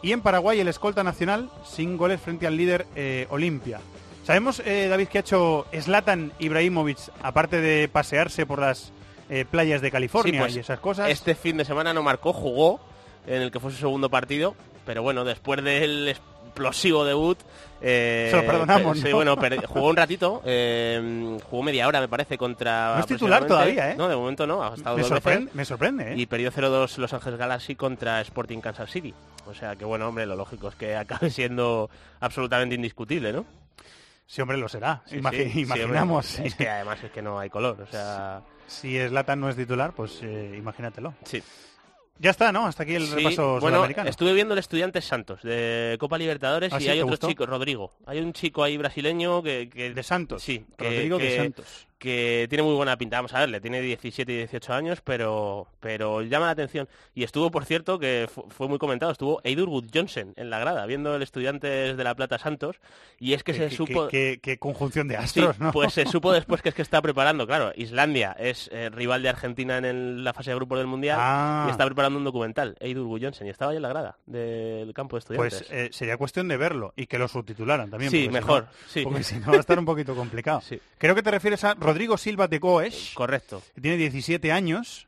Y 0.03 0.11
en 0.11 0.21
Paraguay, 0.21 0.59
el 0.59 0.67
escolta 0.67 1.01
nacional 1.01 1.49
sin 1.65 1.95
goles 1.95 2.19
frente 2.19 2.45
al 2.45 2.57
líder 2.57 2.85
eh, 2.93 3.25
Olimpia. 3.29 3.79
Sabemos, 4.25 4.61
eh, 4.65 4.87
David, 4.89 5.07
que 5.07 5.17
ha 5.17 5.21
hecho 5.21 5.65
Zlatan 5.73 6.33
Ibrahimovic, 6.39 6.97
aparte 7.21 7.61
de 7.61 7.87
pasearse 7.87 8.45
por 8.45 8.59
las 8.59 8.91
eh, 9.29 9.45
playas 9.49 9.81
de 9.81 9.91
California 9.91 10.33
Sí, 10.33 10.39
pues, 10.39 10.55
y 10.57 10.59
esas 10.59 10.79
cosas. 10.81 11.09
Este 11.09 11.35
fin 11.35 11.55
de 11.55 11.63
semana 11.63 11.93
no 11.93 12.03
marcó, 12.03 12.33
jugó 12.33 12.81
en 13.25 13.41
el 13.41 13.51
que 13.51 13.61
fue 13.61 13.71
su 13.71 13.77
segundo 13.77 14.09
partido, 14.09 14.55
pero 14.85 15.01
bueno, 15.03 15.23
después 15.23 15.63
del 15.63 16.09
explosivo 16.09 17.05
debut... 17.05 17.39
eh, 17.83 18.29
Se 18.31 18.37
lo 18.37 18.45
perdonamos, 18.45 18.97
Sí, 18.99 19.09
¿no? 19.09 19.15
bueno, 19.17 19.35
jugó 19.67 19.89
un 19.89 19.95
ratito, 19.95 20.41
eh, 20.45 21.37
jugó 21.49 21.63
media 21.63 21.87
hora, 21.87 21.99
me 21.99 22.07
parece, 22.07 22.37
contra... 22.37 22.93
No 22.95 22.99
es 23.01 23.05
titular 23.07 23.45
todavía, 23.45 23.91
¿eh? 23.91 23.95
No, 23.97 24.07
de 24.07 24.15
momento 24.15 24.47
no, 24.47 24.63
ha 24.63 24.73
estado 24.73 24.95
me, 24.95 25.03
veces. 25.03 25.09
sorprende, 25.15 25.51
me 25.53 25.65
sorprende, 25.65 26.13
¿eh? 26.13 26.15
Y 26.17 26.25
perdió 26.25 26.51
0-2 26.51 26.97
Los 26.97 27.13
Ángeles 27.13 27.37
Galaxy 27.37 27.75
contra 27.75 28.21
Sporting 28.21 28.59
Kansas 28.59 28.89
City. 28.89 29.13
O 29.45 29.53
sea 29.53 29.75
que 29.75 29.83
bueno, 29.85 30.07
hombre, 30.07 30.25
lo 30.25 30.35
lógico 30.35 30.69
es 30.69 30.75
que 30.75 30.95
acabe 30.95 31.29
siendo 31.29 31.89
absolutamente 32.21 32.75
indiscutible, 32.75 33.33
¿no? 33.33 33.45
Sí, 34.25 34.41
hombre, 34.41 34.57
lo 34.57 34.69
será. 34.69 35.01
Sí, 35.05 35.17
Imagi- 35.17 35.43
sí, 35.43 35.51
sí, 35.51 35.61
imaginamos. 35.61 36.39
es 36.39 36.55
que 36.55 36.69
además 36.69 37.03
es 37.03 37.11
que 37.11 37.21
no 37.21 37.37
hay 37.39 37.49
color, 37.49 37.81
o 37.81 37.87
sea... 37.87 38.41
Si 38.65 38.97
Zlatan 38.97 39.41
no 39.41 39.49
es 39.49 39.57
titular, 39.57 39.91
pues 39.91 40.19
eh, 40.23 40.55
imagínatelo. 40.57 41.13
Sí. 41.25 41.43
Ya 42.19 42.29
está, 42.29 42.51
¿no? 42.51 42.65
Hasta 42.67 42.83
aquí 42.83 42.93
el 42.95 43.07
Sí, 43.07 43.15
repaso 43.15 43.59
bueno, 43.59 43.77
sudamericano. 43.77 44.09
estuve 44.09 44.33
viendo 44.33 44.53
el 44.53 44.59
Estudiantes 44.59 45.03
Santos 45.03 45.41
de 45.41 45.97
Copa 45.99 46.17
Libertadores 46.17 46.71
¿Ah, 46.71 46.77
y 46.79 46.83
sí? 46.83 46.89
hay 46.89 46.97
¿Te 46.97 47.03
otro 47.03 47.11
gustó? 47.13 47.27
chico, 47.27 47.45
Rodrigo. 47.45 47.91
Hay 48.05 48.19
un 48.19 48.33
chico 48.33 48.63
ahí 48.63 48.77
brasileño 48.77 49.41
que... 49.41 49.67
que- 49.69 49.93
De 49.93 50.03
Santos. 50.03 50.41
Sí, 50.43 50.63
que, 50.77 50.83
Rodrigo 50.85 51.17
de 51.17 51.27
que- 51.27 51.35
Santos. 51.37 51.87
Que 52.03 52.47
tiene 52.49 52.63
muy 52.63 52.75
buena 52.75 52.97
pinta. 52.97 53.15
Vamos 53.15 53.33
a 53.33 53.39
ver, 53.39 53.49
le 53.49 53.61
tiene 53.61 53.79
17 53.79 54.29
y 54.29 54.35
18 54.39 54.73
años, 54.73 54.99
pero, 55.01 55.67
pero 55.79 56.21
llama 56.21 56.47
la 56.47 56.51
atención. 56.51 56.89
Y 57.15 57.23
estuvo, 57.23 57.49
por 57.49 57.63
cierto, 57.63 57.97
que 57.97 58.27
fu- 58.29 58.45
fue 58.49 58.67
muy 58.67 58.77
comentado, 58.77 59.13
estuvo 59.13 59.39
Eidur 59.45 59.69
Wood 59.69 59.85
Johnson 59.93 60.33
en 60.35 60.49
la 60.49 60.59
grada, 60.59 60.85
viendo 60.85 61.15
el 61.15 61.21
Estudiantes 61.21 61.95
de 61.95 62.03
La 62.03 62.13
Plata 62.13 62.37
Santos, 62.37 62.75
y 63.19 63.31
es 63.33 63.43
que 63.45 63.53
se 63.53 63.69
supo... 63.71 64.09
qué- 64.09 64.39
qué 64.43 64.57
conjunción 64.57 65.07
de 65.07 65.15
Sí, 65.15 65.23
astros, 65.23 65.59
¿no? 65.59 65.71
Pues 65.71 65.93
se 65.93 66.05
supo 66.05 66.31
después 66.33 66.61
que 66.61 66.67
es 66.69 66.75
que 66.75 66.81
está 66.81 67.01
preparando, 67.01 67.47
claro, 67.47 67.71
Islandia 67.77 68.35
es 68.37 68.69
eh, 68.73 68.89
rival 68.89 69.23
de 69.23 69.29
Argentina 69.29 69.77
en 69.77 69.85
el- 69.85 70.23
la 70.25 70.33
fase 70.33 70.49
de 70.51 70.57
grupos 70.57 70.79
del 70.79 70.87
Mundial 70.87 71.17
Ah. 71.21 71.65
y 71.69 71.71
está 71.71 71.85
preparando 71.85 72.19
un 72.19 72.25
documental, 72.25 72.75
Eidur 72.81 73.07
Wood 73.07 73.21
Johnson, 73.23 73.47
y 73.47 73.49
estaba 73.49 73.71
ahí 73.71 73.77
en 73.77 73.83
la 73.83 73.89
grada 73.89 74.17
del 74.25 74.93
campo 74.93 75.15
de 75.15 75.19
estudiantes. 75.19 75.63
Pues 75.67 75.71
eh, 75.71 75.89
sería 75.93 76.17
cuestión 76.17 76.49
de 76.49 76.57
verlo 76.57 76.93
y 76.97 77.05
que 77.07 77.17
lo 77.17 77.29
subtitularan 77.29 77.89
también. 77.89 78.11
Sí, 78.11 78.23
si 78.23 78.29
mejor, 78.29 78.63
no- 78.63 78.69
sí. 78.89 79.03
Porque 79.03 79.23
si 79.23 79.37
no 79.39 79.51
va 79.51 79.57
a 79.57 79.59
estar 79.61 79.79
un 79.79 79.85
poquito 79.85 80.15
complicado. 80.15 80.61
Creo 80.97 81.15
que 81.15 81.23
te 81.23 81.31
refieres 81.31 81.63
a 81.63 81.75
Rodrigo 81.93 82.17
Silva 82.17 82.47
de 82.47 82.57
Goes. 82.59 83.11
Correcto. 83.13 83.61
Que 83.75 83.81
tiene 83.81 83.97
17 83.97 84.51
años, 84.51 85.07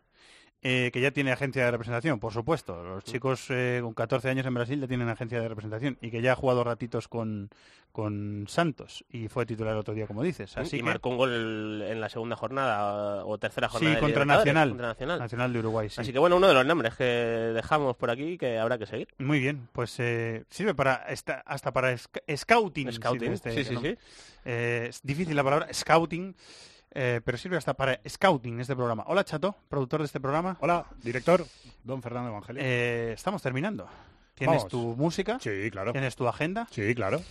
eh, 0.62 0.92
que 0.94 1.02
ya 1.02 1.12
tiene 1.12 1.32
agencia 1.32 1.66
de 1.66 1.72
representación, 1.72 2.20
por 2.20 2.32
supuesto. 2.34 2.84
Los 2.84 3.04
chicos 3.04 3.46
eh, 3.50 3.80
con 3.82 3.94
14 3.94 4.30
años 4.30 4.46
en 4.46 4.54
Brasil 4.54 4.80
ya 4.80 4.88
tienen 4.88 5.10
agencia 5.10 5.40
de 5.42 5.48
representación 5.48 5.98
y 6.02 6.12
que 6.12 6.22
ya 6.22 6.34
ha 6.34 6.36
jugado 6.36 6.64
ratitos 6.64 7.08
con, 7.08 7.50
con 7.92 8.46
Santos 8.48 9.04
y 9.12 9.28
fue 9.30 9.46
titular 9.46 9.74
el 9.74 9.80
otro 9.80 9.94
día, 9.94 10.06
como 10.08 10.22
dices. 10.24 10.56
Así 10.58 10.76
y 10.76 10.80
que- 10.80 10.86
marcó 10.86 11.10
un 11.10 11.18
gol 11.18 11.82
en 11.84 12.00
la 12.02 12.10
segunda 12.10 12.36
jornada 12.36 13.26
o 13.26 13.38
tercera 13.38 13.68
jornada. 13.70 13.92
Sí, 13.92 13.96
de 13.96 14.02
contra 14.02 14.26
Nacional. 14.26 14.70
contra 14.70 14.88
Nacional. 14.88 15.20
Nacional 15.20 15.54
de 15.54 15.60
Uruguay, 15.60 15.90
sí. 15.90 16.02
Así 16.02 16.12
que 16.14 16.20
bueno, 16.20 16.38
uno 16.38 16.48
de 16.48 16.54
los 16.56 16.66
nombres 16.66 16.96
que 16.96 17.04
dejamos 17.04 17.96
por 17.96 18.10
aquí 18.12 18.38
que 18.38 18.58
habrá 18.60 18.78
que 18.78 18.86
seguir. 18.86 19.08
Muy 19.20 19.40
bien, 19.40 19.68
pues 19.72 20.00
eh, 20.00 20.46
sirve 20.50 20.74
para 20.76 20.96
esta- 21.10 21.42
hasta 21.48 21.72
para 21.74 21.94
sc- 21.94 22.22
scouting. 22.38 22.92
Scouting, 22.92 23.32
este 23.34 23.52
sí, 23.52 23.64
sí, 23.66 23.78
sí. 23.82 23.98
Es 24.46 25.02
difícil 25.04 25.36
la 25.36 25.44
palabra 25.44 25.68
scouting, 25.74 26.36
eh, 26.96 27.22
pero 27.24 27.38
sirve 27.38 27.58
hasta 27.58 27.74
para 27.76 28.00
scouting 28.08 28.60
este 28.62 28.76
programa. 28.76 29.04
Hola 29.08 29.24
Chato, 29.24 29.56
productor 29.70 30.00
de 30.00 30.06
este 30.06 30.20
programa. 30.20 30.58
Hola, 30.62 30.86
director, 31.04 31.46
don 31.84 32.02
Fernando 32.02 32.30
Evangelio. 32.30 32.64
Eh, 32.66 33.12
estamos 33.14 33.42
terminando. 33.42 33.88
¿Tienes 34.34 34.58
Vamos. 34.58 34.72
tu 34.72 34.96
música? 34.96 35.38
Sí, 35.40 35.70
claro. 35.72 35.92
¿Tienes 35.92 36.16
tu 36.16 36.28
agenda? 36.28 36.68
Sí, 36.72 36.96
claro. 36.96 37.22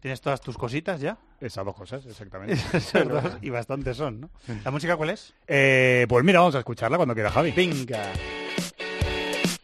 ¿Tienes 0.00 0.20
todas 0.20 0.40
tus 0.40 0.58
cositas 0.58 1.00
ya? 1.00 1.16
Esas 1.40 1.64
dos 1.64 1.76
cosas, 1.76 2.04
exactamente. 2.04 2.54
Esas 2.76 3.08
dos, 3.08 3.24
y 3.40 3.50
bastantes 3.50 3.96
son, 3.96 4.20
¿no? 4.22 4.30
¿La 4.64 4.72
música 4.72 4.96
cuál 4.96 5.10
es? 5.10 5.32
Eh, 5.46 6.06
pues 6.08 6.24
mira, 6.24 6.40
vamos 6.40 6.56
a 6.56 6.58
escucharla 6.58 6.96
cuando 6.96 7.14
quiera 7.14 7.30
Javi. 7.30 7.52
Venga. 7.52 8.12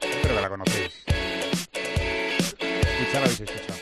Espero 0.01 0.35
que 0.36 0.40
la 0.40 0.48
conocéis. 0.48 1.05
Escucharla 1.76 3.24
habéis 3.26 3.40
escuchado. 3.40 3.77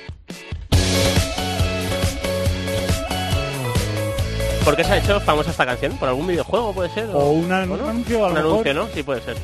¿Por 4.66 4.76
qué 4.76 4.82
se 4.84 4.92
ha 4.92 4.98
hecho 4.98 5.20
famosa 5.20 5.50
esta 5.50 5.64
canción? 5.64 5.96
¿Por 5.96 6.08
algún 6.08 6.26
videojuego 6.26 6.74
puede 6.74 6.90
ser? 6.90 7.08
O 7.14 7.30
un 7.30 7.50
an- 7.52 7.68
no? 7.68 7.74
un 7.76 7.80
anuncio, 7.88 8.18
a 8.26 8.28
lo 8.28 8.28
Un 8.28 8.34
mejor. 8.34 8.50
anuncio, 8.50 8.74
¿no? 8.74 8.88
Sí, 8.92 9.02
puede 9.04 9.20
ser. 9.22 9.36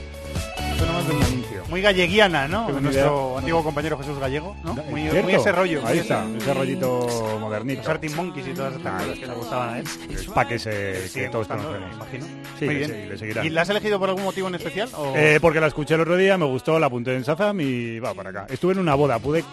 Suena 0.76 0.92
más 0.94 1.06
de 1.08 1.14
un 1.14 1.22
anuncio. 1.22 1.62
Muy 1.70 1.80
galleguiana, 1.80 2.48
¿no? 2.48 2.66
Qué 2.66 2.72
Nuestro 2.72 2.90
idea. 3.30 3.38
antiguo 3.38 3.62
compañero 3.64 3.96
Jesús 3.98 4.18
Gallego, 4.18 4.56
¿no? 4.64 4.74
Muy, 4.74 5.02
muy 5.04 5.34
ese 5.34 5.52
rollo. 5.52 5.80
Ahí 5.86 5.98
está, 6.00 6.26
ese- 6.36 6.52
rollito 6.52 7.38
modernito. 7.40 7.80
Los 7.82 7.88
Arctic 7.88 8.14
Monkeys 8.16 8.48
y 8.48 8.50
todas 8.52 8.74
estas 8.74 9.00
cosas 9.02 9.18
que 9.18 9.26
le 9.28 9.32
gustaban 9.34 9.68
a 9.74 9.78
él. 9.78 9.86
Para 10.34 10.48
que, 10.48 10.58
se, 10.58 11.08
que 11.14 11.28
todos 11.28 11.46
gustando, 11.46 11.68
conocemos. 11.72 11.94
imagino. 11.96 12.26
Sí, 12.58 12.64
Muy 12.66 12.74
le 12.74 12.78
bien. 12.80 12.90
se- 12.90 13.06
le 13.06 13.18
seguirán. 13.18 13.46
¿Y 13.46 13.50
la 13.50 13.62
has 13.62 13.68
elegido 13.70 13.98
por 14.00 14.08
algún 14.08 14.24
motivo 14.24 14.48
en 14.48 14.56
especial? 14.56 14.88
o- 14.96 15.14
Eh, 15.16 15.38
porque 15.40 15.60
la 15.60 15.68
escuché 15.68 15.94
el 15.94 16.00
otro 16.00 16.16
día, 16.16 16.36
me 16.36 16.46
gustó, 16.46 16.78
la 16.80 16.86
apunté 16.86 17.14
en 17.14 17.24
Sazam 17.24 17.60
y 17.60 18.00
va 18.00 18.12
para 18.12 18.30
acá. 18.30 18.46
Estuve 18.50 18.72
en 18.72 18.80
una 18.80 18.96
boda, 18.96 19.18
pude 19.20 19.44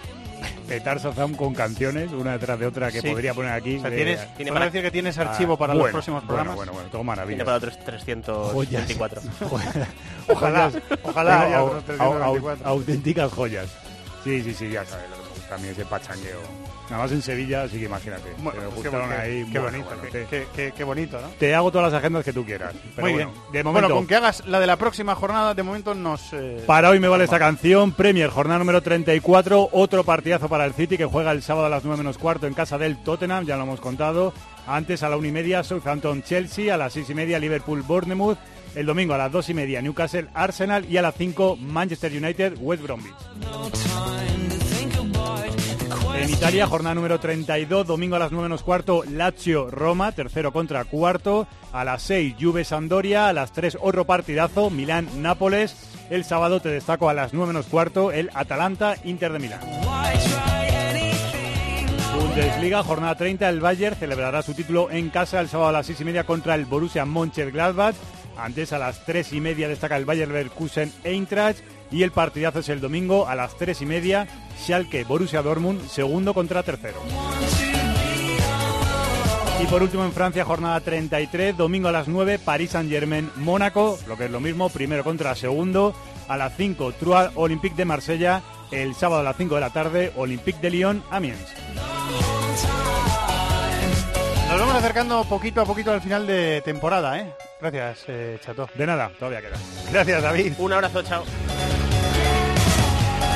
petar 0.70 1.00
Sazam 1.00 1.34
con 1.34 1.54
canciones, 1.54 2.12
una 2.12 2.34
detrás 2.34 2.60
de 2.60 2.68
otra 2.68 2.92
que 2.92 3.02
Sí. 3.02 3.10
podría 3.10 3.34
poner 3.34 3.52
aquí. 3.52 3.78
O 3.78 3.82
sea, 3.82 3.90
de- 3.90 3.96
tienes- 3.98 4.20
Ah, 4.22 4.28
podemos 4.38 4.62
decir 4.62 4.82
que 4.84 4.92
tienes 4.92 5.18
archivo 5.18 5.58
para 5.58 5.74
los 5.74 5.82
bueno, 5.82 5.92
próximos 5.94 6.22
bueno, 6.22 6.28
programas. 6.28 6.56
Bueno, 6.56 6.72
bueno, 6.74 6.90
todo 6.90 7.04
maravilla. 7.04 7.36
Tiene 7.38 7.46
para 7.46 7.58
otros 7.58 7.78
324. 7.84 9.22
Ojalá, 10.30 10.72
ojalá 11.04 11.42
haya 11.42 11.56
Tengo 11.58 11.66
otros 11.66 11.84
au- 11.84 11.86
324. 11.86 12.66
au- 12.66 12.70
auténticas 12.70 13.32
joyas. 13.34 13.68
Sí, 14.24 14.42
sí, 14.44 14.54
sí, 14.54 14.70
ya 14.70 14.86
sabes 14.86 15.06
mí 15.58 15.68
ese 15.70 15.86
pachangueo. 15.86 16.40
Nada 16.90 17.04
más 17.04 17.12
en 17.12 17.22
Sevilla, 17.22 17.64
así 17.64 17.78
que 17.78 17.86
imagínate. 17.86 18.30
Bueno, 18.40 18.60
que 18.82 18.90
me 18.90 18.98
qué 19.08 19.14
ahí. 19.14 19.46
qué 19.52 19.60
bueno, 19.60 19.78
bonito, 19.78 19.86
bueno, 19.96 20.02
qué- 20.04 20.10
te- 20.10 20.26
qué- 20.26 20.48
qué- 20.56 20.74
qué 20.76 20.84
bonito, 20.84 21.22
¿no? 21.22 21.28
Te 21.38 21.54
hago 21.54 21.72
todas 21.72 21.92
las 21.92 22.00
agendas 22.00 22.26
que 22.26 22.34
tú 22.34 22.44
quieras. 22.44 22.74
Pero 22.96 23.08
Muy 23.08 23.14
bueno, 23.14 23.32
bien. 23.32 23.52
De 23.54 23.64
momento, 23.64 23.88
Bueno, 23.90 23.96
con 23.96 24.08
que 24.08 24.16
hagas 24.16 24.44
la 24.48 24.60
de 24.60 24.66
la 24.68 24.76
próxima 24.78 25.14
jornada, 25.14 25.54
de 25.54 25.62
momento 25.62 25.94
nos... 25.94 26.34
eh, 26.34 26.64
Para 26.66 26.90
hoy 26.90 27.00
me 27.00 27.08
vale 27.08 27.26
esta 27.26 27.38
canción, 27.38 27.92
Premier, 27.92 28.30
jornada 28.32 28.58
número 28.60 28.82
34, 28.82 29.70
otro 29.72 30.04
partidazo 30.04 30.50
para 30.50 30.66
el 30.66 30.74
City 30.74 30.98
que 30.98 31.06
juega 31.06 31.32
el 31.32 31.44
sábado 31.44 31.68
a 31.68 31.70
las 31.70 31.84
9 31.84 31.98
menos 32.00 32.18
cuarto 32.18 32.48
en 32.48 32.56
casa 32.56 32.78
del 32.80 32.98
Tottenham, 33.04 33.46
ya 33.46 33.56
lo 33.56 33.64
hemos 33.64 33.80
contado. 33.80 34.34
Antes 34.66 35.04
a 35.04 35.10
la 35.10 35.18
1 35.18 35.28
y 35.28 35.32
media 35.32 35.64
Southampton-Chelsea, 35.64 36.74
a 36.74 36.78
las 36.78 36.94
6 36.94 37.10
y 37.12 37.14
media 37.16 37.38
Liverpool-Bournemouth, 37.40 38.38
el 38.76 38.86
domingo 38.88 39.14
a 39.14 39.18
las 39.20 39.32
2 39.32 39.50
y 39.50 39.54
media 39.54 39.82
Newcastle-Arsenal 39.82 40.86
y 40.90 40.98
a 40.98 41.02
las 41.04 41.14
5 41.16 41.56
Manchester 41.56 42.12
United-West 42.12 42.82
Bromwich. 42.84 43.14
En 46.20 46.30
Italia, 46.30 46.68
jornada 46.68 46.96
número 46.96 47.18
32, 47.18 47.88
domingo 47.88 48.18
a 48.18 48.20
las 48.20 48.32
9 48.34 48.50
menos 48.50 48.62
cuarto, 48.62 49.04
Lazio-Roma, 49.06 50.12
tercero 50.12 50.52
contra 50.52 50.84
cuarto. 50.84 51.48
A 51.72 51.86
las 51.86 52.02
6, 52.02 52.36
Juve-Sandoria. 52.38 53.30
A 53.30 53.34
las 53.34 53.54
3, 53.54 53.78
otro 53.80 54.06
partidazo, 54.06 54.70
Milán-Nápoles. 54.70 55.78
El 56.10 56.26
sábado 56.26 56.62
te 56.62 56.68
destaco 56.68 57.10
a 57.10 57.14
las 57.14 57.34
9 57.34 57.54
menos 57.54 57.68
cuarto, 57.68 58.12
el 58.12 58.30
Atalanta-Inter 58.34 59.32
de 59.32 59.40
Milán. 59.40 59.62
Bundesliga, 62.20 62.84
jornada 62.84 63.16
30, 63.16 63.48
el 63.48 63.62
Bayern 63.62 63.96
celebrará 63.96 64.42
su 64.42 64.54
título 64.54 64.92
en 64.92 65.10
casa 65.10 65.40
el 65.40 65.48
sábado 65.48 65.70
a 65.70 65.74
las 65.74 65.86
6 65.86 66.02
y 66.02 66.06
media 66.06 66.26
contra 66.26 66.56
el 66.56 66.66
Borussia 66.66 67.06
Mönchengladbach. 67.06 67.96
Antes 68.38 68.74
a 68.74 68.78
las 68.78 69.06
3 69.06 69.32
y 69.34 69.42
media 69.42 69.70
destaca 69.70 69.96
el 69.96 70.06
Bayern 70.06 70.34
Leverkusen 70.34 70.92
Eintracht 71.06 71.60
y 71.92 72.04
el 72.04 72.12
partidazo 72.12 72.60
es 72.60 72.70
el 72.70 72.82
domingo 72.82 73.28
a 73.28 73.36
las 73.36 73.56
3 73.58 73.82
y 73.82 73.86
media 73.86 74.28
Schalke 74.64 75.04
Borussia 75.04 75.42
Dortmund, 75.42 75.88
segundo 75.88 76.34
contra 76.34 76.64
tercero. 76.64 77.02
Y 79.62 79.66
por 79.66 79.84
último 79.84 80.06
en 80.06 80.14
Francia, 80.14 80.46
jornada 80.46 80.80
33, 80.80 81.58
domingo 81.58 81.90
a 81.90 81.92
las 81.92 82.08
9, 82.08 82.40
París 82.40 82.72
Saint-Germain, 82.72 83.30
Mónaco, 83.36 84.00
lo 84.08 84.16
que 84.16 84.26
es 84.26 84.32
lo 84.32 84.40
mismo, 84.40 84.70
primero 84.70 85.04
contra 85.04 85.36
segundo, 85.36 85.94
a 86.30 86.38
las 86.38 86.56
5, 86.56 86.94
Trois 86.94 87.32
Olympique 87.36 87.76
de 87.76 87.84
Marsella, 87.86 88.42
el 88.72 88.96
sábado 88.96 89.22
a 89.22 89.24
las 89.24 89.36
5 89.36 89.56
de 89.56 89.62
la 89.62 89.72
tarde, 89.72 90.14
Olympique 90.16 90.60
de 90.62 90.70
Lyon, 90.70 91.04
Amiens. 91.12 91.46
Nos 94.50 94.60
vamos 94.60 94.74
acercando 94.74 95.24
poquito 95.26 95.62
a 95.62 95.66
poquito 95.66 95.92
al 95.92 96.02
final 96.02 96.26
de 96.26 96.64
temporada, 96.66 97.20
¿eh? 97.20 97.36
Gracias, 97.62 98.06
eh, 98.08 98.40
Chato. 98.44 98.68
De 98.74 98.84
nada, 98.84 99.12
todavía 99.20 99.42
queda. 99.42 99.58
Gracias, 99.92 100.24
David. 100.24 100.54
Un 100.58 100.74
abrazo, 100.74 101.04
chao. 101.04 101.24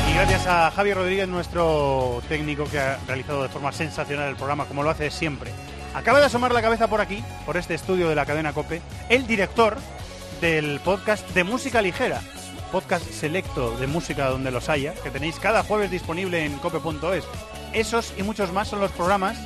Y 0.10 0.14
gracias 0.16 0.48
a 0.48 0.72
Javier 0.72 0.98
Rodríguez, 0.98 1.28
nuestro 1.28 2.20
técnico 2.28 2.66
que 2.66 2.80
ha 2.80 2.98
realizado 3.06 3.44
de 3.44 3.50
forma 3.50 3.72
sensacional 3.72 4.28
el 4.28 4.36
programa, 4.36 4.66
como 4.66 4.82
lo 4.82 4.90
hace 4.90 5.12
siempre. 5.12 5.52
Acaba 5.94 6.20
de 6.20 6.26
asomar 6.26 6.52
la 6.52 6.64
cabeza 6.64 6.88
por 6.88 7.00
aquí, 7.00 7.24
por 7.46 7.58
este 7.58 7.76
estudio 7.76 8.10
de 8.10 8.16
la 8.16 8.26
cadena 8.26 8.52
Cope, 8.52 8.82
el 9.10 9.28
director 9.28 9.78
del 10.42 10.80
podcast 10.80 11.30
de 11.30 11.44
música 11.44 11.84
ligera, 11.84 12.22
podcast 12.72 13.06
selecto 13.06 13.78
de 13.78 13.86
música 13.86 14.30
donde 14.30 14.50
los 14.50 14.68
haya, 14.68 14.96
que 14.96 15.12
tenéis 15.12 15.40
cada 15.40 15.62
jueves 15.62 15.92
disponible 15.92 16.44
en 16.44 16.58
cope.es. 16.58 17.24
Esos 17.72 18.16
y 18.18 18.24
muchos 18.24 18.52
más 18.52 18.68
son 18.68 18.80
los 18.80 18.92
programas 18.92 19.38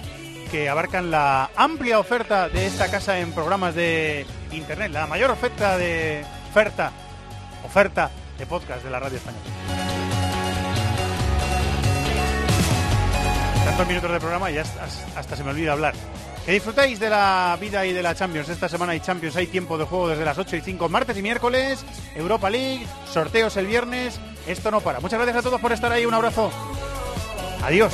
que 0.48 0.70
abarcan 0.70 1.12
la 1.12 1.50
amplia 1.56 2.00
oferta 2.00 2.50
de 2.50 2.66
esta 2.66 2.90
casa 2.90 3.20
en 3.20 3.32
programas 3.32 3.76
de 3.76 4.26
internet, 4.52 4.92
la 4.92 5.08
mayor 5.08 5.32
oferta 5.32 5.78
de 5.78 6.24
oferta, 6.50 6.92
oferta 7.66 8.10
de 8.38 8.46
podcast 8.46 8.84
de 8.84 8.90
la 8.90 9.00
radio 9.00 9.18
española. 9.18 9.44
Tantos 13.66 13.88
minutos 13.88 14.12
de 14.12 14.20
programa 14.20 14.52
y 14.52 14.58
hasta 14.58 15.36
se 15.36 15.44
me 15.44 15.52
olvida 15.52 15.74
hablar. 15.74 15.94
Que 16.46 16.54
disfrutéis 16.54 17.00
de 17.00 17.10
la 17.10 17.58
vida 17.60 17.86
y 17.86 17.92
de 17.92 18.02
la 18.02 18.16
Champions. 18.16 18.48
Esta 18.48 18.70
semana 18.70 18.94
hay 18.94 19.02
Champions, 19.02 19.36
hay 19.36 19.48
tiempo 19.48 19.78
de 19.78 19.84
juego 19.84 20.08
desde 20.08 20.24
las 20.24 20.38
8 20.38 20.56
y 20.56 20.62
5, 20.62 20.88
martes 20.88 21.18
y 21.18 21.22
miércoles, 21.22 21.84
Europa 22.16 22.50
League, 22.50 22.88
sorteos 23.12 23.58
el 23.58 23.68
viernes. 23.68 24.18
Esto 24.48 24.72
no 24.72 24.80
para. 24.80 25.02
Muchas 25.02 25.20
gracias 25.20 25.38
a 25.38 25.42
todos 25.42 25.60
por 25.60 25.74
estar 25.74 25.92
ahí. 25.92 26.06
Un 26.06 26.14
abrazo. 26.14 26.50
Adiós. 27.62 27.94